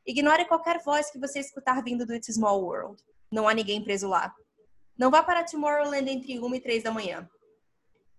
Ignore 0.06 0.46
qualquer 0.46 0.82
voz 0.84 1.12
que 1.12 1.20
você 1.20 1.40
escutar 1.40 1.84
vindo 1.84 2.06
do 2.06 2.16
It's 2.16 2.34
Small 2.34 2.64
World. 2.64 3.02
Não 3.32 3.48
há 3.48 3.54
ninguém 3.54 3.84
preso 3.84 4.08
lá. 4.08 4.34
Não 4.98 5.10
vá 5.10 5.24
para 5.24 5.44
Tomorrowland 5.44 6.10
entre 6.10 6.40
1 6.40 6.56
e 6.56 6.60
3 6.60 6.84
da 6.84 6.92
manhã. 6.92 7.30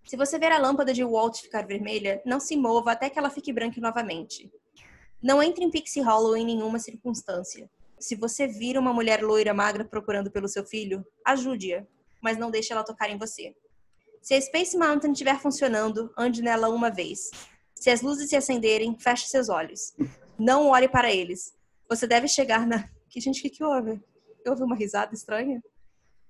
Se 0.04 0.16
você 0.16 0.38
ver 0.38 0.52
a 0.52 0.58
lâmpada 0.58 0.92
de 0.92 1.02
Walt 1.02 1.40
ficar 1.40 1.66
vermelha, 1.66 2.20
não 2.26 2.38
se 2.38 2.56
mova 2.56 2.92
até 2.92 3.08
que 3.08 3.18
ela 3.18 3.30
fique 3.30 3.52
branca 3.52 3.80
novamente. 3.80 4.52
Não 5.22 5.42
entre 5.42 5.64
em 5.64 5.70
Pixie 5.70 6.02
Hollow 6.02 6.36
em 6.36 6.44
nenhuma 6.44 6.78
circunstância. 6.78 7.70
Se 7.98 8.14
você 8.14 8.46
vir 8.46 8.76
uma 8.76 8.92
mulher 8.92 9.22
loira 9.22 9.54
magra 9.54 9.84
procurando 9.84 10.30
pelo 10.30 10.46
seu 10.46 10.64
filho, 10.64 11.04
ajude-a, 11.24 11.86
mas 12.22 12.36
não 12.36 12.50
deixe 12.50 12.72
ela 12.72 12.84
tocar 12.84 13.08
em 13.08 13.16
você. 13.16 13.54
Se 14.20 14.34
a 14.34 14.40
Space 14.40 14.76
Mountain 14.76 15.12
estiver 15.12 15.38
funcionando, 15.40 16.12
ande 16.16 16.42
nela 16.42 16.68
uma 16.68 16.90
vez. 16.90 17.30
Se 17.74 17.88
as 17.88 18.02
luzes 18.02 18.28
se 18.28 18.36
acenderem, 18.36 18.98
feche 18.98 19.26
seus 19.26 19.48
olhos. 19.48 19.94
Não 20.38 20.68
olhe 20.68 20.88
para 20.88 21.12
eles. 21.12 21.54
Você 21.88 22.06
deve 22.06 22.28
chegar 22.28 22.66
na. 22.66 22.88
Que 23.06 23.20
gente, 23.20 23.38
o 23.38 23.42
que, 23.42 23.50
que 23.50 23.62
houve? 23.62 24.02
Eu 24.44 24.50
ouvi 24.52 24.64
uma 24.64 24.74
risada 24.74 25.14
estranha? 25.14 25.62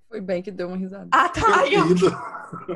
Foi 0.07 0.21
bem 0.21 0.43
que 0.43 0.51
deu 0.51 0.69
uma 0.69 0.77
risada. 0.77 1.09
Ah, 1.11 1.31
tá. 1.31 1.67
Eu, 1.67 1.83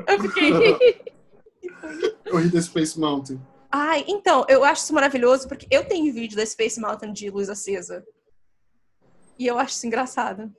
Eu, 0.07 0.19
fiquei. 0.21 0.51
eu 2.25 2.37
ri 2.37 2.49
da 2.49 2.61
Space 2.61 2.99
Mountain. 2.99 3.39
Ai, 3.71 4.03
então, 4.07 4.45
eu 4.49 4.63
acho 4.63 4.83
isso 4.83 4.93
maravilhoso 4.93 5.47
porque 5.47 5.67
eu 5.69 5.85
tenho 5.85 6.13
vídeo 6.13 6.35
da 6.35 6.45
Space 6.45 6.79
Mountain 6.79 7.13
de 7.13 7.29
luz 7.29 7.49
acesa. 7.49 8.03
E 9.37 9.47
eu 9.47 9.57
acho 9.57 9.73
isso 9.73 9.87
engraçado. 9.87 10.51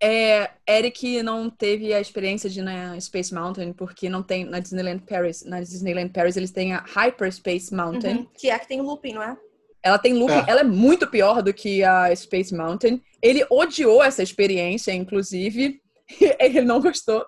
É, 0.00 0.50
Eric 0.68 1.22
não 1.22 1.48
teve 1.48 1.94
a 1.94 2.00
experiência 2.00 2.50
de 2.50 2.58
ir 2.58 2.62
na 2.62 3.00
Space 3.00 3.32
Mountain 3.32 3.72
porque 3.72 4.08
não 4.08 4.22
tem 4.22 4.44
na 4.44 4.58
Disneyland 4.58 5.02
Paris. 5.08 5.44
Na 5.44 5.60
Disneyland 5.60 6.10
Paris 6.10 6.36
eles 6.36 6.50
têm 6.50 6.72
a 6.72 6.84
Hyperspace 6.84 7.72
Mountain. 7.74 8.16
Uhum. 8.16 8.26
Que 8.36 8.50
é 8.50 8.54
a 8.54 8.58
que 8.58 8.68
tem 8.68 8.80
o 8.80 8.84
looping, 8.84 9.14
não 9.14 9.22
é? 9.22 9.36
Ela 9.82 9.98
tem 9.98 10.14
looping, 10.14 10.34
É. 10.34 10.44
ela 10.46 10.60
é 10.60 10.64
muito 10.64 11.08
pior 11.08 11.42
do 11.42 11.52
que 11.52 11.82
a 11.82 12.14
Space 12.14 12.54
Mountain. 12.54 13.02
Ele 13.20 13.44
odiou 13.50 14.02
essa 14.02 14.22
experiência, 14.22 14.92
inclusive. 14.92 15.81
Ele 16.38 16.60
não 16.62 16.80
gostou. 16.80 17.24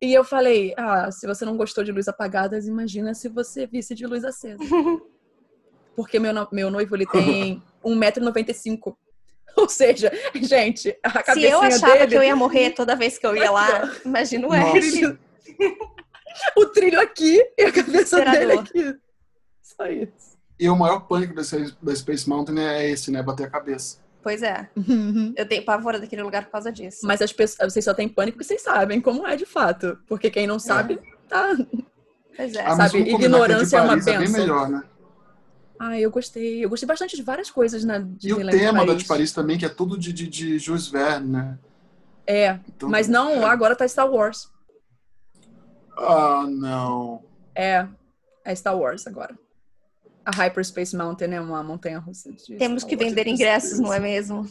E 0.00 0.12
eu 0.12 0.24
falei: 0.24 0.74
Ah, 0.76 1.10
se 1.10 1.26
você 1.26 1.44
não 1.44 1.56
gostou 1.56 1.84
de 1.84 1.92
luz 1.92 2.08
apagadas, 2.08 2.66
imagina 2.66 3.14
se 3.14 3.28
você 3.28 3.66
visse 3.66 3.94
de 3.94 4.06
luz 4.06 4.24
acesa. 4.24 4.62
Porque 5.96 6.18
meu, 6.18 6.32
meu 6.52 6.70
noivo 6.70 6.94
ele 6.94 7.06
tem 7.06 7.62
1,95m. 7.84 8.94
Ou 9.56 9.68
seja, 9.68 10.12
gente, 10.34 10.96
a 11.02 11.10
Se 11.10 11.22
cabecinha 11.24 11.52
eu 11.52 11.60
achava 11.60 11.92
dele, 11.94 12.06
que 12.06 12.14
eu 12.16 12.22
ia 12.22 12.36
morrer 12.36 12.70
toda 12.70 12.94
vez 12.94 13.18
que 13.18 13.26
eu 13.26 13.36
ia 13.36 13.50
lá, 13.50 13.92
imagina 14.04 14.46
o. 14.46 14.54
Eric. 14.54 15.18
o 16.56 16.66
trilho 16.66 17.00
aqui 17.00 17.42
e 17.58 17.64
a 17.64 17.72
cabeça 17.72 18.24
dele 18.24 18.52
aqui. 18.52 18.96
Só 19.60 19.86
isso. 19.86 20.38
E 20.60 20.68
o 20.68 20.76
maior 20.76 21.00
pânico 21.00 21.34
desse, 21.34 21.76
da 21.82 21.94
Space 21.94 22.28
Mountain 22.28 22.60
é 22.60 22.90
esse, 22.90 23.10
né? 23.10 23.22
Bater 23.22 23.46
a 23.46 23.50
cabeça. 23.50 23.98
Pois 24.28 24.42
é, 24.42 24.68
eu 25.36 25.48
tenho 25.48 25.64
pavor 25.64 25.98
daquele 25.98 26.22
lugar 26.22 26.44
por 26.44 26.50
causa 26.52 26.70
disso. 26.70 27.06
Mas 27.06 27.22
as 27.22 27.32
pessoas, 27.32 27.72
vocês 27.72 27.82
só 27.82 27.94
têm 27.94 28.06
pânico 28.06 28.36
porque 28.36 28.46
vocês 28.46 28.60
sabem 28.60 29.00
como 29.00 29.26
é 29.26 29.34
de 29.36 29.46
fato. 29.46 29.98
Porque 30.06 30.28
quem 30.30 30.46
não 30.46 30.58
sabe, 30.58 31.00
tá. 31.26 31.56
Pois 32.36 32.54
é. 32.54 32.60
Ah, 32.60 32.76
Sabe, 32.76 33.04
de 33.04 33.10
ignorância 33.10 33.78
é 33.78 33.80
uma 33.80 33.88
Paris 33.88 34.06
É 34.06 34.10
bem 34.10 34.20
benção. 34.26 34.40
melhor, 34.40 34.68
né? 34.68 34.82
Ah, 35.80 35.98
eu 35.98 36.10
gostei. 36.10 36.62
Eu 36.62 36.68
gostei 36.68 36.86
bastante 36.86 37.16
de 37.16 37.22
várias 37.22 37.50
coisas 37.50 37.84
na 37.84 38.06
E 38.22 38.34
o 38.34 38.46
tema 38.50 38.84
da 38.84 38.92
de 38.92 39.06
Paris 39.06 39.32
também, 39.32 39.56
que 39.56 39.64
é 39.64 39.68
tudo 39.70 39.96
de, 39.96 40.12
de, 40.12 40.28
de 40.28 40.58
Jules 40.58 40.88
Verne, 40.88 41.26
né? 41.32 41.58
É, 42.26 42.58
Então- 42.68 42.86
mas 42.90 43.08
não, 43.08 43.40
lá 43.40 43.50
agora 43.50 43.74
tá 43.74 43.88
Star 43.88 44.10
Wars. 44.12 44.50
Ah, 45.96 46.44
não. 46.46 47.24
É, 47.54 47.86
é 48.44 48.54
Star 48.54 48.76
Wars 48.78 49.06
agora. 49.06 49.34
A 50.28 50.30
Hyperspace 50.30 50.94
Mountain 50.94 51.32
é 51.34 51.40
uma 51.40 51.62
montanha 51.62 51.98
russa. 51.98 52.30
de 52.30 52.56
Temos 52.58 52.84
que 52.84 52.94
vender 52.96 53.26
ingressos, 53.26 53.78
não 53.78 53.90
é 53.94 53.98
mesmo? 53.98 54.46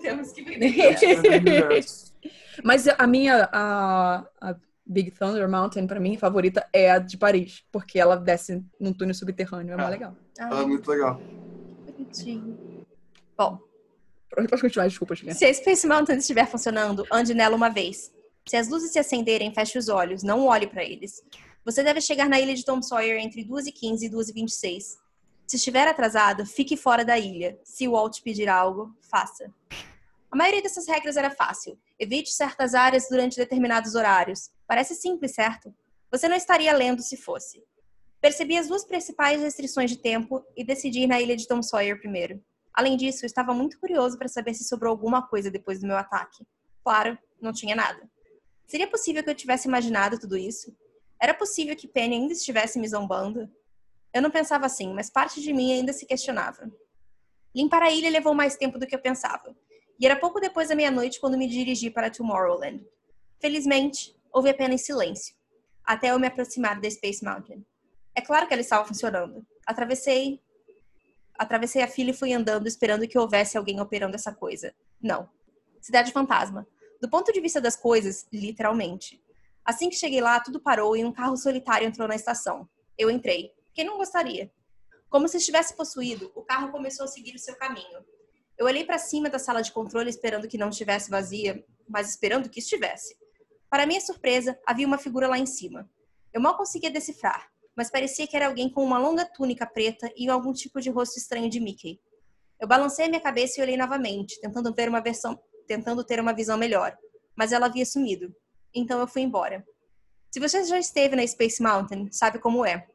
Temos 0.00 0.32
que 0.32 0.42
vender 0.42 1.84
Mas 2.64 2.88
a 2.88 3.06
minha, 3.06 3.46
a, 3.52 4.24
a 4.40 4.56
Big 4.86 5.10
Thunder 5.10 5.46
Mountain, 5.50 5.86
pra 5.86 6.00
mim, 6.00 6.16
favorita 6.16 6.66
é 6.72 6.90
a 6.92 6.98
de 6.98 7.18
Paris. 7.18 7.62
Porque 7.70 7.98
ela 7.98 8.16
desce 8.16 8.64
num 8.80 8.90
túnel 8.94 9.14
subterrâneo, 9.14 9.74
é 9.74 9.76
mó 9.76 9.82
Ah. 9.84 9.88
legal. 9.90 10.16
Ela 10.38 10.62
é 10.62 10.66
muito 10.66 10.90
legal. 10.90 11.20
bonitinho. 11.84 12.86
Bom, 13.36 13.58
Pode 14.34 14.62
continuar, 14.62 14.88
desculpa, 14.88 15.14
Juliana. 15.14 15.38
se 15.38 15.44
a 15.44 15.52
Space 15.52 15.86
Mountain 15.86 16.16
estiver 16.16 16.46
funcionando, 16.46 17.04
ande 17.12 17.34
nela 17.34 17.54
uma 17.54 17.68
vez. 17.68 18.10
Se 18.48 18.56
as 18.56 18.66
luzes 18.66 18.90
se 18.90 18.98
acenderem, 18.98 19.52
feche 19.52 19.76
os 19.76 19.90
olhos, 19.90 20.22
não 20.22 20.46
olhe 20.46 20.66
para 20.66 20.82
eles. 20.82 21.22
Você 21.66 21.82
deve 21.84 22.00
chegar 22.00 22.30
na 22.30 22.40
ilha 22.40 22.54
de 22.54 22.64
Tom 22.64 22.80
Sawyer 22.80 23.20
entre 23.20 23.44
2h15 23.44 24.02
e 24.04 24.10
2h26. 24.10 25.01
Se 25.52 25.56
estiver 25.56 25.86
atrasado, 25.86 26.46
fique 26.46 26.78
fora 26.78 27.04
da 27.04 27.18
ilha. 27.18 27.60
Se 27.62 27.86
o 27.86 27.90
Walt 27.90 28.22
pedir 28.22 28.48
algo, 28.48 28.96
faça. 29.02 29.52
A 30.30 30.34
maioria 30.34 30.62
dessas 30.62 30.88
regras 30.88 31.14
era 31.14 31.30
fácil. 31.30 31.78
Evite 31.98 32.32
certas 32.32 32.74
áreas 32.74 33.06
durante 33.10 33.36
determinados 33.36 33.94
horários. 33.94 34.50
Parece 34.66 34.94
simples, 34.94 35.34
certo? 35.34 35.70
Você 36.10 36.26
não 36.26 36.36
estaria 36.36 36.74
lendo 36.74 37.02
se 37.02 37.18
fosse. 37.18 37.62
Percebi 38.18 38.56
as 38.56 38.68
duas 38.68 38.82
principais 38.82 39.42
restrições 39.42 39.90
de 39.90 39.98
tempo 39.98 40.42
e 40.56 40.64
decidi 40.64 41.00
ir 41.00 41.06
na 41.06 41.20
ilha 41.20 41.36
de 41.36 41.46
Tom 41.46 41.62
Sawyer 41.62 42.00
primeiro. 42.00 42.42
Além 42.72 42.96
disso, 42.96 43.26
estava 43.26 43.52
muito 43.52 43.78
curioso 43.78 44.16
para 44.16 44.28
saber 44.28 44.54
se 44.54 44.64
sobrou 44.64 44.90
alguma 44.90 45.20
coisa 45.20 45.50
depois 45.50 45.78
do 45.80 45.86
meu 45.86 45.98
ataque. 45.98 46.46
Claro, 46.82 47.18
não 47.38 47.52
tinha 47.52 47.76
nada. 47.76 48.10
Seria 48.66 48.88
possível 48.88 49.22
que 49.22 49.28
eu 49.28 49.34
tivesse 49.34 49.68
imaginado 49.68 50.18
tudo 50.18 50.34
isso? 50.34 50.74
Era 51.20 51.34
possível 51.34 51.76
que 51.76 51.86
Penny 51.86 52.14
ainda 52.14 52.32
estivesse 52.32 52.78
me 52.78 52.88
zombando? 52.88 53.50
Eu 54.14 54.20
não 54.20 54.30
pensava 54.30 54.66
assim, 54.66 54.92
mas 54.92 55.08
parte 55.08 55.40
de 55.40 55.52
mim 55.52 55.72
ainda 55.72 55.92
se 55.92 56.06
questionava. 56.06 56.70
Limpar 57.54 57.82
a 57.82 57.90
ilha 57.90 58.10
levou 58.10 58.34
mais 58.34 58.56
tempo 58.56 58.78
do 58.78 58.86
que 58.86 58.94
eu 58.94 59.00
pensava. 59.00 59.54
E 59.98 60.06
era 60.06 60.16
pouco 60.16 60.40
depois 60.40 60.68
da 60.68 60.74
meia-noite 60.74 61.20
quando 61.20 61.38
me 61.38 61.46
dirigi 61.46 61.90
para 61.90 62.10
Tomorrowland. 62.10 62.84
Felizmente, 63.40 64.16
houve 64.32 64.50
apenas 64.50 64.82
silêncio, 64.82 65.34
até 65.84 66.10
eu 66.10 66.18
me 66.18 66.26
aproximar 66.26 66.80
da 66.80 66.90
Space 66.90 67.24
Mountain. 67.24 67.64
É 68.14 68.20
claro 68.20 68.46
que 68.46 68.52
ela 68.52 68.60
estava 68.60 68.86
funcionando. 68.86 69.46
Atravessei, 69.66 70.40
atravessei 71.38 71.82
a 71.82 71.88
fila 71.88 72.10
e 72.10 72.14
fui 72.14 72.32
andando 72.32 72.66
esperando 72.66 73.06
que 73.06 73.18
houvesse 73.18 73.56
alguém 73.56 73.80
operando 73.80 74.14
essa 74.14 74.32
coisa. 74.32 74.74
Não. 75.00 75.28
Cidade 75.80 76.12
fantasma. 76.12 76.66
Do 77.00 77.08
ponto 77.08 77.32
de 77.32 77.40
vista 77.40 77.60
das 77.60 77.76
coisas, 77.76 78.26
literalmente. 78.32 79.22
Assim 79.64 79.88
que 79.88 79.96
cheguei 79.96 80.20
lá, 80.20 80.40
tudo 80.40 80.60
parou 80.60 80.96
e 80.96 81.04
um 81.04 81.12
carro 81.12 81.36
solitário 81.36 81.86
entrou 81.86 82.06
na 82.06 82.14
estação. 82.14 82.68
Eu 82.96 83.10
entrei. 83.10 83.52
Quem 83.74 83.84
não 83.84 83.96
gostaria? 83.96 84.52
Como 85.08 85.28
se 85.28 85.38
estivesse 85.38 85.74
possuído, 85.74 86.30
o 86.34 86.42
carro 86.42 86.70
começou 86.70 87.04
a 87.04 87.08
seguir 87.08 87.34
o 87.34 87.38
seu 87.38 87.56
caminho. 87.56 88.04
Eu 88.58 88.66
olhei 88.66 88.84
para 88.84 88.98
cima 88.98 89.30
da 89.30 89.38
sala 89.38 89.62
de 89.62 89.72
controle 89.72 90.10
esperando 90.10 90.46
que 90.46 90.58
não 90.58 90.68
estivesse 90.68 91.10
vazia, 91.10 91.64
mas 91.88 92.10
esperando 92.10 92.48
que 92.48 92.60
estivesse. 92.60 93.16
Para 93.70 93.86
minha 93.86 94.00
surpresa, 94.00 94.58
havia 94.66 94.86
uma 94.86 94.98
figura 94.98 95.26
lá 95.26 95.38
em 95.38 95.46
cima. 95.46 95.90
Eu 96.32 96.40
mal 96.40 96.56
conseguia 96.56 96.90
decifrar, 96.90 97.50
mas 97.74 97.90
parecia 97.90 98.26
que 98.26 98.36
era 98.36 98.46
alguém 98.46 98.68
com 98.68 98.84
uma 98.84 98.98
longa 98.98 99.24
túnica 99.24 99.66
preta 99.66 100.12
e 100.16 100.28
algum 100.28 100.52
tipo 100.52 100.80
de 100.80 100.90
rosto 100.90 101.18
estranho 101.18 101.48
de 101.48 101.60
Mickey. 101.60 102.00
Eu 102.60 102.68
balancei 102.68 103.06
a 103.06 103.08
minha 103.08 103.20
cabeça 103.20 103.58
e 103.58 103.62
olhei 103.62 103.76
novamente, 103.76 104.40
tentando 104.40 104.72
ver 104.74 104.88
uma 104.88 105.00
versão, 105.00 105.38
tentando 105.66 106.04
ter 106.04 106.20
uma 106.20 106.34
visão 106.34 106.58
melhor, 106.58 106.96
mas 107.34 107.52
ela 107.52 107.66
havia 107.66 107.84
sumido. 107.84 108.34
Então 108.74 109.00
eu 109.00 109.06
fui 109.06 109.22
embora. 109.22 109.66
Se 110.30 110.38
você 110.38 110.62
já 110.64 110.78
esteve 110.78 111.16
na 111.16 111.26
Space 111.26 111.62
Mountain, 111.62 112.10
sabe 112.12 112.38
como 112.38 112.64
é. 112.64 112.86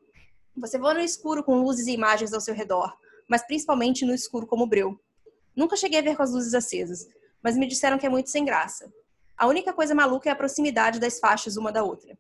Você 0.58 0.80
voa 0.80 0.96
no 0.96 1.00
escuro 1.00 1.44
com 1.44 1.62
luzes 1.62 1.86
e 1.86 1.92
imagens 1.92 2.34
ao 2.34 2.42
seu 2.42 2.56
redor, 2.56 2.98
mas 3.30 3.46
principalmente 3.46 4.04
no 4.04 4.14
escuro 4.14 4.48
como 4.48 4.66
breu. 4.66 5.00
Nunca 5.56 5.76
cheguei 5.76 6.00
a 6.00 6.02
ver 6.02 6.18
com 6.18 6.24
as 6.24 6.32
luzes 6.32 6.56
acesas, 6.56 7.08
mas 7.44 7.56
me 7.56 7.68
disseram 7.68 8.00
que 8.00 8.08
é 8.08 8.10
muito 8.10 8.32
sem 8.32 8.44
graça. 8.44 8.92
A 9.38 9.46
única 9.46 9.72
coisa 9.72 9.94
maluca 9.94 10.30
é 10.30 10.32
a 10.32 10.36
proximidade 10.36 11.00
das 11.00 11.20
faixas 11.20 11.58
uma 11.58 11.72
da 11.72 11.84
outra. 11.84 12.18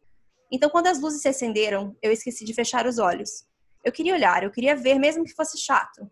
Então, 0.52 0.70
quando 0.70 0.86
as 0.86 1.02
luzes 1.02 1.22
se 1.22 1.28
acenderam, 1.28 1.96
eu 2.00 2.12
esqueci 2.12 2.46
de 2.46 2.54
fechar 2.54 2.86
os 2.86 3.00
olhos. 3.00 3.44
Eu 3.84 3.92
queria 3.92 4.14
olhar, 4.14 4.44
eu 4.44 4.52
queria 4.52 4.76
ver, 4.76 5.00
mesmo 5.00 5.24
que 5.24 5.34
fosse 5.34 5.58
chato. 5.58 6.10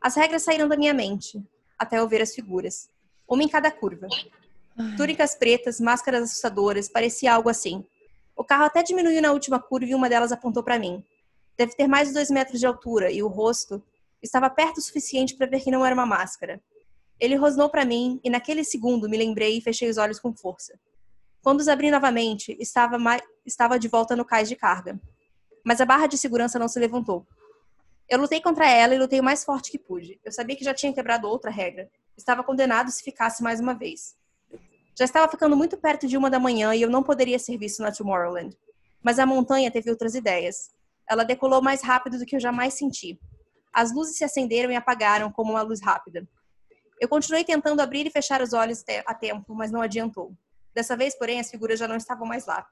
As 0.00 0.16
regras 0.16 0.42
saíram 0.42 0.68
da 0.68 0.76
minha 0.76 0.92
mente, 0.92 1.40
até 1.78 1.98
eu 1.98 2.08
ver 2.08 2.20
as 2.20 2.34
figuras. 2.34 2.90
Uma 3.28 3.44
em 3.44 3.48
cada 3.48 3.70
curva. 3.70 4.08
Túnicas 4.96 5.36
pretas, 5.36 5.80
máscaras 5.80 6.24
assustadoras, 6.24 6.88
parecia 6.88 7.32
algo 7.32 7.48
assim. 7.48 7.86
O 8.36 8.42
carro 8.42 8.64
até 8.64 8.82
diminuiu 8.82 9.22
na 9.22 9.30
última 9.30 9.60
curva 9.60 9.86
e 9.86 9.94
uma 9.94 10.08
delas 10.08 10.32
apontou 10.32 10.62
para 10.62 10.78
mim. 10.78 11.04
Deve 11.62 11.76
ter 11.76 11.86
mais 11.86 12.08
de 12.08 12.14
dois 12.14 12.28
metros 12.28 12.58
de 12.58 12.66
altura 12.66 13.08
e 13.12 13.22
o 13.22 13.28
rosto 13.28 13.80
Estava 14.20 14.50
perto 14.50 14.78
o 14.78 14.82
suficiente 14.82 15.36
para 15.36 15.46
ver 15.46 15.60
que 15.60 15.70
não 15.70 15.86
era 15.86 15.94
uma 15.94 16.04
máscara. 16.04 16.60
Ele 17.20 17.36
rosnou 17.36 17.70
para 17.70 17.84
mim 17.84 18.20
e 18.24 18.30
naquele 18.30 18.64
segundo 18.64 19.08
me 19.08 19.16
lembrei 19.16 19.58
e 19.58 19.60
fechei 19.60 19.88
os 19.88 19.96
olhos 19.96 20.18
com 20.18 20.34
força. 20.34 20.76
Quando 21.40 21.60
os 21.60 21.68
abri 21.68 21.88
novamente, 21.88 22.56
estava, 22.58 22.96
estava 23.46 23.78
de 23.78 23.86
volta 23.86 24.16
no 24.16 24.24
cais 24.24 24.48
de 24.48 24.56
carga. 24.56 25.00
Mas 25.64 25.80
a 25.80 25.84
barra 25.84 26.08
de 26.08 26.18
segurança 26.18 26.58
não 26.58 26.66
se 26.66 26.80
levantou. 26.80 27.24
Eu 28.08 28.18
lutei 28.18 28.40
contra 28.40 28.68
ela 28.68 28.92
e 28.92 28.98
lutei 28.98 29.20
o 29.20 29.24
mais 29.24 29.44
forte 29.44 29.70
que 29.70 29.78
pude. 29.78 30.20
Eu 30.24 30.32
sabia 30.32 30.56
que 30.56 30.64
já 30.64 30.74
tinha 30.74 30.92
quebrado 30.92 31.28
outra 31.28 31.48
regra. 31.48 31.88
Estava 32.16 32.42
condenado 32.42 32.90
se 32.90 33.04
ficasse 33.04 33.40
mais 33.40 33.60
uma 33.60 33.72
vez. 33.72 34.16
Já 34.98 35.04
estava 35.04 35.30
ficando 35.30 35.56
muito 35.56 35.76
perto 35.76 36.08
de 36.08 36.16
uma 36.16 36.28
da 36.28 36.40
manhã 36.40 36.74
e 36.74 36.82
eu 36.82 36.90
não 36.90 37.04
poderia 37.04 37.38
ser 37.38 37.56
visto 37.56 37.82
na 37.82 37.92
Tomorrowland. 37.92 38.58
Mas 39.00 39.20
a 39.20 39.26
montanha 39.26 39.70
teve 39.70 39.90
outras 39.90 40.16
ideias. 40.16 40.70
Ela 41.12 41.24
decolou 41.24 41.60
mais 41.60 41.82
rápido 41.82 42.18
do 42.18 42.24
que 42.24 42.36
eu 42.36 42.40
jamais 42.40 42.74
senti. 42.74 43.20
As 43.72 43.94
luzes 43.94 44.16
se 44.16 44.24
acenderam 44.24 44.72
e 44.72 44.76
apagaram 44.76 45.30
como 45.30 45.52
uma 45.52 45.62
luz 45.62 45.82
rápida. 45.82 46.26
Eu 46.98 47.08
continuei 47.08 47.44
tentando 47.44 47.80
abrir 47.80 48.06
e 48.06 48.10
fechar 48.10 48.40
os 48.40 48.52
olhos 48.52 48.82
a 49.06 49.14
tempo, 49.14 49.54
mas 49.54 49.70
não 49.70 49.82
adiantou. 49.82 50.32
Dessa 50.74 50.96
vez, 50.96 51.14
porém, 51.18 51.38
as 51.38 51.50
figuras 51.50 51.78
já 51.78 51.86
não 51.86 51.96
estavam 51.96 52.26
mais 52.26 52.46
lá. 52.46 52.66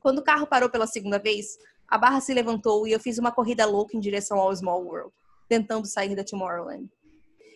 Quando 0.00 0.18
o 0.18 0.24
carro 0.24 0.46
parou 0.46 0.68
pela 0.68 0.86
segunda 0.86 1.18
vez, 1.18 1.58
a 1.86 1.96
barra 1.96 2.20
se 2.20 2.34
levantou 2.34 2.88
e 2.88 2.92
eu 2.92 2.98
fiz 2.98 3.18
uma 3.18 3.30
corrida 3.30 3.66
louca 3.66 3.96
em 3.96 4.00
direção 4.00 4.38
ao 4.38 4.54
Small 4.54 4.82
World, 4.84 5.12
tentando 5.48 5.86
sair 5.86 6.16
da 6.16 6.24
Tomorrowland. 6.24 6.90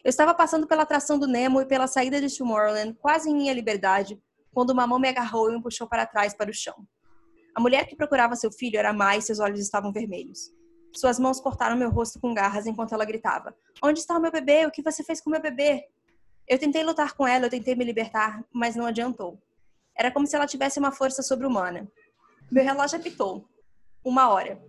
Eu 0.05 0.11
estava 0.11 0.35
passando 0.35 0.67
pela 0.67 0.83
atração 0.83 1.19
do 1.19 1.27
Nemo 1.27 1.61
e 1.61 1.67
pela 1.67 1.87
saída 1.87 2.21
de 2.21 2.37
Tomorrowland, 2.37 2.95
quase 3.01 3.31
em 3.31 3.35
minha 3.35 3.53
liberdade, 3.53 4.21
quando 4.53 4.71
uma 4.71 4.87
mão 4.87 4.99
me 4.99 5.09
agarrou 5.09 5.51
e 5.51 5.55
me 5.55 5.63
puxou 5.63 5.89
para 5.89 6.07
trás 6.07 6.35
para 6.35 6.51
o 6.51 6.55
chão. 6.55 6.87
A 7.55 7.61
mulher 7.61 7.87
que 7.87 7.95
procurava 7.95 8.35
seu 8.35 8.51
filho 8.51 8.79
era 8.79 8.93
e 9.17 9.23
seus 9.23 9.39
olhos 9.39 9.61
estavam 9.61 9.93
vermelhos. 9.93 10.51
Suas 10.95 11.19
mãos 11.19 11.41
cortaram 11.41 11.77
meu 11.77 11.91
rosto 11.91 12.21
com 12.21 12.33
garras 12.35 12.67
enquanto 12.67 12.95
ela 12.95 13.05
gritava: 13.05 13.55
Onde 13.83 14.01
está 14.01 14.17
o 14.17 14.21
meu 14.21 14.31
bebê? 14.31 14.67
O 14.67 14.71
que 14.71 14.83
você 14.83 15.03
fez 15.03 15.21
com 15.21 15.31
o 15.31 15.33
meu 15.33 15.43
bebê? 15.43 15.89
Eu 16.49 16.59
tentei 16.59 16.83
lutar 16.85 17.15
com 17.15 17.27
ela, 17.27 17.47
eu 17.47 17.51
tentei 17.51 17.75
me 17.75 17.85
libertar, 17.85 18.45
mas 18.53 18.77
não 18.77 18.87
adiantou. 18.87 19.41
Era 19.97 20.11
como 20.11 20.27
se 20.27 20.37
ela 20.37 20.47
tivesse 20.47 20.79
uma 20.79 20.93
força 20.93 21.23
sobre-humana. 21.23 21.89
Meu 22.51 22.63
relógio 22.63 22.99
apitou. 22.99 23.49
Uma 24.05 24.29
hora. 24.29 24.63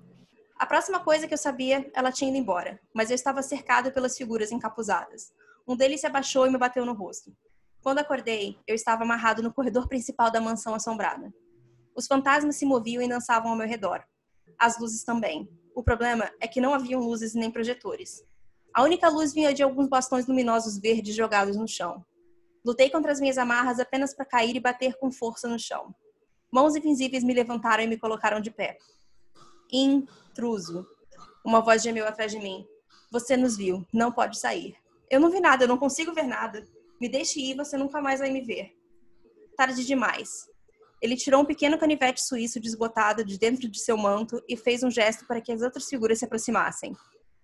A 0.57 0.65
próxima 0.65 0.99
coisa 0.99 1.27
que 1.27 1.33
eu 1.33 1.37
sabia, 1.37 1.89
ela 1.93 2.11
tinha 2.11 2.29
ido 2.29 2.37
embora, 2.37 2.79
mas 2.93 3.09
eu 3.09 3.15
estava 3.15 3.41
cercado 3.41 3.91
pelas 3.91 4.17
figuras 4.17 4.51
encapuzadas. 4.51 5.33
Um 5.67 5.75
deles 5.75 5.99
se 5.99 6.07
abaixou 6.07 6.47
e 6.47 6.49
me 6.49 6.57
bateu 6.57 6.85
no 6.85 6.93
rosto. 6.93 7.35
Quando 7.83 7.99
acordei, 7.99 8.57
eu 8.65 8.73
estava 8.73 9.03
amarrado 9.03 9.43
no 9.43 9.53
corredor 9.53 9.87
principal 9.87 10.31
da 10.31 10.39
mansão 10.39 10.73
assombrada. 10.73 11.33
Os 11.95 12.07
fantasmas 12.07 12.57
se 12.57 12.65
moviam 12.65 13.01
e 13.01 13.07
dançavam 13.07 13.51
ao 13.51 13.57
meu 13.57 13.67
redor. 13.67 14.03
As 14.59 14.77
luzes 14.77 15.03
também. 15.03 15.49
O 15.73 15.81
problema 15.81 16.29
é 16.39 16.47
que 16.47 16.59
não 16.59 16.73
haviam 16.73 17.01
luzes 17.01 17.33
nem 17.33 17.49
projetores. 17.49 18.23
A 18.73 18.83
única 18.83 19.07
luz 19.07 19.33
vinha 19.33 19.53
de 19.53 19.63
alguns 19.63 19.87
bastões 19.87 20.27
luminosos 20.27 20.77
verdes 20.77 21.15
jogados 21.15 21.55
no 21.55 21.67
chão. 21.67 22.05
Lutei 22.65 22.89
contra 22.89 23.11
as 23.11 23.19
minhas 23.19 23.37
amarras 23.37 23.79
apenas 23.79 24.13
para 24.13 24.25
cair 24.25 24.55
e 24.55 24.59
bater 24.59 24.97
com 24.97 25.11
força 25.11 25.47
no 25.47 25.57
chão. 25.57 25.95
Mãos 26.51 26.75
invisíveis 26.75 27.23
me 27.23 27.33
levantaram 27.33 27.83
e 27.83 27.87
me 27.87 27.97
colocaram 27.97 28.41
de 28.41 28.51
pé. 28.51 28.77
Intruso. 29.71 30.85
Uma 31.45 31.61
voz 31.61 31.81
gemeu 31.81 32.05
atrás 32.05 32.31
de 32.31 32.39
mim. 32.39 32.65
Você 33.11 33.37
nos 33.37 33.55
viu. 33.55 33.85
Não 33.93 34.11
pode 34.11 34.37
sair. 34.37 34.75
Eu 35.09 35.19
não 35.19 35.29
vi 35.29 35.39
nada, 35.39 35.63
eu 35.63 35.67
não 35.67 35.77
consigo 35.77 36.13
ver 36.13 36.27
nada. 36.27 36.67
Me 36.99 37.07
deixe 37.07 37.39
ir, 37.39 37.55
você 37.55 37.77
nunca 37.77 38.01
mais 38.01 38.19
vai 38.19 38.31
me 38.31 38.41
ver. 38.41 38.75
Tarde 39.55 39.85
demais. 39.85 40.49
Ele 41.05 41.15
tirou 41.15 41.43
um 41.43 41.45
pequeno 41.45 41.77
canivete 41.77 42.19
suíço 42.19 42.59
desbotado 42.59 43.23
de 43.23 43.37
dentro 43.37 43.69
de 43.69 43.79
seu 43.79 43.95
manto 43.95 44.41
e 44.49 44.57
fez 44.57 44.81
um 44.81 44.89
gesto 44.89 45.23
para 45.27 45.39
que 45.39 45.51
as 45.51 45.61
outras 45.61 45.87
figuras 45.87 46.17
se 46.17 46.25
aproximassem. 46.25 46.97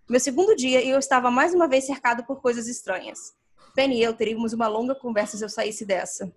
Meu 0.09 0.19
segundo 0.19 0.55
dia, 0.55 0.83
eu 0.83 0.97
estava 0.97 1.29
mais 1.29 1.53
uma 1.53 1.67
vez 1.67 1.85
cercado 1.85 2.25
por 2.25 2.41
coisas 2.41 2.67
estranhas. 2.67 3.35
Ben 3.75 3.93
e 3.93 4.01
eu 4.01 4.15
teríamos 4.15 4.51
uma 4.51 4.67
longa 4.67 4.95
conversa 4.95 5.37
se 5.37 5.45
eu 5.45 5.49
saísse 5.49 5.85
dessa. 5.85 6.33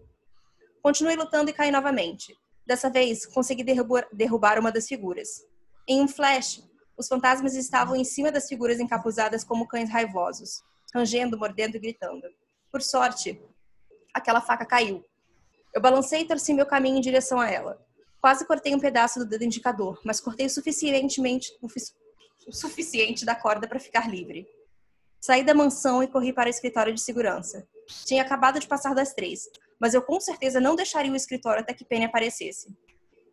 Continuei 0.83 1.17
lutando 1.17 1.49
e 1.49 1.55
caí 1.55 1.71
novamente. 1.71 2.37
Dessa 2.67 2.91
vez, 2.91 3.25
consegui 3.25 3.65
derrubar 3.65 4.59
uma 4.59 4.71
das 4.71 4.87
figuras. 4.87 5.47
Em 5.89 6.03
um 6.03 6.07
flash, 6.07 6.63
os 6.95 7.09
fantasmas 7.09 7.55
estavam 7.55 7.97
em 7.97 8.05
cima 8.05 8.31
das 8.31 8.47
figuras 8.47 8.79
encapuzadas 8.79 9.43
como 9.43 9.67
cães 9.67 9.89
raivosos, 9.89 10.63
rangendo, 10.95 11.39
mordendo 11.39 11.77
e 11.77 11.81
gritando. 11.81 12.29
Por 12.71 12.83
sorte, 12.83 13.41
aquela 14.13 14.43
faca 14.43 14.67
caiu, 14.67 15.03
eu 15.75 15.81
balancei 15.81 16.21
e 16.21 16.25
torci 16.25 16.55
meu 16.55 16.67
caminho 16.67 16.99
em 16.99 17.01
direção 17.01 17.41
a 17.41 17.51
ela. 17.51 17.85
Quase 18.21 18.47
cortei 18.47 18.75
um 18.75 18.81
pedaço 18.81 19.19
do 19.19 19.27
dedo 19.27 19.45
indicador, 19.45 20.01
mas 20.05 20.21
cortei 20.21 20.47
o 20.47 20.51
suficientemente 20.51 21.53
o 22.47 22.53
suficiente 22.53 23.25
da 23.25 23.35
corda 23.35 23.67
para 23.67 23.81
ficar 23.81 24.09
livre. 24.09 24.47
Saí 25.21 25.43
da 25.43 25.55
mansão 25.55 26.03
e 26.03 26.07
corri 26.07 26.33
para 26.33 26.47
o 26.47 26.51
escritório 26.51 26.95
de 26.95 27.01
segurança. 27.01 27.67
Tinha 28.05 28.23
acabado 28.23 28.61
de 28.61 28.69
passar 28.69 28.95
das 28.95 29.15
três, 29.15 29.49
mas 29.81 29.95
eu 29.95 30.03
com 30.03 30.21
certeza 30.21 30.61
não 30.61 30.77
deixaria 30.77 31.11
o 31.11 31.17
escritório 31.17 31.63
até 31.63 31.75
que 31.75 31.85
Penny 31.85 32.05
aparecesse. 32.05 32.69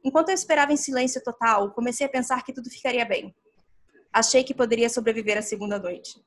Enquanto 0.04 0.30
eu 0.30 0.36
esperava 0.36 0.74
em 0.74 0.78
silêncio 0.78 1.22
total, 1.24 1.72
comecei 1.72 2.08
a 2.08 2.10
pensar 2.10 2.44
que 2.44 2.54
tudo 2.54 2.70
ficaria 2.70 3.06
bem. 3.06 3.36
Achei 4.12 4.44
que 4.44 4.54
poderia 4.54 4.90
sobreviver 4.90 5.38
à 5.38 5.42
segunda 5.42 5.78
noite. 5.78 6.20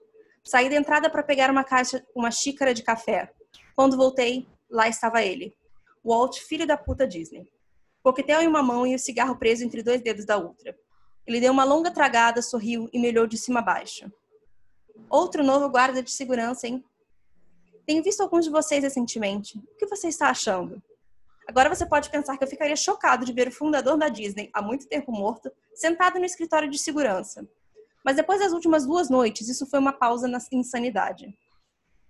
Saí 0.45 0.69
da 0.69 0.77
entrada 0.77 1.11
para 1.11 1.23
pegar 1.23 1.51
uma 1.51 1.65
caixa, 1.65 2.07
uma 2.15 2.31
xícara 2.31 2.73
de 2.73 2.82
café. 2.82 3.32
Quando 3.74 3.97
voltei, 3.97 4.47
lá 4.70 4.89
estava 4.89 5.23
ele, 5.23 5.55
Walt, 6.05 6.39
filho 6.39 6.67
da 6.67 6.77
puta 6.77 7.07
Disney. 7.07 7.49
Coquetel 8.03 8.43
em 8.43 8.47
uma 8.47 8.63
mão 8.63 8.87
e 8.87 8.95
o 8.95 8.99
cigarro 8.99 9.37
preso 9.37 9.65
entre 9.65 9.83
dois 9.83 10.03
dedos 10.03 10.27
da 10.27 10.37
outra. 10.37 10.77
Ele 11.27 11.41
deu 11.41 11.51
uma 11.51 11.65
longa 11.65 11.91
tragada, 11.91 12.43
sorriu 12.43 12.89
e 12.93 12.99
me 12.99 13.09
olhou 13.09 13.27
de 13.27 13.39
cima 13.39 13.61
a 13.61 13.63
baixo. 13.63 14.13
Outro 15.09 15.43
novo 15.43 15.69
guarda 15.71 16.03
de 16.03 16.11
segurança, 16.11 16.67
hein? 16.67 16.85
Tenho 17.87 18.03
visto 18.03 18.21
alguns 18.21 18.45
de 18.45 18.51
vocês 18.51 18.85
recentemente. 18.85 19.59
O 19.59 19.77
que 19.77 19.87
você 19.87 20.09
está 20.09 20.29
achando? 20.29 20.83
Agora 21.47 21.75
você 21.75 21.87
pode 21.87 22.11
pensar 22.11 22.37
que 22.37 22.45
eu 22.45 22.49
ficaria 22.49 22.77
chocado 22.77 23.25
de 23.25 23.33
ver 23.33 23.49
o 23.49 23.53
fundador 23.53 23.97
da 23.97 24.09
Disney, 24.09 24.51
há 24.53 24.63
muito 24.63 24.87
tempo 24.87 25.13
morto, 25.13 25.51
sentado 25.75 26.19
no 26.19 26.25
escritório 26.25 26.71
de 26.71 26.79
segurança. 26.79 27.47
Mas 28.05 28.17
depois 28.17 28.41
das 28.41 28.53
últimas 28.53 28.87
duas 28.87 29.09
noites, 29.09 29.49
isso 29.49 29.67
foi 29.67 29.79
uma 29.79 29.93
pausa 29.93 30.29
na 30.29 30.39
insanidade. 30.53 31.37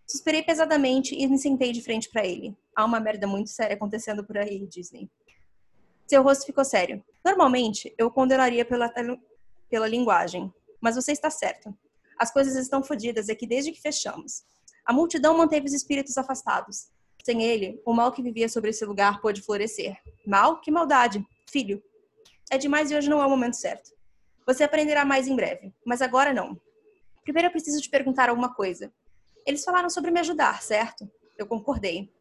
Suspirei 0.07 0.43
pesadamente 0.43 1.15
e 1.15 1.27
me 1.27 1.39
sentei 1.39 1.73
de 1.73 1.83
frente 1.83 2.09
para 2.11 2.27
ele. 2.27 2.57
Há 2.77 2.85
uma 2.85 3.01
merda 3.01 3.27
muito 3.27 3.51
séria 3.51 3.75
acontecendo 3.75 4.25
por 4.25 4.37
aí, 4.37 4.67
Disney. 4.67 5.11
Seu 6.07 6.23
rosto 6.23 6.45
ficou 6.45 6.65
sério. 6.65 7.03
Normalmente, 7.25 7.95
eu 7.97 8.09
o 8.09 8.11
condenaria 8.11 8.65
pela, 8.65 8.93
pela 9.71 9.89
linguagem. 9.89 10.53
Mas 10.81 10.97
você 10.97 11.13
está 11.13 11.31
certo. 11.31 11.75
As 12.19 12.33
coisas 12.33 12.57
estão 12.57 12.83
fodidas 12.83 13.29
aqui 13.29 13.47
desde 13.47 13.73
que 13.73 13.81
fechamos. 13.81 14.45
A 14.85 14.93
multidão 14.93 15.37
manteve 15.37 15.67
os 15.67 15.73
espíritos 15.73 16.19
afastados. 16.19 16.89
Sem 17.25 17.43
ele, 17.43 17.81
o 17.87 17.95
mal 17.95 18.13
que 18.13 18.23
vivia 18.23 18.49
sobre 18.49 18.71
esse 18.71 18.85
lugar 18.85 19.21
pôde 19.21 19.41
florescer. 19.41 19.97
Mal? 20.27 20.61
Que 20.61 20.71
maldade! 20.71 21.27
Filho, 21.51 21.83
é 22.51 22.59
demais 22.59 22.91
e 22.91 22.95
hoje 22.95 23.09
não 23.09 23.23
é 23.23 23.27
o 23.27 23.31
momento 23.31 23.55
certo. 23.55 23.91
Você 24.47 24.63
aprenderá 24.63 25.05
mais 25.05 25.27
em 25.27 25.35
breve, 25.35 25.73
mas 25.87 26.03
agora 26.03 26.35
não. 26.35 26.61
Primeiro 27.23 27.49
eu 27.49 27.53
preciso 27.53 27.81
te 27.81 27.89
perguntar 27.89 28.29
alguma 28.29 28.55
coisa. 28.55 28.93
Eles 29.47 29.65
falaram 29.65 29.89
sobre 29.89 30.11
me 30.11 30.21
ajudar, 30.21 30.63
certo? 30.63 31.11
Eu 31.39 31.47
concordei. 31.47 32.13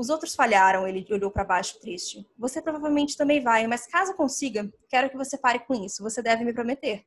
Os 0.00 0.08
outros 0.08 0.34
falharam, 0.34 0.88
ele 0.88 1.06
olhou 1.10 1.30
para 1.30 1.44
baixo 1.44 1.78
triste. 1.78 2.26
Você 2.38 2.62
provavelmente 2.62 3.18
também 3.18 3.42
vai, 3.42 3.66
mas 3.66 3.86
caso 3.86 4.14
consiga, 4.14 4.72
quero 4.88 5.10
que 5.10 5.16
você 5.18 5.36
pare 5.36 5.58
com 5.58 5.74
isso. 5.74 6.02
Você 6.02 6.22
deve 6.22 6.42
me 6.42 6.54
prometer. 6.54 7.04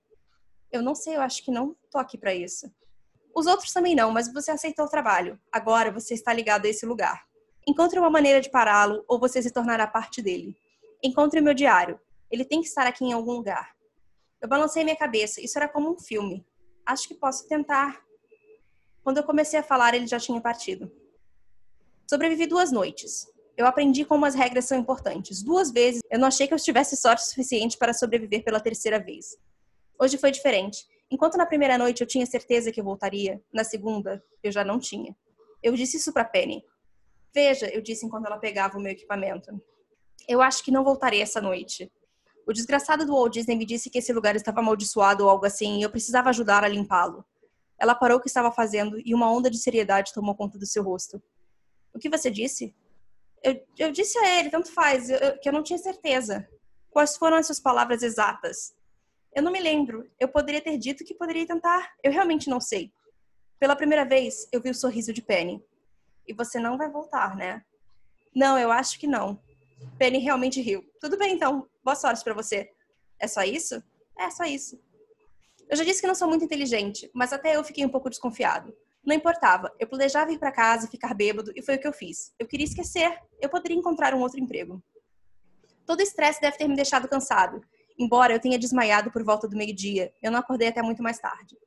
Eu 0.71 0.83
não 0.83 0.93
sei, 0.93 1.15
eu 1.15 1.21
acho 1.21 1.43
que 1.43 1.49
não 1.49 1.75
tô 1.89 1.97
aqui 1.97 2.19
para 2.19 2.35
isso. 2.35 2.71
Os 3.35 3.47
outros 3.47 3.73
também 3.73 3.95
não, 3.95 4.11
mas 4.11 4.31
você 4.31 4.51
aceitou 4.51 4.85
o 4.85 4.89
trabalho. 4.89 5.39
Agora 5.51 5.89
você 5.91 6.13
está 6.13 6.31
ligado 6.31 6.67
a 6.67 6.69
esse 6.69 6.85
lugar. 6.85 7.25
Encontre 7.67 7.97
uma 7.97 8.11
maneira 8.11 8.39
de 8.39 8.51
pará-lo 8.51 9.03
ou 9.07 9.19
você 9.19 9.41
se 9.41 9.49
tornará 9.49 9.87
parte 9.87 10.21
dele. 10.21 10.55
Encontre 11.03 11.39
o 11.39 11.43
meu 11.43 11.55
diário. 11.55 11.99
Ele 12.29 12.45
tem 12.45 12.61
que 12.61 12.67
estar 12.67 12.85
aqui 12.85 13.03
em 13.03 13.13
algum 13.13 13.31
lugar. 13.31 13.75
Eu 14.39 14.47
balancei 14.47 14.83
minha 14.83 14.95
cabeça. 14.95 15.41
Isso 15.41 15.57
era 15.57 15.67
como 15.67 15.91
um 15.91 15.97
filme. 15.97 16.45
Acho 16.85 17.07
que 17.07 17.15
posso 17.15 17.47
tentar. 17.47 18.03
Quando 19.03 19.17
eu 19.17 19.23
comecei 19.23 19.57
a 19.57 19.63
falar, 19.63 19.95
ele 19.95 20.05
já 20.05 20.19
tinha 20.19 20.39
partido. 20.39 20.91
Sobrevivi 22.13 22.45
duas 22.45 22.71
noites. 22.71 23.25
Eu 23.57 23.65
aprendi 23.65 24.05
como 24.05 24.23
as 24.23 24.35
regras 24.35 24.65
são 24.65 24.77
importantes. 24.77 25.41
Duas 25.41 25.71
vezes 25.71 25.99
eu 26.11 26.19
não 26.19 26.27
achei 26.27 26.47
que 26.47 26.53
eu 26.53 26.59
tivesse 26.59 26.95
sorte 26.95 27.27
suficiente 27.27 27.75
para 27.75 27.91
sobreviver 27.91 28.43
pela 28.43 28.59
terceira 28.59 28.99
vez. 28.99 29.35
Hoje 29.99 30.15
foi 30.19 30.29
diferente. 30.29 30.85
Enquanto 31.09 31.39
na 31.39 31.45
primeira 31.47 31.75
noite 31.75 32.01
eu 32.01 32.07
tinha 32.07 32.23
certeza 32.27 32.71
que 32.71 32.79
eu 32.79 32.83
voltaria, 32.83 33.41
na 33.51 33.63
segunda 33.63 34.23
eu 34.43 34.51
já 34.51 34.63
não 34.63 34.77
tinha. 34.77 35.17
Eu 35.63 35.73
disse 35.73 35.97
isso 35.97 36.13
para 36.13 36.23
Penny. 36.23 36.63
Veja, 37.33 37.65
eu 37.73 37.81
disse 37.81 38.05
enquanto 38.05 38.27
ela 38.27 38.37
pegava 38.37 38.77
o 38.77 38.79
meu 38.79 38.91
equipamento. 38.91 39.49
Eu 40.27 40.39
acho 40.39 40.63
que 40.63 40.69
não 40.69 40.83
voltarei 40.83 41.19
essa 41.19 41.41
noite. 41.41 41.91
O 42.45 42.53
desgraçado 42.53 43.07
do 43.07 43.13
Walt 43.13 43.33
Disney 43.33 43.55
me 43.55 43.65
disse 43.65 43.89
que 43.89 43.97
esse 43.97 44.13
lugar 44.13 44.35
estava 44.35 44.59
amaldiçoado 44.59 45.23
ou 45.23 45.31
algo 45.31 45.47
assim 45.47 45.79
e 45.79 45.81
eu 45.81 45.89
precisava 45.89 46.29
ajudar 46.29 46.63
a 46.63 46.67
limpá-lo. 46.67 47.25
Ela 47.75 47.95
parou 47.95 48.19
o 48.19 48.21
que 48.21 48.27
estava 48.27 48.51
fazendo 48.51 49.01
e 49.03 49.15
uma 49.15 49.31
onda 49.31 49.49
de 49.49 49.57
seriedade 49.57 50.13
tomou 50.13 50.35
conta 50.35 50.59
do 50.59 50.65
seu 50.67 50.83
rosto. 50.83 51.19
O 51.93 51.99
que 51.99 52.09
você 52.09 52.29
disse? 52.29 52.73
Eu, 53.43 53.61
eu 53.77 53.91
disse 53.91 54.17
a 54.17 54.39
ele, 54.39 54.49
tanto 54.49 54.71
faz, 54.71 55.09
eu, 55.09 55.37
que 55.39 55.47
eu 55.47 55.53
não 55.53 55.63
tinha 55.63 55.77
certeza. 55.77 56.47
Quais 56.89 57.17
foram 57.17 57.37
as 57.37 57.45
suas 57.45 57.59
palavras 57.59 58.03
exatas? 58.03 58.73
Eu 59.35 59.41
não 59.43 59.51
me 59.51 59.59
lembro. 59.59 60.09
Eu 60.19 60.27
poderia 60.27 60.61
ter 60.61 60.77
dito 60.77 61.03
que 61.03 61.15
poderia 61.15 61.45
tentar. 61.45 61.93
Eu 62.03 62.11
realmente 62.11 62.49
não 62.49 62.61
sei. 62.61 62.91
Pela 63.59 63.75
primeira 63.75 64.05
vez, 64.05 64.47
eu 64.51 64.61
vi 64.61 64.69
o 64.69 64.75
sorriso 64.75 65.11
de 65.11 65.21
Penny. 65.21 65.63
E 66.27 66.33
você 66.33 66.59
não 66.59 66.77
vai 66.77 66.89
voltar, 66.89 67.35
né? 67.35 67.63
Não, 68.35 68.57
eu 68.57 68.71
acho 68.71 68.99
que 68.99 69.07
não. 69.07 69.39
Penny 69.97 70.19
realmente 70.19 70.61
riu. 70.61 70.83
Tudo 70.99 71.17
bem, 71.17 71.35
então. 71.35 71.67
Boa 71.83 71.95
sorte 71.95 72.23
para 72.23 72.33
você. 72.33 72.69
É 73.19 73.27
só 73.27 73.43
isso? 73.43 73.83
É 74.17 74.29
só 74.29 74.43
isso. 74.43 74.79
Eu 75.69 75.77
já 75.77 75.83
disse 75.83 76.01
que 76.01 76.07
não 76.07 76.15
sou 76.15 76.27
muito 76.27 76.45
inteligente, 76.45 77.09
mas 77.13 77.33
até 77.33 77.55
eu 77.55 77.63
fiquei 77.63 77.85
um 77.85 77.89
pouco 77.89 78.09
desconfiado. 78.09 78.75
Não 79.05 79.15
importava. 79.15 79.73
Eu 79.79 79.87
planejava 79.87 80.31
ir 80.31 80.39
para 80.39 80.51
casa, 80.51 80.87
ficar 80.87 81.13
bêbado, 81.13 81.51
e 81.55 81.61
foi 81.61 81.75
o 81.75 81.79
que 81.79 81.87
eu 81.87 81.93
fiz. 81.93 82.33
Eu 82.39 82.47
queria 82.47 82.65
esquecer. 82.65 83.19
Eu 83.41 83.49
poderia 83.49 83.77
encontrar 83.77 84.13
um 84.13 84.21
outro 84.21 84.39
emprego. 84.39 84.81
Todo 85.85 85.99
o 85.99 86.03
estresse 86.03 86.39
deve 86.39 86.57
ter 86.57 86.67
me 86.67 86.75
deixado 86.75 87.07
cansado. 87.07 87.61
Embora 87.99 88.33
eu 88.33 88.39
tenha 88.39 88.57
desmaiado 88.57 89.11
por 89.11 89.23
volta 89.23 89.47
do 89.47 89.57
meio-dia, 89.57 90.13
eu 90.21 90.31
não 90.31 90.39
acordei 90.39 90.69
até 90.69 90.81
muito 90.81 91.03
mais 91.03 91.19
tarde. 91.19 91.57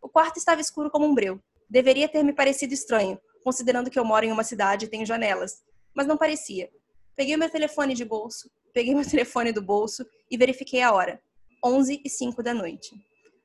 O 0.00 0.08
quarto 0.08 0.36
estava 0.36 0.60
escuro 0.60 0.90
como 0.90 1.06
um 1.06 1.14
breu. 1.14 1.40
Deveria 1.70 2.08
ter 2.08 2.22
me 2.22 2.32
parecido 2.32 2.74
estranho, 2.74 3.18
considerando 3.42 3.88
que 3.88 3.98
eu 3.98 4.04
moro 4.04 4.26
em 4.26 4.32
uma 4.32 4.44
cidade 4.44 4.84
e 4.84 4.88
tenho 4.88 5.06
janelas, 5.06 5.62
mas 5.94 6.06
não 6.06 6.18
parecia. 6.18 6.68
Peguei 7.16 7.36
meu 7.36 7.48
telefone 7.48 7.94
de 7.94 8.04
bolso, 8.04 8.50
peguei 8.74 8.94
meu 8.94 9.08
telefone 9.08 9.52
do 9.52 9.62
bolso 9.62 10.04
e 10.30 10.36
verifiquei 10.36 10.82
a 10.82 10.92
hora. 10.92 11.22
11 11.64 12.02
e 12.04 12.10
5 12.10 12.42
da 12.42 12.52
noite. 12.52 12.90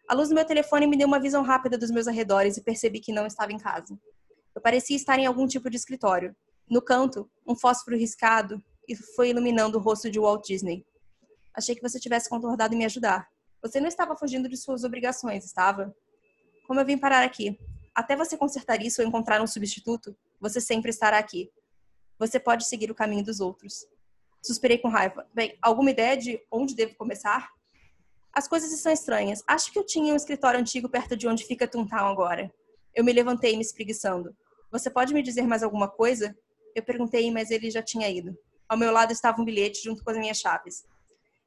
A 0.08 0.14
luz 0.14 0.30
do 0.30 0.36
meu 0.36 0.46
telefone 0.46 0.88
me 0.88 0.96
deu 0.96 1.06
uma 1.06 1.20
visão 1.20 1.44
rápida 1.44 1.78
dos 1.78 1.92
meus 1.92 2.08
arredores 2.08 2.56
e 2.56 2.64
percebi 2.64 3.02
que 3.02 3.12
não 3.12 3.28
estava 3.28 3.52
em 3.52 3.58
casa. 3.58 4.00
Eu 4.56 4.62
parecia 4.62 4.96
estar 4.96 5.20
em 5.20 5.26
algum 5.26 5.46
tipo 5.46 5.70
de 5.70 5.76
escritório. 5.76 6.34
No 6.70 6.82
canto, 6.82 7.30
um 7.46 7.54
fósforo 7.56 7.98
riscado 7.98 8.64
e 8.88 8.96
foi 8.96 9.32
iluminando 9.32 9.78
o 9.78 9.82
rosto 9.82 10.10
de 10.10 10.18
Walt 10.18 10.48
Disney. 10.48 10.86
Achei 11.54 11.76
que 11.76 11.82
você 11.82 12.00
tivesse 12.00 12.30
concordado 12.30 12.74
em 12.74 12.78
me 12.78 12.86
ajudar. 12.86 13.28
Você 13.62 13.82
não 13.82 13.88
estava 13.88 14.16
fugindo 14.16 14.48
de 14.48 14.56
suas 14.56 14.86
obrigações, 14.86 15.44
estava? 15.44 15.94
Como 16.66 16.80
eu 16.80 16.86
vim 16.86 16.98
parar 16.98 17.24
aqui? 17.24 17.60
Até 17.94 18.16
você 18.16 18.38
consertar 18.38 18.82
isso 18.82 19.02
ou 19.02 19.08
encontrar 19.08 19.42
um 19.42 19.48
substituto, 19.48 20.16
você 20.40 20.62
sempre 20.62 20.90
estará 20.90 21.18
aqui. 21.18 21.52
Você 22.18 22.40
pode 22.40 22.66
seguir 22.66 22.90
o 22.90 22.96
caminho 22.96 23.26
dos 23.26 23.42
outros. 23.42 23.86
Suspirei 24.42 24.78
com 24.78 24.88
raiva. 24.88 25.28
Bem, 25.34 25.58
alguma 25.62 25.92
ideia 25.92 26.16
de 26.16 26.40
onde 26.50 26.76
devo 26.76 26.96
começar? 26.96 27.57
As 28.38 28.48
coisas 28.48 28.72
estão 28.72 28.92
estranhas. 28.92 29.42
Acho 29.48 29.72
que 29.74 29.80
eu 29.80 29.84
tinha 29.84 30.14
um 30.14 30.16
escritório 30.16 30.60
antigo 30.60 30.88
perto 30.88 31.18
de 31.18 31.28
onde 31.28 31.44
fica 31.44 31.68
Toontown 31.68 32.08
agora. 32.08 32.54
Eu 32.94 33.04
me 33.04 33.12
levantei 33.12 33.56
me 33.56 33.64
espreguiçando. 33.64 34.30
Você 34.72 34.92
pode 34.92 35.12
me 35.12 35.24
dizer 35.24 35.48
mais 35.48 35.64
alguma 35.64 35.88
coisa? 35.90 36.38
Eu 36.76 36.84
perguntei, 36.84 37.32
mas 37.32 37.50
ele 37.50 37.72
já 37.72 37.82
tinha 37.82 38.08
ido. 38.08 38.38
Ao 38.70 38.78
meu 38.78 38.92
lado 38.92 39.12
estava 39.12 39.42
um 39.42 39.44
bilhete 39.44 39.82
junto 39.84 40.04
com 40.04 40.12
as 40.12 40.18
minhas 40.20 40.38
chaves. 40.38 40.86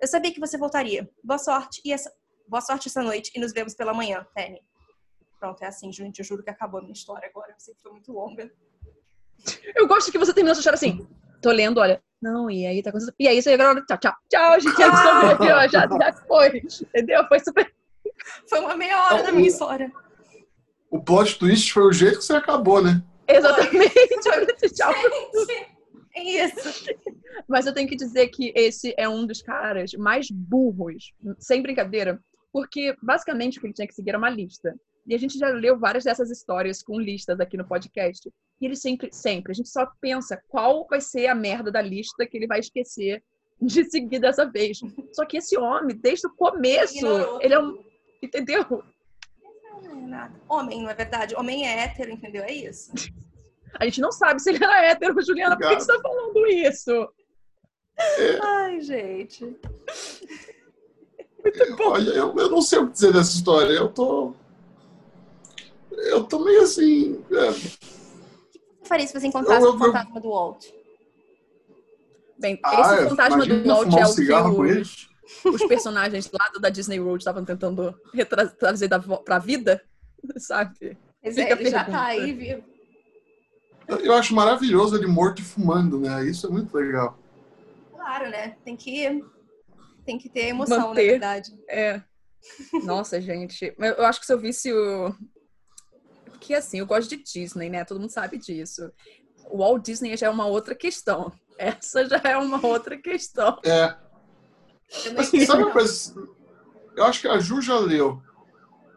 Eu 0.00 0.08
sabia 0.08 0.34
que 0.34 0.40
você 0.40 0.58
voltaria. 0.58 1.08
Boa 1.22 1.38
sorte 1.38 1.80
e 1.84 1.92
essa... 1.92 2.12
boa 2.48 2.60
sorte 2.60 2.88
essa 2.88 3.04
noite 3.04 3.30
e 3.36 3.38
nos 3.38 3.52
vemos 3.52 3.72
pela 3.72 3.94
manhã, 3.94 4.26
Penny. 4.34 4.60
Pronto, 5.38 5.62
é 5.62 5.68
assim, 5.68 5.92
gente. 5.92 6.18
Eu 6.18 6.24
juro 6.24 6.42
que 6.42 6.50
acabou 6.50 6.80
a 6.80 6.82
minha 6.82 6.92
história 6.92 7.28
agora. 7.28 7.52
Eu 7.52 7.60
sei 7.60 7.72
que 7.72 7.82
foi 7.82 7.92
muito 7.92 8.12
longa. 8.12 8.52
Eu 9.76 9.86
gosto 9.86 10.10
que 10.10 10.18
você 10.18 10.34
terminou 10.34 10.56
sua 10.56 10.60
história 10.62 10.74
assim. 10.74 11.08
Tô 11.40 11.52
lendo, 11.52 11.78
olha. 11.78 12.02
Não, 12.20 12.51
e 12.51 12.66
aí 12.66 12.82
tá 12.82 12.90
acontecendo. 12.90 13.14
E 13.18 13.26
aí 13.26 13.40
você 13.40 13.52
agora. 13.52 13.82
Tchau, 13.86 13.98
tchau. 13.98 14.14
Tchau, 14.28 14.60
gente. 14.60 14.76
Já, 14.76 15.66
já, 15.68 15.88
já 15.88 16.12
foi. 16.26 16.62
Entendeu? 16.82 17.26
Foi 17.26 17.40
super. 17.40 17.72
Foi 18.48 18.60
uma 18.60 18.76
meia 18.76 19.06
hora 19.06 19.22
da 19.22 19.32
minha 19.32 19.48
história. 19.48 19.90
O 20.90 21.01
plot 21.01 21.38
twist 21.38 21.72
foi 21.72 21.84
o 21.84 21.92
jeito 21.92 22.18
que 22.18 22.24
você 22.24 22.34
acabou, 22.34 22.82
né? 22.82 23.02
Exatamente. 23.26 23.94
tchau. 24.74 24.92
Gente, 24.92 25.68
é 26.14 26.44
isso. 26.44 26.90
Mas 27.48 27.66
eu 27.66 27.72
tenho 27.72 27.88
que 27.88 27.97
dizer 27.97 28.28
que 28.28 28.52
esse 28.55 28.92
é 28.98 29.09
um 29.09 29.26
dos 29.26 29.40
caras 29.40 29.92
mais 29.94 30.30
burros, 30.30 31.12
sem 31.38 31.62
brincadeira, 31.62 32.20
porque 32.52 32.94
basicamente 33.01 33.59
o 33.59 33.60
que 33.60 33.68
ele 33.68 33.74
tinha 33.74 33.86
que 33.86 33.94
seguir 33.94 34.10
era 34.10 34.18
uma 34.18 34.28
lista. 34.28 34.74
E 35.10 35.14
a 35.14 35.18
gente 35.18 35.36
já 35.36 35.48
leu 35.48 35.76
várias 35.76 36.04
dessas 36.04 36.30
histórias 36.30 36.84
com 36.84 37.00
listas 37.00 37.40
aqui 37.40 37.56
no 37.56 37.66
podcast. 37.66 38.32
E 38.60 38.64
ele 38.64 38.76
sempre, 38.76 39.08
sempre, 39.12 39.50
a 39.50 39.54
gente 39.54 39.68
só 39.68 39.84
pensa 40.00 40.40
qual 40.46 40.86
vai 40.88 41.00
ser 41.00 41.26
a 41.26 41.34
merda 41.34 41.68
da 41.68 41.82
lista 41.82 42.24
que 42.24 42.36
ele 42.36 42.46
vai 42.46 42.60
esquecer 42.60 43.20
de 43.60 43.90
seguir 43.90 44.20
dessa 44.20 44.44
vez. 44.48 44.78
Só 45.12 45.26
que 45.26 45.38
esse 45.38 45.58
homem, 45.58 45.96
desde 45.96 46.28
o 46.28 46.30
começo, 46.30 46.98
Ignorou. 46.98 47.42
ele 47.42 47.54
é 47.54 47.58
um. 47.58 47.82
Entendeu? 48.22 48.84
Não 49.82 49.98
é 49.98 50.06
nada. 50.06 50.40
Homem, 50.48 50.80
não 50.80 50.90
é 50.90 50.94
verdade? 50.94 51.34
Homem 51.34 51.66
é 51.66 51.80
hétero, 51.80 52.12
entendeu? 52.12 52.44
É 52.44 52.52
isso. 52.52 52.92
A 53.80 53.84
gente 53.86 54.00
não 54.00 54.12
sabe 54.12 54.40
se 54.40 54.50
ele 54.50 54.62
era 54.62 54.92
hétero, 54.92 55.20
Juliana, 55.20 55.58
por 55.58 55.70
que 55.70 55.74
você 55.74 55.92
tá 55.92 56.00
falando 56.00 56.46
isso? 56.46 57.12
Ai, 58.42 58.80
gente. 58.80 59.58
Olha, 61.80 62.10
eu, 62.10 62.36
eu 62.36 62.48
não 62.48 62.62
sei 62.62 62.78
o 62.78 62.86
que 62.86 62.92
dizer 62.92 63.12
dessa 63.12 63.34
história. 63.34 63.72
Eu 63.72 63.88
tô. 63.88 64.36
Eu 65.92 66.24
tô 66.24 66.44
meio 66.44 66.62
assim. 66.62 67.22
é, 67.30 67.50
O 67.50 67.54
que 67.54 67.60
você 67.60 67.78
faria 68.84 69.06
se 69.06 69.12
você 69.12 69.26
encontrasse 69.26 69.62
Eu- 69.64 69.70
eu- 69.70 69.74
o 69.74 69.78
fantasma 69.78 70.20
do 70.20 70.30
Walt? 70.30 70.66
Bem, 72.38 72.58
ah, 72.64 72.80
esse 72.80 73.04
é, 73.04 73.08
fantasma 73.08 73.46
do 73.46 73.64
Walt 73.64 73.86
é 73.94 74.06
o 74.06 74.14
que 74.14 74.80
os, 74.82 75.08
os 75.44 75.64
personagens 75.66 76.30
lá 76.32 76.48
do- 76.52 76.60
da 76.60 76.70
Disney 76.70 76.98
World 76.98 77.20
estavam 77.20 77.44
tentando 77.44 77.94
trazer 78.58 78.88
da, 78.88 78.98
vo- 78.98 79.18
pra 79.22 79.38
vida, 79.38 79.82
sabe? 80.38 80.96
Mas 81.22 81.34
Fica 81.34 81.54
é, 81.60 81.70
já 81.70 81.84
tá 81.84 82.04
aí, 82.06 82.32
viu? 82.32 82.64
Eu 84.02 84.14
acho 84.14 84.34
maravilhoso 84.34 84.96
ele 84.96 85.06
morto 85.06 85.40
e 85.40 85.44
fumando, 85.44 85.98
né? 86.00 86.24
Isso 86.24 86.46
é 86.46 86.50
muito 86.50 86.74
legal. 86.76 87.18
Claro, 87.92 88.30
né? 88.30 88.56
Tem 88.64 88.76
que, 88.76 89.22
tem 90.06 90.16
que 90.16 90.28
ter 90.28 90.46
emoção, 90.46 90.88
Manter. 90.88 91.02
na 91.04 91.10
verdade. 91.10 91.50
É. 91.68 92.00
Nossa, 92.84 93.20
gente. 93.20 93.74
Eu 93.76 93.84
eu 93.96 94.06
acho 94.06 94.18
que 94.20 94.26
se 94.26 94.32
eu 94.32 94.38
visse 94.38 94.72
o. 94.72 95.14
Porque 96.40 96.54
assim, 96.54 96.78
eu 96.78 96.86
gosto 96.86 97.10
de 97.10 97.22
Disney, 97.22 97.68
né? 97.68 97.84
Todo 97.84 98.00
mundo 98.00 98.10
sabe 98.10 98.38
disso. 98.38 98.90
O 99.50 99.58
Walt 99.58 99.84
Disney 99.84 100.16
já 100.16 100.26
é 100.26 100.30
uma 100.30 100.46
outra 100.46 100.74
questão. 100.74 101.30
Essa 101.58 102.08
já 102.08 102.20
é 102.24 102.36
uma 102.38 102.66
outra 102.66 102.96
questão. 102.96 103.60
É, 103.62 103.94
não 105.12 105.22
sabe 105.22 105.64
uma 105.64 105.70
coisa? 105.70 106.14
Eu 106.96 107.04
acho 107.04 107.20
que 107.20 107.28
a 107.28 107.38
Ju 107.38 107.60
já 107.60 107.78
leu. 107.78 108.22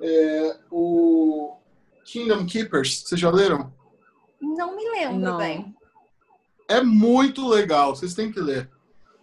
É, 0.02 0.58
o 0.72 1.58
Kingdom 2.06 2.46
Keepers, 2.46 3.04
vocês 3.04 3.20
já 3.20 3.30
leram? 3.30 3.74
Não 4.42 4.76
me 4.78 4.90
lembro 4.92 5.20
Não. 5.20 5.38
bem. 5.38 5.76
É 6.70 6.82
muito 6.82 7.46
legal, 7.48 7.94
vocês 7.94 8.14
têm 8.14 8.32
que 8.32 8.40
ler. 8.40 8.72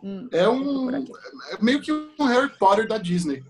Hum, 0.03 0.29
É 0.31 0.47
um. 0.47 0.91
É 0.91 1.03
meio 1.61 1.81
que 1.81 1.91
um 1.91 2.25
Harry 2.27 2.51
Potter 2.59 2.87
da 2.87 2.99
Disney. 2.99 3.43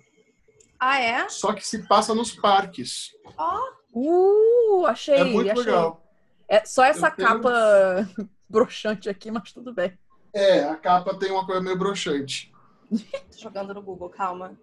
Ah, 0.78 1.00
é? 1.00 1.28
Só 1.28 1.52
que 1.52 1.66
se 1.66 1.86
passa 1.88 2.14
nos 2.14 2.32
parques. 2.32 3.10
Ó, 3.36 3.79
Uh, 3.92 4.86
achei. 4.86 5.14
É 5.16 5.24
muito 5.24 5.50
achei. 5.50 5.64
legal. 5.64 6.02
É 6.48 6.64
só 6.64 6.84
essa 6.84 7.08
Eu 7.08 7.12
tenho- 7.12 7.28
capa 7.28 8.08
broxante 8.48 9.08
aqui, 9.08 9.30
mas 9.30 9.52
tudo 9.52 9.72
bem. 9.72 9.96
É, 10.32 10.64
a 10.64 10.76
capa 10.76 11.14
tem 11.14 11.30
uma 11.30 11.44
coisa 11.46 11.60
meio 11.60 11.76
broxante. 11.78 12.52
tô 12.90 13.38
jogando 13.38 13.74
no 13.74 13.82
Google, 13.82 14.08
calma. 14.10 14.56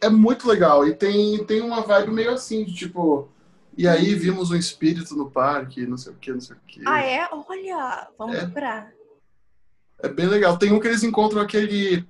É 0.00 0.08
muito 0.08 0.46
legal. 0.48 0.86
E 0.86 0.94
tem, 0.94 1.44
tem 1.46 1.60
uma 1.62 1.80
vibe 1.82 2.12
meio 2.12 2.30
assim, 2.32 2.64
de 2.64 2.74
tipo. 2.74 3.28
E 3.78 3.86
aí 3.86 4.14
vimos 4.14 4.50
um 4.50 4.56
espírito 4.56 5.14
no 5.14 5.30
parque, 5.30 5.86
não 5.86 5.96
sei 5.98 6.12
o 6.12 6.16
que, 6.16 6.32
não 6.32 6.40
sei 6.40 6.56
o 6.56 6.60
que. 6.66 6.82
Ah, 6.86 7.02
é? 7.02 7.28
Olha, 7.30 8.08
vamos 8.18 8.36
É. 8.36 8.40
procurar. 8.44 8.92
É 9.98 10.08
bem 10.08 10.26
legal. 10.26 10.58
Tem 10.58 10.72
um 10.72 10.80
que 10.80 10.86
eles 10.88 11.02
encontram 11.02 11.40
aquele. 11.40 12.06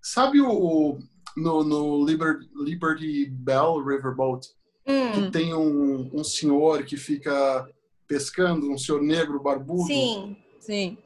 Sabe 0.00 0.40
o. 0.40 0.98
No, 1.36 1.64
no 1.64 2.04
Liber, 2.04 2.38
Liberty 2.54 3.26
Bell 3.28 3.84
Riverboat, 3.84 4.48
Hum, 4.86 5.12
que 5.12 5.30
tem 5.30 5.54
um, 5.54 6.10
um 6.12 6.22
senhor 6.24 6.84
que 6.84 6.96
fica 6.96 7.66
pescando, 8.06 8.70
um 8.70 8.76
senhor 8.78 9.02
negro 9.02 9.40
barbudo. 9.42 9.86
sim. 9.86 10.36
Sim. 10.60 10.96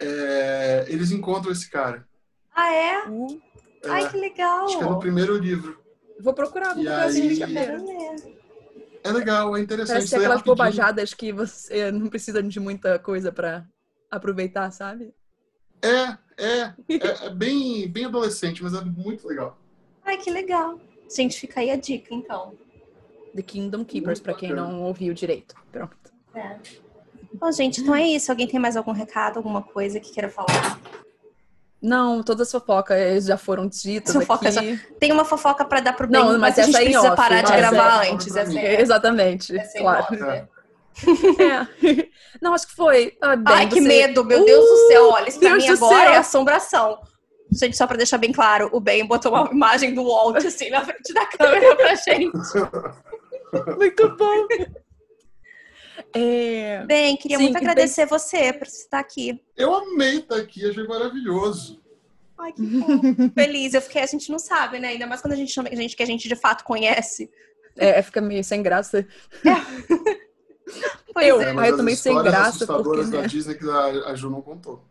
É, 0.00 0.86
eles 0.88 1.10
encontram 1.10 1.50
esse 1.52 1.70
cara. 1.70 2.06
Ah, 2.54 2.72
é? 2.72 3.08
Uh, 3.08 3.40
É, 3.82 3.90
Ai, 3.90 4.10
que 4.10 4.16
legal. 4.16 4.64
acho 4.66 4.78
que 4.78 4.84
é 4.84 4.88
no 4.88 4.98
primeiro 4.98 5.36
livro. 5.36 5.78
vou 6.20 6.32
procurar, 6.34 6.74
vou 6.74 6.82
procurar 6.84 7.06
aí- 7.06 7.34
ler. 7.36 7.80
É 9.04 9.12
legal, 9.12 9.56
é 9.56 9.60
interessante. 9.60 9.94
Parece 9.94 10.06
Isso 10.06 10.14
aí 10.16 10.20
é 10.22 10.24
aquelas 10.24 10.38
rapidinho. 10.40 10.56
bobajadas 10.56 11.14
que 11.14 11.32
você 11.32 11.90
não 11.92 12.08
precisa 12.08 12.42
de 12.42 12.58
muita 12.60 12.98
coisa 12.98 13.30
pra 13.30 13.64
aproveitar, 14.10 14.70
sabe? 14.70 15.14
É, 15.82 16.16
é, 16.36 16.60
é, 16.88 17.26
é 17.26 17.30
bem, 17.30 17.86
bem 17.88 18.06
adolescente, 18.06 18.62
mas 18.62 18.74
é 18.74 18.80
muito 18.82 19.26
legal. 19.28 19.58
Ai, 20.04 20.16
que 20.18 20.30
legal. 20.30 20.80
Gente, 21.14 21.38
fica 21.38 21.60
aí 21.60 21.70
a 21.70 21.76
dica, 21.76 22.12
então. 22.14 22.54
The 23.38 23.42
Kingdom 23.42 23.84
Keepers, 23.84 24.18
pra 24.18 24.34
quem 24.34 24.52
não 24.52 24.82
ouviu 24.82 25.14
direito. 25.14 25.54
Pronto. 25.70 25.96
É. 26.34 26.56
Bom, 27.34 27.52
gente, 27.52 27.80
então 27.80 27.94
é 27.94 28.04
isso. 28.04 28.32
Alguém 28.32 28.48
tem 28.48 28.58
mais 28.58 28.76
algum 28.76 28.90
recado, 28.90 29.36
alguma 29.36 29.62
coisa 29.62 30.00
que 30.00 30.12
queira 30.12 30.28
falar? 30.28 30.80
Não, 31.80 32.20
todas 32.24 32.48
as 32.48 32.50
fofocas 32.52 33.26
já 33.26 33.36
foram 33.36 33.68
ditas 33.68 34.16
aqui. 34.16 34.80
Tem 34.98 35.12
uma 35.12 35.24
fofoca 35.24 35.64
pra 35.64 35.78
dar 35.78 35.92
pro 35.92 36.08
bem, 36.08 36.20
Não, 36.20 36.30
mas, 36.32 36.56
mas 36.56 36.58
a 36.58 36.62
gente 36.64 36.74
é 36.74 36.78
precisa 36.80 37.06
off, 37.06 37.16
parar 37.16 37.42
de 37.42 37.52
gravar 37.56 38.04
é- 38.06 38.10
antes. 38.10 38.34
Essa 38.34 38.58
é, 38.58 38.80
Exatamente, 38.80 39.56
essa 39.56 39.78
é 39.78 39.80
claro. 39.80 40.02
off, 40.02 40.16
né? 40.16 40.48
É. 41.38 42.08
Não, 42.42 42.54
acho 42.54 42.66
que 42.66 42.74
foi. 42.74 43.16
Ah, 43.22 43.36
bem, 43.36 43.54
Ai, 43.54 43.68
que 43.68 43.80
você- 43.80 43.86
medo, 43.86 44.24
meu 44.24 44.44
Deus 44.44 44.64
do 44.68 44.76
céu. 44.88 45.10
Olha, 45.10 45.28
isso 45.28 45.38
pra 45.38 45.54
mim 45.54 45.68
agora 45.68 46.04
céu. 46.06 46.12
é 46.12 46.16
assombração. 46.16 46.98
Gente, 47.52 47.76
só 47.76 47.86
pra 47.86 47.96
deixar 47.96 48.18
bem 48.18 48.32
claro, 48.32 48.68
o 48.72 48.80
Ben 48.80 49.06
botou 49.06 49.32
uma 49.32 49.48
imagem 49.50 49.94
do 49.94 50.04
Walt, 50.04 50.36
assim, 50.44 50.68
na 50.70 50.84
frente 50.84 51.14
da 51.14 51.24
câmera 51.26 51.76
pra 51.76 51.94
gente. 51.94 52.32
Muito 53.76 54.16
bom. 54.16 54.46
É... 56.14 56.84
Ben, 56.86 57.16
queria 57.16 57.36
Sim, 57.38 57.44
muito 57.44 57.56
agradecer 57.56 58.06
você 58.06 58.52
por 58.52 58.66
estar 58.66 58.98
aqui. 58.98 59.40
Eu 59.56 59.74
amei 59.74 60.18
estar 60.18 60.36
aqui, 60.36 60.68
achei 60.68 60.86
maravilhoso. 60.86 61.82
Ai, 62.38 62.52
que 62.52 62.62
bom. 62.62 63.00
Feliz, 63.34 63.74
eu 63.74 63.82
fiquei, 63.82 64.02
a 64.02 64.06
gente 64.06 64.30
não 64.30 64.38
sabe, 64.38 64.78
né? 64.78 64.88
Ainda 64.88 65.06
mais 65.06 65.20
quando 65.20 65.32
a 65.32 65.36
gente 65.36 65.52
chama 65.52 65.68
gente 65.74 65.96
que 65.96 66.02
a 66.02 66.06
gente 66.06 66.28
de 66.28 66.36
fato 66.36 66.62
conhece. 66.64 67.30
É, 67.76 68.00
fica 68.02 68.20
meio 68.20 68.42
sem 68.44 68.62
graça. 68.62 69.06
Pois 71.12 71.26
Eu- 71.26 71.40
é. 71.40 71.50
É, 71.50 71.52
mas 71.52 71.66
eu 71.68 71.74
as 71.74 71.78
tomei 71.78 71.96
sem 71.96 72.12
histórias 72.12 72.32
graça, 72.34 72.48
assustadoras 72.50 73.04
porque, 73.06 73.16
da 73.16 73.22
né? 73.22 73.28
Disney 73.28 73.54
que 73.56 73.68
a, 73.68 74.10
a 74.10 74.14
Ju 74.14 74.30
não 74.30 74.40
contou. 74.42 74.82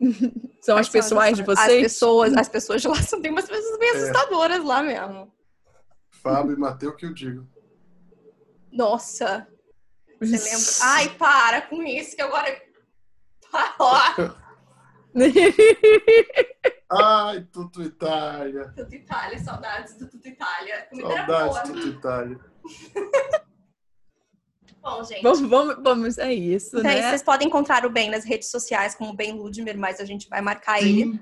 São 0.60 0.76
as 0.76 0.88
pessoais 0.88 1.36
de 1.36 1.42
As 1.42 1.46
vocês? 1.46 1.82
pessoas, 1.82 2.34
as 2.34 2.48
pessoas 2.48 2.80
de 2.82 2.88
lá 2.88 2.96
são 3.02 3.20
tem 3.20 3.30
umas 3.30 3.46
pessoas 3.48 3.78
bem 3.78 3.90
É. 3.90 3.92
assustadoras 3.96 4.64
lá 4.64 4.82
mesmo. 4.82 5.30
Fábio 6.24 6.54
e 6.54 6.56
Mateus, 6.58 6.96
que 6.96 7.04
eu 7.04 7.12
digo. 7.12 7.46
Nossa. 8.72 9.46
Você 10.20 10.38
lembra? 10.38 10.66
Ai, 10.82 11.08
para 11.18 11.60
com 11.62 11.82
isso, 11.82 12.16
que 12.16 12.22
agora. 12.22 12.62
Ai, 16.90 17.42
Tuto 17.52 17.82
Itália. 17.82 18.72
Tudo 18.74 18.94
Itália, 18.94 19.38
saudades 19.38 19.96
do 19.98 20.08
Tudo 20.08 20.26
Itália. 20.26 20.88
Saudades, 20.90 21.26
boa. 21.26 21.60
Tuto 21.62 21.88
Itália. 21.88 22.40
Bom, 24.80 25.02
gente. 25.04 25.22
vamos, 25.22 25.40
vamos, 25.48 25.76
vamos, 25.82 26.18
é 26.18 26.34
isso, 26.34 26.78
Então, 26.78 26.90
aí 26.90 27.00
né? 27.00 27.08
vocês 27.08 27.22
podem 27.22 27.48
encontrar 27.48 27.86
o 27.86 27.90
Ben 27.90 28.10
nas 28.10 28.22
redes 28.22 28.50
sociais 28.50 28.94
como 28.94 29.14
Ben 29.14 29.32
Ludmer, 29.32 29.78
mas 29.78 29.98
a 29.98 30.04
gente 30.04 30.28
vai 30.28 30.42
marcar 30.42 30.82
ele. 30.82 31.04
Sim. 31.04 31.20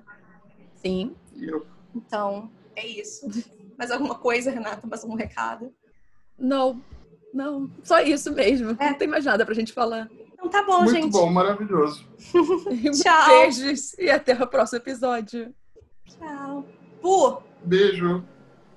Sim. 0.75 1.17
E 1.37 1.45
eu- 1.47 1.65
Então, 1.95 2.51
é 2.75 2.85
isso. 2.87 3.27
Mais 3.79 3.91
alguma 3.91 4.15
coisa, 4.15 4.51
Renata? 4.51 4.87
Mais 4.87 5.03
algum 5.03 5.17
recado? 5.17 5.73
Não, 6.39 6.81
não, 7.33 7.71
só 7.83 8.01
isso 8.01 8.33
mesmo. 8.33 8.77
É. 8.79 8.91
Não 8.91 8.99
tem 8.99 9.09
mais 9.09 9.25
nada 9.25 9.45
pra 9.45 9.55
gente 9.55 9.73
falar. 9.73 10.09
Então 10.33 10.49
tá 10.49 10.63
bom, 10.65 10.83
Muito 10.83 10.95
gente. 10.95 11.13
bom, 11.13 11.31
maravilhoso. 11.31 12.07
Tchau. 13.01 13.29
Beijos 13.29 13.97
e 13.99 14.11
até 14.11 14.35
o 14.35 14.47
próximo 14.47 14.79
episódio. 14.79 15.55
Tchau. 16.07 16.65
Pu, 17.01 17.43
Beijo. 17.65 18.25